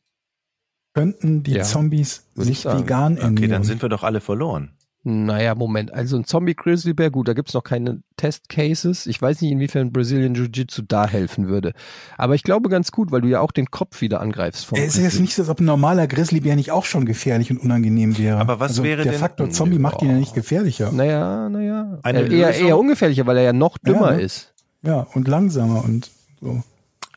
könnten 0.92 1.42
die 1.42 1.52
Ja, 1.54 1.62
Zombies 1.64 2.26
würde 2.34 2.50
ich 2.52 2.60
sich 2.60 2.72
vegan 2.72 3.16
ernähren. 3.16 3.36
Okay, 3.38 3.48
dann 3.48 3.64
sind 3.64 3.82
wir 3.82 3.88
doch 3.88 4.02
alle 4.04 4.20
verloren. 4.20 4.76
Naja, 5.06 5.54
Moment. 5.54 5.92
Also 5.92 6.16
ein 6.16 6.24
Zombie-Grizzlybär, 6.24 7.10
gut, 7.10 7.28
da 7.28 7.34
gibt's 7.34 7.52
noch 7.52 7.62
keine 7.62 8.02
Testcases. 8.16 9.06
Ich 9.06 9.20
weiß 9.20 9.42
nicht, 9.42 9.52
inwiefern 9.52 9.92
Brazilian 9.92 10.34
Jiu-Jitsu 10.34 10.82
da 10.88 11.06
helfen 11.06 11.46
würde. 11.46 11.74
Aber 12.16 12.34
ich 12.34 12.42
glaube 12.42 12.70
ganz 12.70 12.90
gut, 12.90 13.12
weil 13.12 13.20
du 13.20 13.28
ja 13.28 13.40
auch 13.40 13.52
den 13.52 13.70
Kopf 13.70 14.00
wieder 14.00 14.22
angreifst 14.22 14.64
vom 14.64 14.78
Es 14.78 14.96
ist 14.96 15.02
jetzt 15.02 15.20
nicht 15.20 15.34
so, 15.34 15.42
als 15.42 15.50
ob 15.50 15.60
ein 15.60 15.66
normaler 15.66 16.06
Grizzlybär 16.06 16.56
nicht 16.56 16.70
auch 16.70 16.86
schon 16.86 17.04
gefährlich 17.04 17.50
und 17.50 17.58
unangenehm 17.58 18.16
wäre. 18.16 18.38
Aber 18.38 18.60
was 18.60 18.70
also 18.72 18.82
wäre 18.84 19.02
der 19.02 19.12
denn- 19.12 19.20
Faktor 19.20 19.50
Zombie 19.50 19.78
macht 19.78 20.00
ihn 20.00 20.08
ja 20.08 20.16
nicht 20.16 20.34
gefährlicher. 20.34 20.90
Naja, 20.90 21.50
naja. 21.50 21.98
Eine 22.02 22.20
Äh, 22.22 22.38
eher, 22.38 22.54
eher 22.54 22.78
ungefährlicher, 22.78 23.26
weil 23.26 23.36
er 23.36 23.42
ja 23.42 23.52
noch 23.52 23.76
Ja, 23.84 23.92
dümmer 23.92 24.12
ne? 24.12 24.22
ist. 24.22 24.54
Ja, 24.82 25.06
und 25.12 25.28
langsamer 25.28 25.84
und 25.84 26.10
so. 26.40 26.62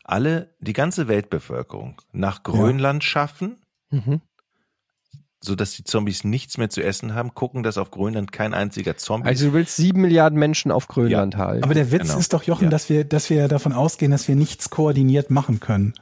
Alle, 0.04 0.50
die 0.60 0.74
ganze 0.74 1.08
Weltbevölkerung 1.08 2.02
nach 2.12 2.44
Grönland 2.44 3.04
schaffen, 3.06 3.58
Mhm. 3.92 4.20
So 5.40 5.56
dass 5.56 5.74
die 5.74 5.84
Zombies 5.84 6.24
nichts 6.24 6.58
mehr 6.58 6.70
zu 6.70 6.82
essen 6.84 7.14
haben, 7.14 7.34
gucken, 7.34 7.62
dass 7.64 7.78
auf 7.78 7.92
Grönland 7.92 8.32
kein 8.32 8.54
einziger 8.54 8.98
Zombie 8.98 9.28
Also 9.30 9.48
du 9.48 9.54
willst 9.54 9.76
sieben 9.76 10.02
Milliarden 10.02 10.40
Menschen 10.40 10.72
auf 10.72 10.88
Grönland 10.88 11.38
halten. 11.38 11.64
Aber 11.64 11.74
der 11.74 11.92
Witz 11.92 12.04
Genau. 12.08 12.18
ist 12.18 12.34
doch, 12.34 12.44
Jochen, 12.44 12.66
Ja. 12.66 12.70
dass 12.70 12.90
wir, 12.90 13.04
dass 13.06 13.30
wir 13.30 13.48
davon 13.48 13.74
ausgehen, 13.74 14.12
dass 14.12 14.28
wir 14.28 14.36
nichts 14.36 14.70
koordiniert 14.70 15.30
machen 15.30 15.60
können. 15.60 15.94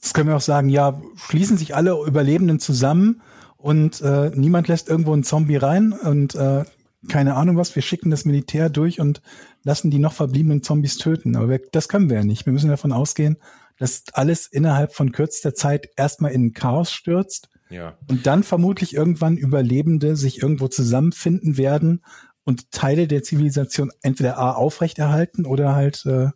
Das 0.00 0.14
können 0.14 0.28
wir 0.28 0.36
auch 0.36 0.40
sagen, 0.40 0.68
ja, 0.68 1.00
schließen 1.16 1.56
sich 1.56 1.74
alle 1.74 1.96
Überlebenden 2.06 2.60
zusammen 2.60 3.22
und 3.56 4.00
äh, 4.00 4.30
niemand 4.34 4.68
lässt 4.68 4.88
irgendwo 4.88 5.12
einen 5.12 5.24
Zombie 5.24 5.56
rein 5.56 5.92
und 5.92 6.34
äh, 6.34 6.64
keine 7.08 7.34
Ahnung 7.34 7.56
was, 7.56 7.74
wir 7.74 7.82
schicken 7.82 8.10
das 8.10 8.24
Militär 8.24 8.70
durch 8.70 9.00
und 9.00 9.22
lassen 9.64 9.90
die 9.90 9.98
noch 9.98 10.12
verbliebenen 10.12 10.62
Zombies 10.62 10.98
töten. 10.98 11.34
Aber 11.36 11.48
wir, 11.48 11.60
das 11.72 11.88
können 11.88 12.08
wir 12.10 12.18
ja 12.18 12.24
nicht. 12.24 12.46
Wir 12.46 12.52
müssen 12.52 12.70
davon 12.70 12.92
ausgehen, 12.92 13.38
dass 13.78 14.04
alles 14.12 14.46
innerhalb 14.46 14.94
von 14.94 15.10
kürzester 15.10 15.52
Zeit 15.54 15.88
erstmal 15.96 16.30
in 16.30 16.52
Chaos 16.52 16.92
stürzt 16.92 17.48
Ja. 17.72 17.96
und 18.08 18.26
dann 18.26 18.42
vermutlich 18.42 18.94
irgendwann 18.94 19.36
Überlebende 19.36 20.14
sich 20.16 20.42
irgendwo 20.42 20.68
zusammenfinden 20.68 21.56
werden 21.56 22.04
und 22.44 22.70
Teile 22.70 23.06
der 23.08 23.22
Zivilisation 23.22 23.90
entweder 24.02 24.38
A 24.38 24.52
aufrechterhalten 24.52 25.46
oder 25.46 25.74
halt 25.74 26.04
äh, 26.06 26.30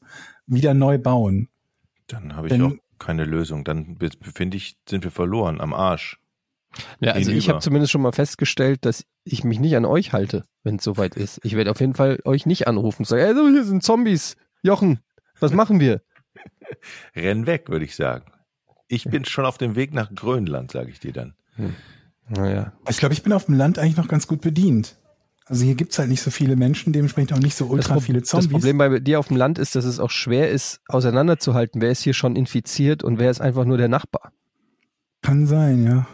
wieder 0.46 0.72
neu 0.74 0.98
bauen. 0.98 1.48
Dann 2.06 2.34
habe 2.36 2.46
ich 2.48 2.52
Denn- 2.52 2.62
auch 2.62 2.72
keine 2.98 3.24
Lösung. 3.24 3.64
Dann 3.64 3.98
finde 4.22 4.56
ich, 4.56 4.76
sind 4.88 5.04
wir 5.04 5.10
verloren 5.10 5.60
am 5.60 5.74
Arsch. 5.74 6.18
Ja, 7.00 7.12
also 7.12 7.30
ich 7.30 7.48
habe 7.48 7.58
zumindest 7.60 7.90
schon 7.92 8.02
mal 8.02 8.12
festgestellt, 8.12 8.84
dass 8.84 9.04
ich 9.24 9.44
mich 9.44 9.58
nicht 9.60 9.76
an 9.76 9.84
euch 9.84 10.12
halte, 10.12 10.44
wenn 10.62 10.76
es 10.76 10.84
soweit 10.84 11.16
ist. 11.16 11.40
Ich 11.42 11.56
werde 11.56 11.70
auf 11.70 11.80
jeden 11.80 11.94
Fall 11.94 12.18
euch 12.24 12.46
nicht 12.46 12.68
anrufen 12.68 13.02
und 13.02 13.06
sagen, 13.06 13.22
ey, 13.22 13.34
so, 13.34 13.48
hier 13.48 13.64
sind 13.64 13.82
Zombies. 13.82 14.36
Jochen, 14.62 15.00
was 15.40 15.52
machen 15.52 15.80
wir? 15.80 16.02
Renn 17.16 17.46
weg, 17.46 17.68
würde 17.68 17.84
ich 17.84 17.96
sagen. 17.96 18.24
Ich 18.88 19.04
bin 19.04 19.24
schon 19.24 19.44
auf 19.44 19.58
dem 19.58 19.74
Weg 19.74 19.92
nach 19.92 20.14
Grönland, 20.14 20.70
sage 20.72 20.90
ich 20.90 21.00
dir 21.00 21.12
dann. 21.12 21.34
Naja. 22.28 22.72
Ich 22.88 22.98
glaube, 22.98 23.14
ich 23.14 23.22
bin 23.22 23.32
auf 23.32 23.46
dem 23.46 23.54
Land 23.56 23.78
eigentlich 23.78 23.96
noch 23.96 24.08
ganz 24.08 24.26
gut 24.26 24.40
bedient. 24.40 24.96
Also 25.48 25.64
hier 25.64 25.76
gibt's 25.76 25.98
halt 25.98 26.08
nicht 26.08 26.22
so 26.22 26.32
viele 26.32 26.56
Menschen, 26.56 26.92
dementsprechend 26.92 27.32
auch 27.32 27.38
nicht 27.38 27.54
so 27.54 27.66
Das, 27.66 27.72
ultra 27.72 27.94
Pro- 27.94 28.00
viele 28.00 28.20
das 28.20 28.28
Zombies. 28.28 28.50
Problem 28.50 28.78
bei 28.78 28.98
dir 28.98 29.20
auf 29.20 29.28
dem 29.28 29.36
Land 29.36 29.58
ist, 29.58 29.76
dass 29.76 29.84
es 29.84 30.00
auch 30.00 30.10
schwer 30.10 30.50
ist, 30.50 30.80
auseinanderzuhalten, 30.88 31.80
wer 31.80 31.90
ist 31.90 32.02
hier 32.02 32.14
schon 32.14 32.34
infiziert 32.34 33.04
und 33.04 33.20
wer 33.20 33.30
ist 33.30 33.40
einfach 33.40 33.64
nur 33.64 33.78
der 33.78 33.88
Nachbar. 33.88 34.32
Kann 35.22 35.46
sein, 35.46 35.84
ja. 35.84 36.06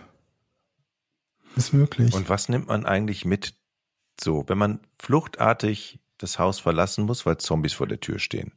Ist 1.57 1.73
möglich. 1.73 2.15
Und 2.15 2.29
was 2.29 2.49
nimmt 2.51 2.69
man 2.69 2.85
eigentlich 2.85 3.25
mit, 3.25 3.55
so, 4.21 4.45
wenn 4.49 4.59
man 4.59 4.81
fluchtartig 4.99 6.01
das 6.19 6.39
Haus 6.39 6.61
verlassen 6.61 7.05
muss, 7.05 7.25
weil 7.25 7.39
Zombies 7.39 7.73
vor 7.73 7.87
der 7.87 8.01
Tür 8.01 8.19
stehen? 8.19 8.53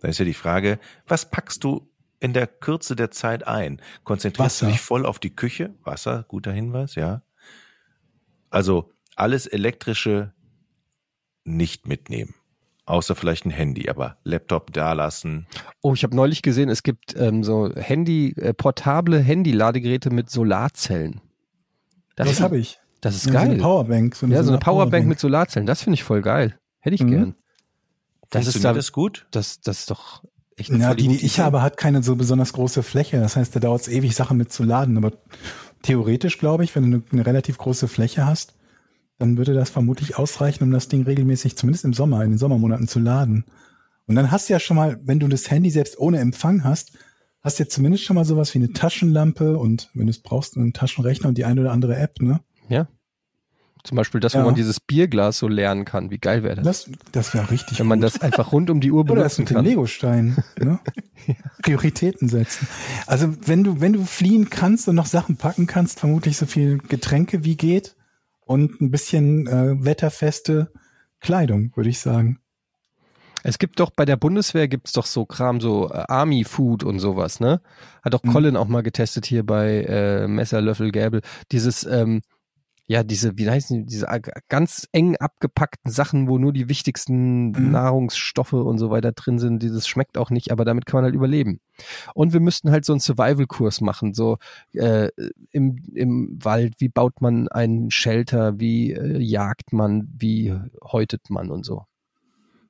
Dann 0.00 0.10
ist 0.10 0.18
ja 0.18 0.24
die 0.24 0.34
Frage, 0.34 0.80
was 1.06 1.30
packst 1.30 1.62
du 1.62 1.88
in 2.20 2.32
der 2.32 2.46
Kürze 2.46 2.96
der 2.96 3.10
Zeit 3.10 3.46
ein? 3.46 3.80
Konzentrierst 4.04 4.56
Wasser. 4.62 4.66
du 4.66 4.72
dich 4.72 4.80
voll 4.80 5.06
auf 5.06 5.18
die 5.18 5.34
Küche? 5.34 5.74
Wasser, 5.84 6.24
guter 6.28 6.52
Hinweis, 6.52 6.94
ja. 6.94 7.22
Also 8.50 8.90
alles 9.16 9.46
elektrische 9.46 10.32
nicht 11.44 11.86
mitnehmen. 11.88 12.34
Außer 12.86 13.14
vielleicht 13.14 13.44
ein 13.44 13.50
Handy, 13.50 13.90
aber 13.90 14.16
Laptop 14.24 14.72
da 14.72 14.94
lassen. 14.94 15.46
Oh, 15.82 15.92
ich 15.92 16.04
habe 16.04 16.16
neulich 16.16 16.40
gesehen, 16.40 16.70
es 16.70 16.82
gibt 16.82 17.14
ähm, 17.16 17.44
so 17.44 17.70
Handy, 17.74 18.30
äh, 18.38 18.54
portable 18.54 19.18
Handy-Ladegeräte 19.20 20.08
mit 20.10 20.30
Solarzellen. 20.30 21.20
das 22.16 22.40
habe 22.40 22.58
ich. 22.58 22.78
Das 23.02 23.14
ist 23.14 23.26
Ja, 23.26 23.32
So 23.32 23.38
eine 23.38 23.48
geil. 23.50 23.58
Powerbank. 23.60 24.16
So 24.16 24.26
ja, 24.26 24.42
so 24.42 24.50
eine 24.50 24.58
Powerbank 24.58 25.06
mit 25.06 25.20
Solarzellen. 25.20 25.66
Das 25.66 25.82
finde 25.82 25.94
ich 25.94 26.02
voll 26.02 26.22
geil. 26.22 26.58
Hätte 26.80 26.94
ich 26.94 27.02
Mhm. 27.02 27.10
gern. 27.10 27.34
Das 28.30 28.46
ist, 28.46 28.64
da, 28.64 28.72
das 28.72 28.92
gut? 28.92 29.26
das, 29.30 29.60
das 29.60 29.80
ist 29.80 29.90
doch 29.90 30.22
echt 30.58 30.70
Ja, 30.70 30.94
die, 30.94 31.08
die 31.08 31.24
ich 31.24 31.40
habe, 31.40 31.62
hat 31.62 31.76
keine 31.76 32.02
so 32.02 32.16
besonders 32.16 32.52
große 32.52 32.82
Fläche. 32.82 33.20
Das 33.20 33.36
heißt, 33.36 33.54
da 33.54 33.60
dauert 33.60 33.82
es 33.82 33.88
ewig, 33.88 34.14
Sachen 34.14 34.36
mit 34.36 34.52
zu 34.52 34.64
laden. 34.64 34.96
Aber 34.96 35.12
theoretisch 35.82 36.38
glaube 36.38 36.64
ich, 36.64 36.74
wenn 36.74 36.90
du 36.90 36.96
eine, 36.96 37.02
eine 37.12 37.26
relativ 37.26 37.58
große 37.58 37.88
Fläche 37.88 38.26
hast, 38.26 38.54
dann 39.18 39.36
würde 39.36 39.54
das 39.54 39.70
vermutlich 39.70 40.16
ausreichen, 40.16 40.64
um 40.64 40.70
das 40.70 40.88
Ding 40.88 41.02
regelmäßig, 41.02 41.56
zumindest 41.56 41.84
im 41.84 41.92
Sommer, 41.92 42.22
in 42.24 42.30
den 42.30 42.38
Sommermonaten 42.38 42.88
zu 42.88 43.00
laden. 43.00 43.44
Und 44.06 44.14
dann 44.14 44.30
hast 44.30 44.48
du 44.48 44.52
ja 44.52 44.60
schon 44.60 44.76
mal, 44.76 44.98
wenn 45.02 45.20
du 45.20 45.28
das 45.28 45.50
Handy 45.50 45.70
selbst 45.70 45.98
ohne 45.98 46.18
Empfang 46.18 46.64
hast, 46.64 46.92
hast 47.42 47.58
du 47.58 47.64
ja 47.64 47.68
zumindest 47.68 48.04
schon 48.04 48.16
mal 48.16 48.24
sowas 48.24 48.54
wie 48.54 48.58
eine 48.58 48.72
Taschenlampe 48.72 49.58
und 49.58 49.90
wenn 49.94 50.06
du 50.06 50.10
es 50.10 50.22
brauchst, 50.22 50.56
einen 50.56 50.72
Taschenrechner 50.72 51.28
und 51.28 51.38
die 51.38 51.44
eine 51.44 51.60
oder 51.60 51.72
andere 51.72 51.96
App, 51.96 52.20
ne? 52.20 52.40
Ja. 52.68 52.88
Zum 53.84 53.96
Beispiel 53.96 54.20
das, 54.20 54.34
wo 54.34 54.38
Ja. 54.38 54.44
man 54.44 54.54
dieses 54.54 54.80
Bierglas 54.80 55.38
so 55.38 55.48
lernen 55.48 55.84
kann. 55.84 56.10
Wie 56.10 56.18
geil 56.18 56.42
wäre 56.42 56.56
das? 56.56 56.64
Das, 56.64 56.90
das 57.12 57.34
wäre 57.34 57.50
richtig 57.50 57.78
Wenn 57.78 57.86
man 57.86 58.00
gut. 58.00 58.06
das 58.12 58.20
einfach 58.20 58.52
rund 58.52 58.70
um 58.70 58.80
die 58.80 58.90
Uhr 58.92 59.00
Oder 59.02 59.22
das 59.22 59.36
benutzen 59.36 59.40
mit 59.42 59.50
den 59.50 59.54
kann. 59.56 59.64
Legosteinen. 59.64 60.36
Ne? 60.60 60.78
Prioritäten 61.62 62.28
setzen. 62.28 62.66
Also 63.06 63.34
wenn 63.46 63.64
du, 63.64 63.80
wenn 63.80 63.92
du 63.92 64.04
fliehen 64.04 64.50
kannst 64.50 64.88
und 64.88 64.94
noch 64.96 65.06
Sachen 65.06 65.36
packen 65.36 65.66
kannst, 65.66 66.00
vermutlich 66.00 66.36
so 66.36 66.46
viel 66.46 66.78
Getränke 66.78 67.44
wie 67.44 67.56
geht 67.56 67.96
und 68.44 68.80
ein 68.80 68.90
bisschen 68.90 69.46
äh, 69.46 69.84
wetterfeste 69.84 70.72
Kleidung, 71.20 71.72
würde 71.74 71.90
ich 71.90 71.98
sagen. 72.00 72.40
Es 73.44 73.58
gibt 73.58 73.78
doch 73.78 73.90
bei 73.90 74.04
der 74.04 74.16
Bundeswehr 74.16 74.66
gibt's 74.68 74.92
doch 74.92 75.06
so 75.06 75.24
Kram, 75.24 75.60
so 75.60 75.90
äh, 75.90 76.04
Army 76.08 76.44
Food 76.44 76.82
und 76.82 76.98
sowas, 76.98 77.38
ne? 77.40 77.60
Hat 78.02 78.12
doch 78.14 78.22
Mhm. 78.24 78.32
Colin 78.32 78.56
auch 78.56 78.66
mal 78.68 78.82
getestet 78.82 79.26
hier 79.26 79.44
bei 79.46 79.82
äh, 79.84 80.26
Messer, 80.26 80.60
Löffel, 80.60 80.90
Gäbel. 80.90 81.20
Dieses, 81.52 81.84
ähm, 81.84 82.22
ja, 82.88 83.04
diese, 83.04 83.36
wie 83.36 83.48
heißen 83.48 83.80
die, 83.80 83.84
diese 83.84 84.08
ganz 84.48 84.88
eng 84.92 85.14
abgepackten 85.16 85.92
Sachen, 85.92 86.26
wo 86.26 86.38
nur 86.38 86.54
die 86.54 86.70
wichtigsten 86.70 87.50
Mhm. 87.50 87.70
Nahrungsstoffe 87.70 88.54
und 88.54 88.78
so 88.78 88.90
weiter 88.90 89.12
drin 89.12 89.38
sind. 89.38 89.62
Dieses 89.62 89.86
schmeckt 89.86 90.16
auch 90.16 90.30
nicht, 90.30 90.50
aber 90.52 90.64
damit 90.64 90.86
kann 90.86 90.98
man 90.98 91.04
halt 91.04 91.14
überleben. 91.14 91.60
Und 92.14 92.32
wir 92.32 92.40
müssten 92.40 92.70
halt 92.70 92.86
so 92.86 92.94
einen 92.94 93.00
Survival-Kurs 93.00 93.82
machen, 93.82 94.14
so 94.14 94.38
äh, 94.72 95.10
im, 95.50 95.76
im 95.94 96.38
Wald, 96.42 96.76
wie 96.78 96.88
baut 96.88 97.20
man 97.20 97.48
einen 97.48 97.90
Shelter, 97.90 98.58
wie 98.58 98.92
äh, 98.92 99.18
jagt 99.18 99.74
man, 99.74 100.08
wie 100.18 100.54
häutet 100.82 101.28
man 101.28 101.50
und 101.50 101.66
so. 101.66 101.84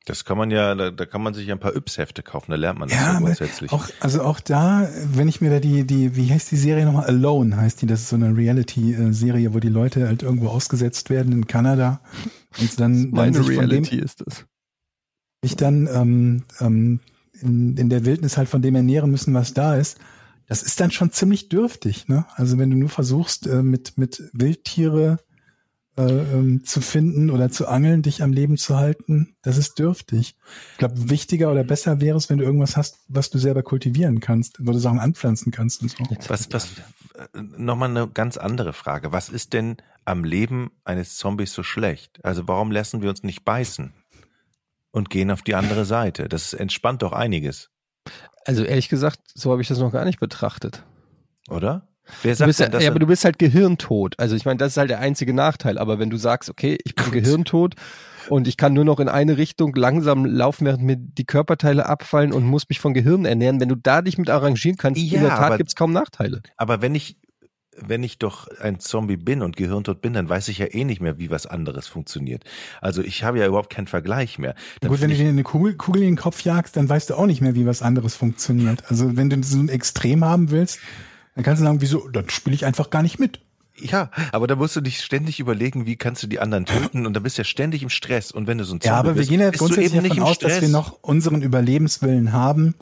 Das 0.08 0.24
kann 0.24 0.38
man 0.38 0.50
ja, 0.50 0.74
da, 0.74 0.90
da 0.90 1.04
kann 1.04 1.22
man 1.22 1.34
sich 1.34 1.46
ja 1.46 1.54
ein 1.54 1.60
paar 1.60 1.76
Yps-Hefte 1.76 2.22
kaufen, 2.22 2.50
da 2.50 2.56
lernt 2.56 2.78
man 2.78 2.88
das 2.88 2.98
Ja, 2.98 3.12
ja 3.12 3.18
grundsätzlich. 3.18 3.70
Auch, 3.72 3.86
also 4.00 4.22
auch 4.22 4.40
da, 4.40 4.88
wenn 5.12 5.28
ich 5.28 5.40
mir 5.40 5.50
da 5.50 5.60
die, 5.60 5.86
die, 5.86 6.16
wie 6.16 6.30
heißt 6.32 6.50
die 6.50 6.56
Serie 6.56 6.86
nochmal? 6.86 7.04
Alone 7.04 7.56
heißt 7.56 7.82
die, 7.82 7.86
das 7.86 8.00
ist 8.00 8.08
so 8.08 8.16
eine 8.16 8.34
Reality-Serie, 8.34 9.52
wo 9.52 9.60
die 9.60 9.68
Leute 9.68 10.06
halt 10.06 10.22
irgendwo 10.22 10.48
ausgesetzt 10.48 11.10
werden 11.10 11.32
in 11.32 11.46
Kanada 11.46 12.00
und 12.58 12.80
dann, 12.80 12.94
dann 12.94 13.10
Meine 13.10 13.32
sich 13.42 13.54
von 13.54 13.68
dem, 13.68 13.84
Reality 13.84 13.98
ist 13.98 14.22
das. 14.26 14.46
sich 15.42 15.56
dann 15.56 15.86
ähm, 15.92 16.44
ähm, 16.60 17.00
in, 17.40 17.76
in 17.76 17.88
der 17.90 18.04
Wildnis 18.06 18.36
halt 18.38 18.48
von 18.48 18.62
dem 18.62 18.74
ernähren 18.74 19.10
müssen, 19.10 19.34
was 19.34 19.52
da 19.52 19.76
ist. 19.76 19.98
Das 20.46 20.62
ist 20.62 20.80
dann 20.80 20.90
schon 20.90 21.12
ziemlich 21.12 21.50
dürftig, 21.50 22.08
ne? 22.08 22.24
Also 22.34 22.56
wenn 22.56 22.70
du 22.70 22.78
nur 22.78 22.88
versuchst, 22.88 23.46
äh, 23.46 23.62
mit, 23.62 23.98
mit 23.98 24.22
Wildtiere 24.32 25.18
äh, 25.98 26.02
ähm, 26.02 26.64
zu 26.64 26.80
finden 26.80 27.28
oder 27.28 27.50
zu 27.50 27.66
angeln, 27.66 28.02
dich 28.02 28.22
am 28.22 28.32
Leben 28.32 28.56
zu 28.56 28.76
halten, 28.76 29.34
das 29.42 29.58
ist 29.58 29.78
dürftig. 29.78 30.36
Ich 30.72 30.78
glaube, 30.78 31.10
wichtiger 31.10 31.50
oder 31.50 31.64
besser 31.64 32.00
wäre 32.00 32.16
es, 32.16 32.30
wenn 32.30 32.38
du 32.38 32.44
irgendwas 32.44 32.76
hast, 32.76 33.00
was 33.08 33.30
du 33.30 33.38
selber 33.38 33.62
kultivieren 33.64 34.20
kannst, 34.20 34.64
wo 34.64 34.70
du 34.72 34.78
Sachen 34.78 35.00
anpflanzen 35.00 35.50
kannst 35.52 35.82
und 35.82 35.90
so. 35.90 35.98
Was, 36.28 36.52
was, 36.52 36.68
äh, 37.14 37.26
nochmal 37.56 37.90
eine 37.90 38.08
ganz 38.08 38.36
andere 38.36 38.72
Frage. 38.72 39.10
Was 39.12 39.28
ist 39.28 39.52
denn 39.52 39.76
am 40.04 40.22
Leben 40.24 40.70
eines 40.84 41.16
Zombies 41.16 41.52
so 41.52 41.62
schlecht? 41.62 42.24
Also 42.24 42.46
warum 42.46 42.70
lassen 42.70 43.02
wir 43.02 43.10
uns 43.10 43.22
nicht 43.24 43.44
beißen 43.44 43.92
und 44.92 45.10
gehen 45.10 45.30
auf 45.30 45.42
die 45.42 45.56
andere 45.56 45.84
Seite? 45.84 46.28
Das 46.28 46.54
entspannt 46.54 47.02
doch 47.02 47.12
einiges, 47.12 47.70
Also 48.46 48.62
ehrlich 48.62 48.88
gesagt, 48.88 49.20
so 49.34 49.50
habe 49.50 49.62
ich 49.62 49.68
das 49.68 49.78
noch 49.78 49.92
gar 49.92 50.04
nicht 50.04 50.20
betrachtet. 50.20 50.84
oder? 51.48 51.88
Wer 52.22 52.32
Du 52.32 52.36
sagt 52.38 52.46
bist, 52.48 52.60
ja, 52.60 52.66
denn, 52.66 52.72
dass 52.72 52.82
ja, 52.82 52.88
er- 52.88 52.92
aber 52.92 52.98
du 53.00 53.06
bist 53.06 53.24
halt 53.24 53.38
gehirntot. 53.38 54.14
Also 54.18 54.36
ich 54.36 54.44
meine, 54.44 54.58
das 54.58 54.72
ist 54.72 54.76
halt 54.76 54.90
der 54.90 55.00
einzige 55.00 55.32
Nachteil. 55.34 55.78
Aber 55.78 55.98
wenn 55.98 56.10
du 56.10 56.16
sagst, 56.16 56.50
okay, 56.50 56.78
ich 56.84 56.94
bin 56.94 57.10
gehirntot 57.10 57.74
und 58.28 58.46
ich 58.48 58.56
kann 58.56 58.72
nur 58.74 58.84
noch 58.84 59.00
in 59.00 59.08
eine 59.08 59.36
Richtung 59.38 59.74
langsam 59.74 60.24
laufen, 60.24 60.66
während 60.66 60.82
mir 60.82 60.96
die 60.96 61.24
Körperteile 61.24 61.86
abfallen 61.86 62.32
und 62.32 62.44
muss 62.44 62.68
mich 62.68 62.80
von 62.80 62.94
Gehirn 62.94 63.24
ernähren, 63.24 63.60
wenn 63.60 63.68
du 63.68 63.76
da 63.76 64.02
dich 64.02 64.18
mit 64.18 64.30
arrangieren 64.30 64.76
kannst, 64.76 65.00
Ja, 65.00 65.16
in 65.16 65.20
der 65.22 65.30
Tat 65.30 65.40
aber- 65.40 65.56
gibt's 65.58 65.74
kaum 65.74 65.92
Nachteile. 65.92 66.42
aber 66.56 66.82
wenn 66.82 66.94
ich, 66.94 67.16
wenn 67.80 68.02
ich 68.02 68.18
doch 68.18 68.48
ein 68.60 68.80
Zombie 68.80 69.16
bin 69.16 69.40
und 69.40 69.56
gehirntot 69.56 70.00
bin, 70.02 70.12
dann 70.12 70.28
weiß 70.28 70.48
ich 70.48 70.58
ja 70.58 70.66
eh 70.66 70.84
nicht 70.84 71.00
mehr, 71.00 71.18
wie 71.18 71.30
was 71.30 71.46
anderes 71.46 71.86
funktioniert. 71.86 72.42
Also 72.80 73.02
ich 73.02 73.22
habe 73.22 73.38
ja 73.38 73.46
überhaupt 73.46 73.70
keinen 73.72 73.86
Vergleich 73.86 74.36
mehr. 74.38 74.56
Dann 74.80 74.90
Gut, 74.90 75.00
wenn 75.00 75.10
find 75.10 75.12
du 75.12 75.14
ich, 75.14 75.20
dir 75.22 75.28
eine 75.32 75.44
Kugel, 75.44 75.76
Kugel 75.76 76.02
in 76.02 76.08
den 76.08 76.16
Kopf 76.16 76.40
jagst, 76.42 76.76
dann 76.76 76.88
weißt 76.88 77.10
du 77.10 77.14
auch 77.14 77.26
nicht 77.26 77.40
mehr, 77.40 77.54
wie 77.54 77.66
was 77.66 77.80
anderes 77.80 78.16
funktioniert. 78.16 78.82
Also 78.88 79.16
wenn 79.16 79.30
du 79.30 79.40
so 79.44 79.58
ein 79.60 79.68
Extrem 79.68 80.24
haben 80.24 80.50
willst, 80.50 80.80
dann 81.38 81.44
kannst 81.44 81.60
du 81.60 81.66
sagen, 81.66 81.80
wieso, 81.80 82.08
dann 82.08 82.28
spiele 82.30 82.56
ich 82.56 82.66
einfach 82.66 82.90
gar 82.90 83.04
nicht 83.04 83.20
mit. 83.20 83.38
ja, 83.76 84.10
aber 84.32 84.48
da 84.48 84.56
musst 84.56 84.74
du 84.74 84.80
dich 84.80 84.98
ständig 84.98 85.38
überlegen, 85.38 85.86
wie 85.86 85.94
kannst 85.94 86.20
du 86.24 86.26
die 86.26 86.40
anderen 86.40 86.66
töten 86.66 87.06
und 87.06 87.14
dann 87.14 87.22
bist 87.22 87.38
du 87.38 87.42
ja 87.42 87.44
ständig 87.44 87.84
im 87.84 87.90
Stress. 87.90 88.32
Und 88.32 88.48
wenn 88.48 88.58
du 88.58 88.64
so 88.64 88.74
ein 88.74 88.80
Zombie 88.80 88.92
Ja, 88.92 88.98
aber 88.98 89.10
wir 89.10 89.20
bist, 89.20 89.30
gehen 89.30 89.40
ja 89.40 89.50
grundsätzlich 89.50 89.94
eben 89.94 90.02
nicht 90.02 90.10
davon 90.10 90.24
im 90.24 90.24
aus, 90.24 90.38
dass 90.40 90.50
Stress. 90.50 90.62
wir 90.62 90.68
noch 90.70 90.98
unseren 91.00 91.42
Überlebenswillen 91.42 92.32
haben 92.32 92.74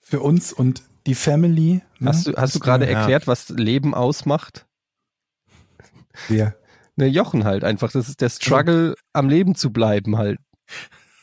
für 0.00 0.18
uns 0.18 0.52
und 0.52 0.82
die 1.06 1.14
Family. 1.14 1.82
ne? 2.00 2.08
Hast 2.08 2.26
du, 2.26 2.32
hast 2.34 2.56
du 2.56 2.58
gerade 2.58 2.90
ja. 2.90 2.98
erklärt, 2.98 3.28
was 3.28 3.48
Leben 3.50 3.94
ausmacht? 3.94 4.66
Wer? 6.26 6.56
Ne, 6.96 7.06
Jochen 7.06 7.44
halt 7.44 7.62
einfach. 7.62 7.92
Das 7.92 8.08
ist 8.08 8.20
der 8.20 8.28
Struggle, 8.28 8.96
am 9.12 9.28
Leben 9.28 9.54
zu 9.54 9.72
bleiben 9.72 10.18
halt. 10.18 10.40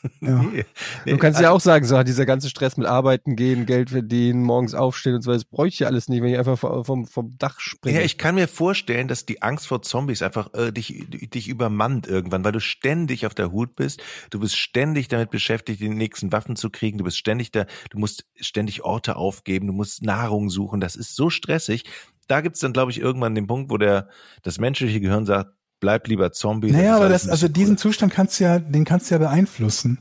Ja. 0.20 0.40
Nee, 0.42 0.64
Du 1.06 1.18
kannst 1.18 1.38
also, 1.38 1.42
ja 1.42 1.50
auch 1.50 1.60
sagen, 1.60 1.84
so 1.84 2.00
dieser 2.02 2.26
ganze 2.26 2.48
Stress 2.48 2.76
mit 2.76 2.86
Arbeiten 2.86 3.36
gehen, 3.36 3.66
Geld 3.66 3.90
verdienen, 3.90 4.42
morgens 4.42 4.74
aufstehen 4.74 5.14
und 5.14 5.22
so, 5.22 5.32
das 5.32 5.44
bräuchte 5.44 5.74
ich 5.74 5.78
ja 5.80 5.86
alles 5.88 6.08
nicht, 6.08 6.22
wenn 6.22 6.30
ich 6.30 6.38
einfach 6.38 6.58
vom, 6.58 6.84
vom, 6.84 7.06
vom 7.06 7.38
Dach 7.38 7.58
springe. 7.60 7.98
Ja, 7.98 8.04
ich 8.04 8.18
kann 8.18 8.34
mir 8.34 8.48
vorstellen, 8.48 9.08
dass 9.08 9.26
die 9.26 9.42
Angst 9.42 9.66
vor 9.66 9.82
Zombies 9.82 10.22
einfach 10.22 10.52
äh, 10.54 10.72
dich, 10.72 11.06
dich 11.08 11.48
übermannt 11.48 12.06
irgendwann, 12.06 12.44
weil 12.44 12.52
du 12.52 12.60
ständig 12.60 13.26
auf 13.26 13.34
der 13.34 13.52
Hut 13.52 13.76
bist. 13.76 14.02
Du 14.30 14.40
bist 14.40 14.56
ständig 14.56 15.08
damit 15.08 15.30
beschäftigt, 15.30 15.80
die 15.80 15.88
nächsten 15.88 16.32
Waffen 16.32 16.56
zu 16.56 16.70
kriegen. 16.70 16.98
Du 16.98 17.04
bist 17.04 17.18
ständig 17.18 17.50
da, 17.50 17.66
du 17.90 17.98
musst 17.98 18.24
ständig 18.36 18.82
Orte 18.84 19.16
aufgeben, 19.16 19.66
du 19.66 19.72
musst 19.72 20.02
Nahrung 20.02 20.50
suchen. 20.50 20.80
Das 20.80 20.96
ist 20.96 21.14
so 21.16 21.30
stressig. 21.30 21.84
Da 22.28 22.40
gibt's 22.40 22.60
dann, 22.60 22.72
glaube 22.72 22.92
ich, 22.92 23.00
irgendwann 23.00 23.34
den 23.34 23.46
Punkt, 23.46 23.70
wo 23.70 23.78
der 23.78 24.08
das 24.42 24.58
menschliche 24.58 25.00
Gehirn 25.00 25.26
sagt, 25.26 25.52
bleib 25.82 26.06
lieber 26.08 26.32
Zombie. 26.32 26.70
Naja, 26.72 26.96
aber 26.96 27.10
das, 27.10 27.28
also 27.28 27.48
diesen 27.48 27.72
cool. 27.74 27.78
Zustand 27.78 28.14
kannst 28.14 28.40
du 28.40 28.44
ja, 28.44 28.58
den 28.58 28.84
kannst 28.86 29.10
du 29.10 29.14
ja 29.16 29.18
beeinflussen. 29.18 29.98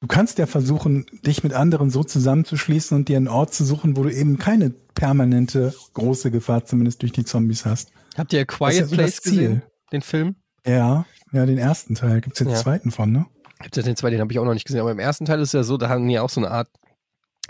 Du 0.00 0.08
kannst 0.08 0.38
ja 0.38 0.46
versuchen, 0.46 1.06
dich 1.24 1.44
mit 1.44 1.52
anderen 1.52 1.90
so 1.90 2.02
zusammenzuschließen 2.02 2.96
und 2.96 3.08
dir 3.08 3.16
einen 3.18 3.28
Ort 3.28 3.54
zu 3.54 3.64
suchen, 3.64 3.96
wo 3.96 4.02
du 4.02 4.10
eben 4.12 4.38
keine 4.38 4.70
permanente 4.70 5.74
große 5.94 6.30
Gefahr 6.30 6.64
zumindest 6.64 7.02
durch 7.02 7.12
die 7.12 7.24
Zombies 7.24 7.64
hast. 7.64 7.90
Habt 8.16 8.32
ihr 8.32 8.44
Das 8.44 8.54
ist 8.54 8.58
Quiet 8.58 8.74
ja 8.80 8.86
so 8.86 8.96
das 8.96 8.96
Place 8.96 9.20
Ziel. 9.22 9.32
gesehen? 9.40 9.62
Den 9.92 10.02
Film? 10.02 10.36
Ja, 10.66 11.06
ja, 11.32 11.46
den 11.46 11.58
ersten 11.58 11.94
Teil. 11.94 12.20
Jetzt 12.26 12.40
Ja. 12.40 12.46
den 12.46 12.56
zweiten 12.56 12.90
von, 12.90 13.12
ne? 13.12 13.26
Gibt's 13.62 13.76
ja 13.76 13.82
den 13.82 13.96
zweiten, 13.96 14.12
den 14.12 14.20
habe 14.20 14.32
ich 14.32 14.38
auch 14.38 14.44
noch 14.44 14.54
nicht 14.54 14.66
gesehen, 14.66 14.80
aber 14.80 14.90
im 14.90 14.98
ersten 14.98 15.24
Teil 15.26 15.40
ist 15.40 15.48
es 15.48 15.52
ja 15.52 15.62
so, 15.62 15.76
da 15.76 15.88
haben 15.88 16.06
die 16.08 16.18
auch 16.18 16.30
so 16.30 16.40
eine 16.40 16.50
Art, 16.50 16.68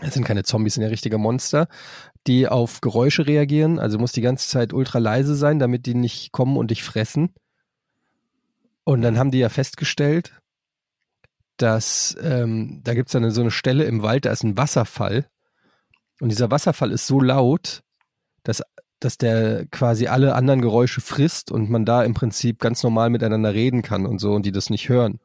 es 0.01 0.15
sind 0.15 0.25
keine 0.25 0.43
Zombies, 0.45 0.75
sind 0.75 0.83
ja 0.83 0.89
richtige 0.89 1.19
Monster, 1.19 1.67
die 2.27 2.49
auf 2.49 2.81
Geräusche 2.81 3.27
reagieren, 3.27 3.79
also 3.79 3.99
muss 3.99 4.13
die 4.13 4.21
ganze 4.23 4.49
Zeit 4.49 4.73
ultra 4.73 4.99
leise 4.99 5.35
sein, 5.35 5.59
damit 5.59 5.87
die 5.87 5.95
nicht 5.95 6.33
kommen 6.33 6.57
und 6.57 6.71
dich 6.71 6.83
fressen. 6.83 7.35
Und 8.85 9.03
dann 9.03 9.19
haben 9.19 9.31
die 9.31 9.39
ja 9.39 9.49
festgestellt, 9.49 10.33
dass 11.57 12.17
ähm, 12.23 12.81
da 12.83 12.95
gibt's 12.95 13.13
dann 13.13 13.31
so 13.31 13.41
eine 13.41 13.51
Stelle 13.51 13.85
im 13.85 14.03
Wald, 14.03 14.25
da 14.25 14.33
ist 14.33 14.43
ein 14.43 14.57
Wasserfall. 14.57 15.27
Und 16.21 16.31
dieser 16.31 16.51
Wasserfall 16.51 16.91
ist 16.91 17.07
so 17.07 17.21
laut, 17.21 17.83
dass, 18.43 18.63
dass 19.01 19.19
der 19.19 19.67
quasi 19.67 20.07
alle 20.07 20.35
anderen 20.35 20.61
Geräusche 20.63 21.01
frisst 21.01 21.51
und 21.53 21.71
man 21.71 21.85
da 21.85 22.03
im 22.03 22.15
Prinzip 22.15 22.59
ganz 22.59 22.83
normal 22.83 23.11
miteinander 23.11 23.55
reden 23.55 23.83
kann 23.83 24.07
und 24.07 24.19
so 24.19 24.33
und 24.33 24.47
die 24.47 24.53
das 24.53 24.71
nicht 24.71 24.89
hören. 24.89 25.21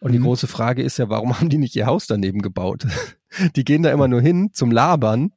Und 0.00 0.12
die 0.12 0.18
Mhm. 0.18 0.24
große 0.24 0.46
Frage 0.46 0.82
ist 0.82 0.98
ja, 0.98 1.08
warum 1.08 1.34
haben 1.40 1.48
die 1.50 1.58
nicht 1.58 1.76
ihr 1.76 1.86
Haus 1.86 2.06
daneben 2.06 2.42
gebaut? 2.42 2.86
Die 3.56 3.64
gehen 3.64 3.82
da 3.82 3.90
immer 3.90 4.08
nur 4.08 4.20
hin 4.20 4.50
zum 4.52 4.70
Labern 4.70 5.32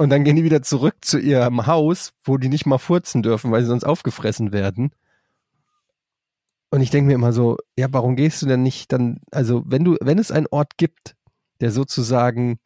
und 0.00 0.08
dann 0.08 0.24
gehen 0.24 0.34
die 0.34 0.44
wieder 0.44 0.62
zurück 0.62 0.94
zu 1.02 1.18
ihrem 1.18 1.66
Haus, 1.66 2.14
wo 2.24 2.38
die 2.38 2.48
nicht 2.48 2.64
mal 2.64 2.78
furzen 2.78 3.22
dürfen, 3.22 3.50
weil 3.52 3.60
sie 3.60 3.68
sonst 3.68 3.84
aufgefressen 3.84 4.50
werden. 4.50 4.92
Und 6.70 6.80
ich 6.80 6.88
denke 6.88 7.08
mir 7.08 7.14
immer 7.16 7.34
so, 7.34 7.58
ja, 7.76 7.86
warum 7.90 8.16
gehst 8.16 8.40
du 8.40 8.46
denn 8.46 8.62
nicht 8.62 8.92
dann, 8.92 9.20
also 9.30 9.62
wenn 9.66 9.84
du, 9.84 9.98
wenn 10.00 10.18
es 10.18 10.30
einen 10.30 10.46
Ort 10.50 10.78
gibt, 10.78 11.16
der 11.60 11.70
sozusagen 11.70 12.60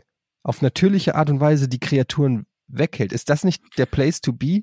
auf 0.44 0.62
natürliche 0.62 1.16
Art 1.16 1.28
und 1.28 1.40
Weise 1.40 1.66
die 1.66 1.80
Kreaturen 1.80 2.46
weghält, 2.68 3.12
ist 3.12 3.28
das 3.28 3.42
nicht 3.42 3.64
der 3.78 3.86
Place 3.86 4.20
to 4.20 4.32
be? 4.32 4.60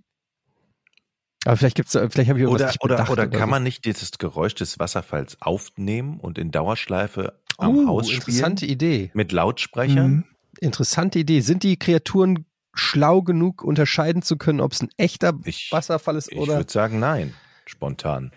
Aber 1.43 1.57
vielleicht 1.57 1.75
gibt's, 1.75 1.91
vielleicht 1.91 2.29
habe 2.29 2.39
ich 2.39 2.43
irgendwas 2.43 2.61
Oder, 2.61 2.67
nicht 2.67 2.83
oder, 2.85 2.95
bedacht 2.95 3.09
oder 3.11 3.27
kann 3.27 3.49
so. 3.49 3.51
man 3.51 3.63
nicht 3.63 3.83
dieses 3.83 4.11
Geräusch 4.13 4.55
des 4.55 4.79
Wasserfalls 4.79 5.35
aufnehmen 5.41 6.21
und 6.21 6.37
in 6.37 6.51
Dauerschleife 6.51 7.37
am 7.57 7.79
Oh, 7.79 7.87
Haus 7.87 8.05
spielen? 8.05 8.19
interessante 8.21 8.65
Idee. 8.65 9.11
Mit 9.13 9.33
Lautsprechern? 9.33 10.09
Mhm. 10.09 10.23
Interessante 10.61 11.19
Idee. 11.19 11.41
Sind 11.41 11.63
die 11.63 11.75
Kreaturen 11.77 12.45
schlau 12.73 13.21
genug, 13.21 13.63
unterscheiden 13.63 14.21
zu 14.21 14.37
können, 14.37 14.61
ob 14.61 14.71
es 14.71 14.81
ein 14.81 14.89
echter 14.97 15.33
Ich- 15.43 15.69
Wasserfall 15.71 16.15
ist 16.15 16.31
Ich 16.31 16.37
oder? 16.37 16.57
würde 16.57 16.71
sagen, 16.71 16.99
nein. 16.99 17.33
Spontan. 17.65 18.31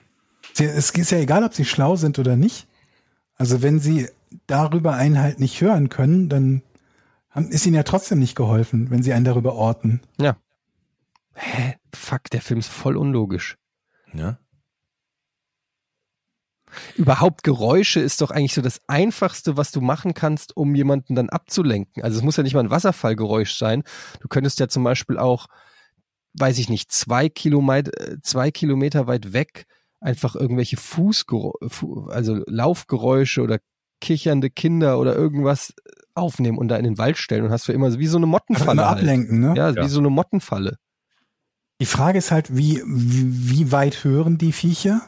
Es 0.58 0.90
ist 0.90 1.10
ja 1.10 1.18
egal, 1.18 1.44
ob 1.44 1.54
sie 1.54 1.64
schlau 1.64 1.96
sind 1.96 2.18
oder 2.18 2.36
nicht. 2.36 2.66
Also 3.36 3.62
wenn 3.62 3.80
sie 3.80 4.08
darüber 4.46 4.94
einen 4.94 5.18
halt 5.20 5.40
nicht 5.40 5.60
hören 5.60 5.88
können, 5.88 6.28
dann 6.28 6.62
haben, 7.30 7.48
ist 7.50 7.66
ihnen 7.66 7.74
ja 7.76 7.82
trotzdem 7.82 8.18
nicht 8.20 8.36
geholfen, 8.36 8.90
wenn 8.90 9.02
sie 9.02 9.12
einen 9.12 9.24
darüber 9.24 9.54
orten. 9.54 10.00
Ja. 10.20 10.36
Hä? 11.34 11.76
Fuck, 11.94 12.30
der 12.30 12.40
Film 12.40 12.60
ist 12.60 12.68
voll 12.68 12.96
unlogisch. 12.96 13.56
Ja? 14.12 14.38
Überhaupt 16.96 17.42
Geräusche 17.42 18.00
ist 18.00 18.20
doch 18.20 18.30
eigentlich 18.30 18.54
so 18.54 18.62
das 18.62 18.80
Einfachste, 18.86 19.56
was 19.56 19.70
du 19.70 19.80
machen 19.80 20.14
kannst, 20.14 20.56
um 20.56 20.74
jemanden 20.74 21.14
dann 21.14 21.28
abzulenken. 21.28 22.02
Also 22.02 22.18
es 22.18 22.24
muss 22.24 22.36
ja 22.36 22.42
nicht 22.42 22.54
mal 22.54 22.60
ein 22.60 22.70
Wasserfallgeräusch 22.70 23.56
sein. 23.56 23.82
Du 24.20 24.28
könntest 24.28 24.60
ja 24.60 24.68
zum 24.68 24.84
Beispiel 24.84 25.18
auch, 25.18 25.46
weiß 26.34 26.58
ich 26.58 26.68
nicht, 26.68 26.92
zwei 26.92 27.28
Kilometer, 27.28 27.92
zwei 28.22 28.50
Kilometer 28.50 29.06
weit 29.06 29.32
weg 29.32 29.66
einfach 30.00 30.36
irgendwelche 30.36 30.76
Fußgeräusche, 30.76 31.86
also 32.08 32.42
Laufgeräusche 32.46 33.42
oder 33.42 33.58
kichernde 34.00 34.50
Kinder 34.50 34.98
oder 34.98 35.16
irgendwas 35.16 35.72
aufnehmen 36.14 36.58
und 36.58 36.68
da 36.68 36.76
in 36.76 36.84
den 36.84 36.98
Wald 36.98 37.16
stellen 37.16 37.44
und 37.44 37.50
hast 37.50 37.66
du 37.68 37.72
immer 37.72 37.98
wie 37.98 38.06
so 38.06 38.18
eine 38.18 38.26
Mottenfalle. 38.26 38.72
immer 38.72 38.88
halt. 38.88 38.98
ablenken, 38.98 39.40
ne? 39.40 39.54
Ja, 39.56 39.70
Ja. 39.70 39.82
wie 39.82 39.88
so 39.88 40.00
eine 40.00 40.10
Mottenfalle. 40.10 40.76
Die 41.80 41.86
Frage 41.86 42.18
ist 42.18 42.30
halt, 42.30 42.56
wie, 42.56 42.82
wie, 42.86 43.50
wie 43.50 43.72
weit 43.72 44.04
hören 44.04 44.38
die 44.38 44.52
Viecher? 44.52 45.02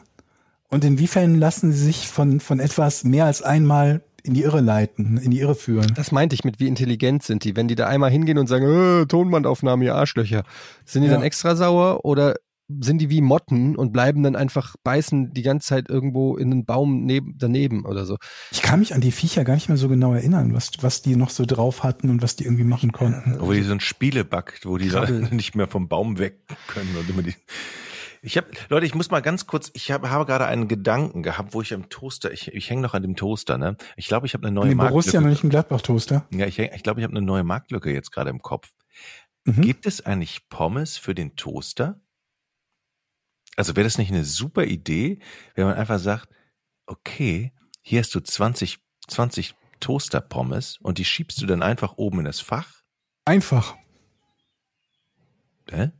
Und 0.69 0.83
inwiefern 0.83 1.35
lassen 1.35 1.71
sie 1.71 1.85
sich 1.85 2.07
von, 2.07 2.39
von 2.39 2.59
etwas 2.59 3.03
mehr 3.03 3.25
als 3.25 3.41
einmal 3.41 4.01
in 4.23 4.33
die 4.33 4.41
Irre 4.43 4.59
leiten, 4.61 5.17
in 5.17 5.31
die 5.31 5.39
Irre 5.39 5.55
führen? 5.55 5.93
Das 5.95 6.11
meinte 6.11 6.33
ich 6.35 6.43
mit, 6.43 6.59
wie 6.59 6.67
intelligent 6.67 7.23
sind 7.23 7.45
die. 7.45 7.55
Wenn 7.55 7.67
die 7.69 7.75
da 7.75 7.87
einmal 7.87 8.11
hingehen 8.11 8.37
und 8.37 8.47
sagen, 8.47 8.65
äh, 9.01 9.05
Tonbandaufnahme, 9.05 9.85
ihr 9.85 9.95
Arschlöcher, 9.95 10.43
sind 10.85 11.03
die 11.03 11.07
Ja. 11.07 11.13
dann 11.13 11.23
extra 11.23 11.55
sauer 11.55 12.03
oder 12.03 12.35
sind 12.81 12.97
die 12.99 13.09
wie 13.09 13.21
Motten 13.21 13.77
und 13.77 13.93
bleiben 13.93 14.23
dann 14.23 14.35
einfach 14.35 14.75
beißen 14.83 15.33
die 15.33 15.41
ganze 15.41 15.69
Zeit 15.69 15.89
irgendwo 15.89 16.35
in 16.35 16.51
einen 16.51 16.65
Baum 16.65 17.05
neben, 17.05 17.35
daneben 17.37 17.85
oder 17.85 18.05
so? 18.05 18.17
Ich 18.51 18.61
kann 18.61 18.79
mich 18.81 18.93
an 18.93 18.99
die 18.99 19.13
Viecher 19.13 19.45
gar 19.45 19.53
nicht 19.53 19.69
mehr 19.69 19.77
so 19.77 19.87
genau 19.87 20.13
erinnern, 20.13 20.53
was, 20.53 20.71
was 20.81 21.01
die 21.01 21.15
noch 21.15 21.29
so 21.29 21.45
drauf 21.45 21.83
hatten 21.83 22.09
und 22.09 22.21
was 22.21 22.35
die 22.35 22.43
irgendwie 22.43 22.65
machen 22.65 22.91
konnten. 22.91 23.37
Wo 23.39 23.53
die 23.53 23.63
so 23.63 23.71
ein 23.71 23.79
Spielebug, 23.79 24.53
wo 24.65 24.77
die 24.77 24.89
nicht 25.31 25.55
mehr 25.55 25.67
vom 25.67 25.87
Baum 25.87 26.19
weg 26.19 26.39
können 26.67 26.93
und 26.99 27.09
immer 27.09 27.21
die. 27.23 27.35
Ich 28.27 28.35
habe, 28.35 28.49
Leute, 28.67 28.85
ich 28.85 28.93
muss 28.93 29.09
mal 29.09 29.21
ganz 29.21 29.47
kurz, 29.47 29.71
ich 29.73 29.89
hab, 29.89 30.05
habe 30.05 30.25
gerade 30.25 30.45
einen 30.47 30.67
Gedanken 30.67 31.23
gehabt, 31.23 31.53
wo 31.53 31.61
ich 31.61 31.73
am 31.73 31.87
Toaster, 31.87 32.29
ich, 32.29 32.53
ich 32.53 32.69
hänge 32.69 32.81
noch 32.81 32.93
an 32.93 33.01
dem 33.01 33.15
Toaster, 33.15 33.57
ne? 33.57 33.77
Ich 33.95 34.09
glaube, 34.09 34.27
ich 34.27 34.33
habe 34.33 34.45
eine 34.45 34.53
neue 34.53 34.67
Den 34.67 34.77
Borussia 34.77 35.21
Marktlücke. 35.21 35.27
Mönchengladbach-Toaster. 35.27 36.27
Ja, 36.31 36.45
ich, 36.45 36.59
ich 36.59 36.83
glaube, 36.83 36.99
ich 36.99 37.05
habe 37.05 37.15
eine 37.15 37.25
neue 37.25 37.45
Marktlücke 37.45 37.93
jetzt 37.93 38.11
gerade 38.11 38.29
im 38.29 38.41
Kopf. 38.41 38.73
Mhm. 39.45 39.61
Gibt 39.61 39.85
es 39.85 40.05
eigentlich 40.05 40.49
Pommes 40.49 40.97
für 40.97 41.15
den 41.15 41.37
Toaster? 41.37 42.01
Also 43.55 43.77
wäre 43.77 43.85
das 43.85 43.97
nicht 43.97 44.11
eine 44.11 44.25
super 44.25 44.65
Idee, 44.65 45.19
wenn 45.55 45.63
man 45.63 45.75
einfach 45.75 45.99
sagt, 45.99 46.27
okay, 46.85 47.53
hier 47.81 48.01
hast 48.01 48.13
du 48.13 48.19
20, 48.19 48.79
20 49.07 49.55
Toaster-Pommes 49.79 50.79
und 50.81 50.97
die 50.97 51.05
schiebst 51.05 51.41
du 51.41 51.45
dann 51.45 51.63
einfach 51.63 51.93
oben 51.95 52.19
in 52.19 52.25
das 52.25 52.41
Fach? 52.41 52.83
Einfach. 53.23 53.77
Hä? 55.69 55.91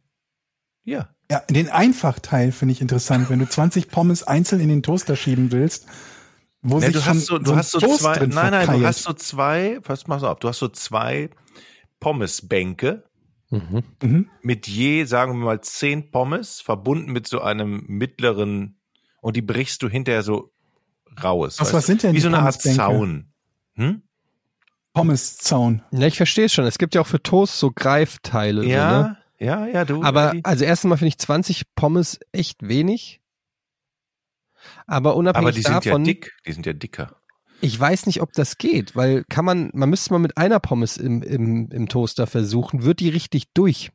Ja. 0.83 1.15
Ja, 1.29 1.41
den 1.49 1.69
Einfachteil 1.69 2.51
finde 2.51 2.71
ich 2.73 2.81
interessant, 2.81 3.29
wenn 3.29 3.39
du 3.39 3.47
20 3.49 3.89
Pommes 3.89 4.23
einzeln 4.23 4.61
in 4.61 4.69
den 4.69 4.81
Toaster 4.83 5.15
schieben 5.15 5.51
willst, 5.51 5.85
wo 6.61 6.79
Nee, 6.79 6.85
sich 6.87 6.95
du 6.95 7.05
hast 7.05 7.25
so, 7.25 7.37
du 7.37 7.45
so 7.45 7.51
ein 7.51 7.57
hast 7.57 7.71
so 7.71 7.79
Toast 7.79 7.99
zwei, 8.01 8.17
nein, 8.19 8.29
nein, 8.29 8.51
du 8.51 8.57
verkeilt. 8.65 8.85
hast 8.85 9.03
so 9.03 9.13
zwei, 9.13 9.79
was 9.83 10.07
machst 10.07 10.23
du 10.23 10.27
auf? 10.27 10.39
Du 10.39 10.47
hast 10.47 10.59
so 10.59 10.69
zwei 10.69 11.29
Pommesbänke 11.99 13.03
Mhm. 13.49 13.83
Mhm. 14.03 14.29
mit 14.41 14.67
je, 14.67 15.05
sagen 15.05 15.37
wir 15.39 15.45
mal, 15.45 15.61
zehn 15.61 16.11
Pommes, 16.11 16.59
verbunden 16.59 17.13
mit 17.13 17.27
so 17.27 17.39
einem 17.41 17.83
mittleren, 17.87 18.77
und 19.21 19.37
die 19.37 19.41
brichst 19.41 19.81
du 19.83 19.87
hinterher 19.89 20.21
so 20.23 20.51
raus. 21.23 21.55
Was- 21.59 21.71
was 21.73 21.85
du? 21.85 21.87
sind 21.87 22.03
denn 22.03 22.11
Wie 22.11 22.15
die 22.17 22.21
so 22.21 22.27
eine 22.27 22.39
Art? 22.39 22.61
Zaun. 22.61 23.31
Hm? 23.75 24.01
Pommeszaun. 24.93 25.81
Ja, 25.91 26.07
ich 26.07 26.17
verstehe 26.17 26.45
es 26.45 26.53
schon. 26.53 26.65
Es 26.65 26.77
gibt 26.77 26.95
ja 26.95 27.01
auch 27.01 27.07
für 27.07 27.21
Toast 27.21 27.57
so 27.59 27.71
Greifteile. 27.71 28.63
So, 28.63 28.67
ne? 28.67 29.17
Ja, 29.39 29.65
ja, 29.67 29.85
du. 29.85 30.01
Aber 30.03 30.31
die- 30.31 30.43
also 30.45 30.65
erstens 30.65 30.89
mal 30.89 30.97
finde 30.97 31.09
ich 31.09 31.17
20 31.19 31.63
Pommes 31.75 32.19
echt 32.31 32.67
wenig. 32.67 33.21
Aber 34.87 35.15
unabhängig 35.15 35.45
aber 35.47 35.51
die 35.51 35.61
sind 35.61 35.73
ja 35.73 35.79
davon, 35.79 36.03
dick, 36.03 36.33
die 36.45 36.51
sind 36.51 36.65
ja 36.65 36.73
dicker. 36.73 37.15
ich 37.61 37.79
weiß 37.79 38.05
nicht, 38.07 38.21
ob 38.21 38.33
das 38.33 38.57
geht, 38.57 38.95
weil 38.95 39.23
kann 39.29 39.45
man, 39.45 39.69
man 39.73 39.89
müsste 39.89 40.11
mal 40.13 40.19
mit 40.19 40.37
einer 40.37 40.59
Pommes 40.59 40.97
im, 40.97 41.21
im, 41.21 41.69
im 41.71 41.87
Toaster 41.87 42.27
versuchen, 42.27 42.83
wird 42.83 42.99
die 42.99 43.09
richtig 43.09 43.45
durch. 43.53 43.91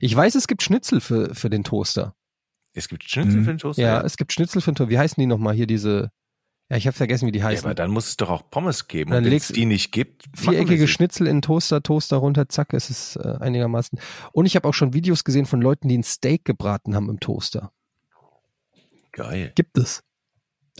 Ich 0.00 0.14
weiß, 0.14 0.34
es 0.34 0.46
gibt 0.46 0.62
Schnitzel 0.62 1.00
für, 1.00 1.34
für 1.34 1.48
den 1.48 1.64
Toaster. 1.64 2.14
Es 2.74 2.88
gibt 2.88 3.08
Schnitzel 3.08 3.40
Mhm. 3.40 3.44
für 3.44 3.50
den 3.52 3.58
Toaster. 3.58 3.82
Ja, 3.82 4.00
es 4.02 4.16
gibt 4.16 4.32
Schnitzel 4.32 4.60
für 4.60 4.72
den 4.72 4.76
Toaster. 4.76 4.90
Wie 4.90 4.98
heißen 4.98 5.20
die 5.20 5.26
nochmal 5.26 5.54
hier 5.54 5.66
diese? 5.66 6.10
Ja, 6.70 6.76
ich 6.76 6.86
habe 6.86 6.96
vergessen, 6.96 7.26
wie 7.26 7.32
die 7.32 7.40
Ja, 7.40 7.46
heißen. 7.46 7.64
aber 7.66 7.74
dann 7.74 7.90
muss 7.90 8.06
es 8.08 8.16
doch 8.16 8.30
auch 8.30 8.48
Pommes 8.48 8.86
geben. 8.86 9.10
Dann 9.10 9.24
Und 9.24 9.30
wenn 9.30 9.36
es 9.36 9.48
die 9.48 9.66
nicht 9.66 9.90
gibt, 9.90 10.26
Viereckige. 10.36 10.86
Schnitzel 10.86 11.26
in 11.26 11.42
Toaster, 11.42 11.82
Toaster 11.82 12.16
runter, 12.18 12.48
zack, 12.48 12.72
es 12.74 12.90
ist 12.90 13.16
äh, 13.16 13.36
einigermaßen. 13.40 13.98
Und 14.32 14.46
ich 14.46 14.54
habe 14.54 14.68
auch 14.68 14.74
schon 14.74 14.94
Videos 14.94 15.24
gesehen 15.24 15.46
von 15.46 15.60
Leuten, 15.60 15.88
die 15.88 15.98
ein 15.98 16.04
Steak 16.04 16.44
gebraten 16.44 16.94
haben 16.94 17.10
im 17.10 17.18
Toaster. 17.18 17.72
Geil. 19.12 19.52
Gibt 19.56 19.76
es. 19.78 20.02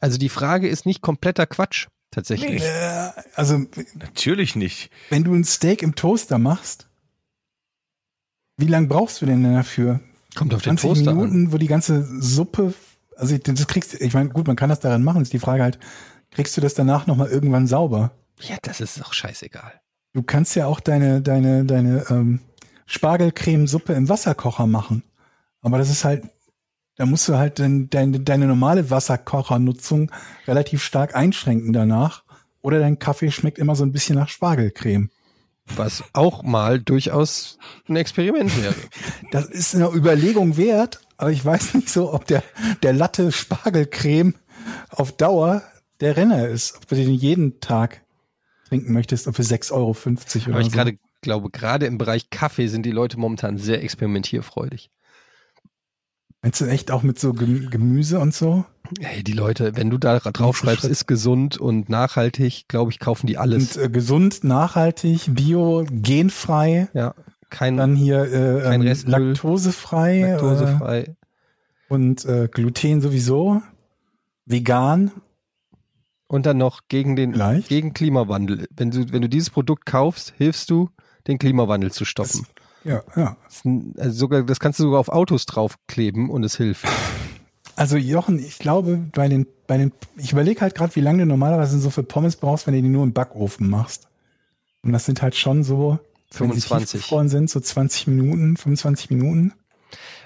Also 0.01 0.17
die 0.17 0.29
Frage 0.29 0.69
ist 0.69 0.87
nicht 0.87 1.01
kompletter 1.03 1.47
Quatsch, 1.47 1.89
tatsächlich. 2.13 2.63
Äh, 2.63 3.11
also, 3.35 3.59
Natürlich 3.95 4.55
nicht. 4.55 4.91
wenn 5.11 5.25
du 5.25 5.35
ein 5.35 5.45
Steak 5.45 5.83
im 5.83 5.97
Toaster 5.97 6.39
machst, 6.39 6.89
wie 8.57 8.67
lange 8.69 8.87
brauchst 8.87 9.21
du 9.23 9.27
denn 9.27 9.43
dafür? 9.43 10.01
Kommt 10.37 10.55
auf 10.55 10.63
den 10.63 10.79
20 10.79 10.83
Toaster 11.05 11.11
an. 11.11 11.17
Minuten, 11.17 11.53
wo 11.53 11.59
die 11.59 11.67
ganze 11.67 12.05
Suppe, 12.23 12.75
also 13.21 13.37
das 13.39 13.67
kriegst 13.67 13.95
ich 13.95 14.15
meine, 14.15 14.31
gut, 14.31 14.47
man 14.47 14.57
kann 14.57 14.71
das 14.71 14.81
daran 14.81 15.03
machen, 15.03 15.23
ist 15.23 15.33
die 15.33 15.39
Frage 15.39 15.63
halt, 15.63 15.79
kriegst 16.31 16.57
du 16.57 16.61
das 16.61 16.75
danach 16.75 17.07
nochmal 17.07 17.29
irgendwann 17.29 17.67
sauber? 17.67 18.13
Ja, 18.41 18.57
das 18.63 18.81
ist 18.81 19.05
auch 19.05 19.13
scheißegal. 19.13 19.81
Du 20.13 20.23
kannst 20.23 20.57
ja 20.57 20.67
auch 20.67 20.81
deine, 20.81 21.21
deine, 21.21 21.65
deine 21.65 22.05
ähm, 22.11 22.41
Spargelcremesuppe 22.87 23.93
im 23.93 24.09
Wasserkocher 24.09 24.67
machen. 24.67 25.05
Aber 25.63 25.79
das 25.79 25.91
ist 25.91 26.05
halt, 26.05 26.25
da 26.97 27.07
musst 27.07 27.29
du 27.29 27.37
halt 27.37 27.59
dein, 27.59 27.89
deine, 27.91 28.21
deine 28.21 28.47
normale 28.47 28.91
Wasserkochernutzung 28.91 30.11
relativ 30.47 30.83
stark 30.83 31.15
einschränken 31.15 31.73
danach. 31.73 32.25
Oder 32.63 32.81
dein 32.81 32.99
Kaffee 32.99 33.31
schmeckt 33.31 33.59
immer 33.59 33.77
so 33.77 33.85
ein 33.85 33.93
bisschen 33.93 34.17
nach 34.17 34.29
Spargelcreme. 34.29 35.11
Was 35.77 36.03
auch 36.13 36.43
mal 36.43 36.81
durchaus 36.81 37.59
ein 37.89 37.97
Experiment 37.97 38.61
wäre. 38.61 38.75
Das 39.31 39.47
ist 39.47 39.75
eine 39.75 39.89
Überlegung 39.91 40.57
wert, 40.57 41.01
aber 41.21 41.31
ich 41.31 41.45
weiß 41.45 41.75
nicht 41.75 41.89
so, 41.91 42.13
ob 42.13 42.27
der, 42.27 42.43
der 42.83 42.93
Latte 42.93 43.31
Spargelcreme 43.33 44.35
auf 44.91 45.13
Dauer 45.17 45.63
der 46.01 46.17
Renner 46.17 46.49
ist. 46.49 46.77
Ob 46.77 46.87
du 46.89 46.95
den 46.97 47.11
jeden 47.15 47.61
Tag 47.61 48.03
trinken 48.69 48.93
möchtest, 48.93 49.27
ob 49.29 49.37
für 49.37 49.43
6,50 49.43 49.73
Euro 49.73 49.91
oder 49.91 50.55
Aber 50.55 50.61
ich 50.61 50.67
so. 50.67 50.73
gerade 50.73 50.99
glaube, 51.23 51.51
gerade 51.51 51.87
im 51.87 51.99
Bereich 51.99 52.31
Kaffee 52.31 52.69
sind 52.69 52.85
die 52.87 52.91
Leute 52.93 53.19
momentan 53.19 53.59
sehr 53.59 53.83
experimentierfreudig. 53.83 54.91
Meinst 56.43 56.61
du 56.63 56.65
echt 56.65 56.91
auch 56.91 57.03
mit 57.03 57.19
so 57.19 57.35
Gem- 57.35 57.69
Gemüse 57.69 58.19
und 58.19 58.33
so? 58.33 58.65
Hey, 58.99 59.23
die 59.23 59.35
Leute, 59.35 59.77
wenn 59.77 59.91
du 59.91 59.99
da 59.99 60.19
drauf 60.19 60.57
schreibst, 60.57 60.81
Schritt. 60.81 60.91
ist 60.93 61.07
gesund 61.07 61.59
und 61.59 61.91
nachhaltig, 61.91 62.65
glaube 62.67 62.91
ich, 62.91 62.99
kaufen 62.99 63.27
die 63.27 63.37
alles. 63.37 63.77
Und 63.77 63.83
äh, 63.85 63.91
gesund, 63.91 64.43
nachhaltig, 64.43 65.27
bio, 65.35 65.85
genfrei, 65.91 66.89
ja, 66.95 67.15
kein 67.51 67.77
dann 67.77 67.95
hier 67.97 68.23
äh, 68.25 68.63
Kein 68.63 68.81
ähm, 68.81 68.87
Restmüll. 68.87 69.29
laktosefrei, 69.29 70.19
Äh, 70.21 70.31
laktosefrei. 70.33 71.17
und 71.89 72.25
äh, 72.25 72.49
Gluten 72.51 73.01
sowieso, 73.01 73.61
vegan. 74.47 75.11
Und 76.27 76.47
dann 76.47 76.59
noch 76.59 76.83
gegen 76.89 77.17
den 77.17 77.33
Vielleicht. 77.35 77.69
gegen 77.69 77.93
Klimawandel. 77.93 78.69
Wenn 78.77 78.93
du, 78.93 79.13
wenn 79.13 79.21
du 79.23 79.29
dieses 79.29 79.51
Produkt 79.51 79.85
kaufst, 79.85 80.33
hilfst 80.39 80.71
du, 80.71 80.89
den 81.27 81.39
Klimawandel 81.39 81.91
zu 81.91 82.05
stoppen. 82.05 82.47
Ja, 82.85 83.03
ja. 83.17 83.37
Das, 83.45 83.63
also 83.99 84.17
sogar, 84.17 84.43
das 84.45 84.61
kannst 84.61 84.79
du 84.79 84.85
sogar 84.85 85.01
auf 85.01 85.09
Autos 85.09 85.45
draufkleben 85.47 86.31
und 86.31 86.45
es 86.45 86.57
hilft. 86.57 86.87
Also 87.77 87.97
Jochen, 87.97 88.39
ich 88.39 88.59
glaube, 88.59 88.99
bei 89.13 89.27
den, 89.29 89.47
bei 89.67 89.77
den, 89.77 89.93
ich 90.17 90.33
überlege 90.33 90.61
halt 90.61 90.75
gerade, 90.75 90.95
wie 90.97 91.01
lange 91.01 91.19
du 91.19 91.27
normalerweise 91.27 91.79
so 91.79 91.91
für 91.91 92.03
Pommes 92.05 92.37
brauchst, 92.37 92.67
wenn 92.67 92.75
du 92.75 92.83
die 92.83 92.89
nur 92.89 93.03
im 93.03 93.13
Backofen 93.13 93.69
machst. 93.69 94.07
Und 94.83 94.93
das 94.93 95.07
sind 95.07 95.21
halt 95.23 95.35
schon 95.35 95.63
so, 95.65 95.99
wenn 96.33 96.53
sie 96.53 96.61
25. 96.61 97.31
sind, 97.31 97.51
so 97.51 97.61
20 97.61 98.07
Minuten, 98.07 98.57
25 98.57 99.11
Minuten. 99.11 99.53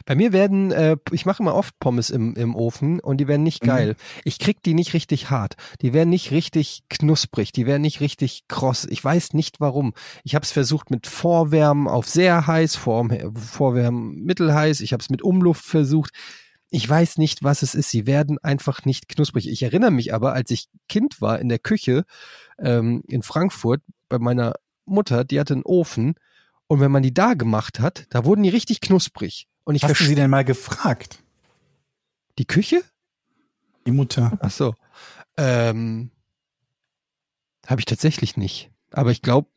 Bei 0.04 0.14
mir 0.14 0.34
werden, 0.34 0.70
äh, 0.72 0.98
ich 1.12 1.24
mache 1.24 1.42
immer 1.42 1.54
oft 1.54 1.78
Pommes 1.78 2.10
im, 2.10 2.34
im 2.34 2.54
Ofen 2.54 3.00
und 3.00 3.16
die 3.18 3.26
werden 3.28 3.42
nicht 3.42 3.62
Mhm. 3.62 3.68
geil. 3.68 3.96
Ich 4.24 4.38
krieg 4.38 4.62
die 4.62 4.74
nicht 4.74 4.92
richtig 4.92 5.30
hart. 5.30 5.54
Die 5.80 5.94
werden 5.94 6.10
nicht 6.10 6.30
richtig 6.30 6.82
knusprig. 6.90 7.52
Die 7.52 7.64
werden 7.64 7.80
nicht 7.80 8.00
richtig 8.00 8.42
kross. 8.46 8.84
Ich 8.84 9.02
weiß 9.02 9.32
nicht 9.32 9.60
warum. 9.60 9.94
Ich 10.22 10.34
habe 10.34 10.42
es 10.44 10.52
versucht 10.52 10.90
mit 10.90 11.06
Vorwärmen 11.06 11.88
auf 11.88 12.06
sehr 12.06 12.46
heiß, 12.46 12.76
Vor 12.76 13.08
Vorwärmen 13.34 14.22
mittelheiß. 14.24 14.82
Ich 14.82 14.92
habe 14.92 15.00
es 15.02 15.08
mit 15.08 15.22
Umluft 15.22 15.64
versucht. 15.64 16.10
Ich 16.68 16.86
weiß 16.86 17.16
nicht, 17.16 17.42
was 17.42 17.62
es 17.62 17.74
ist. 17.74 17.88
Sie 17.88 18.06
werden 18.06 18.36
einfach 18.42 18.84
nicht 18.84 19.08
knusprig. 19.08 19.48
Ich 19.48 19.62
erinnere 19.62 19.92
mich 19.92 20.12
aber, 20.12 20.34
als 20.34 20.50
ich 20.50 20.66
Kind 20.88 21.22
war 21.22 21.38
in 21.38 21.48
der 21.48 21.58
Küche 21.60 22.04
ähm, 22.58 23.02
in 23.08 23.22
Frankfurt 23.22 23.80
bei 24.10 24.18
meiner 24.18 24.54
Mutter, 24.86 25.24
die 25.24 25.40
hatte 25.40 25.54
einen 25.54 25.62
Ofen 25.64 26.14
und 26.66 26.80
wenn 26.80 26.90
man 26.90 27.02
die 27.02 27.14
da 27.14 27.34
gemacht 27.34 27.80
hat, 27.80 28.06
da 28.10 28.24
wurden 28.24 28.42
die 28.42 28.48
richtig 28.50 28.80
knusprig. 28.80 29.46
Und 29.64 29.74
ich 29.74 29.84
Hast 29.84 30.00
du 30.00 30.04
sie 30.04 30.14
denn 30.14 30.30
mal 30.30 30.44
gefragt, 30.44 31.22
die 32.38 32.46
Küche? 32.46 32.82
die 33.86 33.92
Mutter? 33.92 34.38
Ach 34.40 34.50
so. 34.50 34.74
Ähm, 35.36 36.10
Habe 37.66 37.80
ich 37.80 37.84
tatsächlich 37.86 38.36
nicht. 38.36 38.70
Aber 38.90 39.10
ich 39.10 39.20
glaube, 39.20 39.48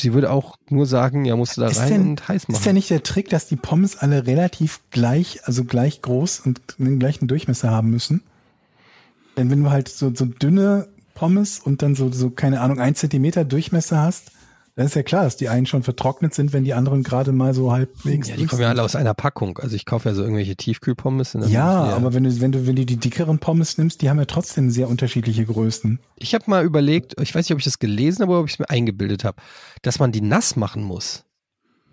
sie 0.00 0.12
würde 0.12 0.30
auch 0.30 0.56
nur 0.68 0.86
sagen, 0.86 1.24
ja, 1.24 1.36
musst 1.36 1.56
du 1.56 1.60
da 1.60 1.68
Ist 1.68 1.78
rein 1.78 1.88
denn- 1.92 2.08
und 2.10 2.28
heiß 2.28 2.48
machen. 2.48 2.58
Ist 2.58 2.66
ja 2.66 2.72
nicht 2.72 2.90
der 2.90 3.02
Trick, 3.02 3.28
dass 3.28 3.46
die 3.46 3.56
Pommes 3.56 3.96
alle 3.96 4.26
relativ 4.26 4.80
gleich, 4.90 5.40
also 5.44 5.64
gleich 5.64 6.02
groß 6.02 6.40
und 6.40 6.60
den 6.78 6.98
gleichen 6.98 7.28
Durchmesser 7.28 7.70
haben 7.70 7.90
müssen? 7.90 8.22
Denn 9.36 9.50
wenn 9.50 9.62
du 9.62 9.70
halt 9.70 9.88
so, 9.88 10.12
so 10.14 10.24
dünne 10.26 10.88
Pommes 11.14 11.60
und 11.60 11.82
dann 11.82 11.94
so, 11.94 12.10
so, 12.10 12.30
keine 12.30 12.60
Ahnung, 12.60 12.80
ein 12.80 12.94
Zentimeter 12.94 13.44
Durchmesser 13.44 14.00
hast, 14.00 14.32
Das 14.76 14.86
ist 14.86 14.94
ja 14.96 15.04
klar, 15.04 15.22
dass 15.22 15.36
die 15.36 15.48
einen 15.48 15.66
schon 15.66 15.84
vertrocknet 15.84 16.34
sind, 16.34 16.52
wenn 16.52 16.64
die 16.64 16.74
anderen 16.74 17.04
gerade 17.04 17.30
mal 17.30 17.54
so 17.54 17.70
halbwegs. 17.70 18.28
Ja, 18.28 18.34
die 18.36 18.46
kommen 18.46 18.62
ja 18.62 18.70
alle 18.70 18.82
aus 18.82 18.96
einer 18.96 19.14
Packung. 19.14 19.58
Also 19.58 19.76
ich 19.76 19.86
kaufe 19.86 20.08
ja 20.08 20.14
so 20.16 20.22
irgendwelche 20.22 20.56
Tiefkühlpommes. 20.56 21.32
dann- 21.32 21.48
Ja, 21.48 21.70
aber 21.70 22.12
wenn 22.12 22.24
du, 22.24 22.40
wenn 22.40 22.50
du, 22.50 22.66
wenn 22.66 22.74
du 22.74 22.84
die 22.84 22.96
dickeren 22.96 23.38
Pommes 23.38 23.78
nimmst, 23.78 24.02
die 24.02 24.10
haben 24.10 24.18
ja 24.18 24.24
trotzdem 24.24 24.70
sehr 24.70 24.88
unterschiedliche 24.88 25.44
Größen. 25.46 26.00
Ich 26.16 26.34
habe 26.34 26.44
mal 26.48 26.64
überlegt, 26.64 27.14
ich 27.20 27.32
weiß 27.32 27.46
nicht, 27.46 27.52
ob 27.52 27.58
ich 27.60 27.64
das 27.64 27.78
gelesen 27.78 28.22
habe 28.22 28.32
oder 28.32 28.40
ob 28.40 28.46
ich 28.48 28.54
es 28.54 28.58
mir 28.58 28.68
eingebildet 28.68 29.22
habe, 29.22 29.40
dass 29.82 30.00
man 30.00 30.10
die 30.10 30.20
nass 30.22 30.56
machen 30.56 30.82
muss. 30.82 31.24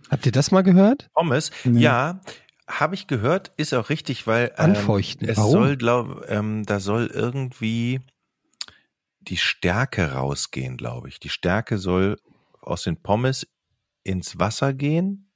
Habt 0.09 0.25
ihr 0.25 0.32
das 0.32 0.49
mal 0.49 0.63
gehört? 0.63 1.07
Pommes, 1.13 1.51
Nee. 1.63 1.82
ja, 1.82 2.19
habe 2.67 2.95
ich 2.95 3.05
gehört, 3.05 3.51
ist 3.57 3.73
auch 3.75 3.89
richtig, 3.89 4.25
weil 4.25 4.47
ähm, 4.57 4.71
Anfeuchten. 4.71 5.29
es 5.29 5.38
Warum? 5.38 5.51
soll, 5.51 5.77
glaub, 5.77 6.25
ähm, 6.29 6.65
da 6.65 6.79
soll 6.79 7.11
irgendwie 7.13 8.01
die 9.19 9.38
Stärke 9.38 10.13
rausgehen, 10.13 10.77
glaube 10.77 11.09
ich. 11.09 11.19
Die 11.19 11.29
Stärke 11.29 11.77
soll 11.77 12.17
aus 12.62 12.84
den 12.84 13.01
Pommes 13.01 13.47
ins 14.03 14.39
Wasser 14.39 14.74
gehen 14.74 15.32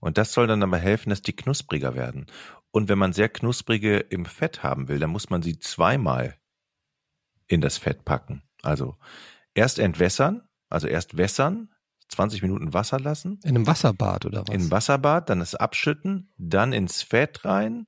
und 0.00 0.18
das 0.18 0.32
soll 0.32 0.46
dann 0.46 0.62
aber 0.62 0.78
helfen, 0.78 1.10
dass 1.10 1.22
die 1.22 1.34
knuspriger 1.34 1.94
werden. 1.94 2.26
Und 2.70 2.88
wenn 2.88 2.98
man 2.98 3.12
sehr 3.12 3.28
knusprige 3.28 3.98
im 3.98 4.24
Fett 4.26 4.62
haben 4.62 4.88
will, 4.88 4.98
dann 4.98 5.10
muss 5.10 5.30
man 5.30 5.42
sie 5.42 5.58
zweimal 5.58 6.36
in 7.48 7.60
das 7.60 7.78
Fett 7.78 8.04
packen. 8.04 8.42
Also 8.62 8.96
erst 9.54 9.78
entwässern, 9.78 10.42
also 10.68 10.86
erst 10.86 11.16
wässern, 11.16 11.70
20 12.08 12.42
Minuten 12.42 12.72
Wasser 12.72 13.00
lassen, 13.00 13.40
In 13.42 13.56
einem 13.56 13.66
Wasserbad 13.66 14.26
oder 14.26 14.42
was? 14.46 14.54
in 14.54 14.62
ein 14.62 14.70
Wasserbad, 14.70 15.28
dann 15.28 15.40
das 15.40 15.56
abschütten, 15.56 16.32
dann 16.36 16.72
ins 16.72 17.02
Fett 17.02 17.44
rein, 17.44 17.86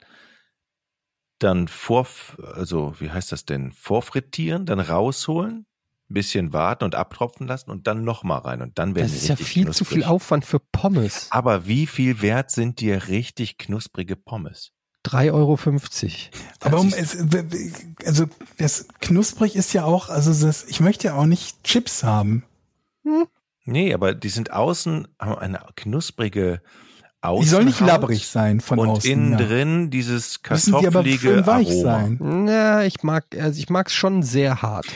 dann 1.38 1.68
vor, 1.68 2.08
also 2.54 2.96
wie 2.98 3.10
heißt 3.10 3.30
das 3.30 3.44
denn, 3.44 3.70
vorfrittieren, 3.70 4.66
dann 4.66 4.80
rausholen, 4.80 5.66
ein 6.10 6.14
bisschen 6.14 6.52
warten 6.52 6.84
und 6.84 6.94
abtropfen 6.94 7.46
lassen 7.46 7.70
und 7.70 7.86
dann 7.86 8.04
nochmal 8.04 8.40
rein 8.40 8.62
und 8.62 8.78
dann 8.78 8.94
werden 8.94 9.06
das 9.06 9.12
die 9.12 9.18
ist 9.18 9.28
ja 9.28 9.36
viel 9.36 9.64
zu 9.64 9.84
knusprig. 9.84 9.88
viel 9.88 10.04
Aufwand 10.04 10.44
für 10.44 10.58
Pommes. 10.58 11.26
Aber 11.30 11.66
wie 11.66 11.86
viel 11.86 12.22
wert 12.22 12.50
sind 12.50 12.80
dir 12.80 13.08
richtig 13.08 13.58
knusprige 13.58 14.16
Pommes? 14.16 14.72
3,50 15.06 15.32
Euro. 15.32 15.58
Aber 16.60 16.80
um 16.80 16.92
es, 16.92 17.16
also 18.04 18.26
das 18.58 18.88
knusprig 19.00 19.56
ist 19.56 19.72
ja 19.72 19.84
auch, 19.84 20.08
also 20.08 20.46
das, 20.46 20.64
ich 20.64 20.80
möchte 20.80 21.08
ja 21.08 21.14
auch 21.14 21.26
nicht 21.26 21.62
Chips 21.64 22.02
haben. 22.02 22.44
Nee, 23.64 23.94
aber 23.94 24.14
die 24.14 24.28
sind 24.28 24.52
außen, 24.52 25.08
haben 25.18 25.38
eine 25.38 25.60
knusprige 25.76 26.60
Außenhaut. 27.20 27.44
Die 27.44 27.48
soll 27.48 27.64
nicht 27.64 27.80
labbrig 27.80 28.28
sein 28.28 28.60
von 28.60 28.78
und 28.78 28.88
außen. 28.88 29.10
innen 29.10 29.32
ja. 29.32 29.38
drin 29.38 29.90
dieses 29.90 30.40
Müssen 30.48 30.70
die 30.70 30.86
aber 30.86 31.02
kartoffelige 31.02 31.18
schön 31.18 31.46
weich 31.46 31.68
Aroma. 31.68 31.82
sein. 31.82 32.18
Na, 32.20 32.84
ich 32.84 33.02
mag, 33.02 33.24
also 33.38 33.58
ich 33.58 33.68
mag's 33.70 33.92
schon 33.94 34.22
sehr 34.22 34.62
hart. 34.62 34.86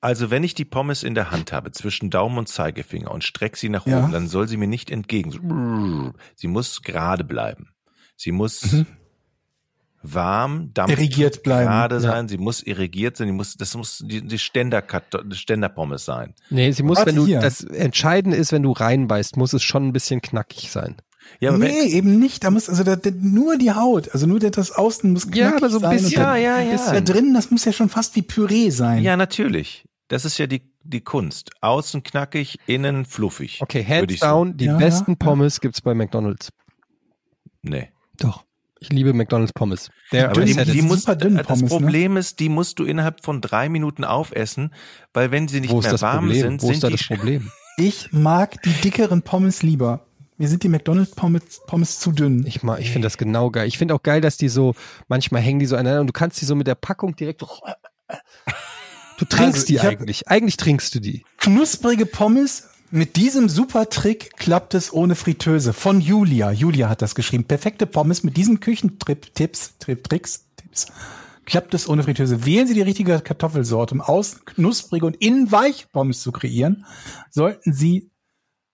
Also 0.00 0.30
wenn 0.30 0.44
ich 0.44 0.54
die 0.54 0.64
Pommes 0.64 1.02
in 1.02 1.14
der 1.14 1.30
Hand 1.32 1.52
habe, 1.52 1.72
zwischen 1.72 2.08
Daumen 2.10 2.38
und 2.38 2.48
Zeigefinger 2.48 3.10
und 3.10 3.24
strecke 3.24 3.58
sie 3.58 3.68
nach 3.68 3.86
Ja. 3.86 3.98
oben, 4.02 4.12
dann 4.12 4.28
soll 4.28 4.46
sie 4.46 4.56
mir 4.56 4.68
nicht 4.68 4.90
entgegen. 4.90 6.12
Sie 6.36 6.46
muss 6.46 6.82
gerade 6.82 7.24
bleiben. 7.24 7.70
Sie 8.16 8.30
muss 8.32 8.72
Mhm. 8.72 8.86
warm, 10.02 10.70
dampf, 10.74 10.92
Irrigiert 10.92 11.42
bleiben. 11.42 11.66
gerade 11.68 11.96
Ja. 11.96 12.00
sein. 12.00 12.28
Sie 12.28 12.38
muss 12.38 12.62
irrigiert 12.62 13.16
sein. 13.16 13.26
Die 13.26 13.32
muss, 13.32 13.54
das 13.54 13.76
muss 13.76 13.98
die, 14.06 14.24
die 14.24 14.38
Ständer, 14.38 14.84
Ständerpommes 15.32 16.04
sein. 16.04 16.34
Nee, 16.50 16.70
sie 16.70 16.84
muss, 16.84 16.98
Warte 16.98 17.10
wenn 17.10 17.16
du, 17.16 17.26
hier. 17.26 17.40
das 17.40 17.62
Entscheidende 17.64 18.36
ist, 18.36 18.52
wenn 18.52 18.62
du 18.62 18.72
reinbeißt, 18.72 19.36
muss 19.36 19.52
es 19.52 19.62
schon 19.64 19.88
ein 19.88 19.92
bisschen 19.92 20.22
knackig 20.22 20.70
sein. 20.70 20.96
Ja, 21.40 21.50
aber 21.50 21.58
nee, 21.58 21.82
eben 21.88 22.18
nicht. 22.20 22.44
Da 22.44 22.50
muss 22.50 22.68
also 22.70 22.84
da, 22.84 22.96
da, 22.96 23.10
nur 23.10 23.58
die 23.58 23.72
Haut, 23.72 24.10
also 24.14 24.26
nur 24.26 24.38
das 24.38 24.70
Außen 24.72 25.12
muss 25.12 25.24
knackig 25.24 25.40
Ja, 25.40 25.56
aber 25.56 25.68
so 25.68 25.78
ein 25.78 25.82
sein. 25.82 25.96
bisschen- 25.96 26.22
da, 26.22 26.36
Ja, 26.36 26.60
ja, 26.60 26.70
ja. 26.72 26.92
Da 26.92 27.00
drin, 27.00 27.34
das 27.34 27.50
muss 27.50 27.64
ja 27.64 27.72
schon 27.72 27.88
fast 27.88 28.14
wie 28.16 28.22
Püree 28.22 28.70
sein. 28.70 29.02
ja, 29.02 29.16
natürlich. 29.16 29.84
Das 30.08 30.24
ist 30.24 30.38
ja 30.38 30.46
die, 30.46 30.62
die 30.82 31.02
Kunst. 31.02 31.50
Außen 31.60 32.02
knackig, 32.02 32.58
innen 32.66 33.04
fluffig. 33.04 33.60
Okay, 33.60 33.84
hands 33.84 34.20
down, 34.20 34.56
die 34.56 34.66
Ja, 34.66 34.76
besten 34.78 35.12
ja. 35.12 35.16
Pommes 35.18 35.60
gibt's 35.60 35.80
bei 35.80 35.94
McDonalds. 35.94 36.50
Nee. 37.62 37.90
Doch. 38.18 38.44
Ich 38.80 38.90
liebe 38.90 39.12
McDonalds 39.12 39.52
Pommes. 39.52 39.90
Der 40.12 40.30
Aber 40.30 40.44
die, 40.44 40.54
die 40.54 40.62
sind 40.64 40.86
muss, 40.88 41.00
super 41.00 41.16
dünn 41.16 41.36
das 41.36 41.46
Pommes, 41.46 41.62
ne? 41.62 41.68
Problem 41.68 42.16
ist, 42.16 42.38
die 42.38 42.48
musst 42.48 42.78
du 42.78 42.84
innerhalb 42.84 43.24
von 43.24 43.40
drei 43.40 43.68
Minuten 43.68 44.04
aufessen, 44.04 44.72
weil 45.12 45.30
wenn 45.32 45.48
sie 45.48 45.60
nicht 45.60 45.70
Wo 45.72 45.80
ist 45.80 45.84
mehr 45.86 45.92
das 45.92 46.02
warm 46.02 46.26
Problem? 46.26 46.40
sind, 46.42 46.62
Wo 46.62 46.70
ist 46.70 46.80
sind 46.80 46.84
da 46.84 46.88
die 46.88 46.96
das 46.96 47.06
Problem? 47.06 47.50
Ich 47.80 48.10
mag 48.10 48.60
die 48.62 48.72
dickeren 48.72 49.22
Pommes 49.22 49.62
lieber. 49.62 50.04
Mir 50.36 50.48
sind 50.48 50.64
die 50.64 50.68
McDonald's 50.68 51.12
Pommes, 51.14 51.60
Pommes 51.68 52.00
zu 52.00 52.10
dünn. 52.10 52.44
Ich 52.44 52.64
mag, 52.64 52.80
ich 52.80 52.90
finde 52.90 53.06
das 53.06 53.18
genau 53.18 53.50
geil. 53.52 53.68
Ich 53.68 53.78
finde 53.78 53.94
auch 53.94 54.02
geil, 54.02 54.20
dass 54.20 54.36
die 54.36 54.48
so, 54.48 54.74
manchmal 55.06 55.42
hängen 55.42 55.60
die 55.60 55.66
so 55.66 55.76
aneinander 55.76 56.00
und 56.00 56.06
du 56.08 56.12
kannst 56.12 56.40
die 56.40 56.44
so 56.44 56.56
mit 56.56 56.66
der 56.66 56.74
Packung 56.74 57.14
direkt, 57.14 57.44
du 59.18 59.24
trinkst 59.24 59.56
Also, 59.56 59.66
die 59.66 59.80
eigentlich. 59.80 60.28
Eigentlich 60.28 60.56
trinkst 60.56 60.94
du 60.94 61.00
die. 61.00 61.24
Knusprige 61.38 62.06
Pommes. 62.06 62.68
Mit 62.90 63.16
diesem 63.16 63.50
super 63.50 63.90
Trick 63.90 64.34
klappt 64.38 64.72
es 64.72 64.90
ohne 64.92 65.14
Fritteuse. 65.14 65.74
Von 65.74 66.00
Julia. 66.00 66.50
Julia 66.52 66.88
hat 66.88 67.02
das 67.02 67.14
geschrieben. 67.14 67.44
Perfekte 67.44 67.86
Pommes 67.86 68.22
mit 68.22 68.38
diesen 68.38 68.60
Küchentrip-Tipps, 68.60 69.76
Trip, 69.78 70.02
Tricks, 70.02 70.46
Tipps. 70.56 70.86
Klappt 71.44 71.74
es 71.74 71.86
ohne 71.86 72.02
Fritteuse. 72.02 72.46
Wählen 72.46 72.66
Sie 72.66 72.72
die 72.72 72.80
richtige 72.80 73.20
Kartoffelsorte, 73.20 73.94
um 73.94 74.00
außen 74.00 74.40
knusprige 74.46 75.04
und 75.04 75.16
innen 75.16 75.52
weiche 75.52 75.86
Pommes 75.92 76.22
zu 76.22 76.32
kreieren. 76.32 76.86
Sollten 77.30 77.74
Sie 77.74 78.10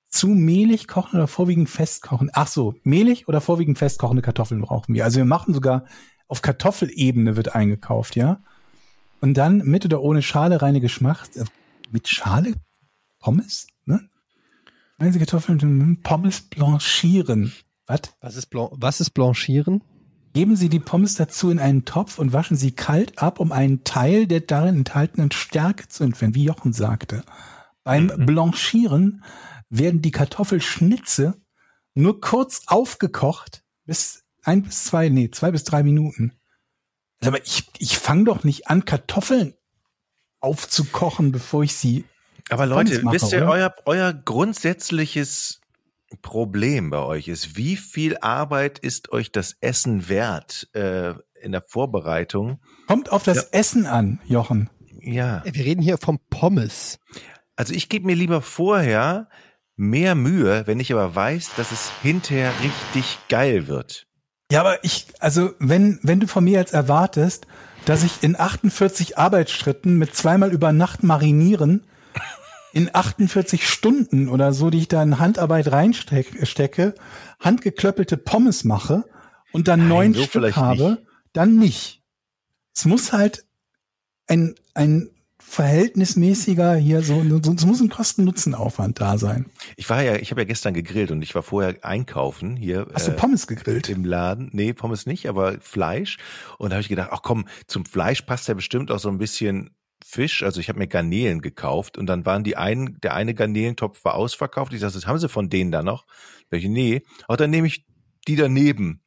zu 0.09 0.29
mehlig 0.29 0.87
kochen 0.87 1.17
oder 1.17 1.27
vorwiegend 1.27 1.69
fest 1.69 2.03
kochen? 2.03 2.31
Ach 2.33 2.47
so, 2.47 2.75
mehlig 2.85 3.27
oder 3.27 3.41
vorwiegend 3.41 3.79
fest 3.79 3.99
kochende 3.99 4.23
Kartoffeln 4.23 4.61
brauchen 4.61 4.95
wir. 4.95 5.05
Also 5.05 5.19
wir 5.19 5.25
machen 5.25 5.55
sogar 5.55 5.87
auf 6.29 6.41
Kartoffelebene 6.41 7.37
wird 7.37 7.55
eingekauft, 7.55 8.15
ja. 8.15 8.41
Und 9.25 9.39
dann 9.39 9.65
mit 9.65 9.87
oder 9.87 10.03
ohne 10.03 10.21
Schale 10.21 10.61
reine 10.61 10.83
Geschmack. 10.83 11.31
Äh, 11.35 11.45
Mit 11.91 12.09
Schale? 12.09 12.53
Pommes? 13.21 13.67
Ne? 13.87 14.07
Sie 15.01 15.19
Kartoffeln 15.19 15.99
Pommes 16.03 16.43
blanchieren. 16.43 17.55
Was? 17.87 18.01
Was 18.21 18.37
ist, 18.37 18.51
Blan 18.51 18.69
was 18.73 19.01
ist 19.01 19.13
Blanchieren? 19.13 19.83
Geben 20.35 20.57
Sie 20.57 20.69
die 20.69 20.79
Pommes 20.79 21.15
dazu 21.15 21.49
in 21.49 21.59
einen 21.59 21.87
Topf 21.87 22.19
und 22.19 22.35
waschen 22.35 22.59
sie 22.59 22.73
kalt 22.73 23.19
ab, 23.19 23.41
um 23.41 23.51
einen 23.51 23.83
Teil 23.83 24.27
der 24.27 24.41
darin 24.41 24.77
enthaltenen 24.77 25.31
Stärke 25.31 25.89
zu 25.89 26.05
entfernen, 26.05 26.35
wie 26.35 26.45
Jochen 26.45 26.75
sagte. 26.75 27.25
Beim 27.83 28.09
Blanchieren 28.27 29.25
werden 29.71 30.03
die 30.03 30.11
Kartoffelschnitze 30.11 31.41
nur 31.95 32.21
kurz 32.21 32.65
aufgekocht, 32.67 33.65
bis 33.87 34.23
ein 34.43 34.65
bis 34.65 34.85
zwei, 34.85 35.09
nee, 35.09 35.31
zwei 35.31 35.51
bis 35.51 35.65
drei 35.65 35.83
Minuten. 35.83 36.35
Aber 37.27 37.45
ich, 37.45 37.65
ich 37.79 37.99
fange 37.99 38.25
doch 38.25 38.45
nicht 38.45 38.69
an, 38.69 38.85
Kartoffeln 38.85 39.55
aufzukochen, 40.41 41.33
bevor 41.33 41.63
ich 41.63 41.75
sie. 41.75 42.05
Aber 42.51 42.67
Leute, 42.67 43.03
mache, 43.03 43.15
wisst 43.15 43.33
ihr, 43.33 43.47
euer, 43.47 43.75
euer 43.87 44.13
grundsätzliches 44.13 45.61
Problem 46.23 46.91
bei 46.91 46.99
euch 46.99 47.29
ist, 47.29 47.57
wie 47.57 47.77
viel 47.77 48.19
Arbeit 48.19 48.79
ist 48.79 49.11
euch 49.13 49.33
das 49.33 49.57
Essen 49.61 50.09
wert 50.09 50.69
äh, 50.75 51.15
in 51.41 51.53
der 51.53 51.63
Vorbereitung? 51.63 52.61
Kommt 52.87 53.11
auf 53.11 53.23
das 53.25 53.45
Essen 53.45 53.87
an, 53.87 54.21
Jochen. 54.27 54.71
Ja, 55.01 55.43
Wir 55.45 55.65
reden 55.65 55.83
hier 55.83 55.99
vom 55.99 56.19
Pommes. 56.31 56.99
also 57.57 57.75
ich 57.75 57.89
gebe 57.89 58.07
mir 58.07 58.15
lieber 58.15 58.43
vorher 58.43 59.29
mehr 59.77 60.15
Mühe, 60.15 60.67
wenn 60.67 60.81
ich 60.81 60.93
aber 60.93 61.15
weiß, 61.15 61.53
dass 61.57 61.73
es 61.73 61.91
hinterher 62.03 62.53
richtig 62.63 63.19
geil 63.29 63.67
wird. 63.67 64.07
Ja, 64.55 64.61
aber 64.61 64.85
ich, 64.85 65.07
also 65.19 65.53
wenn, 65.59 65.99
wenn 66.05 66.21
du 66.21 66.29
von 66.29 66.45
mir 66.45 66.53
jetzt 66.53 66.73
erwartest, 66.73 67.49
dass 67.87 68.05
ich 68.05 68.23
in 68.23 68.39
48 68.39 69.19
Arbeitsschritten 69.19 69.99
mit 69.99 70.15
zweimal 70.15 70.53
über 70.53 70.73
Nacht 70.73 71.03
marinieren, 71.03 71.83
in 72.73 72.89
48 72.93 73.69
Stunden 73.69 74.29
oder 74.29 74.53
so, 74.53 74.71
die 74.71 74.79
ich 74.79 74.87
da 74.87 75.03
in 75.03 75.19
Handarbeit 75.19 75.73
reinstecke, 75.73 76.95
handgeklöppelte 77.41 78.17
Pommes 78.17 78.63
mache 78.63 79.03
und 79.51 79.67
dann 79.67 79.81
Nein, 79.81 79.89
neun 79.89 80.15
so 80.15 80.23
Stück 80.23 80.55
habe, 80.55 80.91
nicht. 80.91 81.03
dann 81.33 81.57
nicht. 81.57 82.05
Es 82.77 82.85
muss 82.85 83.13
halt 83.13 83.45
ein, 84.29 84.55
ein 84.75 85.11
verhältnismäßiger 85.55 86.75
hier 86.77 87.03
so, 87.03 87.23
so 87.43 87.53
es 87.53 87.65
muss 87.67 87.81
ein 87.81 87.89
Kosten-Nutzen-Aufwand 87.89 89.01
da 89.01 89.19
sein. 89.19 89.47
Ich 89.77 89.89
war 89.91 90.03
ja, 90.03 90.17
ich 90.17 90.31
habe 90.31 90.41
ja 90.43 90.45
gestern 90.47 90.75
gegrillt 90.75 91.11
und 91.11 91.23
ich 91.23 91.35
war 91.35 91.43
vorher 91.43 91.77
einkaufen 91.85 92.57
hier 92.57 92.87
Hast 92.93 93.07
du 93.09 93.13
äh, 93.13 93.17
Pommes 93.17 93.47
gegrillt? 93.47 93.89
im 93.89 94.05
Laden. 94.05 94.51
Nee, 94.53 94.73
Pommes 94.73 95.07
nicht, 95.07 95.29
aber 95.29 95.61
Fleisch. 95.61 96.19
Und 96.59 96.71
da 96.71 96.75
habe 96.77 96.83
ich 96.83 96.89
gedacht, 96.89 97.11
ach 97.13 97.23
komm, 97.23 97.47
zum 97.67 97.85
Fleisch 97.85 98.23
passt 98.23 98.49
ja 98.49 98.55
bestimmt 98.55 98.91
auch 98.91 98.99
so 98.99 99.09
ein 99.09 99.19
bisschen 99.19 99.71
Fisch. 100.05 100.43
Also 100.43 100.61
ich 100.61 100.69
habe 100.69 100.79
mir 100.79 100.87
Garnelen 100.87 101.41
gekauft 101.41 101.97
und 101.99 102.07
dann 102.07 102.27
waren 102.27 102.45
die 102.45 102.57
einen, 102.57 103.01
der 103.01 103.15
eine 103.15 103.35
Garnelentopf 103.35 104.05
war 104.05 104.15
ausverkauft. 104.15 104.73
Ich 104.73 104.81
sagte, 104.81 105.01
haben 105.07 105.19
Sie 105.19 105.29
von 105.29 105.49
denen 105.49 105.73
da 105.73 105.83
noch? 105.83 106.07
Welche? 106.51 106.69
Nee. 106.69 107.03
Auch 107.29 107.37
dann 107.37 107.51
nehme 107.51 107.67
ich 107.67 107.87
die 108.29 108.37
daneben. 108.37 109.01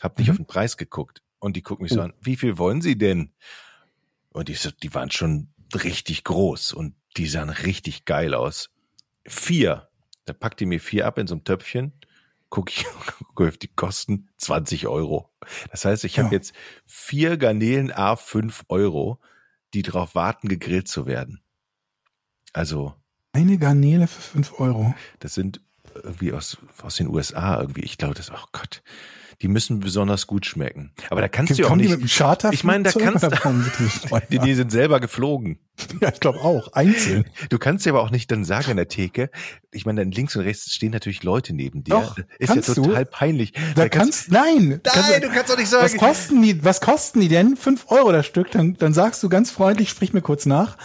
Hab 0.00 0.18
nicht 0.18 0.26
Mhm. 0.28 0.32
auf 0.32 0.36
den 0.38 0.46
Preis 0.46 0.76
geguckt. 0.76 1.22
Und 1.38 1.56
die 1.56 1.62
gucken 1.62 1.84
mich 1.84 1.92
so 1.92 2.00
Oh. 2.00 2.04
an, 2.04 2.12
wie 2.20 2.36
viel 2.36 2.58
wollen 2.58 2.80
Sie 2.82 2.96
denn? 2.98 3.32
Und 4.32 4.48
die, 4.48 4.54
so- 4.54 4.70
die 4.70 4.92
waren 4.94 5.10
schon 5.10 5.48
richtig 5.72 6.24
groß 6.24 6.72
und 6.72 6.94
die 7.16 7.26
sahen 7.28 7.50
richtig 7.50 8.04
geil 8.04 8.34
aus. 8.34 8.70
Vier. 9.26 9.88
Da 10.26 10.32
packt 10.32 10.60
die 10.60 10.66
mir 10.66 10.80
vier 10.80 11.06
ab 11.06 11.18
in 11.18 11.26
so 11.26 11.34
einem 11.34 11.44
Töpfchen. 11.44 11.92
Guck 12.50 12.70
ich, 12.70 12.84
guck 13.34 13.48
auf 13.48 13.58
die 13.58 13.68
Kosten 13.68 14.28
20 14.38 14.86
Euro. 14.86 15.30
Das 15.70 15.84
heißt, 15.84 16.04
ich 16.04 16.16
Ja. 16.16 16.24
habe 16.24 16.34
jetzt 16.34 16.54
vier 16.86 17.36
Garnelen 17.36 17.92
A 17.92 18.16
5 18.16 18.64
Euro, 18.68 19.20
die 19.74 19.82
darauf 19.82 20.14
warten, 20.14 20.48
gegrillt 20.48 20.88
zu 20.88 21.06
werden. 21.06 21.40
Also 22.52 22.94
Eine 23.32 23.58
Garnele 23.58 24.06
für 24.06 24.20
5 24.20 24.60
Euro. 24.60 24.94
Das 25.18 25.34
sind 25.34 25.60
irgendwie 25.94 26.32
aus, 26.32 26.56
aus 26.82 26.96
den 26.96 27.08
USA 27.08 27.60
irgendwie. 27.60 27.82
Ich 27.82 27.98
glaube, 27.98 28.14
das, 28.14 28.30
oh 28.30 28.46
Gott. 28.52 28.82
Die 29.42 29.48
müssen 29.48 29.80
besonders 29.80 30.26
gut 30.26 30.46
schmecken. 30.46 30.92
Aber 31.10 31.20
da 31.20 31.28
kannst 31.28 31.52
du 31.52 31.56
ja 31.56 31.64
auch 31.66 31.70
Kommen 31.70 31.82
die 31.82 31.88
nicht. 31.88 32.00
mit 32.00 32.10
dem 32.10 32.12
Charter? 32.12 32.52
Ich 32.52 32.64
meine, 32.64 32.84
da 32.84 32.92
kannst 32.92 33.24
du. 33.24 33.30
die, 34.30 34.38
die 34.38 34.54
sind 34.54 34.70
selber 34.70 35.00
geflogen. 35.00 35.58
ja, 36.00 36.10
ich 36.12 36.20
glaube 36.20 36.40
auch. 36.40 36.72
Einzeln. 36.72 37.24
Du 37.48 37.58
kannst 37.58 37.84
ja 37.86 37.92
aber 37.92 38.02
auch 38.02 38.10
nicht 38.10 38.30
dann 38.30 38.44
sagen 38.44 38.70
in 38.70 38.76
der 38.76 38.88
Theke, 38.88 39.30
ich 39.72 39.86
meine, 39.86 40.02
dann 40.02 40.12
links 40.12 40.36
und 40.36 40.42
rechts 40.42 40.72
stehen 40.72 40.92
natürlich 40.92 41.22
Leute 41.22 41.52
neben 41.52 41.82
dir. 41.82 41.94
Doch, 41.94 42.18
ist 42.38 42.48
ja 42.48 42.54
kannst 42.54 42.68
du. 42.68 42.74
total 42.84 43.04
peinlich. 43.06 43.52
Da 43.74 43.88
kannst, 43.88 44.30
nein. 44.30 44.80
Nein, 44.84 45.22
du 45.22 45.28
kannst 45.30 45.50
doch 45.50 45.58
nicht 45.58 45.68
sagen. 45.68 45.84
Was 45.84 45.96
kosten 45.96 46.42
die, 46.42 46.64
was 46.64 46.80
kosten 46.80 47.20
die 47.20 47.28
denn? 47.28 47.56
5 47.56 47.86
Euro 47.90 48.12
das 48.12 48.26
Stück. 48.26 48.50
Dann, 48.52 48.74
dann 48.74 48.94
sagst 48.94 49.22
du 49.22 49.28
ganz 49.28 49.50
freundlich, 49.50 49.88
sprich 49.88 50.12
mir 50.12 50.22
kurz 50.22 50.46
nach. 50.46 50.76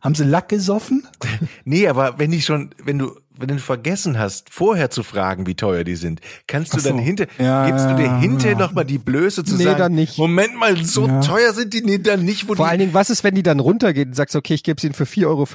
Haben 0.00 0.14
sie 0.14 0.24
Lack 0.24 0.48
gesoffen? 0.48 1.06
Nee, 1.64 1.86
aber 1.88 2.18
wenn 2.18 2.30
die 2.30 2.40
schon, 2.40 2.70
wenn 2.82 2.98
du, 2.98 3.18
wenn 3.36 3.48
du 3.48 3.58
vergessen 3.58 4.18
hast, 4.18 4.50
vorher 4.50 4.90
zu 4.90 5.02
fragen, 5.02 5.46
wie 5.46 5.54
teuer 5.54 5.84
die 5.84 5.96
sind, 5.96 6.20
kannst 6.46 6.74
du 6.74 6.80
so. 6.80 6.88
dann 6.88 6.98
hinter, 6.98 7.26
Ja, 7.38 7.66
gibst 7.66 7.90
du 7.90 7.94
dir 7.94 8.08
hinterher 8.08 8.52
ja. 8.52 8.58
noch 8.58 8.72
mal 8.72 8.84
die 8.84 8.98
Blöße 8.98 9.44
zu 9.44 9.56
Nee, 9.56 9.64
sagen, 9.64 9.78
dann 9.78 9.92
nicht. 9.92 10.18
Moment 10.18 10.56
mal, 10.56 10.76
so 10.82 11.06
Ja. 11.06 11.20
teuer 11.20 11.52
sind 11.52 11.74
die 11.74 11.82
nee, 11.82 11.98
dann 11.98 12.24
nicht, 12.24 12.48
wo 12.48 12.54
Vor 12.54 12.66
die, 12.66 12.70
allen 12.70 12.78
Dingen, 12.80 12.94
was 12.94 13.10
ist, 13.10 13.22
wenn 13.24 13.34
die 13.34 13.42
dann 13.42 13.60
runtergehen 13.60 14.08
und 14.08 14.14
sagst, 14.14 14.34
okay, 14.34 14.54
ich 14.54 14.62
gebe 14.62 14.78
es 14.78 14.84
ihnen 14.84 14.94
für 14.94 15.04
4,50 15.04 15.26
Euro 15.26 15.46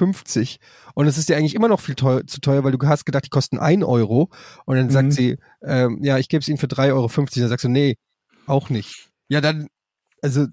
und 0.94 1.06
es 1.06 1.18
ist 1.18 1.28
dir 1.28 1.36
eigentlich 1.36 1.54
immer 1.54 1.68
noch 1.68 1.80
viel 1.80 1.94
teuer, 1.96 2.26
zu 2.26 2.40
teuer, 2.40 2.62
weil 2.64 2.72
du 2.72 2.86
hast 2.86 3.04
gedacht, 3.04 3.24
die 3.24 3.30
kosten 3.30 3.58
1 3.58 3.82
Euro 3.84 4.30
und 4.66 4.76
dann 4.76 4.90
sagt 4.90 5.08
Mhm. 5.08 5.12
sie, 5.12 5.36
ähm, 5.62 5.98
ja, 6.02 6.18
ich 6.18 6.28
gebe 6.28 6.40
es 6.40 6.48
ihnen 6.48 6.58
für 6.58 6.68
3,50 6.68 6.92
Euro. 6.92 7.08
Dann 7.40 7.48
sagst 7.48 7.64
du, 7.64 7.68
nee, 7.68 7.96
auch 8.46 8.70
nicht. 8.70 9.08
Ja, 9.28 9.40
dann, 9.40 9.66
also 10.22 10.46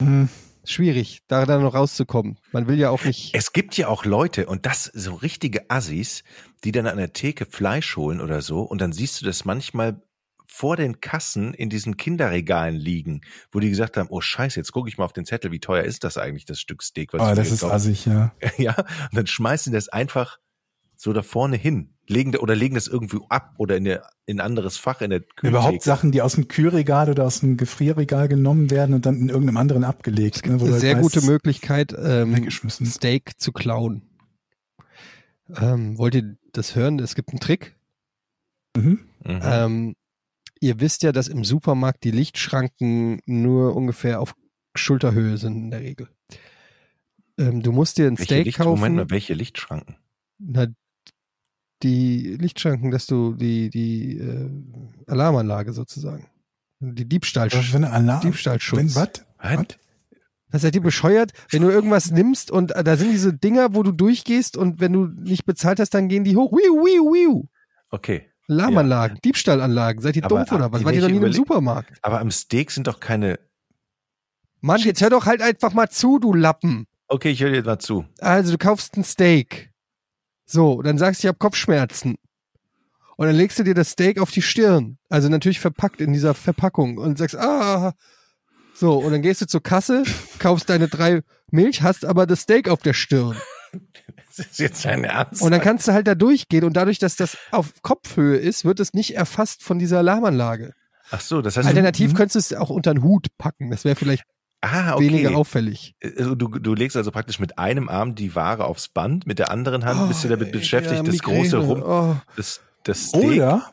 Hm. 0.00 0.28
Schwierig, 0.64 1.22
da 1.28 1.46
dann 1.46 1.62
noch 1.62 1.74
rauszukommen. 1.74 2.38
Man 2.52 2.66
will 2.68 2.78
ja 2.78 2.90
auch 2.90 3.04
nicht. 3.04 3.34
Es 3.34 3.52
gibt 3.52 3.76
ja 3.76 3.88
auch 3.88 4.04
Leute, 4.04 4.46
und 4.46 4.66
das 4.66 4.84
so 4.84 5.14
richtige 5.14 5.70
Assis, 5.70 6.22
die 6.64 6.72
dann 6.72 6.86
an 6.86 6.98
der 6.98 7.12
Theke 7.12 7.46
Fleisch 7.46 7.96
holen 7.96 8.20
oder 8.20 8.42
so, 8.42 8.62
und 8.62 8.80
dann 8.80 8.92
siehst 8.92 9.20
du 9.20 9.26
das 9.26 9.44
manchmal 9.44 10.02
vor 10.46 10.76
den 10.76 11.00
Kassen 11.00 11.54
in 11.54 11.70
diesen 11.70 11.96
Kinderregalen 11.96 12.74
liegen, 12.74 13.20
wo 13.52 13.60
die 13.60 13.70
gesagt 13.70 13.96
haben, 13.96 14.08
oh 14.10 14.20
scheiße, 14.20 14.58
jetzt 14.58 14.72
gucke 14.72 14.88
ich 14.88 14.98
mal 14.98 15.04
auf 15.04 15.12
den 15.12 15.24
Zettel, 15.24 15.52
wie 15.52 15.60
teuer 15.60 15.84
ist 15.84 16.02
das 16.02 16.18
eigentlich, 16.18 16.44
das 16.44 16.58
Stück 16.58 16.82
Steak, 16.82 17.12
was 17.12 17.22
Ah, 17.22 17.30
ich 17.30 17.36
das 17.36 17.52
ist 17.52 17.62
assig, 17.64 18.06
ja. 18.06 18.32
Ja, 18.58 18.74
und 18.76 19.14
dann 19.16 19.26
schmeißen 19.28 19.72
die 19.72 19.76
das 19.76 19.88
einfach 19.88 20.38
so 21.00 21.14
da 21.14 21.22
vorne 21.22 21.56
hin, 21.56 21.94
legen 22.06 22.36
oder 22.36 22.54
legen 22.54 22.74
das 22.74 22.86
irgendwie 22.86 23.20
ab 23.30 23.54
oder 23.56 23.78
in, 23.78 23.86
eine, 23.86 24.02
in 24.26 24.38
ein 24.38 24.44
anderes 24.44 24.76
Fach 24.76 25.00
in 25.00 25.08
der 25.08 25.20
Kühltheke. 25.20 25.48
Überhaupt 25.48 25.82
Sachen, 25.82 26.12
die 26.12 26.20
aus 26.20 26.34
dem 26.34 26.46
Kühlregal 26.46 27.08
oder 27.08 27.24
aus 27.24 27.40
dem 27.40 27.56
Gefrierregal 27.56 28.28
genommen 28.28 28.70
werden 28.70 28.94
und 28.94 29.06
dann 29.06 29.16
in 29.16 29.30
irgendeinem 29.30 29.56
anderen 29.56 29.84
abgelegt. 29.84 30.44
Ne, 30.44 30.60
eine 30.60 30.78
sehr 30.78 30.96
weißt, 30.96 31.02
gute 31.02 31.22
Möglichkeit, 31.24 31.96
ähm. 31.98 32.50
Steak 32.50 33.40
zu 33.40 33.50
klauen. 33.50 34.02
Ähm, 35.56 35.96
wollt 35.96 36.14
ihr 36.16 36.36
das 36.52 36.76
hören? 36.76 36.98
Es 36.98 37.14
gibt 37.14 37.30
einen 37.30 37.40
Trick. 37.40 37.74
Mhm. 38.76 39.00
Mhm. 39.24 39.40
Ähm, 39.42 39.96
ihr 40.60 40.80
wisst 40.80 41.02
ja, 41.02 41.12
dass 41.12 41.28
im 41.28 41.44
Supermarkt 41.44 42.04
die 42.04 42.10
Lichtschranken 42.10 43.20
nur 43.24 43.74
ungefähr 43.74 44.20
auf 44.20 44.34
Schulterhöhe 44.74 45.38
sind 45.38 45.56
in 45.56 45.70
der 45.70 45.80
Regel. 45.80 46.08
Ähm, 47.38 47.62
du 47.62 47.72
musst 47.72 47.96
dir 47.96 48.06
ein 48.06 48.18
welche 48.18 48.34
Steak 48.34 48.44
Licht, 48.44 48.58
kaufen. 48.58 48.68
Moment 48.68 48.96
mal, 48.96 49.10
welche 49.10 49.32
Lichtschranken? 49.32 49.96
Na, 50.38 50.66
die 51.82 52.36
Lichtschranken, 52.36 52.90
dass 52.90 53.06
du 53.06 53.34
die, 53.34 53.70
die 53.70 54.18
äh, 54.18 54.50
Alarmanlage 55.06 55.72
sozusagen. 55.72 56.26
Die 56.80 57.06
Diebstahl, 57.06 57.52
Was 57.52 57.66
für 57.66 57.76
eine 57.76 57.90
Alarm? 57.90 58.20
Diebstahlschutz. 58.22 58.78
Wenn, 58.78 58.94
was? 58.94 59.10
Was? 59.38 59.66
Das 60.50 60.62
seid 60.62 60.74
ihr 60.74 60.80
bescheuert, 60.80 61.32
wenn 61.50 61.62
du 61.62 61.70
irgendwas 61.70 62.10
nimmst 62.10 62.50
und 62.50 62.72
äh, 62.74 62.82
da 62.82 62.96
sind 62.96 63.12
diese 63.12 63.32
Dinger, 63.32 63.74
wo 63.74 63.82
du 63.82 63.92
durchgehst 63.92 64.56
und 64.56 64.80
wenn 64.80 64.92
du 64.92 65.06
nicht 65.06 65.44
bezahlt 65.44 65.78
hast, 65.78 65.94
dann 65.94 66.08
gehen 66.08 66.24
die 66.24 66.36
hoch. 66.36 66.52
Wiu, 66.52 66.84
wiu, 66.84 67.12
wiu. 67.12 67.44
Okay. 67.90 68.26
Alarmanlagen, 68.48 69.18
Diebstahlanlagen. 69.24 70.02
Seid 70.02 70.16
ihr 70.16 70.24
Aber, 70.24 70.40
doof 70.40 70.52
oder 70.52 70.72
was? 70.72 70.84
Wart 70.84 70.94
ihr 70.96 71.02
noch 71.02 71.08
nie 71.08 71.24
im 71.24 71.32
Supermarkt? 71.32 71.98
Aber 72.02 72.20
am 72.20 72.32
Steak 72.32 72.72
sind 72.72 72.88
doch 72.88 72.98
keine. 72.98 73.38
Mann, 74.60 74.80
jetzt 74.80 75.00
hör 75.00 75.10
doch 75.10 75.26
halt 75.26 75.40
einfach 75.40 75.72
mal 75.72 75.88
zu, 75.88 76.18
du 76.18 76.34
Lappen. 76.34 76.86
Okay, 77.06 77.30
ich 77.30 77.40
höre 77.40 77.52
dir 77.52 77.62
mal 77.62 77.78
zu. 77.78 78.04
Also 78.18 78.52
du 78.52 78.58
kaufst 78.58 78.96
ein 78.96 79.04
Steak. 79.04 79.69
So, 80.50 80.82
dann 80.82 80.98
sagst 80.98 81.22
du, 81.22 81.26
ich 81.26 81.28
habe 81.28 81.38
Kopfschmerzen. 81.38 82.16
Und 83.16 83.26
dann 83.26 83.36
legst 83.36 83.58
du 83.58 83.62
dir 83.62 83.74
das 83.74 83.90
Steak 83.90 84.18
auf 84.18 84.30
die 84.32 84.42
Stirn. 84.42 84.98
Also 85.08 85.28
natürlich 85.28 85.60
verpackt 85.60 86.00
in 86.00 86.12
dieser 86.12 86.34
Verpackung 86.34 86.98
und 86.98 87.18
sagst, 87.18 87.36
ah. 87.36 87.92
So, 88.74 88.98
und 88.98 89.12
dann 89.12 89.22
gehst 89.22 89.42
du 89.42 89.46
zur 89.46 89.62
Kasse, 89.62 90.02
kaufst 90.40 90.68
deine 90.70 90.88
drei 90.88 91.20
Milch, 91.52 91.82
hast 91.82 92.04
aber 92.04 92.26
das 92.26 92.40
Steak 92.40 92.68
auf 92.68 92.80
der 92.80 92.94
Stirn. 92.94 93.36
Das 94.26 94.38
ist 94.46 94.58
jetzt 94.58 94.84
dein 94.84 95.04
Ernst. 95.04 95.42
Und 95.42 95.52
dann 95.52 95.60
kannst 95.60 95.86
du 95.86 95.92
halt 95.92 96.08
da 96.08 96.14
durchgehen 96.16 96.64
und 96.64 96.72
dadurch, 96.76 96.98
dass 96.98 97.14
das 97.14 97.36
auf 97.52 97.82
Kopfhöhe 97.82 98.36
ist, 98.36 98.64
wird 98.64 98.80
es 98.80 98.92
nicht 98.94 99.14
erfasst 99.14 99.62
von 99.62 99.78
dieser 99.78 99.98
Alarmanlage. 99.98 100.72
Ach 101.12 101.20
so, 101.20 101.42
das 101.42 101.56
heißt, 101.56 101.68
Alternativ 101.68 102.12
Mhm. 102.12 102.16
könntest 102.16 102.50
du 102.50 102.54
es 102.54 102.60
auch 102.60 102.70
unter 102.70 102.92
den 102.94 103.02
Hut 103.04 103.26
packen. 103.38 103.70
Das 103.70 103.84
wäre 103.84 103.94
vielleicht 103.96 104.24
ah, 104.62 104.94
okay. 104.94 105.06
weniger 105.06 105.36
auffällig. 105.36 105.94
Also 106.18 106.34
du, 106.34 106.48
du 106.48 106.74
legst 106.74 106.96
also 106.96 107.10
praktisch 107.10 107.38
mit 107.38 107.58
einem 107.58 107.88
Arm 107.88 108.14
die 108.14 108.34
Ware 108.34 108.64
aufs 108.64 108.88
Band, 108.88 109.26
mit 109.26 109.38
der 109.38 109.50
anderen 109.50 109.84
Hand 109.84 110.08
bist 110.08 110.24
du 110.24 110.28
damit 110.28 110.48
ey, 110.48 110.52
beschäftigt, 110.52 110.96
ja, 110.96 111.02
das 111.02 111.18
große 111.20 111.56
Rum, 111.58 111.82
Oh. 111.82 112.16
das, 112.36 112.60
das 112.84 113.08
Steak. 113.08 113.22
Oder, 113.24 113.70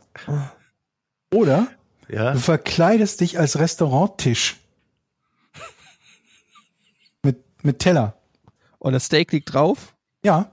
oder 1.33 1.67
Ja. 2.09 2.33
du 2.33 2.39
verkleidest 2.39 3.21
dich 3.21 3.37
als 3.39 3.59
Restauranttisch. 3.59 4.57
Mit, 7.23 7.37
mit 7.63 7.79
Teller. 7.79 8.15
Und 8.79 8.93
das 8.93 9.05
Steak 9.05 9.31
liegt 9.31 9.53
drauf, 9.53 9.95
Ja. 10.23 10.51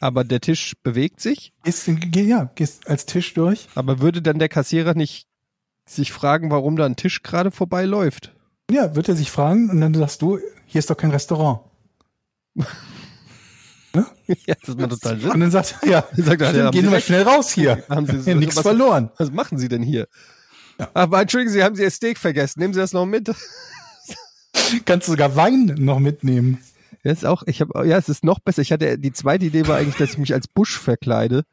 aber 0.00 0.24
der 0.24 0.40
Tisch 0.40 0.74
bewegt 0.82 1.20
sich. 1.20 1.52
Gehst, 1.62 1.84
geh, 1.86 2.22
ja, 2.24 2.50
gehst 2.54 2.88
als 2.88 3.06
Tisch 3.06 3.32
durch. 3.34 3.68
Aber 3.74 4.00
würde 4.00 4.20
dann 4.20 4.38
der 4.38 4.48
Kassierer 4.48 4.94
nicht 4.94 5.26
sich 5.86 6.12
fragen, 6.12 6.50
warum 6.50 6.76
da 6.76 6.84
ein 6.86 6.96
Tisch 6.96 7.22
gerade 7.22 7.50
vorbeiläuft? 7.50 8.33
Ja, 8.70 8.94
wird 8.96 9.08
er 9.08 9.16
sich 9.16 9.30
fragen 9.30 9.70
und 9.70 9.80
dann 9.80 9.94
sagst 9.94 10.22
du, 10.22 10.38
hier 10.66 10.78
ist 10.78 10.88
doch 10.90 10.96
kein 10.96 11.10
Restaurant. 11.10 11.60
ja, 13.94 14.54
das 14.66 14.76
macht 14.76 14.90
total 14.90 15.20
Sinn. 15.20 15.30
Und 15.30 15.40
dann 15.40 15.50
sagt 15.50 15.76
er, 15.82 15.88
ja, 15.88 16.04
Sagt 16.16 16.40
er, 16.40 16.64
haben 16.64 16.70
gehen 16.72 16.86
Sie 16.86 16.90
wir 16.92 17.00
schnell 17.00 17.22
raus 17.22 17.50
hier. 17.52 17.84
Haben 17.88 18.06
Sie 18.06 18.30
Ja, 18.30 18.36
nichts 18.36 18.56
was, 18.56 18.62
verloren. 18.62 19.10
was 19.18 19.30
machen 19.30 19.58
Sie 19.58 19.68
denn 19.68 19.82
hier? 19.82 20.08
Aber 20.94 21.20
entschuldigen 21.20 21.52
Sie, 21.52 21.62
haben 21.62 21.76
Sie 21.76 21.82
Ihr 21.82 21.90
Steak 21.90 22.18
vergessen? 22.18 22.58
Nehmen 22.60 22.74
Sie 22.74 22.80
das 22.80 22.92
noch 22.92 23.06
mit? 23.06 23.30
Kannst 24.84 25.06
sogar 25.06 25.36
Wein 25.36 25.76
noch 25.78 26.00
mitnehmen. 26.00 26.58
Das 27.04 27.18
ist 27.18 27.24
auch, 27.26 27.42
ich 27.46 27.60
habe, 27.60 27.86
ja, 27.86 27.98
es 27.98 28.08
ist 28.08 28.24
noch 28.24 28.40
besser. 28.40 28.62
Ich 28.62 28.72
hatte, 28.72 28.98
die 28.98 29.12
zweite 29.12 29.44
Idee 29.44 29.68
war 29.68 29.76
eigentlich, 29.76 29.96
dass 29.96 30.12
ich 30.12 30.18
mich 30.18 30.32
als 30.32 30.48
Busch 30.48 30.78
verkleide. 30.78 31.44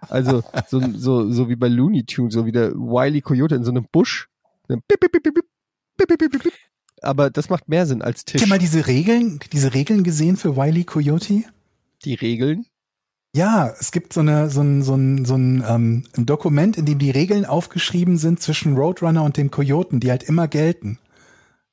Also, 0.00 0.42
so, 0.68 0.82
so, 0.94 1.30
so 1.30 1.48
wie 1.48 1.56
bei 1.56 1.68
Looney 1.68 2.04
Tunes, 2.04 2.34
so 2.34 2.44
wie 2.44 2.52
der 2.52 2.72
Wiley 2.72 3.22
Coyote 3.22 3.54
in 3.54 3.64
so 3.64 3.70
einem 3.70 3.86
Busch. 3.90 4.28
Bip, 4.68 4.82
bip, 4.88 5.00
bip, 5.12 5.22
bip, 5.22 5.44
Aber 7.02 7.30
das 7.30 7.48
macht 7.50 7.68
mehr 7.68 7.86
Sinn 7.86 8.02
als 8.02 8.20
Habt 8.20 8.28
Tisch. 8.30 8.42
ihr 8.42 8.48
mal 8.48 8.58
diese 8.58 8.86
Regeln, 8.86 9.38
diese 9.52 9.74
Regeln 9.74 10.02
gesehen 10.02 10.36
für 10.36 10.56
Wiley 10.56 10.84
Coyote? 10.84 11.44
Die 12.04 12.14
Regeln. 12.14 12.66
Ja, 13.34 13.74
es 13.78 13.92
gibt 13.92 14.12
so 14.14 14.20
eine 14.20 14.48
so 14.48 14.62
ein 14.62 14.82
so 14.82 14.94
ein 14.94 15.24
so 15.26 15.34
ein, 15.34 15.62
ähm, 15.68 16.04
ein 16.16 16.24
Dokument, 16.24 16.78
in 16.78 16.86
dem 16.86 16.98
die 16.98 17.10
Regeln 17.10 17.44
aufgeschrieben 17.44 18.16
sind 18.16 18.40
zwischen 18.40 18.76
Roadrunner 18.76 19.22
und 19.24 19.36
dem 19.36 19.50
Kojoten, 19.50 20.00
die 20.00 20.10
halt 20.10 20.22
immer 20.22 20.48
gelten, 20.48 20.98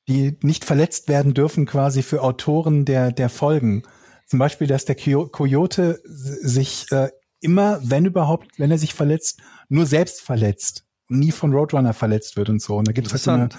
die 0.09 0.37
nicht 0.41 0.65
verletzt 0.65 1.07
werden 1.07 1.33
dürfen 1.33 1.65
quasi 1.65 2.03
für 2.03 2.21
Autoren 2.21 2.83
der 2.83 3.11
der 3.13 3.29
Folgen. 3.29 3.83
Zum 4.27 4.39
Beispiel, 4.39 4.67
dass 4.67 4.83
der 4.85 4.95
Kojote 4.95 6.01
s- 6.05 6.41
sich 6.41 6.91
äh, 6.91 7.09
immer, 7.39 7.79
wenn 7.81 8.05
überhaupt, 8.05 8.59
wenn 8.59 8.71
er 8.71 8.77
sich 8.77 8.93
verletzt, 8.93 9.39
nur 9.69 9.85
selbst 9.85 10.21
verletzt 10.21 10.83
nie 11.09 11.31
von 11.31 11.53
Roadrunner 11.53 11.93
verletzt 11.93 12.35
wird 12.37 12.49
und 12.49 12.61
so. 12.61 12.77
Und 12.77 12.87
da 12.87 12.91
gibt 12.91 13.07
es 13.07 13.13
halt 13.13 13.21
so 13.21 13.31
eine. 13.31 13.49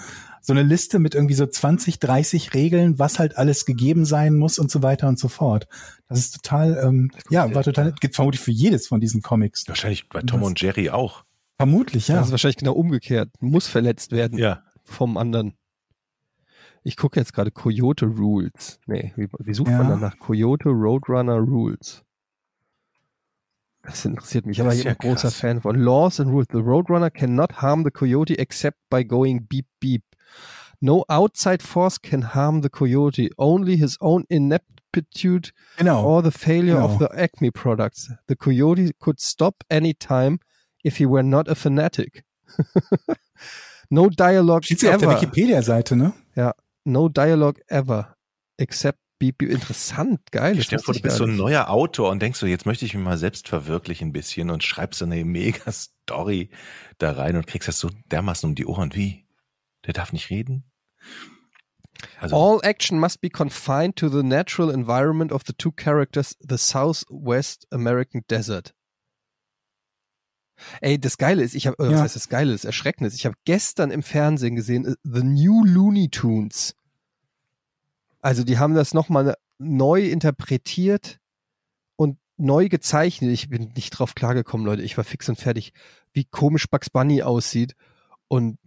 So 0.45 0.53
eine 0.53 0.61
Liste 0.63 0.99
mit 0.99 1.15
irgendwie 1.15 1.33
so 1.33 1.45
20, 1.47 1.99
30 1.99 2.53
Regeln, 2.53 2.99
was 2.99 3.17
halt 3.19 3.37
alles 3.37 3.65
gegeben 3.65 4.05
sein 4.05 4.35
muss 4.35 4.59
und 4.59 4.69
so 4.69 4.83
weiter 4.83 5.07
und 5.07 5.17
so 5.17 5.27
fort. 5.27 5.67
Das 6.07 6.19
ist 6.19 6.35
total, 6.35 6.79
ähm, 6.85 7.09
ja, 7.29 7.53
war 7.55 7.63
total, 7.63 7.93
gibt 7.99 8.15
vermutlich 8.15 8.41
für 8.41 8.51
jedes 8.51 8.87
von 8.87 8.99
diesen 8.99 9.21
Comics. 9.21 9.67
Wahrscheinlich 9.67 10.07
bei 10.09 10.21
Tom 10.21 10.43
und 10.43 10.61
Jerry 10.61 10.89
auch. 10.91 11.23
Vermutlich, 11.57 12.09
ja. 12.09 12.15
Das 12.17 12.27
ist 12.27 12.31
wahrscheinlich 12.31 12.57
genau 12.57 12.73
umgekehrt. 12.73 13.29
Muss 13.39 13.67
verletzt 13.67 14.11
werden 14.11 14.37
Ja. 14.37 14.61
vom 14.83 15.17
anderen. 15.17 15.55
Ich 16.83 16.97
gucke 16.97 17.19
jetzt 17.19 17.33
gerade 17.33 17.49
Coyote 17.49 18.05
Rules. 18.05 18.79
Nee, 18.85 19.13
wie, 19.15 19.27
wie 19.39 19.53
sucht 19.55 19.71
Ja. 19.71 19.79
man 19.79 19.89
dann 19.89 20.01
nach 20.01 20.19
Coyote 20.19 20.69
Roadrunner 20.69 21.37
Rules? 21.39 22.03
Das 23.81 24.03
interessiert 24.05 24.45
mich, 24.45 24.59
aber 24.61 24.69
Das 24.69 24.79
ich 24.79 24.83
bin 24.85 24.93
ja 24.93 24.99
ein 24.99 25.09
großer. 25.11 25.31
Fan 25.31 25.61
von 25.61 25.75
Laws 25.79 26.19
and 26.19 26.31
Rules. 26.31 26.47
The 26.51 26.57
Roadrunner 26.59 27.11
cannot 27.11 27.61
harm 27.61 27.83
the 27.83 27.91
coyote 27.91 28.37
except 28.37 28.77
by 28.89 29.05
going 29.05 29.45
beep 29.47 29.67
beep. 29.79 30.03
No 30.81 31.05
outside 31.09 31.61
force 31.63 31.97
can 31.97 32.21
harm 32.21 32.61
the 32.61 32.69
coyote, 32.69 33.29
only 33.37 33.77
his 33.77 33.97
own 34.01 34.25
ineptitude 34.29 35.51
genau. 35.77 36.03
or 36.03 36.21
the 36.21 36.31
failure 36.31 36.77
of 36.77 36.97
Genau. 36.97 37.07
the 37.07 37.17
Acme 37.17 37.51
products. 37.51 38.11
The 38.27 38.35
coyote 38.35 38.91
could 38.99 39.19
stop 39.19 39.63
any 39.69 39.93
time 39.93 40.39
if 40.83 40.97
he 40.97 41.05
were 41.05 41.23
not 41.23 41.47
a 41.47 41.55
fanatic. 41.55 42.23
no 43.89 44.09
dialogue 44.09 44.65
Steht 44.65 44.79
sie 44.79 44.89
auf 44.89 44.97
der 44.97 45.09
ever. 45.09 45.21
Wikipedia-Seite, 45.21 45.95
ne? 45.95 46.13
No 46.87 47.09
dialogue 47.09 47.59
ever, 47.67 48.15
except 48.57 48.99
Beep, 49.17 49.37
beep. 49.37 49.49
Interessant, 49.49 50.19
geil. 50.31 50.61
Stell 50.61 50.77
dir 50.77 50.83
vor, 50.83 50.93
du 50.93 50.97
ich 50.97 51.01
bist 51.01 51.17
so 51.17 51.23
ein 51.23 51.37
neuer 51.37 51.69
Autor 51.69 52.11
und 52.11 52.21
denkst 52.21 52.37
so, 52.37 52.45
jetzt 52.45 52.65
möchte 52.65 52.85
ich 52.85 52.93
mich 52.93 53.03
mal 53.03 53.17
selbst 53.17 53.47
verwirklichen 53.47 54.09
ein 54.09 54.11
bisschen 54.11 54.49
und 54.49 54.63
schreibst 54.63 54.99
so 54.99 55.05
eine 55.05 55.23
mega 55.25 55.71
Story 55.71 56.49
da 56.97 57.11
rein 57.13 57.37
und 57.37 57.47
kriegst 57.47 57.67
das 57.69 57.79
so 57.79 57.89
dermaßen 58.11 58.49
um 58.49 58.55
die 58.55 58.65
Ohren. 58.65 58.93
Wie? 58.93 59.24
Der 59.85 59.93
darf 59.93 60.13
nicht 60.13 60.29
reden? 60.29 60.63
Also, 62.19 62.35
All 62.35 62.59
action 62.63 62.99
must 62.99 63.21
be 63.21 63.29
confined 63.29 63.95
to 63.97 64.09
the 64.09 64.23
natural 64.23 64.69
environment 64.69 65.31
of 65.31 65.43
the 65.47 65.53
two 65.53 65.71
characters, 65.71 66.35
the 66.41 66.57
Southwest 66.57 67.67
American 67.71 68.23
Desert. 68.29 68.73
Ey, 70.81 70.97
das 70.99 71.17
Geile 71.17 71.43
ist, 71.43 71.53
ich 71.53 71.67
habe, 71.67 71.75
was 71.79 71.91
Ja. 71.91 72.01
heißt 72.01 72.15
das 72.15 72.29
Geile, 72.29 72.51
das 72.53 72.63
Erschreckende 72.65 73.07
ist, 73.07 73.15
ich 73.15 73.25
habe 73.25 73.35
gestern 73.45 73.91
im 73.91 74.03
Fernsehen 74.03 74.55
gesehen, 74.55 74.85
äh, 74.85 74.95
The 75.03 75.23
New 75.23 75.63
Looney 75.65 76.09
Tunes. 76.09 76.75
Also 78.21 78.43
die 78.43 78.57
haben 78.57 78.73
das 78.73 78.93
nochmal 78.93 79.35
neu 79.59 80.09
interpretiert 80.09 81.19
und 81.95 82.17
neu 82.37 82.69
gezeichnet. 82.69 83.31
Ich 83.31 83.49
bin 83.49 83.71
nicht 83.75 83.91
drauf 83.91 84.15
klargekommen, 84.15 84.65
Leute. 84.65 84.81
Ich 84.81 84.97
war 84.97 85.03
fix 85.03 85.29
und 85.29 85.37
fertig, 85.39 85.73
wie 86.13 86.25
komisch 86.25 86.67
Bugs 86.69 86.89
Bunny 86.89 87.21
aussieht 87.21 87.75
und 88.27 88.57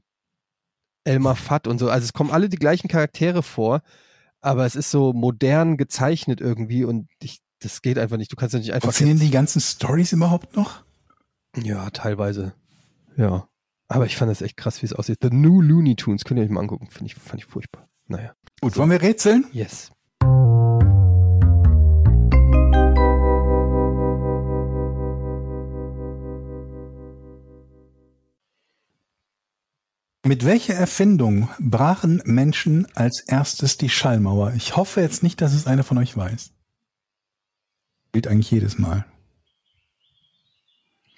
Elmar 1.09 1.37
Fudd 1.37 1.67
und 1.67 1.79
so. 1.79 1.89
Also 1.89 2.05
es 2.05 2.13
kommen 2.13 2.31
alle 2.31 2.49
die 2.49 2.59
gleichen 2.59 2.89
Charaktere 2.89 3.43
vor, 3.43 3.81
aber 4.41 4.67
es 4.67 4.77
ist 4.77 4.91
so 4.91 5.13
modern 5.13 5.77
gezeichnet 5.77 6.41
irgendwie 6.41 6.85
und 6.85 7.09
ich, 7.23 7.41
das 7.61 7.83
geht 7.83 7.99
einfach 7.99 8.19
nicht. 8.19 8.31
Du 8.31 8.37
kannst 8.37 8.53
ja 8.53 8.61
nicht 8.61 8.73
einfach. 8.73 8.87
Funktionieren 8.89 9.19
die 9.19 9.31
ganzen 9.31 9.61
Stories 9.61 10.13
überhaupt 10.13 10.55
noch? 10.55 10.85
Ja, 11.57 11.91
teilweise. 11.91 12.53
Ja. 13.17 13.49
Aber 13.89 14.05
ich 14.05 14.17
fand 14.17 14.31
das 14.31 14.43
echt 14.43 14.59
krass, 14.59 14.83
wie 14.83 14.87
es 14.87 14.93
aussieht. 14.93 15.19
The 15.23 15.31
New 15.31 15.63
Looney 15.63 15.97
Tunes, 15.97 16.25
könnt 16.25 16.39
ihr 16.39 16.45
euch 16.45 16.51
mal 16.51 16.61
angucken. 16.61 16.89
Finde 16.91 17.07
ich, 17.07 17.15
fand 17.15 17.41
ich 17.43 17.47
furchtbar. 17.47 17.89
Naja. 18.07 18.35
Gut, 18.61 18.77
wollen 18.77 18.91
wir 18.91 19.01
rätseln? 19.01 19.47
Yes. 19.53 19.91
Mit 30.29 30.45
welcher 30.45 30.75
Erfindung 30.75 31.49
brachen 31.59 32.21
Menschen 32.27 32.87
als 32.95 33.21
erstes 33.21 33.79
die 33.79 33.89
Schallmauer? 33.89 34.53
Ich 34.53 34.77
hoffe 34.77 35.01
jetzt 35.01 35.23
nicht, 35.23 35.41
dass 35.41 35.55
es 35.55 35.67
einer 35.67 35.85
von 35.85 35.97
euch 35.97 36.15
weiß. 36.15 36.53
Gilt 38.13 38.27
eigentlich 38.27 38.51
jedes 38.51 38.77
Mal. 38.77 39.07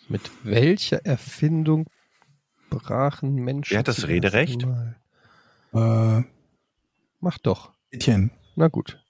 Mit 0.08 0.30
welcher 0.44 1.04
Erfindung 1.04 1.90
brachen 2.68 3.34
Menschen? 3.34 3.72
Wer 3.72 3.80
hat 3.80 3.88
das 3.88 4.06
Rederecht? 4.06 4.62
Äh, 5.72 6.22
Mach 7.18 7.38
doch. 7.38 7.72
Etienne. 7.90 8.30
Na 8.54 8.68
gut. 8.68 9.04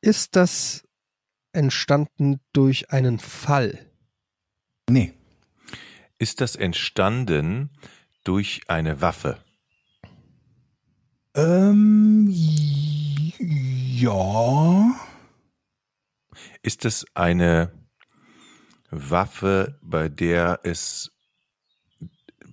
Ist 0.00 0.34
das 0.34 0.88
entstanden 1.52 2.40
durch 2.54 2.88
einen 2.90 3.18
Fall? 3.18 3.84
Nee. 4.88 5.12
Ist 6.18 6.40
das 6.40 6.56
entstanden 6.56 7.70
durch 8.24 8.62
eine 8.68 9.00
Waffe? 9.00 9.38
Ähm, 11.34 12.28
ja. 13.38 14.94
Ist 16.62 16.84
es 16.84 17.04
eine 17.14 17.72
Waffe, 18.90 19.78
bei 19.82 20.08
der 20.08 20.60
es 20.62 21.10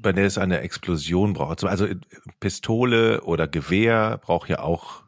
bei 0.01 0.14
der 0.14 0.26
es 0.26 0.39
eine 0.39 0.62
Explosion 0.62 1.34
braucht? 1.34 1.64
Also 1.64 1.86
äh, 1.86 1.95
Pistole 2.39 3.22
oder 3.22 3.47
Gewehr 3.47 4.18
braucht 4.18 4.49
ja 4.49 4.59
auch 4.59 5.03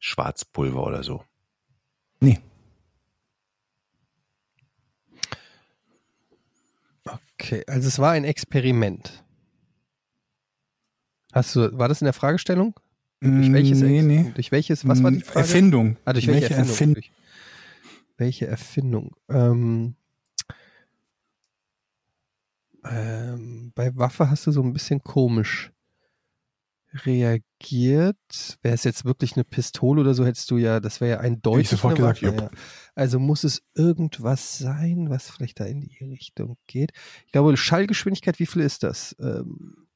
Schwarzpulver 0.00 0.82
oder 0.84 1.04
so. 1.04 1.24
Nee. 2.20 2.40
Okay, 7.40 7.64
also 7.66 7.88
es 7.88 7.98
war 7.98 8.12
ein 8.12 8.24
Experiment. 8.24 9.24
Hast 11.32 11.56
du, 11.56 11.76
war 11.76 11.88
das 11.88 12.00
in 12.00 12.04
der 12.04 12.12
Fragestellung? 12.12 12.78
Durch 13.20 13.52
welches, 13.52 13.80
Mm, 13.80 13.86
nee, 13.86 13.98
Ex- 13.98 14.06
nee. 14.06 14.32
durch 14.34 14.52
welches, 14.52 14.86
was 14.86 15.02
war 15.02 15.10
die 15.10 15.18
Mm, 15.18 15.22
Frage? 15.22 15.38
Erfindung. 15.40 15.96
Ah, 16.04 16.12
durch 16.12 16.26
welche, 16.28 16.42
welche 16.50 16.54
Erfindung? 16.54 16.94
Durch 16.94 17.10
welche 18.16 18.46
Erfindung? 18.46 19.16
Ähm, 19.28 19.96
ähm, 22.84 23.72
bei 23.74 23.96
Waffe 23.96 24.30
hast 24.30 24.46
du 24.46 24.52
so 24.52 24.62
ein 24.62 24.72
bisschen 24.72 25.02
komisch 25.02 25.72
reagiert. 26.94 28.16
Wäre 28.62 28.74
es 28.74 28.84
jetzt 28.84 29.04
wirklich 29.04 29.34
eine 29.34 29.44
Pistole 29.44 30.00
oder 30.00 30.14
so, 30.14 30.24
hättest 30.24 30.50
du 30.50 30.58
ja, 30.58 30.80
das 30.80 31.00
wäre 31.00 31.12
ja 31.12 31.20
eindeutig 31.20 31.68
sofort 31.68 31.98
eine 31.98 32.12
gesagt, 32.12 32.22
Waffe. 32.22 32.50
Ja. 32.54 32.58
Also 32.94 33.18
muss 33.18 33.44
es 33.44 33.62
irgendwas 33.74 34.58
sein, 34.58 35.10
was 35.10 35.30
vielleicht 35.30 35.60
da 35.60 35.64
in 35.64 35.80
die 35.80 36.04
Richtung 36.04 36.56
geht. 36.66 36.92
Ich 37.26 37.32
glaube, 37.32 37.56
Schallgeschwindigkeit, 37.56 38.38
wie 38.38 38.46
viel 38.46 38.62
ist 38.62 38.82
das? 38.82 39.16
Ähm, 39.20 39.88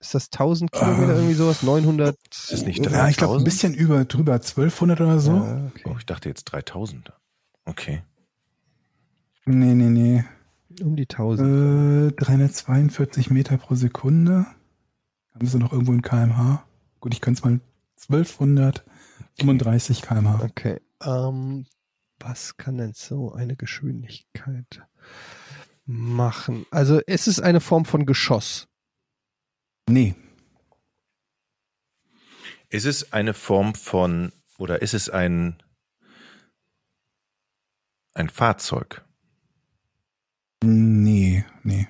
ist 0.00 0.14
das 0.14 0.26
1000 0.26 0.70
Kilometer 0.70 1.12
Ähm, 1.12 1.16
irgendwie 1.16 1.34
sowas? 1.34 1.62
900? 1.62 2.16
Ist 2.50 2.66
nicht 2.66 2.84
Ja, 2.84 3.08
ich 3.08 3.16
glaube 3.16 3.34
ein 3.34 3.44
3000? 3.44 3.44
bisschen 3.44 3.74
über 3.74 4.04
drüber 4.04 4.34
1200 4.34 5.00
oder 5.00 5.18
so. 5.18 5.32
Ja, 5.32 5.66
okay. 5.66 5.82
Oh, 5.86 5.96
ich 5.98 6.06
dachte 6.06 6.28
jetzt 6.28 6.44
3000. 6.44 7.12
Okay. 7.64 8.02
Nee, 9.46 9.74
nee, 9.74 9.88
nee. 9.88 10.24
Um 10.82 10.96
die 10.96 11.08
1000. 11.08 12.12
Äh, 12.12 12.16
342 12.16 13.30
Meter 13.30 13.56
pro 13.56 13.74
Sekunde. 13.74 14.46
Haben 15.34 15.46
sie 15.46 15.58
noch 15.58 15.72
irgendwo 15.72 15.92
in 15.92 16.02
kmh? 16.02 16.64
Gut, 17.00 17.12
ich 17.12 17.20
könnte 17.20 17.38
es 17.38 17.44
mal 17.44 17.60
1235 18.08 20.02
kmh. 20.02 20.40
Okay. 20.44 20.80
Ähm, 21.02 21.66
was 22.20 22.56
kann 22.56 22.78
denn 22.78 22.92
so 22.94 23.32
eine 23.32 23.56
Geschwindigkeit 23.56 24.86
machen? 25.84 26.66
Also 26.70 27.00
es 27.06 27.26
ist 27.26 27.40
eine 27.40 27.60
Form 27.60 27.84
von 27.84 28.06
Geschoss. 28.06 28.68
Nee. 29.88 30.14
Ist 32.70 32.86
es 32.86 33.12
eine 33.12 33.34
Form 33.34 33.74
von 33.74 34.32
oder 34.58 34.82
ist 34.82 34.94
es 34.94 35.10
ein 35.10 35.60
ein 38.14 38.28
Fahrzeug? 38.30 39.04
Nee, 40.62 41.44
nee. 41.62 41.88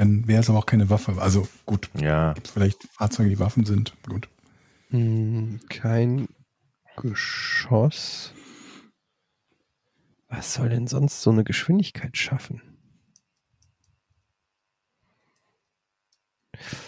Dann 0.00 0.26
wäre 0.26 0.40
es 0.40 0.48
aber 0.48 0.58
auch 0.60 0.64
keine 0.64 0.88
Waffe. 0.88 1.20
Also 1.20 1.46
gut, 1.66 1.90
Ja, 2.00 2.32
gibt 2.32 2.48
vielleicht 2.48 2.84
Fahrzeuge, 2.84 3.28
die 3.28 3.38
Waffen 3.38 3.66
sind. 3.66 3.92
Gut. 4.08 4.30
Hm, 4.88 5.60
kein 5.68 6.26
Geschoss. 6.96 8.32
Was 10.30 10.54
soll 10.54 10.70
denn 10.70 10.86
sonst 10.86 11.20
so 11.20 11.28
eine 11.28 11.44
Geschwindigkeit 11.44 12.16
schaffen? 12.16 12.62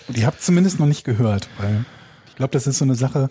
Und 0.09 0.17
ihr 0.17 0.25
habt 0.25 0.41
zumindest 0.41 0.81
noch 0.81 0.87
nicht 0.87 1.05
gehört, 1.05 1.51
weil 1.59 1.85
ich 2.29 2.37
glaube, 2.37 2.53
das 2.53 2.67
ist 2.67 2.79
so 2.79 2.87
eine 2.87 2.95
Sache. 2.95 3.29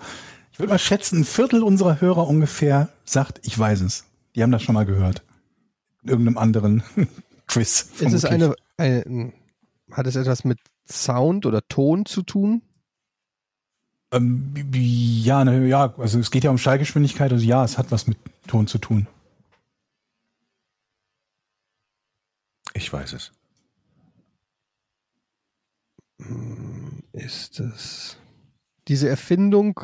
Ich 0.53 0.59
würde 0.59 0.69
mal 0.69 0.77
schätzen, 0.77 1.21
ein 1.21 1.25
Viertel 1.25 1.63
unserer 1.63 2.01
Hörer 2.01 2.27
ungefähr 2.27 2.89
sagt, 3.03 3.39
ich 3.47 3.57
weiß 3.57 3.81
es. 3.81 4.05
Die 4.35 4.43
haben 4.43 4.51
das 4.51 4.61
schon 4.61 4.75
mal 4.75 4.85
gehört. 4.85 5.23
In 6.03 6.09
irgendeinem 6.09 6.37
anderen 6.37 6.83
Quiz. 7.47 7.81
Ist 7.81 8.13
es 8.13 8.21
vermutlich. 8.21 8.25
eine, 8.25 8.55
eine, 8.77 9.33
hat 9.93 10.07
es 10.07 10.15
etwas 10.15 10.43
mit 10.43 10.59
Sound 10.89 11.45
oder 11.45 11.67
Ton 11.67 12.05
zu 12.05 12.21
tun? 12.23 12.61
Ähm, 14.13 14.53
ja, 14.73 15.43
ne, 15.45 15.67
ja, 15.67 15.93
also 15.97 16.19
es 16.19 16.31
geht 16.31 16.43
ja 16.43 16.51
um 16.51 16.57
Schallgeschwindigkeit, 16.57 17.31
also 17.31 17.45
ja, 17.45 17.63
es 17.63 17.77
hat 17.77 17.91
was 17.91 18.07
mit 18.07 18.17
Ton 18.47 18.67
zu 18.67 18.77
tun. 18.77 19.07
ich 22.73 22.91
weiß 22.91 23.13
es. 23.13 23.31
Hm, 26.21 27.03
Ist 27.13 27.59
es 27.59 28.17
diese 28.87 29.07
Erfindung, 29.09 29.79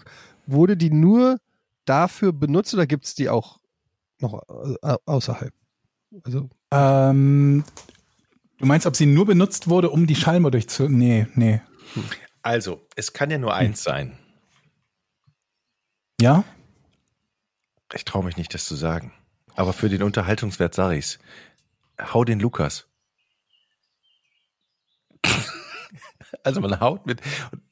wurde 0.46 0.76
die 0.76 0.90
nur 0.90 1.38
dafür 1.86 2.34
benutzt 2.34 2.74
oder 2.74 2.88
gibt 2.88 3.06
es 3.06 3.16
die 3.16 3.30
auch 3.30 3.60
noch 4.20 4.44
äh, 4.82 4.98
außerhalb? 5.06 5.54
Also, 6.24 6.50
Ähm, 6.72 7.64
du 8.58 8.66
meinst, 8.66 8.86
ob 8.86 8.96
sie 8.96 9.06
nur 9.06 9.26
benutzt 9.26 9.68
wurde, 9.68 9.90
um 9.90 10.08
die 10.08 10.16
Schallmauer 10.16 10.52
durchzu... 10.52 10.88
Nee, 10.88 11.28
nee. 11.36 11.62
Also, 12.42 12.88
es 12.96 13.14
kann 13.14 13.30
ja 13.32 13.38
nur 13.38 13.54
eins 13.54 13.84
sein. 13.84 14.18
Ja? 16.20 16.44
Ich 17.94 18.06
traue 18.06 18.24
mich 18.24 18.38
nicht, 18.38 18.54
das 18.54 18.66
zu 18.66 18.76
sagen. 18.76 19.14
Aber 19.56 19.74
für 19.74 19.90
den 19.90 20.04
Unterhaltungswert 20.04 20.74
sage 20.74 20.98
ich's. 20.98 21.20
Hau 22.00 22.24
den 22.24 22.40
Lukas. 22.40 22.88
also 26.44 26.62
man 26.62 26.80
haut 26.80 27.06
mit, 27.06 27.22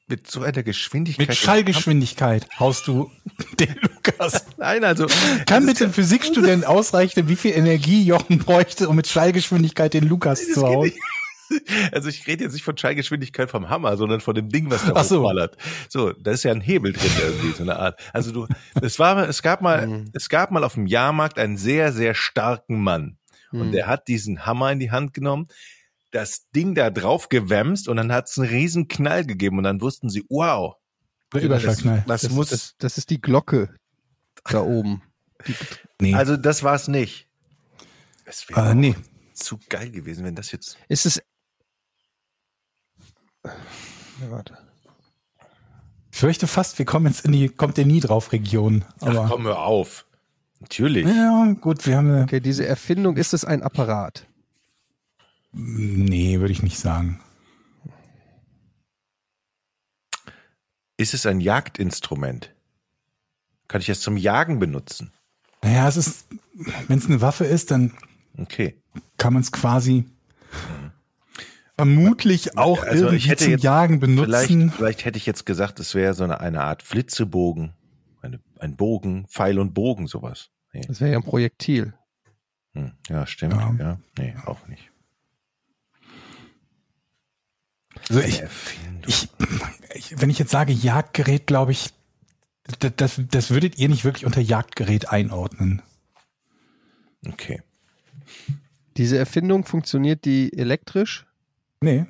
mit 0.08 0.30
so 0.30 0.42
einer 0.42 0.62
Geschwindigkeit. 0.62 1.28
Mit 1.28 1.36
Schallgeschwindigkeit 1.36 2.46
haust 2.58 2.86
du 2.86 3.10
den 3.60 3.74
Lukas. 3.82 4.46
Nein, 4.56 4.84
also. 4.84 5.06
Kann 5.46 5.66
bitte 5.66 5.84
ein 5.84 5.92
Physikstudent 5.92 6.64
ausrechnen, 6.66 7.28
wie 7.28 7.36
viel 7.36 7.52
Energie 7.52 8.04
Jochen 8.04 8.38
bräuchte, 8.38 8.88
um 8.88 8.96
mit 8.96 9.06
Schallgeschwindigkeit 9.08 9.94
den 9.94 10.04
Lukas 10.08 10.40
Das 10.44 10.54
zu 10.54 10.62
hauen? 10.66 10.92
Also 11.92 12.08
ich 12.08 12.26
rede 12.26 12.42
jetzt 12.42 12.54
nicht 12.54 12.64
von 12.64 12.76
Schallgeschwindigkeit 12.76 13.48
vom 13.50 13.68
Hammer, 13.68 13.96
sondern 13.96 14.20
von 14.20 14.34
dem 14.34 14.48
Ding, 14.48 14.68
was 14.68 14.84
da 14.84 14.92
Ach 14.96 15.04
so. 15.04 15.20
hochballert. 15.20 15.56
So, 15.88 16.12
da 16.12 16.32
ist 16.32 16.42
ja 16.42 16.50
ein 16.50 16.60
Hebel 16.60 16.92
drin 16.92 17.10
irgendwie, 17.20 17.52
so 17.52 17.62
eine 17.62 17.76
Art. 17.78 18.00
Also 18.12 18.32
du, 18.32 18.48
es 18.82 18.98
war, 18.98 19.28
es 19.28 19.42
gab 19.42 19.60
mal, 19.60 19.86
Mhm. 19.86 20.10
es 20.12 20.28
gab 20.28 20.50
mal 20.50 20.64
auf 20.64 20.74
dem 20.74 20.86
Jahrmarkt 20.86 21.38
einen 21.38 21.56
sehr, 21.56 21.92
sehr 21.92 22.14
starken 22.16 22.82
Mann. 22.82 23.18
Und 23.52 23.60
Hm. 23.66 23.72
der 23.72 23.86
hat 23.86 24.08
diesen 24.08 24.44
Hammer 24.44 24.72
in 24.72 24.80
die 24.80 24.90
Hand 24.90 25.14
genommen, 25.14 25.46
das 26.10 26.48
Ding 26.54 26.74
da 26.74 26.90
drauf 26.90 27.28
gewämst 27.28 27.88
und 27.88 27.96
dann 27.96 28.12
hat 28.12 28.28
es 28.28 28.38
einen 28.38 28.48
riesen 28.48 28.88
Knall 28.88 29.24
gegeben 29.24 29.58
und 29.58 29.64
dann 29.64 29.80
wussten 29.80 30.08
sie, 30.08 30.24
wow, 30.28 30.76
Der 31.34 31.42
Überschallknall. 31.42 32.04
das, 32.06 32.22
das, 32.22 32.30
muss, 32.30 32.48
das, 32.50 32.74
das 32.78 32.98
ist 32.98 33.10
die 33.10 33.20
Glocke 33.20 33.74
da 34.48 34.62
oben. 34.62 35.02
Die, 35.46 35.54
Nee. 36.00 36.14
also 36.14 36.36
das 36.36 36.62
war 36.62 36.74
es 36.74 36.88
nicht. 36.88 37.26
Es 38.26 38.48
wäre 38.48 38.70
äh, 38.70 38.74
nee. 38.74 38.94
zu 39.32 39.58
geil 39.70 39.90
gewesen, 39.90 40.24
wenn 40.24 40.34
das 40.34 40.52
jetzt 40.52 40.76
ist 40.88 41.06
es. 41.06 41.22
Ja, 43.44 44.30
warte. 44.30 44.58
Ich 46.12 46.18
fürchte 46.18 46.46
fast, 46.46 46.78
wir 46.78 46.86
kommen 46.86 47.06
jetzt 47.06 47.24
in 47.24 47.32
die 47.32 47.48
kommt 47.48 47.76
der 47.76 47.86
nie 47.86 48.00
drauf 48.00 48.32
Region. 48.32 48.84
Ach, 49.00 49.06
Aber 49.08 49.28
komm, 49.28 49.44
hör 49.44 49.60
auf. 49.60 50.06
Natürlich. 50.60 51.06
ja, 51.06 51.54
gut, 51.60 51.86
wir 51.86 51.96
haben 51.96 52.10
eine, 52.10 52.22
Okay, 52.22 52.40
diese 52.40 52.66
Erfindung, 52.66 53.16
ist 53.16 53.34
es 53.34 53.44
ein 53.44 53.62
Apparat? 53.62 54.26
Nee, 55.56 56.38
würde 56.40 56.52
ich 56.52 56.62
nicht 56.62 56.78
sagen. 56.78 57.20
Ist 60.96 61.14
es 61.14 61.26
ein 61.26 61.40
Jagdinstrument? 61.40 62.54
Kann 63.68 63.80
ich 63.80 63.88
es 63.88 64.00
zum 64.00 64.16
Jagen 64.16 64.58
benutzen? 64.58 65.12
Naja, 65.62 65.88
es 65.88 65.96
ist, 65.96 66.26
wenn 66.88 66.98
es 66.98 67.06
eine 67.06 67.20
Waffe 67.20 67.44
ist, 67.44 67.70
dann 67.70 67.92
Okay. 68.38 68.80
kann 69.18 69.32
man 69.32 69.42
es 69.42 69.50
quasi 69.50 70.04
vermutlich 71.76 72.56
auch 72.56 72.82
Also, 72.82 72.92
ich 72.94 73.00
irgendwie 73.02 73.28
hätte 73.30 73.44
zum 73.44 73.50
jetzt 73.52 73.64
Jagen 73.64 73.98
benutzen. 74.00 74.24
Vielleicht, 74.24 74.74
vielleicht 74.76 75.04
hätte 75.04 75.18
ich 75.18 75.26
jetzt 75.26 75.44
gesagt, 75.46 75.80
es 75.80 75.94
wäre 75.94 76.14
so 76.14 76.24
eine, 76.24 76.40
eine 76.40 76.62
Art 76.62 76.82
Flitzebogen. 76.82 77.72
Eine, 78.22 78.40
ein 78.60 78.76
Bogen, 78.76 79.26
Pfeil 79.26 79.58
und 79.58 79.74
Bogen, 79.74 80.06
sowas. 80.06 80.50
Nee. 80.72 80.82
Das 80.86 81.00
wäre 81.00 81.12
ja 81.12 81.18
ein 81.18 81.24
Projektil. 81.24 81.94
Hm, 82.74 82.92
ja, 83.08 83.26
stimmt. 83.26 83.54
Ja. 83.54 83.74
Ja. 83.78 84.00
Nee, 84.18 84.34
auch 84.46 84.66
nicht. 84.68 84.90
Also 88.08 88.20
ich, 88.20 88.42
ich, 89.06 89.28
ich, 89.94 90.20
wenn 90.20 90.30
ich 90.30 90.38
jetzt 90.38 90.50
sage 90.50 90.72
Jagdgerät, 90.72 91.46
glaube 91.46 91.72
ich, 91.72 91.90
das, 92.78 92.92
das, 92.96 93.20
das 93.30 93.50
würdet 93.50 93.78
ihr 93.78 93.88
nicht 93.88 94.04
wirklich 94.04 94.26
unter 94.26 94.40
Jagdgerät 94.40 95.08
einordnen. 95.08 95.82
Okay. 97.26 97.62
Diese 98.96 99.18
Erfindung 99.18 99.64
funktioniert 99.64 100.24
die 100.24 100.52
elektrisch? 100.56 101.26
Nee. 101.80 102.06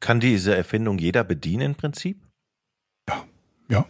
Kann 0.00 0.20
diese 0.20 0.54
Erfindung 0.54 0.98
jeder 0.98 1.24
bedienen 1.24 1.62
im 1.62 1.74
Prinzip? 1.74 2.20
Ja. 3.68 3.86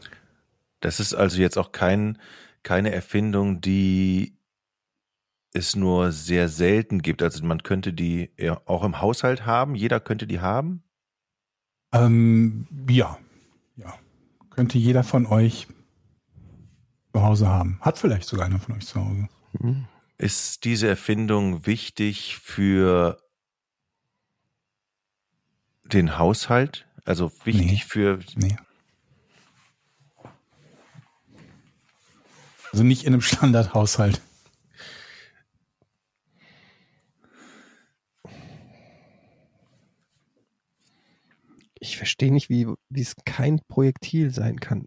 Das 0.80 1.00
ist 1.00 1.14
also 1.14 1.40
jetzt 1.40 1.58
auch 1.58 1.72
kein, 1.72 2.18
keine 2.62 2.92
Erfindung, 2.92 3.60
die 3.60 4.34
es 5.54 5.76
nur 5.76 6.12
sehr 6.12 6.48
selten 6.48 7.02
gibt. 7.02 7.22
Also 7.22 7.44
man 7.44 7.62
könnte 7.62 7.92
die 7.92 8.30
ja 8.38 8.60
auch 8.66 8.84
im 8.84 9.00
Haushalt 9.00 9.44
haben. 9.46 9.74
Jeder 9.74 10.00
könnte 10.00 10.26
die 10.26 10.40
haben. 10.40 10.82
Ähm, 11.92 12.66
ja. 12.88 13.18
Ja. 13.76 13.94
Könnte 14.50 14.78
jeder 14.78 15.04
von 15.04 15.26
euch 15.26 15.66
zu 17.12 17.22
Hause 17.22 17.48
haben. 17.48 17.78
Hat 17.80 17.98
vielleicht 17.98 18.28
sogar 18.28 18.46
einer 18.46 18.58
von 18.58 18.76
euch 18.76 18.86
zu 18.86 19.00
Hause. 19.04 19.28
Hm. 19.60 19.84
Ist 20.18 20.64
diese 20.64 20.88
Erfindung 20.88 21.66
wichtig 21.66 22.38
für 22.38 23.18
den 25.84 26.18
Haushalt? 26.18 26.86
Also 27.04 27.30
wichtig 27.44 27.66
Nee. 27.66 27.84
für. 27.86 28.20
Nee. 28.36 28.56
Also 32.70 32.84
nicht 32.84 33.04
in 33.04 33.12
einem 33.12 33.20
Standardhaushalt. 33.22 34.20
Ich 41.84 41.96
verstehe 41.96 42.32
nicht, 42.32 42.48
wie, 42.48 42.68
wie 42.90 43.00
es 43.00 43.14
kein 43.24 43.60
Projektil 43.66 44.30
sein 44.30 44.60
kann. 44.60 44.86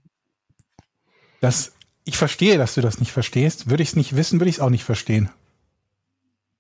Das, 1.42 1.74
ich 2.06 2.16
verstehe, 2.16 2.58
dass 2.58 2.76
du 2.76 2.80
das 2.82 3.00
nicht 3.00 3.12
verstehst. 3.12 3.70
Würde 3.70 3.84
ich 3.84 3.90
es 3.90 3.96
nicht 3.98 4.16
wissen, 4.16 4.40
würde 4.40 4.50
ich 4.50 4.56
es 4.56 4.62
auch 4.62 4.70
nicht 4.70 4.86
verstehen. 4.86 5.30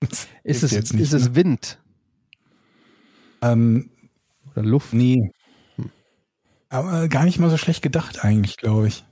Das 0.01 0.27
Ist 0.43 0.63
es, 0.63 0.71
jetzt 0.71 0.93
nicht, 0.93 1.03
ist 1.03 1.13
es 1.13 1.29
ne? 1.29 1.35
Wind 1.35 1.81
Ähm, 3.41 3.89
oder 4.51 4.63
Luft? 4.63 4.93
nee. 4.93 5.31
Aber 6.67 7.07
gar 7.07 7.23
nicht 7.23 7.39
mal 7.39 7.49
so 7.49 7.57
schlecht 7.57 7.81
gedacht 7.81 8.25
eigentlich, 8.25 8.57
glaube 8.57 8.89
ich. 8.89 9.05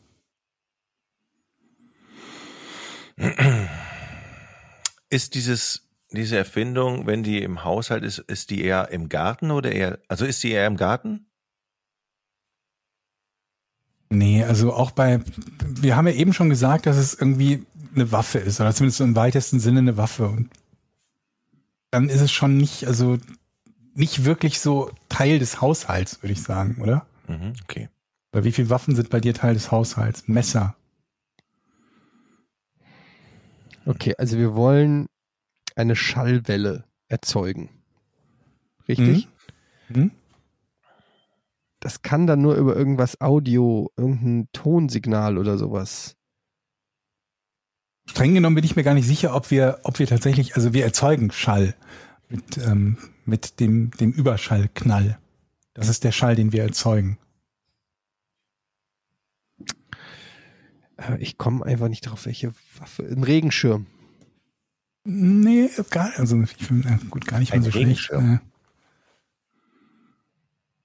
Ist 5.10 5.36
dieses, 5.36 5.88
diese 6.18 6.38
Erfindung, 6.38 7.08
wenn 7.08 7.24
die 7.24 7.42
im 7.42 7.64
Haushalt 7.64 8.04
ist, 8.04 8.20
ist 8.20 8.50
die 8.50 8.62
eher 8.62 8.90
im 8.92 9.10
Garten 9.10 9.52
oder 9.52 9.72
eher, 9.72 10.00
also 10.08 10.26
ist 10.26 10.44
die 10.44 10.52
eher 10.52 10.68
im 10.68 10.78
Garten? 10.78 11.28
Nee, 14.10 14.44
also 14.44 14.74
auch 14.74 14.92
bei, 14.92 15.22
wir 15.68 15.96
haben 15.96 16.08
ja 16.08 16.14
eben 16.14 16.34
schon 16.34 16.50
gesagt, 16.50 16.86
dass 16.86 16.98
es 16.98 17.16
irgendwie 17.16 17.66
eine 17.96 18.12
Waffe 18.12 18.40
ist, 18.40 18.62
oder 18.62 18.74
zumindest 18.74 19.02
im 19.02 19.16
weitesten 19.16 19.60
Sinne 19.60 19.80
eine 19.80 19.98
Waffe. 19.98 20.28
Und 20.28 20.50
dann 21.90 22.10
ist 22.10 22.22
es 22.22 22.32
schon 22.32 22.58
nicht, 22.58 22.86
also 22.86 23.18
nicht 23.96 24.26
wirklich 24.26 24.60
so 24.60 24.92
Teil 25.10 25.40
des 25.40 25.62
Haushalts, 25.62 26.22
würde 26.22 26.34
ich 26.34 26.44
sagen, 26.44 26.82
oder? 26.82 27.08
Mhm, 27.28 27.54
okay. 27.64 27.90
Oder 28.34 28.44
wie 28.44 28.52
viele 28.52 28.70
Waffen 28.70 28.96
sind 28.96 29.10
bei 29.10 29.20
dir 29.20 29.34
Teil 29.34 29.54
des 29.54 29.72
Haushalts? 29.72 30.28
Messer. 30.28 30.76
Okay, 33.86 34.16
also 34.18 34.38
wir 34.38 34.56
wollen 34.56 35.08
eine 35.76 35.96
Schallwelle 35.96 36.86
erzeugen. 37.08 37.70
Richtig? 38.88 39.28
Hm? 39.88 40.12
Das 41.80 42.02
kann 42.02 42.28
dann 42.28 42.42
nur 42.42 42.56
über 42.56 42.76
irgendwas 42.76 43.20
Audio, 43.20 43.92
irgendein 43.98 44.48
Tonsignal 44.54 45.38
oder 45.38 45.58
sowas. 45.58 46.16
Streng 48.06 48.34
genommen 48.34 48.56
bin 48.56 48.66
ich 48.66 48.76
mir 48.76 48.84
gar 48.84 48.94
nicht 48.94 49.08
sicher, 49.08 49.36
ob 49.36 49.52
wir, 49.52 49.80
ob 49.84 50.00
wir 50.00 50.08
tatsächlich, 50.08 50.56
also 50.56 50.74
wir 50.74 50.84
erzeugen 50.84 51.32
Schall 51.32 51.76
mit, 52.30 52.58
ähm, 52.58 52.98
mit 53.26 53.60
dem, 53.60 53.92
dem 53.92 54.12
Überschallknall. 54.12 55.20
Das 55.74 55.88
ist 55.88 56.04
der 56.04 56.12
Schall, 56.12 56.36
den 56.36 56.52
wir 56.52 56.64
erzeugen. 56.64 57.18
Äh, 60.98 61.18
Ich 61.20 61.38
komme 61.38 61.66
einfach 61.66 61.88
nicht 61.90 62.02
drauf, 62.02 62.26
welche 62.26 62.54
Waffe. 62.78 63.04
Ein 63.04 63.24
Regenschirm. 63.24 63.88
Nee, 65.06 65.70
gar, 65.90 66.12
also 66.18 66.42
ich 66.42 66.66
finde, 66.66 66.88
äh, 66.90 66.98
gut, 67.10 67.26
gar 67.28 67.40
nicht 67.40 67.54
mal 67.54 67.62
so 67.62 67.72
schlecht. 67.72 67.86
Regenschirm. 67.86 68.36
Äh. 68.36 68.40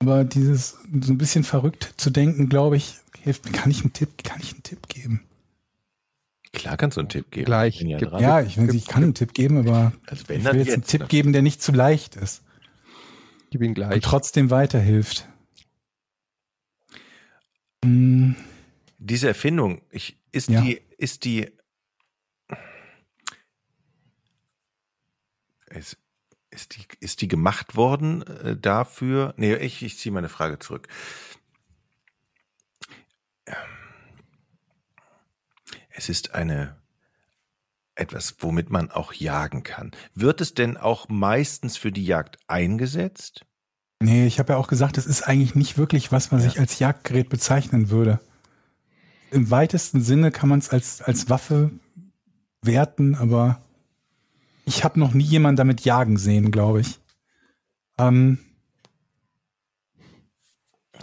Aber 0.01 0.25
dieses, 0.25 0.77
so 1.01 1.13
ein 1.13 1.19
bisschen 1.19 1.45
verrückt 1.45 1.95
zu 1.97 2.11
denken, 2.11 2.49
glaube 2.49 2.77
ich, 2.77 2.95
hilft 3.21 3.45
mir. 3.45 3.53
Kann 3.53 3.71
ich 3.71 3.81
einen 3.83 3.93
Tipp, 3.93 4.23
kann 4.25 4.41
ich 4.41 4.53
einen 4.53 4.63
Tipp 4.63 4.89
geben? 4.89 5.23
Klar 6.53 6.77
kannst 6.77 6.97
du 6.97 7.01
einen 7.01 7.09
Tipp 7.11 7.31
geben. 7.31 7.45
Gleich. 7.47 7.81
Ja. 7.81 8.19
Ja, 8.21 8.41
ich, 8.41 8.57
ich 8.57 8.87
kann 8.87 9.03
einen 9.05 9.15
Tipp 9.15 9.35
geben, 9.35 9.59
aber 9.59 9.93
Also 10.07 10.25
wenn 10.29 10.41
ich 10.41 10.45
will 10.47 10.57
jetzt 10.59 10.69
einen 10.73 10.81
jetzt, 10.83 10.91
Tipp 10.91 11.01
ne? 11.03 11.07
geben, 11.09 11.33
der 11.33 11.43
nicht 11.43 11.63
zu 11.63 11.73
leicht 11.73 12.17
ist 12.17 12.43
Gib 13.51 13.63
ihn 13.63 13.69
und 13.69 13.75
gleich. 13.75 14.03
trotzdem 14.03 14.51
weiterhilft. 14.51 15.29
Hm, 17.85 18.35
Diese 18.99 19.29
Erfindung, 19.29 19.81
ich, 19.91 20.17
ist 20.33 20.49
Ja. 20.49 20.61
die, 20.63 20.81
ist 20.97 21.25
die, 21.25 21.51
ist, 25.71 25.97
ist 26.51 26.77
die, 26.77 26.85
ist 27.01 27.21
die 27.21 27.29
gemacht 27.29 27.77
worden 27.77 28.23
äh, 28.23 28.57
dafür? 28.57 29.35
Nee, 29.37 29.55
ich, 29.57 29.83
ich 29.83 29.99
ziehe 29.99 30.13
meine 30.13 30.29
Frage 30.29 30.59
zurück. 30.59 30.89
Es 35.91 36.09
ist 36.09 36.35
eine, 36.35 36.77
etwas, 37.95 38.37
womit 38.41 38.71
man 38.71 38.91
auch 38.91 39.13
jagen 39.13 39.63
kann. 39.63 39.91
Wird 40.15 40.41
es 40.41 40.55
denn 40.55 40.77
auch 40.77 41.09
meistens 41.09 41.77
für 41.77 41.93
die 41.93 42.05
Jagd 42.05 42.39
eingesetzt? 42.47 43.45
nee, 44.01 44.29
ich 44.29 44.39
habe 44.39 44.53
ja 44.53 44.59
auch 44.61 44.69
gesagt, 44.69 44.97
es 44.97 45.07
ist 45.07 45.23
eigentlich 45.23 45.57
nicht 45.57 45.77
wirklich, 45.77 46.13
was 46.13 46.31
man 46.31 46.41
Ja. 46.41 46.49
sich 46.49 46.61
als 46.61 46.79
Jagdgerät 46.79 47.29
bezeichnen 47.29 47.91
würde. 47.91 48.21
Im 49.33 49.51
weitesten 49.51 50.01
Sinne 50.03 50.31
kann 50.31 50.49
man 50.49 50.61
es 50.61 50.71
als, 50.71 51.03
als 51.03 51.29
Waffe 51.29 51.73
werten, 52.63 53.17
aber 53.17 53.61
ich 54.69 54.85
habe 54.85 55.01
noch 55.01 55.15
nie 55.15 55.25
jemanden 55.25 55.57
damit 55.57 55.81
jagen 55.81 56.19
sehen, 56.19 56.51
glaube 56.51 56.83
ich. 56.83 57.01
Ähm, 57.97 58.39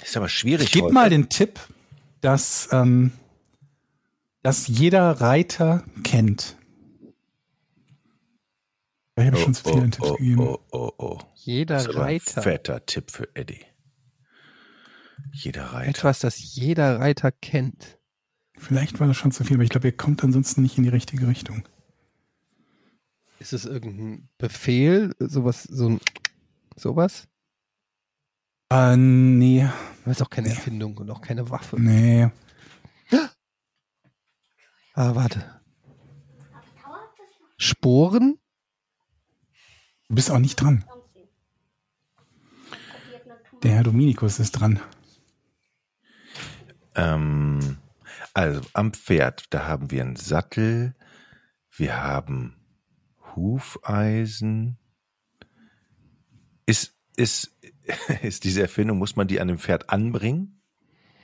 Ist 0.02 0.16
aber 0.16 0.30
schwierig. 0.30 0.68
ich 0.68 0.72
gebe 0.72 0.92
mal 0.92 1.10
den 1.10 1.30
Tipp, 1.30 1.60
dass, 2.22 2.70
ähm, 2.72 3.12
dass 4.44 4.68
jeder 4.68 5.20
Reiter 5.20 5.84
kennt. 6.04 6.56
Ich 9.18 9.26
habe 9.26 9.38
schon 9.38 9.54
zu 9.54 9.64
viele 9.64 9.90
Tipps 9.90 10.10
oh, 10.10 10.16
gegeben. 10.16 10.42
oh, 10.42 10.60
oh, 10.72 10.92
oh. 10.98 11.20
Jeder 11.36 11.76
Das 11.76 11.84
ist 11.84 11.90
aber 11.90 12.06
ein 12.06 12.12
Reiter. 12.14 12.42
fetter 12.42 12.86
Tipp 12.86 13.12
für 13.12 13.30
Eddie. 13.34 13.66
Jeder 15.32 15.74
Reiter. 15.74 15.90
Etwas, 15.90 16.20
das 16.20 16.56
jeder 16.56 17.00
Reiter 17.00 17.32
kennt. 17.32 17.98
Vielleicht 18.58 19.00
war 19.00 19.08
das 19.08 19.18
schon 19.18 19.32
zu 19.32 19.44
viel, 19.44 19.56
aber 19.56 19.64
ich 19.64 19.70
glaube, 19.70 19.88
ihr 19.88 19.98
kommt 19.98 20.24
ansonsten 20.24 20.62
nicht 20.62 20.78
in 20.78 20.84
die 20.84 20.90
richtige 20.90 21.28
Richtung. 21.28 21.64
Ist 23.40 23.54
es 23.54 23.66
irgendein 23.66 24.30
Befehl? 24.38 25.14
Sowas, 25.20 25.64
so 25.64 25.90
ein, 25.90 26.00
sowas? 26.76 27.28
Äh, 28.72 28.96
nee, 28.98 29.68
Das 30.06 30.18
ist 30.18 30.22
auch 30.22 30.30
keine 30.30 30.50
Erfindung 30.50 30.98
und 30.98 31.10
auch 31.12 31.22
keine 31.22 31.50
Waffe. 31.50 31.80
nee. 31.80 32.30
Ah, 34.98 35.14
warte. 35.14 35.62
Sporen? 37.58 38.40
Du 40.08 40.16
bist 40.16 40.32
auch 40.32 40.40
nicht 40.40 40.56
dran. 40.56 40.86
Der 43.62 43.72
Herr 43.72 43.84
Dominikus 43.84 44.40
ist 44.40 44.52
dran. 44.54 44.80
Ähm, 46.96 47.78
also 48.34 48.62
am 48.72 48.94
Pferd, 48.94 49.54
da 49.54 49.68
haben 49.68 49.92
wir 49.92 50.02
einen 50.02 50.16
Sattel, 50.16 50.96
wir 51.72 52.02
haben 52.02 52.56
Hufeisen. 53.36 54.78
Ist, 56.66 56.96
ist, 57.16 57.52
ist 58.22 58.44
diese 58.44 58.62
Erfindung, 58.62 58.98
muss 58.98 59.16
man 59.16 59.28
die 59.28 59.40
an 59.40 59.48
dem 59.48 59.60
Pferd 59.60 59.90
anbringen? 59.90 60.62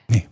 Nee. 0.07 0.27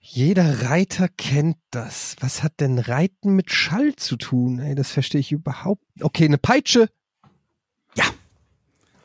Jeder 0.00 0.62
Reiter 0.70 1.08
kennt 1.08 1.58
das. 1.70 2.16
Was 2.20 2.42
hat 2.42 2.60
denn 2.60 2.78
Reiten 2.78 3.34
mit 3.36 3.50
Schall 3.50 3.96
zu 3.96 4.16
tun? 4.16 4.58
Ey, 4.60 4.74
das 4.74 4.90
verstehe 4.90 5.20
ich 5.20 5.32
überhaupt. 5.32 5.82
Okay, 6.00 6.24
eine 6.24 6.38
Peitsche. 6.38 6.88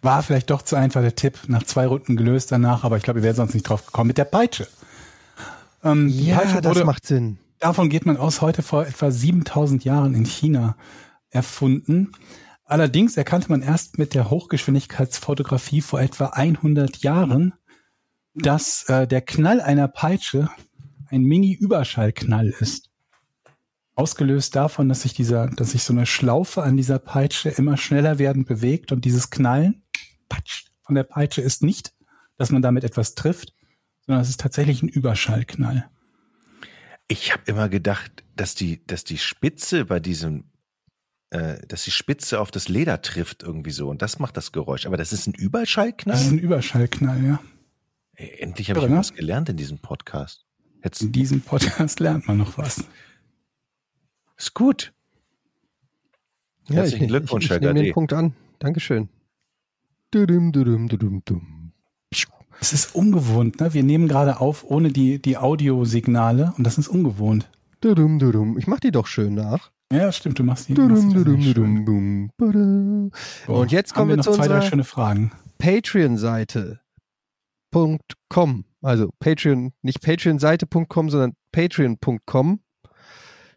War 0.02 0.24
vielleicht 0.24 0.50
doch 0.50 0.64
zu 0.64 0.76
einfach 0.76 1.02
der 1.02 1.16
Tipp. 1.16 1.38
Nach 1.48 1.62
zwei 1.64 1.86
Runden 1.86 2.18
gelöst 2.18 2.52
danach, 2.52 2.84
aber 2.84 2.98
ich 2.98 3.04
glaube, 3.04 3.20
ihr 3.20 3.24
wärt 3.24 3.36
sonst 3.36 3.54
nicht 3.54 3.64
drauf 3.70 3.86
gekommen. 3.86 4.08
Mit 4.08 4.18
der 4.18 4.26
Peitsche. 4.26 4.68
Ähm, 5.84 6.08
die 6.08 6.26
Ja, 6.28 6.40
Peitsche 6.40 6.62
das 6.62 6.76
wurde, 6.76 6.86
macht 6.86 7.06
Sinn. 7.06 7.38
Davon 7.62 7.90
geht 7.90 8.06
man 8.06 8.18
aus, 8.18 8.42
heute 8.42 8.62
vor 8.62 8.86
etwa 8.86 9.12
7000 9.12 9.86
Jahren 9.86 10.16
in 10.16 10.26
China 10.26 10.76
erfunden. 11.30 12.12
Allerdings 12.66 13.16
erkannte 13.18 13.50
man 13.50 13.62
erst 13.62 13.98
mit 13.98 14.14
der 14.14 14.30
Hochgeschwindigkeitsfotografie 14.30 15.82
vor 15.82 16.02
etwa 16.02 16.28
100 16.28 16.98
Jahren, 16.98 17.54
dass 18.34 18.84
äh, 18.90 19.08
der 19.08 19.22
Knall 19.22 19.62
einer 19.62 19.88
Peitsche 19.88 20.50
ein 21.10 21.24
Mini-Überschallknall 21.24 22.50
ist. 22.60 22.90
Ausgelöst 23.96 24.56
davon, 24.56 24.90
dass 24.90 25.02
sich 25.02 25.14
dieser, 25.14 25.48
dass 25.48 25.72
sich 25.72 25.84
so 25.84 25.94
eine 25.94 26.06
Schlaufe 26.06 26.64
an 26.64 26.78
dieser 26.78 26.98
Peitsche 26.98 27.50
immer 27.50 27.78
schneller 27.78 28.20
werden 28.20 28.46
bewegt 28.46 28.92
und 28.92 29.06
dieses 29.06 29.30
Knallen 29.30 29.84
patsch, 30.30 30.68
von 30.82 30.96
der 30.96 31.04
Peitsche 31.04 31.42
ist 31.42 31.62
nicht, 31.62 31.94
dass 32.38 32.52
man 32.52 32.62
damit 32.62 32.86
etwas 32.86 33.16
trifft, 33.16 33.54
sondern 34.06 34.22
es 34.22 34.30
ist 34.30 34.40
tatsächlich 34.40 34.82
ein 34.82 34.90
Überschallknall. 34.90 35.90
Ich 37.12 37.34
habe 37.34 37.44
immer 37.48 37.68
gedacht, 37.68 38.24
dass 38.38 38.56
die, 38.56 38.88
dass 38.88 39.04
die 39.04 39.18
Spitze 39.18 39.84
bei 39.84 40.00
diesem, 40.00 40.46
äh, 41.30 41.58
dass 41.68 41.84
die 41.84 41.92
Spitze 41.92 42.40
auf 42.40 42.52
das 42.52 42.70
Leder 42.70 43.02
trifft 43.02 43.44
irgendwie 43.44 43.72
so 43.72 43.90
und 43.90 44.02
das 44.02 44.18
macht 44.18 44.38
das 44.38 44.54
Geräusch. 44.54 44.86
Aber 44.86 44.96
das 44.96 45.12
ist 45.12 45.28
ein 45.28 45.34
Überschallknall? 45.34 46.16
Das 46.16 46.24
ist 46.24 46.32
ein 46.32 46.40
Überschallknall, 46.40 47.22
ja. 47.22 47.42
Ey, 48.14 48.40
endlich 48.40 48.70
habe 48.70 48.80
ich 48.80 48.88
ne? 48.88 48.96
was 48.96 49.14
gelernt 49.14 49.50
in 49.50 49.58
diesem 49.58 49.80
Podcast. 49.80 50.46
Jetzt 50.86 51.02
In 51.02 51.12
diesem 51.12 51.42
Podcast 51.42 52.00
lernt 52.00 52.30
man 52.30 52.38
noch 52.38 52.58
was. 52.58 52.86
ist 54.38 54.54
gut. 54.54 54.94
Herzlichen 56.70 57.04
ich, 57.04 57.10
Glückwunsch, 57.10 57.44
ich, 57.44 57.50
Herr 57.52 57.58
ich 57.58 57.64
nehme 57.64 57.84
den. 57.84 57.94
Punkt 57.94 58.14
an. 58.14 58.36
Dankeschön. 58.60 59.10
Dudum, 60.12 60.54
dudum, 60.54 60.88
dudum, 60.88 61.22
dum. 61.26 61.61
Es 62.62 62.74
ist 62.74 62.94
ungewohnt, 62.94 63.60
ne? 63.60 63.74
Wir 63.74 63.82
nehmen 63.82 64.08
gerade 64.08 64.40
auf 64.40 64.64
ohne 64.64 64.92
die, 64.92 65.20
die 65.20 65.36
Audiosignale 65.36 66.54
und 66.58 66.64
das 66.64 66.78
ist 66.78 66.88
ungewohnt. 66.88 67.50
Dudum, 67.82 68.20
dudum. 68.20 68.56
Ich 68.60 68.68
mach 68.68 68.80
die 68.80 68.92
doch 68.92 69.08
schön 69.08 69.34
nach. 69.34 69.72
Ja, 69.92 70.12
stimmt, 70.12 70.38
du 70.38 70.44
machst 70.44 70.70
die. 70.70 70.76
Dudum, 70.76 71.12
dudum, 71.12 72.30
dudum. 72.38 73.12
So, 73.48 73.54
Und 73.54 73.72
jetzt 73.72 73.96
kommen 73.96 74.10
wir 74.10 74.18
noch 74.18 74.24
zu 74.24 74.34
zwei, 74.34 74.48
drei 74.48 74.62
schöne 74.62 74.84
Fragen. 74.84 75.32
Patreon-Seite. 75.58 76.82
.com. 78.30 78.66
Also 78.84 79.10
Patreon, 79.20 79.72
nicht 79.82 80.02
Patreon-Seite.com, 80.02 81.10
sondern 81.10 81.34
Patreon.com 81.52 82.60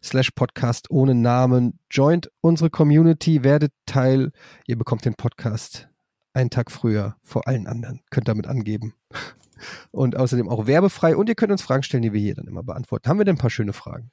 slash 0.02 0.30
Podcast 0.30 0.90
ohne 0.90 1.14
Namen. 1.14 1.78
Joint 1.90 2.30
unsere 2.40 2.70
Community, 2.70 3.44
werdet 3.44 3.72
Teil. 3.84 4.32
Ihr 4.66 4.78
bekommt 4.78 5.04
den 5.04 5.14
Podcast 5.14 5.88
einen 6.34 6.50
Tag 6.50 6.70
früher 6.70 7.16
vor 7.22 7.48
allen 7.48 7.66
anderen. 7.66 8.02
Könnt 8.10 8.28
damit 8.28 8.46
angeben. 8.46 8.94
Und 9.92 10.16
außerdem 10.16 10.48
auch 10.48 10.66
werbefrei. 10.66 11.16
Und 11.16 11.28
ihr 11.28 11.34
könnt 11.34 11.52
uns 11.52 11.62
Fragen 11.62 11.82
stellen, 11.82 12.02
die 12.02 12.12
wir 12.12 12.20
hier 12.20 12.34
dann 12.34 12.48
immer 12.48 12.62
beantworten. 12.62 13.08
Haben 13.08 13.18
wir 13.18 13.24
denn 13.24 13.36
ein 13.36 13.38
paar 13.38 13.50
schöne 13.50 13.72
Fragen? 13.72 14.10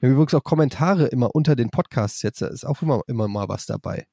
Wir 0.00 0.08
haben 0.08 0.14
übrigens 0.14 0.34
auch 0.34 0.44
Kommentare 0.44 1.06
immer 1.06 1.34
unter 1.34 1.54
den 1.54 1.70
Podcasts 1.70 2.22
jetzt. 2.22 2.42
Da 2.42 2.46
ist 2.48 2.64
auch 2.64 2.82
immer, 2.82 3.02
immer 3.06 3.28
mal 3.28 3.48
was 3.48 3.66
dabei. 3.66 4.06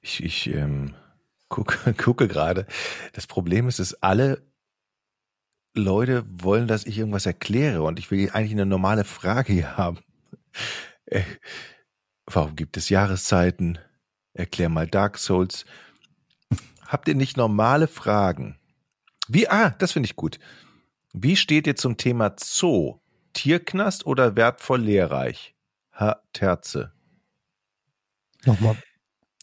Ich, 0.00 0.22
ich 0.22 0.46
ähm, 0.48 0.94
gucke, 1.48 1.92
gucke 1.98 2.28
gerade. 2.28 2.66
Das 3.12 3.26
Problem 3.26 3.68
ist, 3.68 3.78
dass 3.78 3.94
alle 4.02 4.42
Leute 5.74 6.24
wollen, 6.28 6.68
dass 6.68 6.84
ich 6.84 6.98
irgendwas 6.98 7.26
erkläre 7.26 7.82
und 7.82 7.98
ich 7.98 8.10
will 8.10 8.30
eigentlich 8.30 8.52
eine 8.52 8.66
normale 8.66 9.04
Frage 9.04 9.52
hier 9.52 9.76
haben. 9.76 9.98
Äh, 11.06 11.22
warum 12.26 12.56
gibt 12.56 12.76
es 12.76 12.88
Jahreszeiten? 12.88 13.78
Erklär 14.34 14.68
mal 14.68 14.86
Dark 14.86 15.18
Souls. 15.18 15.64
Habt 16.86 17.08
ihr 17.08 17.14
nicht 17.14 17.36
normale 17.36 17.88
Fragen? 17.88 18.58
Wie, 19.28 19.48
ah, 19.48 19.70
das 19.78 19.92
finde 19.92 20.06
ich 20.06 20.16
gut. 20.16 20.38
Wie 21.12 21.36
steht 21.36 21.66
ihr 21.66 21.76
zum 21.76 21.96
Thema 21.96 22.34
Zoo? 22.38 22.98
Tierknast 23.32 24.06
oder 24.06 24.36
wertvoll 24.36 24.80
lehrreich? 24.80 25.54
Herr 25.90 26.22
Terze. 26.32 26.92
Nochmal. 28.44 28.76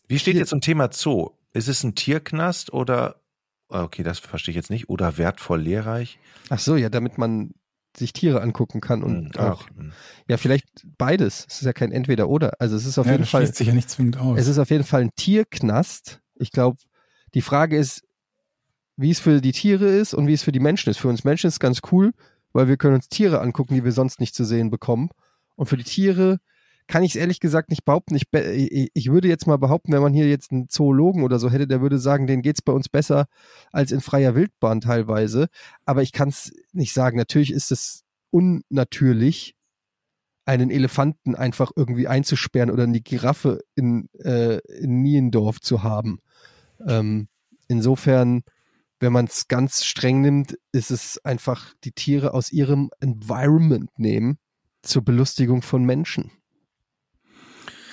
Wie 0.07 0.19
steht 0.19 0.33
Tier- 0.33 0.41
ihr 0.41 0.47
zum 0.47 0.61
Thema 0.61 0.91
Zoo? 0.91 1.31
Ist 1.53 1.67
es 1.67 1.83
ein 1.83 1.95
Tierknast 1.95 2.73
oder, 2.73 3.21
ah, 3.69 3.83
okay, 3.83 4.03
das 4.03 4.19
verstehe 4.19 4.51
ich 4.51 4.55
jetzt 4.57 4.69
nicht, 4.69 4.89
oder 4.89 5.17
wertvoll 5.17 5.61
lehrreich? 5.61 6.19
Ach 6.49 6.59
so, 6.59 6.75
ja, 6.75 6.89
damit 6.89 7.17
man 7.17 7.53
sich 7.99 8.13
Tiere 8.13 8.41
angucken 8.41 8.81
kann 8.81 9.03
und 9.03 9.35
Hm, 9.37 9.41
auch. 9.41 9.67
Hm. 9.69 9.91
ja, 10.27 10.37
vielleicht 10.37 10.65
beides. 10.97 11.45
Es 11.47 11.59
ist 11.59 11.65
ja 11.65 11.73
kein 11.73 11.91
Entweder-Oder. 11.91 12.53
Also 12.59 12.75
es 12.75 12.85
ist 12.85 12.97
auf 12.97 13.05
ja, 13.05 13.13
jeden 13.13 13.23
das 13.23 13.29
Fall, 13.31 13.41
schließt 13.43 13.55
sich 13.57 13.67
ja 13.67 13.73
nicht 13.73 13.89
zwingend 13.89 14.17
aus. 14.17 14.39
es 14.39 14.47
ist 14.47 14.57
auf 14.57 14.69
jeden 14.69 14.83
Fall 14.83 15.01
ein 15.01 15.11
Tierknast. 15.15 16.21
Ich 16.35 16.51
glaube, 16.51 16.77
die 17.33 17.41
Frage 17.41 17.77
ist, 17.77 18.03
wie 18.97 19.11
es 19.11 19.19
für 19.19 19.39
die 19.41 19.51
Tiere 19.51 19.85
ist 19.87 20.13
und 20.13 20.27
wie 20.27 20.33
es 20.33 20.43
für 20.43 20.51
die 20.51 20.59
Menschen 20.59 20.89
ist. 20.89 20.97
Für 20.97 21.07
uns 21.07 21.23
Menschen 21.23 21.47
ist 21.47 21.53
es 21.55 21.59
ganz 21.59 21.79
cool, 21.91 22.11
weil 22.53 22.67
wir 22.67 22.77
können 22.77 22.95
uns 22.95 23.07
Tiere 23.09 23.39
angucken, 23.41 23.75
die 23.75 23.83
wir 23.83 23.91
sonst 23.91 24.19
nicht 24.19 24.35
zu 24.35 24.43
sehen 24.43 24.69
bekommen. 24.69 25.09
Und 25.55 25.67
für 25.67 25.77
die 25.77 25.83
Tiere 25.83 26.39
kann 26.89 27.03
ich 27.03 27.11
es 27.11 27.21
ehrlich 27.21 27.39
gesagt 27.39 27.69
nicht 27.69 27.85
behaupten. 27.85 28.15
Ich, 28.15 28.25
ich 28.33 29.11
würde 29.11 29.27
jetzt 29.27 29.45
mal 29.45 29.57
behaupten, 29.57 29.93
wenn 29.93 30.01
man 30.01 30.13
hier 30.13 30.27
jetzt 30.27 30.51
einen 30.51 30.69
Zoologen 30.69 31.23
oder 31.23 31.37
so 31.37 31.51
hätte, 31.51 31.67
der 31.67 31.81
würde 31.81 31.99
sagen, 31.99 32.25
denen 32.25 32.41
geht's 32.41 32.63
bei 32.63 32.73
uns 32.73 32.89
besser 32.89 33.27
als 33.71 33.91
in 33.91 34.01
freier 34.01 34.33
Wildbahn 34.33 34.81
teilweise. 34.81 35.49
Aber 35.85 36.01
ich 36.01 36.11
kann 36.11 36.29
es 36.29 36.51
nicht 36.73 36.93
sagen. 36.93 37.15
Natürlich 37.15 37.53
ist 37.53 37.71
es 37.71 38.05
unnatürlich, 38.31 39.55
einen 40.45 40.71
Elefanten 40.71 41.35
einfach 41.35 41.71
irgendwie 41.75 42.07
einzusperren 42.07 42.71
oder 42.71 42.83
eine 42.83 43.01
Giraffe 43.01 43.61
in, 43.75 44.09
äh, 44.23 44.57
in 44.79 45.03
Niendorf 45.03 45.61
zu 45.61 45.83
haben. 45.83 46.17
Ähm, 46.87 47.27
insofern, 47.67 48.41
wenn 48.99 49.13
man 49.13 49.25
es 49.25 49.47
ganz 49.47 49.85
streng 49.85 50.21
nimmt, 50.21 50.57
ist 50.71 50.89
es 50.89 51.23
einfach 51.23 51.75
die 51.83 51.91
Tiere 51.91 52.33
aus 52.33 52.51
ihrem 52.51 52.89
Environment 52.99 53.91
nehmen 53.99 54.39
zur 54.81 55.03
Belustigung 55.05 55.61
von 55.61 55.85
Menschen. 55.85 56.31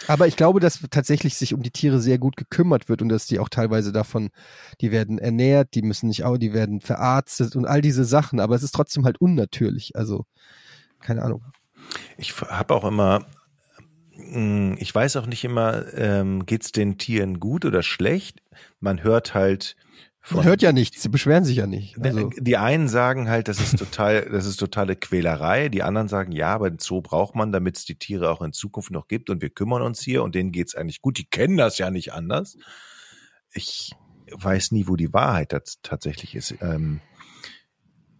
Aber 0.08 0.26
ich 0.26 0.36
glaube, 0.36 0.60
dass 0.60 0.80
tatsächlich 0.90 1.34
sich 1.36 1.54
um 1.54 1.62
die 1.62 1.70
Tiere 1.70 2.00
sehr 2.00 2.18
gut 2.18 2.36
gekümmert 2.36 2.88
wird 2.88 3.02
und 3.02 3.08
dass 3.08 3.26
die 3.26 3.38
auch 3.38 3.48
teilweise 3.48 3.92
davon, 3.92 4.30
die 4.80 4.92
werden 4.92 5.18
ernährt, 5.18 5.74
die 5.74 5.82
müssen 5.82 6.08
nicht 6.08 6.24
auch, 6.24 6.38
die 6.38 6.52
werden 6.52 6.80
verarztet 6.80 7.56
und 7.56 7.66
all 7.66 7.80
diese 7.80 8.04
Sachen, 8.04 8.40
aber 8.40 8.54
es 8.54 8.62
ist 8.62 8.72
trotzdem 8.72 9.04
halt 9.04 9.20
unnatürlich. 9.20 9.96
Also, 9.96 10.24
keine 11.00 11.22
Ahnung. 11.22 11.44
Ich 12.16 12.40
habe 12.40 12.74
auch 12.74 12.84
immer, 12.84 13.26
mm, 14.16 14.74
ich 14.78 14.94
weiß 14.94 15.16
auch 15.16 15.26
nicht 15.26 15.44
immer, 15.44 15.92
ähm, 15.94 16.46
geht's 16.46 16.72
den 16.72 16.98
Tieren 16.98 17.40
gut 17.40 17.64
oder 17.64 17.82
schlecht? 17.82 18.42
Man 18.80 19.02
hört 19.02 19.34
halt 19.34 19.76
Man 20.30 20.44
hört 20.44 20.60
ja 20.62 20.72
nichts, 20.72 21.02
sie 21.02 21.08
beschweren 21.08 21.44
sich 21.44 21.56
ja 21.58 21.66
nicht. 21.66 21.96
Ne, 21.98 22.08
Also, 22.08 22.30
Die 22.36 22.56
einen 22.56 22.88
sagen 22.88 23.28
halt, 23.28 23.48
das 23.48 23.60
ist 23.60 23.78
total, 23.78 24.28
das 24.30 24.44
ist 24.46 24.56
totale 24.56 24.96
Quälerei. 24.96 25.68
Die 25.68 25.82
anderen 25.82 26.08
sagen, 26.08 26.32
ja, 26.32 26.52
aber 26.54 26.68
den 26.70 26.78
Zoo 26.80 27.00
braucht 27.00 27.34
man, 27.36 27.52
damit 27.52 27.76
es 27.76 27.84
die 27.84 27.94
Tiere 27.98 28.30
auch 28.30 28.42
in 28.42 28.52
Zukunft 28.52 28.90
noch 28.90 29.06
gibt 29.06 29.30
und 29.30 29.40
wir 29.40 29.50
kümmern 29.50 29.82
uns 29.82 30.00
hier 30.00 30.22
und 30.22 30.34
denen 30.34 30.50
geht's 30.52 30.74
eigentlich 30.74 31.00
gut. 31.00 31.18
Die 31.18 31.26
kennen 31.26 31.56
das 31.56 31.78
ja 31.78 31.90
nicht 31.90 32.12
anders. 32.12 32.56
Ich 33.52 33.92
weiß 34.32 34.72
nie, 34.72 34.88
wo 34.88 34.96
die 34.96 35.12
Wahrheit 35.12 35.52
tats- 35.52 35.78
tatsächlich 35.82 36.34
ist. 36.34 36.56
Ähm, 36.60 37.00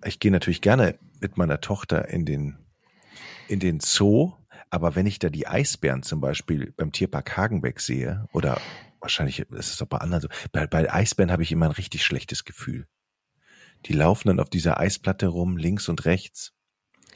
ich 0.05 0.21
gehe 0.21 0.31
natürlich 0.31 0.61
gerne 0.61 0.99
mit 1.21 1.37
meiner 1.37 1.61
Tochter 1.61 2.09
in 2.09 2.25
den 2.25 2.59
in 3.49 3.59
den 3.61 3.81
Zoo, 3.81 4.33
Aber 4.71 4.97
wenn 4.97 5.07
ich 5.07 5.19
da 5.21 5.29
die 5.31 5.47
Eisbären 5.47 6.03
zum 6.03 6.21
Beispiel 6.21 6.73
beim 6.77 6.91
Tierpark 6.93 7.37
Hagenbeck 7.37 7.81
sehe, 7.81 8.27
oder 8.33 8.61
wahrscheinlich 9.01 9.41
ist 9.41 9.73
es 9.73 9.83
auch 9.83 9.87
bei 9.87 9.99
anderen 9.99 10.23
so, 10.23 10.29
bei, 10.53 10.67
bei 10.67 10.93
Eisbären 10.93 11.33
habe 11.33 11.43
ich 11.43 11.53
immer 11.53 11.67
ein 11.67 11.73
richtig 11.73 12.05
schlechtes 12.05 12.45
Gefühl. 12.45 12.87
Die 13.87 13.93
laufen 13.93 14.29
dann 14.29 14.41
auf 14.41 14.51
dieser 14.51 14.81
Eisplatte 14.81 15.27
rum, 15.27 15.57
links 15.57 15.89
und 15.89 16.05
rechts. 16.05 16.53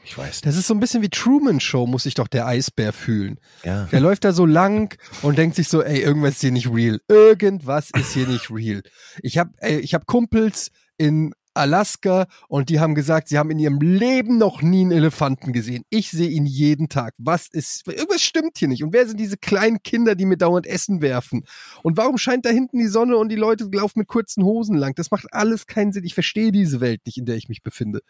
Ich 0.04 0.16
weiß 0.16 0.40
Das 0.42 0.56
ist 0.56 0.66
so 0.66 0.74
ein 0.74 0.80
bisschen 0.80 1.02
wie 1.02 1.10
Truman 1.10 1.60
Show, 1.60 1.86
muss 1.86 2.04
sich 2.04 2.14
doch 2.14 2.28
der 2.28 2.46
Eisbär 2.46 2.92
fühlen. 2.92 3.38
Ja. 3.64 3.84
Der 3.86 4.00
läuft 4.00 4.24
da 4.24 4.32
so 4.32 4.46
lang 4.46 4.98
und 5.22 5.36
denkt 5.36 5.56
sich 5.56 5.68
so, 5.68 5.82
ey, 5.82 6.00
irgendwas 6.00 6.34
ist 6.34 6.40
hier 6.40 6.52
nicht 6.52 6.72
real. 6.72 7.00
Irgendwas 7.08 7.90
ist 7.90 8.14
hier 8.14 8.26
nicht 8.26 8.50
real. 8.50 8.82
Ich 9.22 9.36
habe 9.36 9.52
ich 9.62 9.94
hab 9.94 10.06
Kumpels 10.06 10.70
in 10.96 11.34
Alaska 11.60 12.26
und 12.48 12.68
die 12.68 12.80
haben 12.80 12.94
gesagt, 12.94 13.28
sie 13.28 13.38
haben 13.38 13.50
in 13.50 13.58
ihrem 13.58 13.80
Leben 13.80 14.38
noch 14.38 14.62
nie 14.62 14.80
einen 14.80 14.92
Elefanten 14.92 15.52
gesehen. 15.52 15.84
Ich 15.90 16.10
sehe 16.10 16.28
ihn 16.28 16.46
jeden 16.46 16.88
Tag. 16.88 17.14
Was 17.18 17.46
ist, 17.48 17.86
irgendwas 17.86 18.22
stimmt 18.22 18.58
hier 18.58 18.68
nicht. 18.68 18.82
Und 18.82 18.92
wer 18.92 19.06
sind 19.06 19.20
diese 19.20 19.36
kleinen 19.36 19.82
Kinder, 19.82 20.14
die 20.14 20.26
mir 20.26 20.38
dauernd 20.38 20.66
Essen 20.66 21.02
werfen? 21.02 21.44
Und 21.82 21.96
warum 21.96 22.18
scheint 22.18 22.46
da 22.46 22.50
hinten 22.50 22.78
die 22.78 22.88
Sonne 22.88 23.16
und 23.16 23.28
die 23.28 23.36
Leute 23.36 23.68
laufen 23.72 24.00
mit 24.00 24.08
kurzen 24.08 24.44
Hosen 24.44 24.76
lang? 24.76 24.94
Das 24.94 25.10
macht 25.10 25.26
alles 25.32 25.66
keinen 25.66 25.92
Sinn. 25.92 26.04
Ich 26.04 26.14
verstehe 26.14 26.50
diese 26.50 26.80
Welt 26.80 27.02
nicht, 27.06 27.18
in 27.18 27.26
der 27.26 27.36
ich 27.36 27.48
mich 27.48 27.62
befinde. 27.62 28.00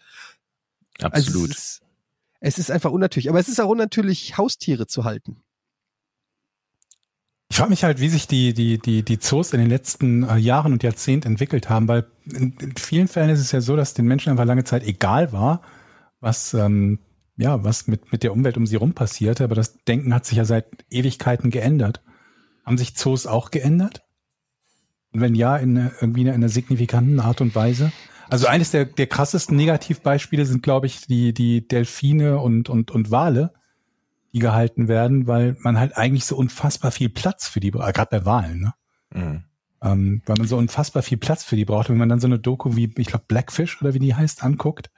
Also 1.01 1.29
Absolut. 1.29 1.51
es, 1.51 1.57
ist, 1.59 1.83
es 2.41 2.59
ist 2.59 2.71
einfach 2.71 2.93
unnatürlich. 2.93 3.29
Aber 3.29 3.41
es 3.41 3.49
ist 3.49 3.61
auch 3.61 3.69
unnatürlich, 3.69 4.39
Haustiere 4.39 4.87
zu 4.87 5.05
halten. 5.05 5.43
Ich 7.51 7.57
frage 7.57 7.71
mich 7.71 7.83
halt, 7.83 8.01
wie 8.01 8.09
sich 8.09 8.29
die, 8.29 8.55
die, 8.55 8.79
die, 8.79 9.03
die 9.03 9.19
Zoos 9.19 9.53
in 9.53 9.59
den 9.59 9.69
letzten 9.69 10.23
äh, 10.23 10.37
Jahren 10.37 10.73
und 10.73 10.85
Jahrzehnten 10.85 11.27
entwickelt 11.27 11.69
haben, 11.69 11.89
weil 11.89 12.07
in, 12.25 12.55
in 12.61 12.77
vielen 12.77 13.09
Fällen 13.09 13.29
ist 13.31 13.41
es 13.41 13.51
ja 13.51 13.61
so, 13.61 13.75
dass 13.75 13.93
den 13.93 14.07
Menschen 14.07 14.31
einfach 14.31 14.45
lange 14.45 14.63
Zeit 14.63 14.85
egal 14.87 15.33
war, 15.33 15.63
was, 16.21 16.55
ähm, 16.55 17.01
ja, 17.37 17.65
was 17.65 17.89
mit, 17.89 18.13
mit 18.13 18.23
der 18.23 18.33
Umwelt 18.33 18.57
um 18.57 18.67
sie 18.67 18.77
rum 18.77 18.93
passierte, 18.95 19.43
aber 19.43 19.57
das 19.57 19.83
Denken 19.85 20.15
hat 20.15 20.27
sich 20.27 20.39
ja 20.39 20.45
seit 20.45 20.67
Ewigkeiten 20.91 21.51
geändert. 21.51 22.03
Haben 22.65 22.79
sich 22.79 22.95
Zoos 22.95 23.27
auch 23.27 23.51
geändert? 23.51 24.03
Und 25.13 25.21
wenn 25.21 25.35
ja, 25.35 25.57
in 25.57 25.77
einer- 25.77 25.93
irgendwie 26.01 26.23
in 26.23 26.29
einer 26.31 26.49
signifikanten 26.49 27.19
Art 27.19 27.41
und 27.41 27.57
Weise? 27.57 27.91
Also 28.29 28.47
eines 28.47 28.71
der, 28.71 28.85
der 28.85 29.09
krassesten 29.09 29.57
Negativbeispiele 29.57 30.47
sind, 30.47 30.63
glaube 30.63 30.87
ich, 30.87 31.09
die, 31.09 31.35
die 31.35 31.67
Delfine 31.67 32.39
und, 32.39 32.69
und, 32.69 32.93
und 32.93 33.11
Wale, 33.11 33.53
die 34.33 34.39
gehalten 34.39 34.89
werden, 34.89 35.27
weil 35.27 35.57
man 35.61 35.79
halt 35.79 35.97
eigentlich 35.97 36.25
so 36.25 36.37
unfassbar 36.37 36.91
viel 36.91 37.09
Platz 37.09 37.49
für 37.49 37.61
die, 37.61 37.71
braucht, 37.71 37.95
gerade 37.95 38.19
bei 38.19 38.25
Wahlen, 38.25 38.61
ne? 38.61 38.75
Mhm. 39.13 39.45
Ähm, 39.83 40.23
weil 40.27 40.37
man 40.37 40.47
so 40.47 40.59
unfassbar 40.59 41.03
viel 41.03 41.17
Platz 41.17 41.43
für 41.43 41.57
die 41.57 41.65
braucht. 41.65 41.89
Wenn 41.89 41.97
man 41.97 42.11
dann 42.11 42.21
so 42.21 42.27
eine 42.27 42.39
Doku 42.39 42.77
wie, 42.77 42.93
ich 42.97 43.07
glaube, 43.07 43.25
Blackfish 43.29 43.81
oder 43.81 43.95
wie 43.95 43.99
die 43.99 44.15
heißt, 44.15 44.45
anguckt 44.45 44.91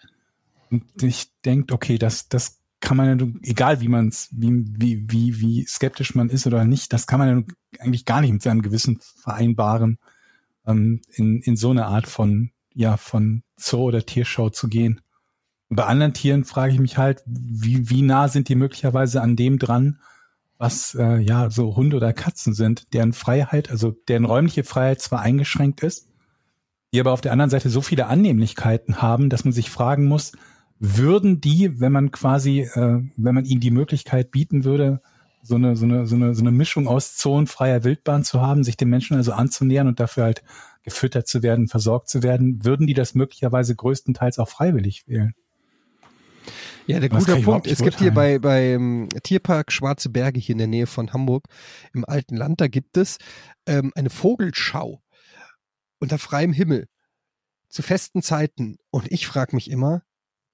und 0.70 0.84
sich 1.00 1.30
denkt, 1.44 1.70
okay, 1.70 1.98
das, 1.98 2.28
das 2.28 2.59
kann 2.80 2.96
man 2.96 3.18
ja, 3.18 3.26
egal 3.44 3.80
wie 3.80 3.88
man 3.88 4.09
es, 4.09 4.28
wie, 4.32 4.64
wie, 4.66 5.04
wie, 5.09 5.40
wie 5.40 5.64
skeptisch 5.66 6.16
man 6.16 6.30
ist 6.30 6.46
oder 6.48 6.64
nicht, 6.64 6.92
das 6.92 7.06
kann 7.06 7.20
man 7.20 7.28
ja 7.28 7.54
eigentlich 7.78 8.04
gar 8.04 8.20
nicht 8.20 8.32
mit 8.32 8.42
seinem 8.42 8.60
Gewissen 8.60 8.98
vereinbaren, 9.20 9.98
ähm, 10.66 11.00
in, 11.12 11.40
in 11.42 11.56
so 11.56 11.70
eine 11.70 11.86
Art 11.86 12.09
von, 12.09 12.50
ja, 12.74 12.96
von 12.96 13.44
Zoo 13.56 13.84
oder 13.84 14.04
Tierschau 14.04 14.50
zu 14.50 14.68
gehen. 14.68 15.00
Bei 15.74 15.86
anderen 15.86 16.12
Tieren 16.12 16.44
frage 16.44 16.74
ich 16.74 16.78
mich 16.78 16.99
halt, 16.99 17.23
wie, 17.24 17.89
wie 17.89 18.03
nah 18.03 18.28
sind 18.28 18.51
die 18.51 18.57
möglicherweise 18.57 19.23
an 19.23 19.36
dem 19.36 19.59
dran, 19.59 19.99
was 20.59 20.94
äh, 20.94 21.16
ja 21.16 21.49
so 21.49 21.77
Hunde 21.77 21.97
oder 21.97 22.12
Katzen 22.12 22.53
sind, 22.53 22.93
deren 22.93 23.15
Freiheit, 23.15 23.70
also 23.70 23.90
deren 24.07 24.27
räumliche 24.27 24.65
Freiheit 24.65 25.01
zwar 25.01 25.20
eingeschränkt 25.20 25.82
ist, 25.82 26.11
die 26.93 27.01
aber 27.01 27.12
auf 27.12 27.23
der 27.23 27.32
anderen 27.32 27.49
Seite 27.49 27.70
so 27.70 27.81
viele 27.81 28.07
Annehmlichkeiten 28.07 29.01
haben, 29.01 29.31
dass 29.31 29.44
man 29.44 29.53
sich 29.55 29.70
fragen 29.70 30.09
muss, 30.09 30.32
würden 30.78 31.40
die, 31.40 31.81
wenn 31.81 31.93
man 31.93 32.11
quasi, 32.11 32.61
äh, 32.61 33.01
wenn 33.16 33.35
man 33.35 33.47
ihnen 33.47 33.62
die 33.62 33.70
Möglichkeit 33.70 34.31
bieten 34.31 34.65
würde, 34.65 35.01
so 35.43 35.55
eine, 35.55 35.74
so 35.74 35.86
eine, 35.86 36.07
so 36.07 36.16
eine, 36.16 36.35
so 36.35 36.43
eine 36.43 36.53
Mischung 36.53 36.86
aus 36.86 37.16
zonenfreier 37.16 37.82
Wildbahn 37.82 38.24
zu 38.24 38.43
haben, 38.43 38.62
sich 38.62 38.77
den 38.77 38.90
Menschen 38.90 39.16
also 39.16 39.32
anzunähern 39.32 39.89
und 39.89 40.01
dafür 40.01 40.24
halt 40.24 40.43
gefüttert 40.82 41.28
zu 41.28 41.43
werden, 41.43 41.69
versorgt 41.69 42.11
zu 42.11 42.23
werden, 42.23 42.62
würden 42.62 42.86
die 42.86 42.94
das 42.94 43.15
möglicherweise 43.15 43.74
größtenteils 43.74 44.39
auch 44.39 44.51
freiwillig 44.51 45.09
wählen? 45.09 45.35
Ja, 46.86 46.98
der 47.00 47.09
guter 47.09 47.36
ich 47.38 47.44
Punkt. 47.44 47.66
Es 47.66 47.80
gibt 47.82 47.98
hier 47.98 48.12
bei, 48.12 48.38
beim 48.38 49.09
Tierpark 49.22 49.70
Schwarze 49.72 50.09
Berge 50.10 50.40
hier 50.40 50.54
in 50.54 50.59
der 50.59 50.66
Nähe 50.66 50.86
von 50.86 51.12
Hamburg 51.12 51.44
im 51.94 52.04
alten 52.04 52.36
Land, 52.36 52.60
da 52.60 52.68
gibt 52.68 52.96
es 52.96 53.18
ähm, 53.66 53.92
eine 53.94 54.10
Vogelschau 54.10 55.00
unter 56.00 56.18
freiem 56.18 56.52
Himmel 56.52 56.88
zu 57.68 57.82
festen 57.82 58.22
Zeiten. 58.22 58.76
Und 58.90 59.10
ich 59.12 59.26
frage 59.26 59.54
mich 59.54 59.70
immer, 59.70 60.02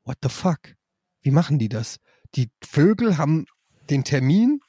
what 0.05 0.18
the 0.22 0.28
fuck? 0.28 0.59
Wie 1.22 1.30
machen 1.30 1.59
die 1.59 1.68
das? 1.68 1.96
Die 2.34 2.50
Vögel 2.62 3.16
haben 3.16 3.46
den 3.88 4.05
Termin 4.05 4.60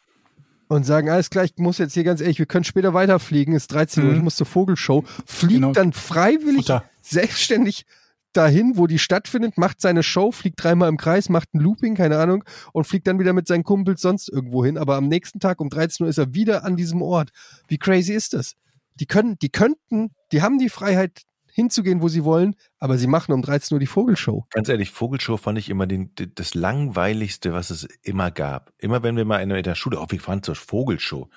und 0.70 0.86
sagen, 0.86 1.10
alles 1.10 1.30
klar, 1.30 1.44
ich 1.44 1.58
muss 1.58 1.78
jetzt 1.78 1.94
hier 1.94 2.04
ganz 2.06 2.22
ehrlich, 2.22 2.40
wir 2.40 2.46
können 2.46 2.64
später 2.64 2.94
weiterfliegen, 2.94 3.54
ist 3.54 3.72
13 3.74 4.04
Uhr, 4.04 4.12
Mhm. 4.12 4.18
ich 4.18 4.24
muss 4.24 4.36
zur 4.36 4.46
Vogelshow, 4.48 5.04
fliegt 5.26 5.56
Genau. 5.56 5.74
dann 5.74 5.92
freiwillig 5.94 6.68
Futter. 6.68 6.86
selbstständig 7.02 7.86
dahin, 8.34 8.78
wo 8.78 8.88
die 8.88 9.00
stattfindet, 9.00 9.58
macht 9.58 9.82
seine 9.82 10.04
Show, 10.04 10.32
fliegt 10.32 10.64
dreimal 10.64 10.90
im 10.90 10.98
Kreis, 10.98 11.30
macht 11.30 11.54
ein 11.54 11.60
Looping, 11.60 11.96
keine 11.96 12.18
Ahnung, 12.18 12.44
und 12.74 12.86
fliegt 12.86 13.08
dann 13.08 13.20
wieder 13.20 13.34
mit 13.34 13.48
seinen 13.48 13.64
Kumpels 13.64 14.02
sonst 14.02 14.30
irgendwo 14.30 14.64
hin. 14.64 14.78
Aber 14.78 14.96
am 14.96 15.08
nächsten 15.08 15.40
Tag 15.40 15.60
um 15.62 15.70
13 15.70 16.04
Uhr 16.04 16.10
ist 16.10 16.18
er 16.18 16.34
wieder 16.34 16.64
an 16.64 16.76
diesem 16.76 17.02
Ort. 17.02 17.32
Wie 17.68 17.78
crazy 17.78 18.14
ist 18.14 18.34
das? 18.34 18.56
Die 19.00 19.06
können, 19.06 19.38
die 19.40 19.50
könnten, 19.50 20.12
die 20.32 20.42
haben 20.42 20.60
die 20.60 20.70
Freiheit 20.70 21.24
hinzugehen, 21.52 22.02
wo 22.02 22.08
sie 22.08 22.24
wollen, 22.24 22.56
aber 22.80 22.98
sie 22.98 23.08
machen 23.08 23.34
um 23.34 23.42
13 23.42 23.76
Uhr 23.76 23.80
die 23.80 23.88
Vogelshow. 23.88 24.46
Ganz 24.52 24.70
ehrlich, 24.70 24.92
Vogelshow 24.92 25.38
fand 25.38 25.58
ich 25.58 25.70
immer 25.70 25.88
den, 25.88 26.12
das 26.36 26.54
langweiligste, 26.54 27.54
was 27.54 27.70
es 27.70 27.86
immer 28.04 28.32
gab. 28.32 28.72
Immer 28.78 29.04
wenn 29.04 29.18
wir 29.18 29.26
mal 29.26 29.40
in 29.40 29.50
der 29.50 29.76
Schule, 29.76 30.00
oh, 30.00 30.06
wir 30.10 30.20
fahren 30.20 30.44
zur 30.44 30.56
Vogelshow. 30.56 31.30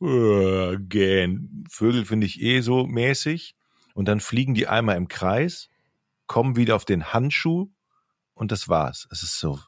Äh, 0.00 0.76
gähn. 0.78 1.64
Vögel 1.68 2.04
finde 2.04 2.26
ich 2.26 2.40
eh 2.42 2.60
so 2.60 2.86
mäßig. 2.86 3.54
Und 3.94 4.08
dann 4.08 4.20
fliegen 4.20 4.54
die 4.54 4.66
einmal 4.66 4.96
im 4.96 5.08
Kreis, 5.08 5.70
kommen 6.26 6.56
wieder 6.56 6.76
auf 6.76 6.84
den 6.84 7.12
Handschuh 7.12 7.68
und 8.34 8.52
das 8.52 8.68
war's. 8.68 9.06
Es 9.10 9.22
ist 9.22 9.38
so. 9.38 9.58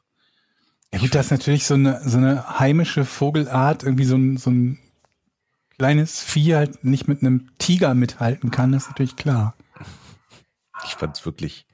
Ja 0.93 0.99
gut, 0.99 1.13
das 1.15 1.27
ist 1.27 1.31
natürlich 1.31 1.65
so 1.65 1.73
eine, 1.73 2.01
so 2.07 2.17
eine 2.17 2.59
heimische 2.59 3.05
Vogelart, 3.05 3.83
irgendwie 3.83 4.05
so 4.05 4.15
ein, 4.15 4.37
so 4.37 4.49
ein 4.49 4.79
kleines 5.77 6.21
Vieh 6.21 6.55
halt 6.55 6.83
nicht 6.83 7.07
mit 7.07 7.21
einem 7.21 7.49
Tiger 7.57 7.93
mithalten 7.93 8.51
kann, 8.51 8.71
das 8.71 8.83
ist 8.83 8.89
natürlich 8.89 9.15
klar. 9.15 9.55
Ich 10.85 10.95
fand's 10.95 11.25
wirklich. 11.25 11.65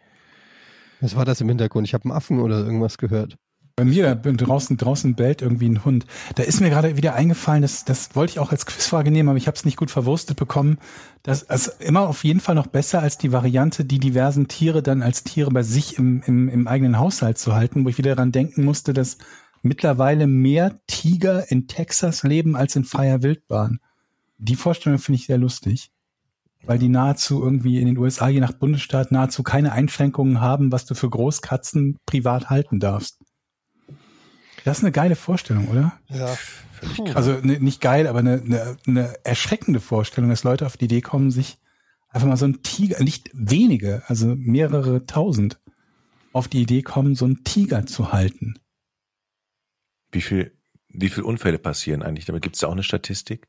Was 1.00 1.16
war 1.16 1.26
das 1.26 1.42
im 1.42 1.50
Hintergrund? 1.50 1.88
Ich 1.88 1.94
habe 1.94 2.06
einen 2.06 2.14
Affen 2.14 2.40
oder 2.40 2.60
irgendwas 2.60 2.98
gehört. 2.98 3.38
Bei 3.76 3.86
mir 3.86 4.14
draußen, 4.14 4.78
draußen 4.78 5.16
bellt 5.16 5.42
irgendwie 5.42 5.68
ein 5.68 5.84
Hund. 5.84 6.06
Da 6.36 6.44
ist 6.44 6.62
mir 6.62 6.70
gerade 6.70 6.96
wieder 6.96 7.16
eingefallen, 7.16 7.64
das, 7.64 7.86
das 7.86 8.16
wollte 8.16 8.34
ich 8.34 8.40
auch 8.40 8.52
als 8.52 8.66
Quizfrage 8.68 9.10
nehmen, 9.10 9.30
aber 9.30 9.38
ich 9.40 9.48
habe 9.48 9.58
es 9.58 9.66
nicht 9.66 9.78
gut 9.78 9.90
verwurstet 9.90 10.38
bekommen. 10.38 10.78
Das 11.24 11.42
ist 11.42 11.82
immer 11.82 12.08
auf 12.08 12.24
jeden 12.24 12.40
Fall 12.40 12.54
noch 12.54 12.68
besser 12.68 13.02
als 13.02 13.18
die 13.18 13.32
Variante, 13.32 13.84
die 13.84 13.98
diversen 13.98 14.48
Tiere 14.48 14.84
dann 14.84 15.02
als 15.02 15.24
Tiere 15.24 15.50
bei 15.50 15.64
sich 15.64 15.98
im, 15.98 16.22
im, 16.28 16.50
im 16.50 16.68
eigenen 16.68 17.00
Haushalt 17.00 17.40
zu 17.40 17.56
halten, 17.56 17.84
wo 17.84 17.90
ich 17.90 17.98
wieder 17.98 18.16
daran 18.16 18.32
denken 18.32 18.64
musste, 18.64 18.94
dass 18.94 19.18
mittlerweile 19.64 20.28
mehr 20.28 20.80
Tiger 20.86 21.50
in 21.50 21.68
Texas 21.68 22.22
leben 22.22 22.56
als 22.56 22.76
in 22.76 22.84
freier 22.84 23.24
Wildbahn. 23.24 23.80
Die 24.38 24.56
Vorstellung 24.56 25.00
finde 25.00 25.20
ich 25.20 25.26
sehr 25.26 25.40
lustig, 25.40 25.92
weil 26.64 26.78
die 26.78 26.90
nahezu 26.90 27.42
irgendwie 27.42 27.80
in 27.80 27.88
den 27.88 27.98
USA, 27.98 28.28
je 28.28 28.40
nach 28.40 28.54
Bundesstaat, 28.54 29.12
nahezu 29.12 29.42
keine 29.42 29.72
Einschränkungen 29.72 30.42
haben, 30.42 30.72
was 30.72 30.86
du 30.86 30.94
für 30.94 31.10
Großkatzen 31.10 31.98
privat 32.06 32.52
halten 32.52 32.80
darfst. 32.80 33.23
Das 34.64 34.78
ist 34.78 34.84
eine 34.84 34.92
geile 34.92 35.16
Vorstellung, 35.16 35.68
oder? 35.68 35.94
Ja. 36.10 36.38
Also 37.14 37.34
ne, 37.42 37.60
nicht 37.60 37.82
geil, 37.82 38.08
aber 38.08 38.20
eine, 38.20 38.42
eine, 38.42 38.78
eine 38.88 39.26
erschreckende 39.26 39.80
Vorstellung, 39.80 40.30
dass 40.30 40.44
Leute 40.44 40.66
auf 40.66 40.78
die 40.78 40.86
Idee 40.86 41.02
kommen, 41.02 41.32
sich 41.32 41.58
einfach 42.10 42.28
mal 42.28 42.38
so 42.38 42.46
ein 42.46 42.62
Tiger, 42.64 43.02
nicht 43.04 43.30
wenige, 43.34 44.04
also 44.08 44.36
mehrere 44.36 45.06
tausend, 45.06 45.60
auf 46.32 46.48
die 46.48 46.62
Idee 46.62 46.82
kommen, 46.82 47.16
so 47.16 47.26
einen 47.26 47.44
Tiger 47.44 47.86
zu 47.86 48.12
halten. 48.12 48.56
Wie 50.12 50.22
viel, 50.22 50.58
wie 50.90 51.10
viel 51.10 51.24
Unfälle 51.24 51.60
passieren 51.60 52.02
eigentlich? 52.02 52.26
Damit 52.26 52.44
gibt's 52.44 52.60
da 52.60 52.68
auch 52.68 52.74
eine 52.74 52.84
Statistik? 52.84 53.48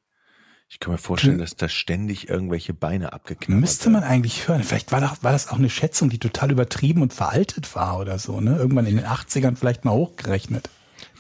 Ich 0.69 0.81
kann 0.81 0.93
mir 0.93 0.99
vorstellen, 0.99 1.39
dass 1.39 1.57
da 1.57 1.69
ständig 1.69 2.29
irgendwelche 2.29 2.73
Beine 2.73 3.13
abgeknabbert 3.13 3.61
Müsste 3.61 3.91
man 3.91 4.03
eigentlich 4.03 4.49
hören. 4.49 4.63
Vielleicht 4.63 4.93
war, 4.93 5.01
doch, 5.01 5.23
war 5.23 5.33
das 5.33 5.49
auch 5.49 5.59
eine 5.59 5.71
Schätzung, 5.71 6.09
die 6.09 6.19
total 6.19 6.51
übertrieben 6.51 7.03
und 7.03 7.13
veraltet 7.13 7.75
war 7.77 7.99
oder 7.99 8.19
so, 8.19 8.41
ne? 8.41 8.57
Irgendwann 8.57 8.87
in 8.87 8.97
den 8.97 9.05
80ern 9.05 9.57
vielleicht 9.57 9.85
mal 9.85 9.93
hochgerechnet. 9.93 10.71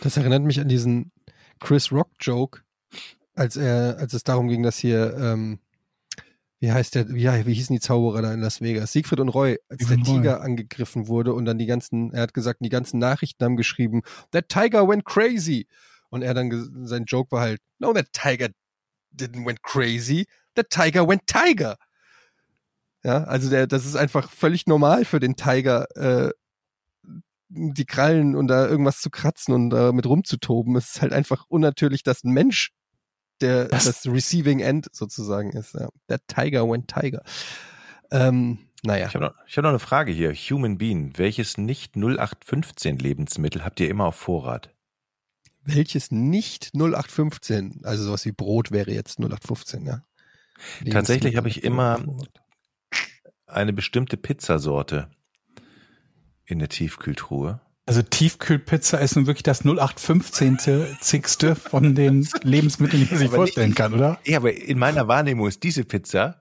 Das 0.05 0.19
erinnert 0.19 0.43
mich 0.43 0.61
an 0.61 0.69
diesen 0.69 1.13
Chris 1.61 1.91
Rock 1.91 2.11
Joke, 2.21 2.61
als 3.35 3.57
er, 3.57 3.97
als 3.99 4.13
es 4.13 4.23
darum 4.23 4.49
ging, 4.49 4.63
dass 4.63 4.77
hier, 4.77 5.17
ähm, 5.17 5.61
wie 6.61 6.71
heißt 6.71 6.95
der, 6.95 7.09
wie, 7.09 7.25
wie 7.25 7.55
hießen 7.55 7.75
die 7.75 7.81
Zauberer 7.81 8.21
da 8.21 8.35
in 8.35 8.41
Las 8.41 8.61
Vegas? 8.61 8.93
Siegfried 8.93 9.21
und 9.21 9.31
Roy, 9.31 9.59
als 9.71 9.87
der 9.87 9.97
und 9.97 10.07
Roy. 10.07 10.17
Tiger 10.17 10.43
angegriffen 10.43 11.09
wurde 11.09 11.33
und 11.33 11.47
dann 11.47 11.57
die 11.57 11.65
ganzen, 11.65 12.13
er 12.13 12.21
hat 12.21 12.35
gesagt, 12.35 12.61
die 12.63 12.69
ganzen 12.69 12.99
Nachrichten 12.99 13.43
haben 13.43 13.57
geschrieben, 13.57 14.03
that 14.31 14.51
tiger 14.51 14.87
went 14.87 15.07
crazy. 15.07 15.69
Und 16.11 16.21
er 16.21 16.35
dann, 16.35 16.87
sein 16.87 17.07
Joke 17.07 17.33
war 17.33 17.41
halt, 17.41 17.63
no, 17.79 17.95
that 17.95 18.13
tiger 18.13 18.51
didn't 19.11 19.47
went 19.47 19.63
crazy, 19.63 20.27
that 20.55 20.69
tiger 20.69 21.09
went 21.09 21.27
tiger. 21.27 21.79
Ja, 23.03 23.25
also 23.25 23.49
der, 23.49 23.67
das 23.67 23.87
ist 23.87 23.97
einfach 23.97 24.31
völlig 24.31 24.67
normal 24.67 25.07
für 25.07 25.19
den 25.19 25.35
Tiger, 25.35 25.87
äh, 25.97 26.31
die 27.49 27.85
Krallen 27.85 28.35
und 28.37 28.49
da 28.49 28.67
irgendwas 28.67 29.01
zu 29.01 29.11
kratzen 29.11 29.55
und 29.55 29.71
damit 29.71 30.07
rumzutoben. 30.07 30.77
Es 30.77 30.95
ist 30.97 31.03
halt 31.03 31.13
einfach 31.13 31.45
unnatürlich, 31.49 32.03
dass 32.03 32.25
ein 32.25 32.33
Mensch 32.33 32.71
der 33.41 33.67
Das- 33.69 33.85
das, 33.85 34.07
Receiving 34.07 34.61
End 34.61 34.89
sozusagen 34.93 35.53
ist. 35.53 35.75
Ja. 35.75 35.89
Der 36.09 36.19
Tiger 36.27 36.69
went 36.69 36.89
Tiger. 36.89 37.23
Ähm, 38.11 38.59
naja. 38.85 39.07
Ich 39.09 39.15
habe 39.15 39.25
noch, 39.27 39.35
ich 39.47 39.57
hab 39.57 39.63
noch 39.63 39.71
eine 39.71 39.79
Frage 39.79 40.13
hier. 40.13 40.33
Human 40.35 40.79
Bean, 40.79 41.13
welches 41.17 41.59
nicht 41.59 41.97
0815 41.97 42.99
Lebensmittel 42.99 43.65
habt 43.65 43.81
ihr 43.81 43.89
immer 43.89 44.07
auf 44.07 44.17
Vorrat? 44.17 44.71
Welches 45.63 46.11
nicht 46.11 46.75
0815, 46.75 47.81
also 47.85 48.05
sowas 48.05 48.25
wie 48.27 48.33
Brot 48.33 48.71
wäre 48.71 48.91
jetzt 48.93 49.19
0815, 49.19 49.87
ja. 49.87 50.03
Tatsächlich 50.91 51.37
habe 51.37 51.49
ich 51.49 51.65
immer-. 51.65 52.05
Eine 53.47 53.73
bestimmte 53.73 54.17
Pizzasorte 54.17 55.11
in 56.47 56.59
der 56.59 56.69
Tiefkühltruhe. 56.69 57.61
Also 57.87 58.01
Tiefkühlpizza 58.03 58.97
ist 58.99 59.15
nun 59.17 59.27
wirklich 59.27 59.43
das 59.43 59.61
0815. 59.65 60.59
zigste 61.01 61.55
von 61.55 61.95
den 61.95 62.27
Lebensmitteln, 62.43 63.03
die 63.05 63.11
man 63.11 63.19
sich 63.19 63.29
Aber 63.29 63.37
vorstellen 63.37 63.69
nicht- 63.69 63.77
kann, 63.77 63.93
oder? 63.95 64.19
Ja, 64.25 64.39
aber 64.39 64.55
in 64.55 64.79
meiner 64.79 65.07
Wahrnehmung 65.09 65.47
ist 65.49 65.63
diese 65.63 65.85
Pizza 65.85 66.41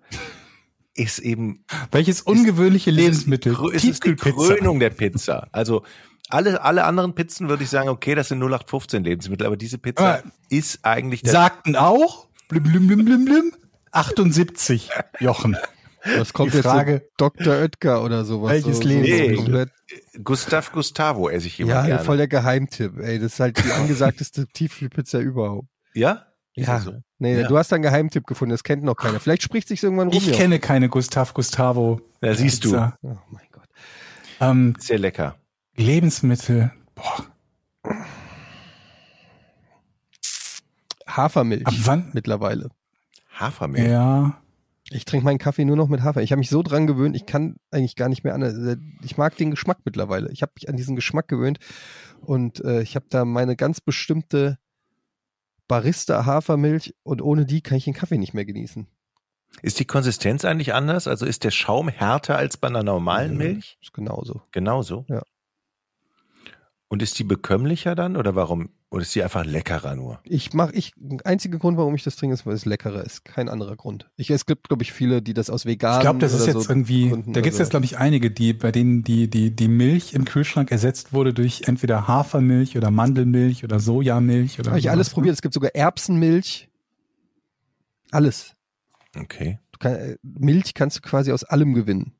ist 0.95 1.19
eben 1.19 1.65
Welches 1.91 2.21
ungewöhnliche 2.21 2.91
Lebensmittel? 2.91 3.55
Krö- 3.55 3.73
es 3.73 3.83
ist 3.83 4.05
die 4.05 4.15
Krönung 4.15 4.79
der 4.79 4.91
Pizza. 4.91 5.47
Also 5.51 5.83
alle, 6.29 6.61
alle 6.61 6.83
anderen 6.85 7.15
Pizzen 7.15 7.49
würde 7.49 7.63
ich 7.63 7.69
sagen, 7.71 7.89
okay, 7.89 8.13
das 8.15 8.27
sind 8.29 8.37
0815 8.39 9.03
Lebensmittel, 9.03 9.47
aber 9.47 9.57
diese 9.57 9.77
Pizza 9.79 10.19
Aber 10.19 10.23
ist 10.49 10.79
eigentlich 10.83 11.23
der 11.23 11.31
Sagten 11.31 11.75
auch, 11.75 12.27
blim, 12.47 12.63
blim, 12.63 12.87
blim, 12.87 13.05
blim, 13.05 13.25
blim, 13.25 13.51
78, 13.91 14.89
Jochen. 15.19 15.57
Was 16.17 16.33
kommt 16.33 16.51
Die 16.51 16.57
jetzt 16.57 16.65
Frage- 16.65 17.03
so 17.03 17.29
Dr. 17.29 17.53
Oetker 17.61 18.03
oder 18.03 18.25
sowas? 18.25 18.51
Welches 18.51 18.77
so, 18.77 18.81
so 18.83 18.87
Lebensmittel? 18.89 19.35
komplett- 19.37 19.69
Gustav 20.23 20.71
Gustavo 20.71 21.29
esse 21.29 21.47
ich 21.47 21.59
immer 21.59 21.71
Ja, 21.73 21.85
gerne. 21.85 22.03
voll 22.03 22.17
der 22.17 22.27
Geheimtipp. 22.27 22.99
Ey, 22.99 23.19
das 23.19 23.33
ist 23.33 23.39
halt 23.39 23.63
die 23.63 23.71
angesagteste 23.71 24.47
Tiefkühlpizza 24.53 25.19
überhaupt. 25.19 25.67
ja? 25.93 26.25
Ja, 26.55 26.79
so? 26.79 26.93
nee, 27.17 27.39
Ja. 27.41 27.47
du 27.47 27.57
hast 27.57 27.71
da 27.71 27.77
einen 27.77 27.83
Geheimtipp 27.83 28.27
gefunden, 28.27 28.51
das 28.51 28.63
kennt 28.63 28.83
noch 28.83 28.93
keiner. 28.95 29.19
Vielleicht 29.19 29.41
spricht 29.41 29.67
sich 29.67 29.81
irgendwann 29.81 30.09
rum. 30.09 30.17
Ich 30.17 30.27
ja. 30.27 30.35
kenne 30.35 30.59
keine 30.59 30.87
Gustav 30.87 31.33
Gustavo. 31.33 31.99
Ja, 32.21 32.35
siehst 32.35 32.63
du. 32.63 32.69
Pizza. 32.73 32.95
Oh 33.01 33.17
mein 33.31 33.47
Gott. 33.51 33.63
Ähm, 34.39 34.75
Sehr 34.79 34.99
lecker. 34.99 35.35
Lebensmittel. 35.75 36.71
Boah, 36.93 37.25
Hafermilch 41.07 41.65
ab 41.65 41.73
wann? 41.83 42.09
mittlerweile. 42.13 42.69
Hafermehl. 43.39 43.89
Ja. 43.89 44.39
Ich 44.93 45.05
trinke 45.05 45.25
meinen 45.25 45.39
Kaffee 45.39 45.65
nur 45.65 45.75
noch 45.75 45.87
mit 45.87 46.01
Hafer. 46.03 46.21
Ich 46.21 46.31
habe 46.31 46.39
mich 46.39 46.49
so 46.49 46.61
dran 46.61 46.85
gewöhnt, 46.87 47.15
ich 47.15 47.25
kann 47.25 47.55
eigentlich 47.71 47.95
gar 47.95 48.09
nicht 48.09 48.23
mehr 48.23 48.35
anders. 48.35 48.53
Ich 49.01 49.17
mag 49.17 49.35
den 49.37 49.51
Geschmack 49.51 49.79
mittlerweile. 49.85 50.31
Ich 50.31 50.41
habe 50.41 50.51
mich 50.55 50.69
an 50.69 50.77
diesen 50.77 50.95
Geschmack 50.95 51.27
gewöhnt 51.27 51.57
und 52.21 52.63
äh, 52.63 52.81
ich 52.81 52.95
habe 52.95 53.05
da 53.09 53.25
meine 53.25 53.55
ganz 53.55 53.81
bestimmte 53.81 54.59
Barista 55.67 56.25
Hafermilch 56.25 56.93
und 57.03 57.21
ohne 57.21 57.45
die 57.45 57.61
kann 57.61 57.77
ich 57.77 57.85
den 57.85 57.93
Kaffee 57.93 58.17
nicht 58.17 58.33
mehr 58.33 58.45
genießen. 58.45 58.87
Ist 59.61 59.79
die 59.79 59.85
Konsistenz 59.85 60.45
eigentlich 60.45 60.73
anders? 60.73 61.07
Also 61.07 61.25
ist 61.25 61.43
der 61.43 61.51
Schaum 61.51 61.87
härter 61.87 62.37
als 62.37 62.57
bei 62.57 62.67
einer 62.67 62.83
normalen 62.83 63.31
Mhm. 63.33 63.37
Milch? 63.37 63.77
Ist 63.81 63.93
genauso. 63.93 64.41
Genauso. 64.51 65.05
Ja. 65.09 65.21
Und 66.93 67.01
ist 67.01 67.17
die 67.17 67.23
bekömmlicher 67.23 67.95
dann 67.95 68.15
oder 68.15 68.35
warum? 68.35 68.69
Oder 68.91 69.01
ist 69.01 69.15
die 69.15 69.23
einfach 69.23 69.43
leckerer 69.43 69.95
nur? 69.95 70.19
Ich 70.25 70.53
mache 70.53 70.73
ich 70.73 70.93
einziger 71.23 71.57
Grund, 71.57 71.75
warum 71.75 71.95
ich 71.95 72.03
das 72.03 72.17
trinke, 72.17 72.35
ist, 72.35 72.45
weil 72.45 72.53
es 72.53 72.65
leckerer 72.65 73.03
ist. 73.03 73.25
Kein 73.25 73.49
anderer 73.49 73.75
Grund. 73.75 74.11
Ich, 74.15 74.29
es 74.29 74.45
gibt, 74.45 74.67
glaube 74.67 74.83
ich, 74.83 74.93
viele, 74.93 75.23
die 75.23 75.33
das 75.33 75.49
aus 75.49 75.65
veganen. 75.65 75.97
Ich 75.97 76.01
glaube, 76.03 76.19
das 76.19 76.35
ist 76.35 76.45
jetzt 76.45 76.65
so 76.65 76.69
irgendwie, 76.69 77.09
Gründen 77.09 77.33
da 77.33 77.41
gibt 77.41 77.53
es 77.53 77.57
jetzt, 77.57 77.71
glaube 77.71 77.85
ich, 77.85 77.97
einige, 77.97 78.29
die, 78.29 78.53
bei 78.53 78.71
denen 78.71 79.03
die, 79.03 79.27
die, 79.27 79.49
die 79.49 79.67
Milch 79.69 80.13
im 80.13 80.23
Kühlschrank 80.23 80.69
ersetzt 80.69 81.13
wurde 81.13 81.33
durch 81.33 81.63
entweder 81.65 82.07
Hafermilch 82.07 82.77
oder 82.77 82.91
Mandelmilch 82.91 83.63
oder 83.63 83.79
Sojamilch 83.79 84.59
oder 84.59 84.69
Habe 84.69 84.79
ich 84.79 84.91
alles 84.91 85.09
probiert. 85.09 85.33
Es 85.33 85.41
gibt 85.41 85.55
sogar 85.55 85.73
Erbsenmilch. 85.73 86.69
Alles. 88.11 88.53
Okay. 89.19 89.57
Du 89.71 89.79
kann, 89.79 89.95
äh, 89.95 90.17
Milch 90.21 90.75
kannst 90.75 90.97
du 90.97 91.01
quasi 91.01 91.31
aus 91.31 91.43
allem 91.43 91.73
gewinnen. 91.73 92.13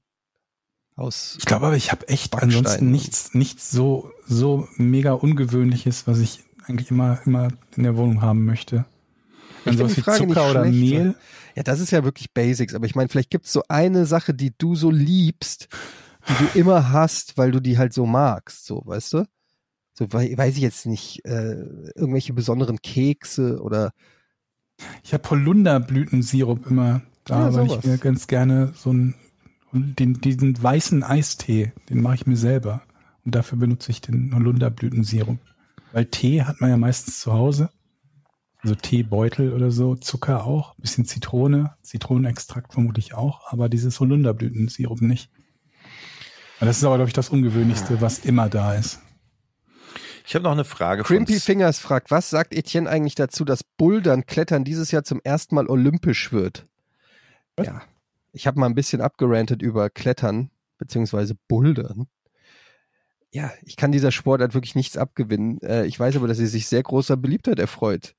Aus 0.96 1.36
Ich 1.40 1.46
glaube 1.46 1.66
aber, 1.68 1.76
ich 1.76 1.92
habe 1.92 2.08
echt 2.08 2.32
Backstein. 2.32 2.54
ansonsten 2.56 2.92
nichts, 2.92 3.34
nichts 3.34 3.72
so, 3.72 4.12
so 4.26 4.68
mega 4.78 5.14
ungewöhnliches, 5.14 6.06
was 6.08 6.20
ich 6.20 6.44
eigentlich 6.66 6.92
immer, 6.92 7.20
immer 7.26 7.50
in 7.76 7.84
der 7.84 7.98
Wohnung 7.98 8.22
haben 8.22 8.46
möchte. 8.46 8.86
Find 9.64 9.78
sowas 9.78 9.98
wie 9.98 10.02
Zucker 10.04 10.50
oder 10.50 10.62
schlecht, 10.66 10.80
Mehl. 10.80 11.16
Ja, 11.56 11.64
das 11.64 11.80
ist 11.80 11.92
ja 11.92 12.04
wirklich 12.04 12.32
Basics, 12.34 12.74
aber 12.76 12.86
ich 12.86 12.96
meine, 12.96 13.10
vielleicht 13.10 13.30
gibt's 13.32 13.52
so 13.54 13.64
eine 13.70 14.06
Sache, 14.06 14.34
die 14.34 14.54
du 14.58 14.76
so 14.76 14.90
liebst, 14.92 15.68
die 16.28 16.36
du 16.36 16.60
immer 16.60 16.92
hast, 16.92 17.38
weil 17.38 17.52
du 17.52 17.60
die 17.60 17.78
halt 17.78 17.94
so 17.94 18.06
magst, 18.06 18.66
so, 18.66 18.82
weißt 18.86 19.14
du? 19.14 19.26
So, 19.94 20.12
wei- 20.12 20.34
weiß 20.36 20.56
ich 20.56 20.62
jetzt 20.62 20.86
nicht, 20.86 21.24
äh, 21.26 21.54
irgendwelche 21.96 22.34
besonderen 22.34 22.82
Kekse 22.82 23.62
oder 23.62 23.92
Ich 25.04 25.14
habe 25.14 25.30
Holunderblütensirup 25.30 26.68
immer 26.68 27.02
da, 27.26 27.50
Ja, 27.50 27.54
weil 27.54 27.68
ich 27.68 27.84
mir 27.84 27.98
ganz 28.00 28.28
gerne 28.28 28.74
so 28.76 28.94
einen, 29.74 29.96
den, 29.96 30.22
diesen 30.22 30.62
weißen 30.62 31.04
Eistee, 31.04 31.74
den 31.90 32.02
mache 32.02 32.16
ich 32.16 32.28
mir 32.28 32.38
selber. 32.38 32.84
Und 33.26 33.36
dafür 33.36 33.58
benutze 33.58 33.92
ich 33.92 34.02
den 34.02 34.34
Holunderblütensirup. 34.34 35.40
Weil 35.92 36.06
Tee 36.06 36.44
hat 36.44 36.60
man 36.60 36.70
ja 36.70 36.78
meistens 36.78 37.20
zu 37.20 37.34
Hause. 37.34 37.70
Also 38.62 38.76
Teebeutel 38.76 39.52
oder 39.52 39.72
so, 39.72 39.96
Zucker 39.96 40.46
auch, 40.46 40.76
bisschen 40.76 41.06
Zitrone, 41.06 41.76
Zitronenextrakt 41.82 42.72
vermutlich 42.72 43.14
auch, 43.14 43.52
aber 43.52 43.68
dieses 43.68 44.00
Holunderblütensirup 44.00 45.02
nicht. 45.02 45.30
Und 46.62 46.68
das 46.68 46.78
ist 46.78 46.84
aber, 46.86 46.96
glaube 46.96 47.10
ich, 47.10 47.14
das 47.14 47.28
Ungewöhnlichste, 47.28 48.00
was 48.00 48.20
immer 48.20 48.48
da 48.48 48.74
ist. 48.76 49.02
Ich 50.26 50.34
habe 50.36 50.44
noch 50.44 50.54
eine 50.54 50.64
Frage 50.64 51.04
Crimpy 51.04 51.42
Fingers 51.42 51.80
fragt, 51.80 52.10
was 52.10 52.30
sagt 52.30 52.54
Etienne 52.54 52.90
eigentlich 52.90 53.16
dazu, 53.16 53.44
dass 53.44 53.66
Bouldern, 53.66 54.26
Klettern 54.26 54.64
dieses 54.64 54.92
Jahr 54.92 55.04
zum 55.04 55.20
ersten 55.22 55.56
Mal 55.56 55.68
olympisch 55.68 56.32
wird? 56.32 56.66
Ja, 57.60 57.82
ich 58.34 58.46
habe 58.48 58.60
mal 58.60 58.66
ein 58.66 58.76
bisschen 58.76 59.00
abgerantet 59.02 59.62
über 59.62 59.90
Klettern 59.90 60.50
beziehungsweise 60.78 61.36
Bouldern. 61.48 62.08
Ja, 63.32 63.52
ich 63.64 63.78
kann 63.78 63.92
dieser 63.92 64.12
Sportart 64.12 64.54
wirklich 64.54 64.76
nichts 64.76 64.98
abgewinnen. 64.98 65.60
Äh, 65.62 65.86
ich 65.86 66.00
weiß 66.00 66.16
aber, 66.18 66.28
dass 66.28 66.38
sie 66.38 66.46
sich 66.48 66.68
sehr 66.68 66.84
großer 66.84 67.18
Beliebtheit 67.18 67.58
erfreut. 67.60 68.16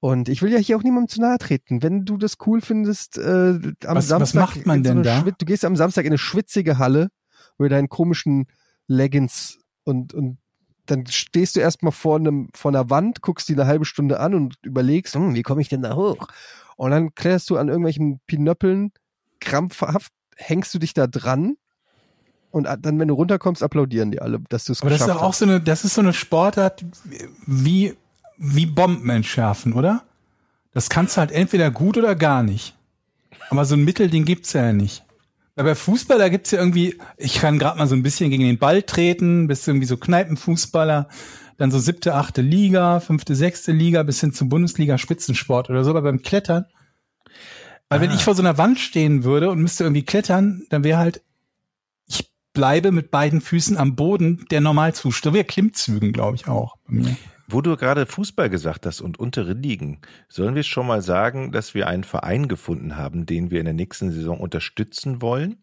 Und 0.00 0.28
ich 0.28 0.42
will 0.42 0.52
ja 0.52 0.58
hier 0.58 0.76
auch 0.76 0.82
niemandem 0.82 1.08
zu 1.08 1.20
nahe 1.20 1.38
treten. 1.38 1.82
Wenn 1.82 2.04
du 2.04 2.16
das 2.16 2.36
cool 2.46 2.60
findest, 2.60 3.16
äh, 3.18 3.22
am 3.22 3.62
Was- 3.82 3.96
was 3.96 4.08
Samstag. 4.08 4.40
macht 4.40 4.66
man 4.66 4.82
so 4.84 4.90
denn 4.90 5.02
da? 5.02 5.20
Schwit- 5.20 5.36
Du 5.38 5.46
gehst 5.46 5.64
am 5.64 5.76
Samstag 5.76 6.04
in 6.04 6.10
eine 6.10 6.18
schwitzige 6.18 6.78
Halle 6.78 7.10
mit 7.58 7.72
deinen 7.72 7.88
komischen 7.88 8.46
Leggings 8.86 9.58
und, 9.84 10.12
und 10.14 10.38
dann 10.86 11.06
stehst 11.06 11.56
du 11.56 11.60
erstmal 11.60 11.92
vor 11.92 12.16
einem, 12.16 12.48
vor 12.54 12.70
einer 12.70 12.90
Wand, 12.90 13.20
guckst 13.22 13.48
die 13.48 13.52
eine 13.52 13.66
halbe 13.66 13.84
Stunde 13.84 14.18
an 14.20 14.34
und 14.34 14.56
überlegst, 14.62 15.14
hm, 15.14 15.34
wie 15.34 15.42
komme 15.42 15.60
ich 15.62 15.68
denn 15.68 15.82
da 15.82 15.94
hoch? 15.94 16.26
Und 16.76 16.90
dann 16.90 17.14
klärst 17.14 17.48
du 17.50 17.56
an 17.58 17.68
irgendwelchen 17.68 18.20
Pinöppeln, 18.26 18.92
krampfhaft 19.40 20.12
hängst 20.36 20.72
du 20.74 20.78
dich 20.78 20.94
da 20.94 21.06
dran 21.06 21.56
und 22.50 22.64
dann, 22.64 22.98
wenn 22.98 23.08
du 23.08 23.14
runterkommst, 23.14 23.62
applaudieren 23.62 24.10
die 24.10 24.20
alle, 24.20 24.40
dass 24.48 24.64
du 24.64 24.72
es 24.72 24.80
Aber 24.82 24.90
das 24.90 25.00
ist 25.00 25.06
geschafft 25.06 25.20
doch 25.20 25.24
auch 25.24 25.30
hast. 25.30 25.38
so 25.38 25.44
eine, 25.44 25.60
das 25.60 25.84
ist 25.84 25.94
so 25.94 26.00
eine 26.00 26.12
Sportart 26.12 26.84
wie, 27.46 27.96
wie 28.38 28.66
Bomben 28.66 29.08
entschärfen, 29.10 29.72
oder? 29.72 30.02
Das 30.72 30.88
kannst 30.88 31.16
du 31.16 31.20
halt 31.20 31.32
entweder 31.32 31.70
gut 31.70 31.96
oder 31.96 32.14
gar 32.14 32.42
nicht. 32.42 32.76
Aber 33.50 33.64
so 33.64 33.74
ein 33.74 33.84
Mittelding 33.84 34.24
gibt's 34.24 34.52
ja 34.52 34.72
nicht. 34.72 35.04
Weil 35.54 35.64
bei 35.64 35.74
Fußball, 35.74 36.18
da 36.18 36.28
gibt's 36.28 36.52
ja 36.52 36.58
irgendwie, 36.58 36.96
ich 37.16 37.34
kann 37.34 37.58
gerade 37.58 37.78
mal 37.78 37.86
so 37.86 37.94
ein 37.94 38.02
bisschen 38.02 38.30
gegen 38.30 38.44
den 38.44 38.58
Ball 38.58 38.82
treten, 38.82 39.46
bist 39.46 39.66
irgendwie 39.66 39.86
so 39.86 39.96
Kneipenfußballer, 39.96 41.08
dann 41.56 41.70
so 41.70 41.78
siebte, 41.78 42.14
achte 42.14 42.40
Liga, 42.40 43.00
fünfte, 43.00 43.34
sechste 43.34 43.72
Liga 43.72 44.02
bis 44.02 44.20
hin 44.20 44.32
zum 44.32 44.48
Bundesliga-Spitzensport 44.48 45.68
oder 45.70 45.84
so. 45.84 45.90
Aber 45.90 46.02
beim 46.02 46.22
Klettern, 46.22 46.66
weil 47.90 48.00
wenn 48.00 48.10
Ah. 48.10 48.14
ich 48.14 48.24
vor 48.24 48.34
so 48.34 48.42
einer 48.42 48.56
Wand 48.56 48.78
stehen 48.78 49.24
würde 49.24 49.50
und 49.50 49.60
müsste 49.60 49.84
irgendwie 49.84 50.04
klettern, 50.04 50.62
dann 50.70 50.84
wäre 50.84 50.98
halt, 50.98 51.22
ich 52.06 52.30
bleibe 52.54 52.92
mit 52.92 53.10
beiden 53.10 53.40
Füßen 53.42 53.76
am 53.76 53.96
Boden 53.96 54.46
der 54.50 54.60
Normalzustand. 54.62 55.34
Wir 55.36 55.44
Klimmzügen, 55.44 56.12
glaube 56.12 56.36
ich, 56.36 56.48
auch. 56.48 56.76
bei 56.86 56.94
mir. 56.94 57.16
Wo 57.48 57.60
du 57.62 57.76
gerade 57.76 58.06
Fußball 58.06 58.48
gesagt 58.48 58.86
hast 58.86 59.00
und 59.00 59.18
untere 59.18 59.54
Ligen, 59.54 60.00
sollen 60.28 60.54
wir 60.54 60.62
schon 60.62 60.86
mal 60.86 61.02
sagen, 61.02 61.50
dass 61.50 61.74
wir 61.74 61.88
einen 61.88 62.04
Verein 62.04 62.46
gefunden 62.46 62.96
haben, 62.96 63.26
den 63.26 63.50
wir 63.50 63.58
in 63.58 63.64
der 63.64 63.74
nächsten 63.74 64.12
Saison 64.12 64.38
unterstützen 64.38 65.20
wollen? 65.20 65.62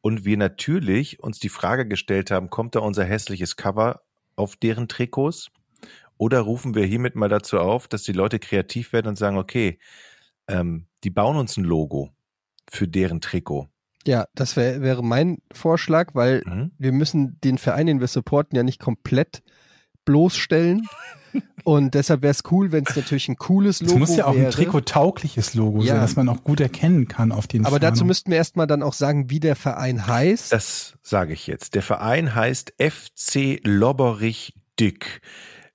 Und 0.00 0.24
wir 0.24 0.36
natürlich 0.36 1.20
uns 1.20 1.40
die 1.40 1.48
Frage 1.48 1.88
gestellt 1.88 2.30
haben, 2.30 2.50
kommt 2.50 2.76
da 2.76 2.80
unser 2.80 3.04
hässliches 3.04 3.56
Cover 3.56 4.02
auf 4.36 4.54
deren 4.54 4.86
Trikots? 4.86 5.48
Oder 6.16 6.40
rufen 6.40 6.74
wir 6.76 6.84
hiermit 6.84 7.16
mal 7.16 7.28
dazu 7.28 7.58
auf, 7.58 7.88
dass 7.88 8.04
die 8.04 8.12
Leute 8.12 8.38
kreativ 8.38 8.92
werden 8.92 9.08
und 9.08 9.16
sagen, 9.16 9.36
okay, 9.38 9.78
ähm, 10.46 10.86
die 11.04 11.10
bauen 11.10 11.36
uns 11.36 11.56
ein 11.56 11.64
Logo 11.64 12.10
für 12.70 12.88
deren 12.88 13.20
Trikot. 13.20 13.68
Ja, 14.06 14.26
das 14.34 14.56
wär, 14.56 14.80
wäre 14.80 15.02
mein 15.04 15.38
Vorschlag, 15.52 16.14
weil 16.14 16.42
Mhm. 16.46 16.70
wir 16.78 16.92
müssen 16.92 17.38
den 17.42 17.58
Verein, 17.58 17.86
den 17.86 18.00
wir 18.00 18.06
supporten, 18.06 18.56
ja 18.56 18.62
nicht 18.62 18.80
komplett 18.80 19.42
bloßstellen 20.04 20.86
Und 21.64 21.92
deshalb 21.94 22.22
wäre 22.22 22.30
es 22.30 22.42
cool, 22.50 22.72
wenn 22.72 22.84
es 22.88 22.96
natürlich 22.96 23.28
ein 23.28 23.36
cooles 23.36 23.82
Logo 23.82 23.92
Es 23.92 23.98
muss 23.98 24.16
ja 24.16 24.24
auch 24.26 24.34
wäre. 24.34 24.46
ein 24.46 24.50
trikottaugliches 24.50 25.52
Logo 25.52 25.82
Ja. 25.82 25.92
sein, 25.92 26.00
das 26.00 26.16
man 26.16 26.28
auch 26.30 26.42
gut 26.42 26.58
erkennen 26.58 27.06
kann 27.06 27.32
auf 27.32 27.46
den 27.46 27.66
Aber 27.66 27.78
dazu 27.78 27.98
Fahnen. 27.98 28.06
müssten 28.06 28.30
wir 28.30 28.38
erstmal 28.38 28.66
dann 28.66 28.82
auch 28.82 28.94
sagen, 28.94 29.28
wie 29.28 29.38
der 29.38 29.54
Verein 29.54 30.06
heißt. 30.06 30.50
Das 30.50 30.94
sage 31.02 31.34
ich 31.34 31.46
jetzt. 31.46 31.74
Der 31.74 31.82
Verein 31.82 32.34
heißt 32.34 32.72
FC 32.78 33.60
Lobberich 33.62 34.54
Dück. 34.80 35.20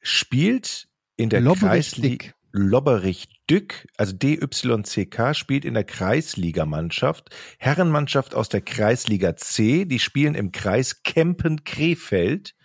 Spielt 0.01 0.87
in 1.17 1.29
der 1.29 1.41
Lobberich 1.41 1.91
Kreisliga 1.91 2.25
Dück. 2.53 2.61
Lobberich 2.61 3.27
Dück, 3.49 3.87
also 3.97 4.13
DYCK, 4.13 5.35
spielt 5.35 5.65
in 5.65 5.73
der 5.73 5.83
Kreisligamannschaft. 5.83 7.29
Herrenmannschaft 7.57 8.35
aus 8.35 8.49
der 8.49 8.61
Kreisliga 8.61 9.35
C, 9.35 9.85
die 9.85 9.99
spielen 9.99 10.35
im 10.35 10.51
Kreis 10.51 11.03
Kempen-Krefeld. 11.03 12.55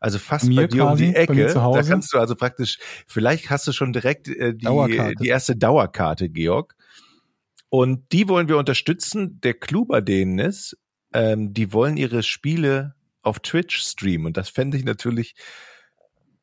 Also 0.00 0.18
fast 0.18 0.46
Mir 0.46 0.62
bei 0.62 0.66
dir 0.66 0.84
um 0.84 0.90
quasi, 0.90 1.06
die 1.06 1.12
bei 1.12 1.34
mir 1.34 1.46
Ecke. 1.46 1.54
Da 1.54 1.82
kannst 1.82 2.12
du 2.12 2.18
also 2.18 2.34
praktisch, 2.34 2.78
vielleicht 3.06 3.50
hast 3.50 3.66
du 3.66 3.72
schon 3.72 3.92
direkt 3.92 4.28
äh, 4.28 4.54
die, 4.54 4.64
Dauerkarte. 4.64 5.14
die 5.20 5.28
erste 5.28 5.56
Dauerkarte, 5.56 6.28
Georg. 6.28 6.74
Und 7.68 8.12
die 8.12 8.28
wollen 8.28 8.48
wir 8.48 8.58
unterstützen. 8.58 9.40
Der 9.40 9.54
Clou 9.54 9.84
bei 9.84 10.00
denen 10.00 10.38
ist, 10.38 10.76
ähm, 11.12 11.52
die 11.52 11.72
wollen 11.72 11.96
ihre 11.96 12.22
Spiele 12.22 12.94
auf 13.22 13.40
Twitch 13.40 13.80
streamen. 13.80 14.26
Und 14.26 14.36
das 14.36 14.48
fände 14.48 14.76
ich 14.76 14.84
natürlich 14.84 15.34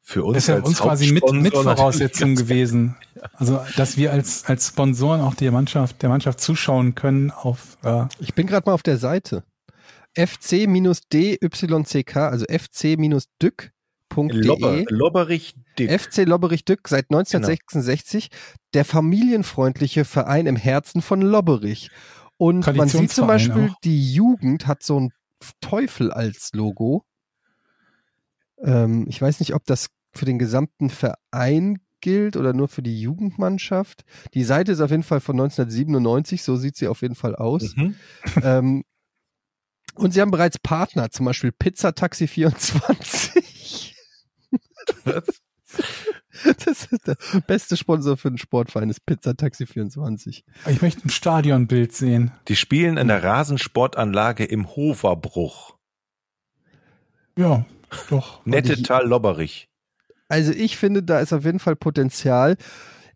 für 0.05 0.25
uns 0.25 0.35
Das 0.35 0.43
ist 0.43 0.47
ja 0.49 0.55
als 0.55 0.67
uns 0.67 0.79
quasi 0.79 1.11
mit, 1.13 1.23
mit 1.31 1.53
Voraussetzung 1.53 2.35
gewesen. 2.35 2.95
Also, 3.33 3.61
dass 3.77 3.95
wir 3.97 4.11
als, 4.11 4.43
als 4.45 4.67
Sponsoren 4.67 5.21
auch 5.21 5.33
der 5.33 5.51
Mannschaft, 5.51 6.01
der 6.01 6.09
Mannschaft 6.09 6.41
zuschauen 6.41 6.93
können 6.93 7.31
auf, 7.31 7.77
äh, 7.83 8.05
Ich 8.19 8.33
bin 8.33 8.45
gerade 8.45 8.69
mal 8.69 8.73
auf 8.73 8.83
der 8.83 8.97
Seite. 8.97 9.43
fc-dyck, 10.15 11.39
also 12.17 12.45
fc-dück.de. 12.45 13.71
Lobber, 14.15 14.83
Lobberich 14.89 15.55
Dick. 15.79 15.89
FC 15.89 16.25
Lobberich 16.25 16.65
Dück 16.65 16.87
seit 16.87 17.05
1966 17.09 18.27
der 18.73 18.85
familienfreundliche 18.85 20.05
Verein 20.05 20.45
im 20.45 20.57
Herzen 20.57 21.01
von 21.01 21.21
Lobberich. 21.21 21.89
Und 22.37 22.67
man 22.75 22.89
sieht 22.89 23.11
zum 23.11 23.27
Beispiel, 23.27 23.69
auch. 23.71 23.79
die 23.83 24.13
Jugend 24.13 24.67
hat 24.67 24.83
so 24.83 24.97
einen 24.97 25.13
Teufel 25.61 26.11
als 26.11 26.51
Logo. 26.53 27.05
Ähm, 28.63 29.05
ich 29.07 29.21
weiß 29.21 29.39
nicht, 29.39 29.53
ob 29.53 29.65
das 29.65 29.89
für 30.11 30.25
den 30.25 30.39
gesamten 30.39 30.89
Verein 30.89 31.79
gilt 32.01 32.35
oder 32.37 32.53
nur 32.53 32.67
für 32.67 32.83
die 32.83 32.99
Jugendmannschaft. 32.99 34.03
Die 34.33 34.43
Seite 34.43 34.71
ist 34.73 34.81
auf 34.81 34.91
jeden 34.91 35.03
Fall 35.03 35.21
von 35.21 35.39
1997, 35.39 36.43
so 36.43 36.55
sieht 36.55 36.75
sie 36.75 36.87
auf 36.87 37.01
jeden 37.01 37.15
Fall 37.15 37.35
aus. 37.35 37.75
Mhm. 37.75 37.95
ähm, 38.43 38.83
und 39.95 40.13
sie 40.13 40.21
haben 40.21 40.31
bereits 40.31 40.59
Partner, 40.59 41.11
zum 41.11 41.25
Beispiel 41.25 41.51
Pizza 41.51 41.93
Taxi 41.93 42.27
24. 42.27 43.95
Was? 45.05 45.25
Das 46.65 46.85
ist 46.87 47.07
der 47.07 47.15
beste 47.47 47.77
Sponsor 47.77 48.17
für 48.17 48.27
einen 48.27 48.37
Sportverein, 48.37 48.89
ist 48.89 49.05
Pizza 49.05 49.37
Taxi 49.37 49.65
24. 49.65 50.43
ich 50.67 50.81
möchte 50.81 51.07
ein 51.07 51.09
Stadionbild 51.09 51.93
sehen. 51.93 52.31
Die 52.47 52.55
spielen 52.55 52.97
in 52.97 53.07
der 53.07 53.23
Rasensportanlage 53.23 54.43
im 54.43 54.75
Hoferbruch. 54.75 55.77
Ja, 57.37 57.65
doch. 58.09 58.41
Nettetal 58.45 59.07
Lobberich. 59.07 59.69
Also 60.29 60.51
ich 60.51 60.77
finde, 60.77 61.03
da 61.03 61.19
ist 61.19 61.33
auf 61.33 61.45
jeden 61.45 61.59
Fall 61.59 61.75
Potenzial. 61.75 62.57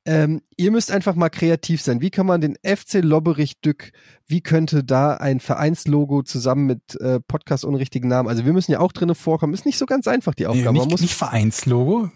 Ähm, 0.06 0.41
ihr 0.56 0.72
müsst 0.72 0.90
einfach 0.91 1.16
mal 1.16 1.30
kreativ 1.30 1.82
sein. 1.82 1.99
Wie 1.99 2.12
kann 2.12 2.26
man 2.26 2.40
den 2.40 2.56
FC 2.64 3.02
Lobberich 3.04 3.60
Dück, 3.60 3.91
wie 4.26 4.40
könnte 4.40 4.84
da 4.86 5.16
ein 5.16 5.41
Vereinslogo 5.41 6.24
zusammen 6.24 6.66
mit 6.66 6.95
äh, 7.02 7.20
Podcast 7.20 7.66
ohne 7.66 7.78
richtigen 7.80 8.08
Namen, 8.08 8.30
also 8.30 8.45
wir 8.45 8.54
müssen 8.54 8.72
ja 8.72 8.80
auch 8.80 8.94
drinnen 8.94 9.16
vorkommen, 9.16 9.54
ist 9.54 9.66
nicht 9.66 9.78
so 9.78 9.86
ganz 9.86 10.08
einfach 10.08 10.34
die 10.34 10.44
Nee, 10.44 10.48
Aufgabe. 10.49 10.66
Man 10.66 10.74
nicht, 10.76 10.91
muss, 10.91 11.02
nicht 11.02 11.14
Vereinslogo. 11.16 12.10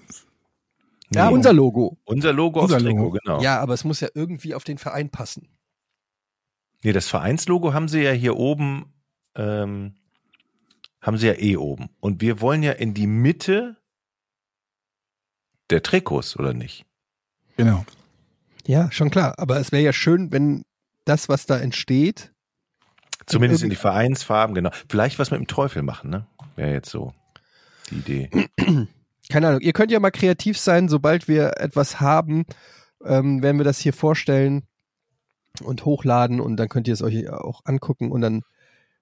ja, 1.13 1.27
Nee. 1.27 1.33
unser 1.33 1.51
Logo. 1.51 1.97
Unser 2.05 2.31
Logo 2.31 2.61
Unser 2.61 2.75
aufs 2.75 2.83
Trikot, 2.85 2.97
Logo. 3.03 3.17
genau. 3.23 3.41
Ja, 3.41 3.59
aber 3.59 3.73
es 3.73 3.83
muss 3.83 3.99
ja 3.99 4.07
irgendwie 4.13 4.55
auf 4.55 4.63
den 4.63 4.77
Verein 4.77 5.09
passen. 5.09 5.49
Nee, 6.83 6.93
das 6.93 7.07
Vereinslogo 7.07 7.73
haben 7.73 7.89
sie 7.89 8.01
ja 8.03 8.11
hier 8.11 8.37
oben, 8.37 8.93
ähm, 9.35 9.95
haben 11.01 11.17
sie 11.17 11.27
ja 11.27 11.33
eh 11.33 11.57
oben. 11.57 11.89
Und 11.99 12.21
wir 12.21 12.41
wollen 12.41 12.63
ja 12.63 12.73
in 12.73 12.93
die 12.93 13.07
Mitte 13.07 13.77
der 15.69 15.83
Trikots, 15.83 16.37
oder 16.37 16.53
nicht? 16.53 16.85
Genau. 17.57 17.85
Ja, 18.65 18.91
schon 18.91 19.09
klar. 19.09 19.35
Aber 19.37 19.59
es 19.59 19.71
wäre 19.71 19.83
ja 19.83 19.93
schön, 19.93 20.31
wenn 20.31 20.63
das, 21.05 21.29
was 21.29 21.45
da 21.45 21.57
entsteht, 21.57 22.31
Zumindest 23.25 23.63
in 23.63 23.69
die 23.69 23.75
Vereinsfarben, 23.75 24.55
genau. 24.55 24.71
Vielleicht 24.89 25.19
was 25.19 25.31
mit 25.31 25.39
dem 25.39 25.47
Teufel 25.47 25.83
machen, 25.83 26.09
ne? 26.09 26.25
Wäre 26.55 26.73
jetzt 26.73 26.89
so 26.89 27.13
die 27.89 27.97
Idee. 27.97 28.29
keine 29.29 29.47
Ahnung, 29.47 29.61
ihr 29.61 29.73
könnt 29.73 29.91
ja 29.91 29.99
mal 29.99 30.11
kreativ 30.11 30.57
sein, 30.57 30.89
sobald 30.89 31.27
wir 31.27 31.57
etwas 31.57 32.01
haben, 32.01 32.45
ähm, 33.03 33.41
werden 33.41 33.57
wir 33.57 33.63
das 33.63 33.79
hier 33.79 33.93
vorstellen 33.93 34.63
und 35.63 35.85
hochladen 35.85 36.39
und 36.39 36.57
dann 36.57 36.69
könnt 36.69 36.87
ihr 36.87 36.93
es 36.93 37.01
euch 37.01 37.29
auch 37.29 37.61
angucken 37.65 38.11
und 38.11 38.21
dann 38.21 38.41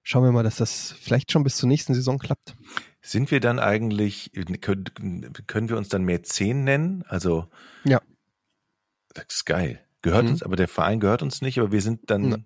schauen 0.02 0.24
wir 0.24 0.32
mal, 0.32 0.42
dass 0.42 0.56
das 0.56 0.94
vielleicht 1.00 1.30
schon 1.32 1.42
bis 1.44 1.56
zur 1.56 1.68
nächsten 1.68 1.94
Saison 1.94 2.18
klappt. 2.18 2.56
Sind 3.02 3.30
wir 3.30 3.40
dann 3.40 3.58
eigentlich, 3.58 4.30
können, 4.60 4.84
können 5.46 5.68
wir 5.68 5.76
uns 5.78 5.88
dann 5.88 6.04
Mäzen 6.04 6.64
nennen? 6.64 7.04
Also. 7.08 7.46
Ja. 7.84 8.00
Das 9.14 9.24
ist 9.30 9.46
geil. 9.46 9.80
Gehört 10.02 10.24
Mhm. 10.24 10.30
uns, 10.32 10.42
aber 10.42 10.56
der 10.56 10.68
Verein 10.68 11.00
gehört 11.00 11.22
uns 11.22 11.40
nicht, 11.42 11.58
aber 11.58 11.72
wir 11.72 11.82
sind 11.82 12.10
dann, 12.10 12.30
Ja. 12.30 12.36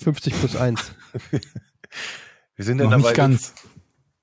50 0.00 0.34
plus 0.38 0.56
1. 0.56 0.92
wir 1.30 2.64
sind 2.64 2.78
dann 2.78 2.86
Noch 2.86 2.96
dabei. 2.96 3.08
nicht 3.08 3.16
ganz. 3.16 3.54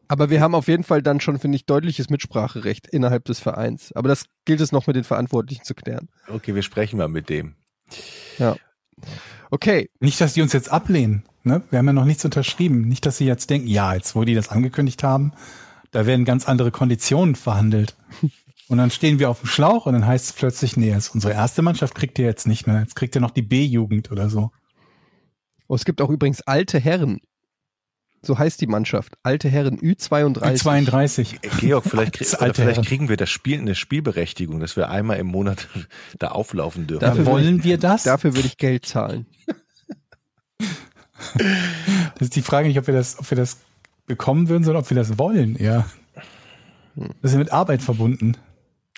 Aber 0.07 0.29
wir 0.29 0.39
haben 0.39 0.53
auf 0.53 0.67
jeden 0.67 0.83
Fall 0.83 1.01
dann 1.01 1.19
schon, 1.19 1.39
finde 1.39 1.55
ich, 1.55 1.65
deutliches 1.65 2.09
Mitspracherecht 2.11 2.85
innerhalb 2.87 3.25
des 3.25 3.39
Vereins. 3.39 3.91
Aber 3.93 4.07
das 4.07 4.25
gilt 4.45 4.61
es 4.61 4.71
noch 4.71 4.85
mit 4.85 4.95
den 4.95 5.03
Verantwortlichen 5.03 5.63
zu 5.63 5.73
klären. 5.73 6.09
Okay, 6.27 6.53
wir 6.53 6.61
sprechen 6.61 6.97
mal 6.97 7.07
mit 7.07 7.27
dem. 7.29 7.55
Okay, 9.49 9.89
Nicht, 9.99 10.21
dass 10.21 10.33
die 10.33 10.41
uns 10.41 10.53
jetzt 10.53 10.69
ablehnen. 10.69 11.23
Ne? 11.45 11.61
Wir 11.69 11.79
haben 11.79 11.85
ja 11.87 11.93
noch 11.93 12.05
nichts 12.05 12.25
unterschrieben. 12.25 12.81
Nicht, 12.87 13.05
dass 13.05 13.17
sie 13.17 13.25
jetzt 13.25 13.49
denken, 13.49 13.67
ja, 13.67 13.93
jetzt 13.93 14.15
wo 14.15 14.23
die 14.23 14.33
das 14.33 14.49
angekündigt 14.49 15.03
haben, 15.03 15.31
da 15.91 16.05
werden 16.05 16.25
ganz 16.25 16.47
andere 16.47 16.71
Konditionen 16.71 17.35
verhandelt. 17.35 17.95
Und 18.67 18.79
dann 18.79 18.89
stehen 18.89 19.19
wir 19.19 19.29
auf 19.29 19.41
dem 19.41 19.47
Schlauch 19.47 19.85
und 19.85 19.93
dann 19.93 20.07
heißt 20.07 20.25
es 20.25 20.33
plötzlich, 20.33 20.75
nee, 20.75 20.89
jetzt 20.89 21.13
unsere 21.13 21.33
erste 21.33 21.61
Mannschaft 21.61 21.93
kriegt 21.93 22.17
ihr 22.17 22.25
jetzt 22.25 22.47
nicht 22.47 22.65
mehr. 22.65 22.79
Jetzt 22.79 22.95
kriegt 22.95 23.13
ihr 23.13 23.21
noch 23.21 23.29
die 23.29 23.43
B-Jugend 23.43 24.11
oder 24.11 24.27
so. 24.27 24.49
oh, 25.67 25.75
es 25.75 25.85
gibt 25.85 26.01
auch 26.01 26.09
übrigens 26.09 26.41
alte 26.41 26.79
Herren. 26.79 27.19
So 28.23 28.39
heißt 28.39 28.59
die 28.59 28.65
Mannschaft. 28.65 29.13
Alte 29.21 29.49
Herren 29.49 29.79
Ü32. 29.79 30.55
32. 30.55 31.33
Äh, 31.43 31.49
Georg, 31.59 31.83
vielleicht, 31.87 32.13
krieg, 32.13 32.27
vielleicht 32.27 32.57
Herren. 32.57 32.83
kriegen 32.83 33.07
wir 33.07 33.17
das 33.17 33.29
Spiel 33.29 33.59
eine 33.59 33.75
Spielberechtigung, 33.75 34.59
dass 34.59 34.75
wir 34.75 34.89
einmal 34.89 35.17
im 35.17 35.27
Monat 35.27 35.67
da 36.17 36.29
auflaufen 36.29 36.87
dürfen. 36.87 37.01
Dafür 37.01 37.23
Da 37.23 37.31
wollen 37.31 37.63
wir 37.63 37.77
das? 37.77 38.01
Dafür 38.01 38.35
würde 38.35 38.47
ich 38.47 38.57
Geld 38.57 38.87
zahlen. 38.87 39.27
Das 41.35 42.21
ist 42.21 42.35
die 42.35 42.41
Frage 42.41 42.67
nicht, 42.67 42.77
ob 42.77 42.87
wir 42.87 42.93
das, 42.93 43.19
ob 43.19 43.29
wir 43.29 43.37
das 43.37 43.59
bekommen 44.05 44.49
würden, 44.49 44.63
sondern 44.63 44.83
ob 44.83 44.89
wir 44.89 44.95
das 44.97 45.17
wollen, 45.17 45.55
ja. 45.57 45.85
Das 46.95 47.31
ist 47.31 47.33
ja 47.33 47.39
mit 47.39 47.51
Arbeit 47.51 47.81
verbunden. 47.81 48.37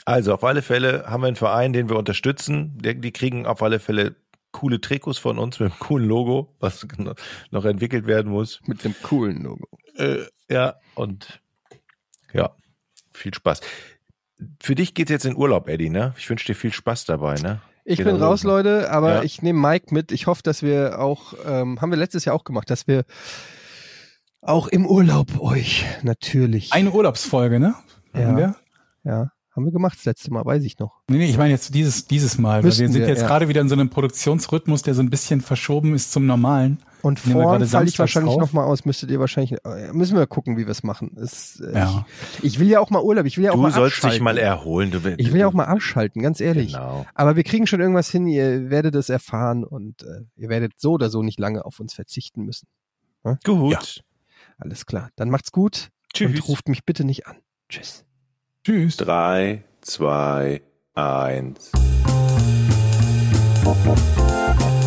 Also 0.06 0.34
auf 0.34 0.44
alle 0.44 0.62
Fälle 0.62 1.06
haben 1.08 1.22
wir 1.22 1.28
einen 1.28 1.36
Verein, 1.36 1.74
den 1.74 1.90
wir 1.90 1.98
unterstützen. 1.98 2.78
Die, 2.78 3.00
die 3.00 3.12
kriegen 3.12 3.46
auf 3.46 3.62
alle 3.62 3.80
Fälle 3.80 4.16
coole 4.52 4.80
Trikots 4.80 5.18
von 5.18 5.38
uns 5.38 5.60
mit 5.60 5.72
einem 5.72 5.80
coolen 5.80 6.08
Logo, 6.08 6.56
was 6.60 6.88
noch 7.52 7.66
entwickelt 7.66 8.08
werden 8.08 8.32
muss. 8.32 8.62
Mit 8.66 8.84
dem 8.84 8.96
coolen 9.04 9.44
Logo. 9.44 9.68
Äh, 9.96 10.26
ja, 10.50 10.76
und 10.96 11.42
ja, 12.34 12.52
viel 13.12 13.34
Spaß. 13.34 13.62
Für 14.62 14.76
dich 14.76 14.94
geht's 14.94 15.12
jetzt 15.12 15.26
in 15.26 15.36
Urlaub, 15.36 15.68
Eddie, 15.68 15.90
ne? 15.90 16.14
Ich 16.18 16.30
wünsche 16.30 16.46
dir 16.46 16.56
viel 16.56 16.72
Spaß 16.72 17.06
dabei, 17.06 17.36
ne? 17.36 17.62
Ich 17.90 18.00
Geht 18.00 18.06
bin 18.06 18.18
raus, 18.18 18.44
Leute, 18.44 18.92
aber 18.92 19.16
Ja. 19.16 19.24
ich 19.24 19.42
nehme 19.42 19.60
Mike 19.66 19.94
mit. 19.94 20.12
Ich 20.12 20.28
hoffe, 20.28 20.44
dass 20.44 20.62
wir 20.62 21.00
auch, 21.00 21.34
ähm, 21.48 21.80
haben 21.80 21.90
wir 21.90 21.98
letztes 21.98 22.26
Jahr 22.26 22.36
auch 22.36 22.44
gemacht, 22.44 22.70
dass 22.70 22.86
wir 22.86 23.06
auch 24.42 24.68
im 24.68 24.86
Urlaub 24.86 25.40
euch 25.40 25.86
natürlich. 26.04 26.74
Eine 26.74 26.92
Urlaubsfolge, 26.92 27.62
ne? 27.62 27.76
Ja. 28.14 28.26
Haben 28.26 28.38
wir? 28.38 28.56
ja, 29.06 29.32
haben 29.56 29.64
wir 29.64 29.72
gemacht 29.72 30.00
das 30.00 30.04
letzte 30.04 30.34
Mal, 30.34 30.44
weiß 30.44 30.66
ich 30.66 30.78
noch. 30.80 31.00
Nee, 31.10 31.20
nee, 31.20 31.30
ich 31.30 31.38
meine 31.38 31.52
jetzt 31.52 31.74
dieses, 31.74 32.06
dieses 32.06 32.38
Mal. 32.38 32.58
Weil 32.58 32.66
wir 32.66 32.72
sind 32.74 32.94
wir, 32.94 33.08
jetzt 33.08 33.22
ja. 33.22 33.28
gerade 33.28 33.48
wieder 33.48 33.62
in 33.62 33.70
so 33.70 33.76
einem 33.76 33.90
Produktionsrhythmus, 33.90 34.82
der 34.82 34.94
so 34.94 35.02
ein 35.02 35.10
bisschen 35.10 35.40
verschoben 35.40 35.96
ist 35.96 36.12
zum 36.12 36.26
normalen. 36.26 36.80
Und 37.04 37.20
vorn 37.20 37.36
falle 37.44 37.64
ich 37.64 37.70
samstags 37.70 38.00
wahrscheinlich 38.00 38.38
nochmal 38.38 38.66
aus, 38.66 38.84
müsstet 38.86 39.12
ihr 39.12 39.20
wahrscheinlich, 39.20 39.54
äh, 39.64 39.94
müssen 39.94 40.18
wir 40.18 40.26
gucken, 40.26 40.58
wie 40.58 40.66
wir 40.66 40.72
es 40.72 40.82
machen. 40.84 41.16
Es, 41.22 41.60
äh, 41.60 41.74
Ja. 41.78 42.06
ich, 42.40 42.44
ich 42.46 42.60
will 42.60 42.68
ja 42.68 42.80
auch 42.80 42.90
mal 42.90 43.02
Urlaub, 43.04 43.26
ich 43.26 43.38
will 43.38 43.46
ja 43.46 43.52
auch 43.52 43.56
Du 43.56 43.62
mal 43.62 43.72
sollst 43.72 43.98
abschalten. 43.98 44.16
dich 44.16 44.24
mal 44.24 44.38
erholen. 44.38 44.92
Du, 44.92 44.98
Ich 45.18 45.32
will 45.32 45.40
ja 45.40 45.48
auch 45.48 45.54
mal 45.54 45.66
abschalten, 45.66 46.22
ganz 46.24 46.42
ehrlich. 46.42 46.74
Genau. 46.74 47.06
Aber 47.14 47.36
wir 47.36 47.44
kriegen 47.44 47.68
schon 47.68 47.80
irgendwas 47.82 48.10
hin, 48.10 48.28
ihr 48.28 48.70
werdet 48.72 48.96
es 48.96 49.10
erfahren 49.10 49.64
und 49.64 50.02
äh, 50.04 50.22
ihr 50.36 50.50
werdet 50.50 50.74
so 50.78 50.94
oder 50.94 51.10
so 51.10 51.22
nicht 51.22 51.40
lange 51.40 51.66
auf 51.66 51.80
uns 51.80 51.94
verzichten 51.94 52.44
müssen. 52.44 52.68
Gut. 53.44 53.74
Ja. 53.74 53.80
Alles 54.58 54.86
klar. 54.86 55.10
Dann 55.16 55.30
macht's 55.30 55.52
gut 55.52 55.90
Tschüss. 56.14 56.32
und 56.32 56.48
ruft 56.50 56.68
mich 56.68 56.84
bitte 56.84 57.04
nicht 57.04 57.28
an. 57.28 57.38
Tschüss. 57.70 58.06
Tschüss. 58.64 58.98
Drei, 58.98 59.64
zwei, 59.82 60.62
eins. 60.96 61.72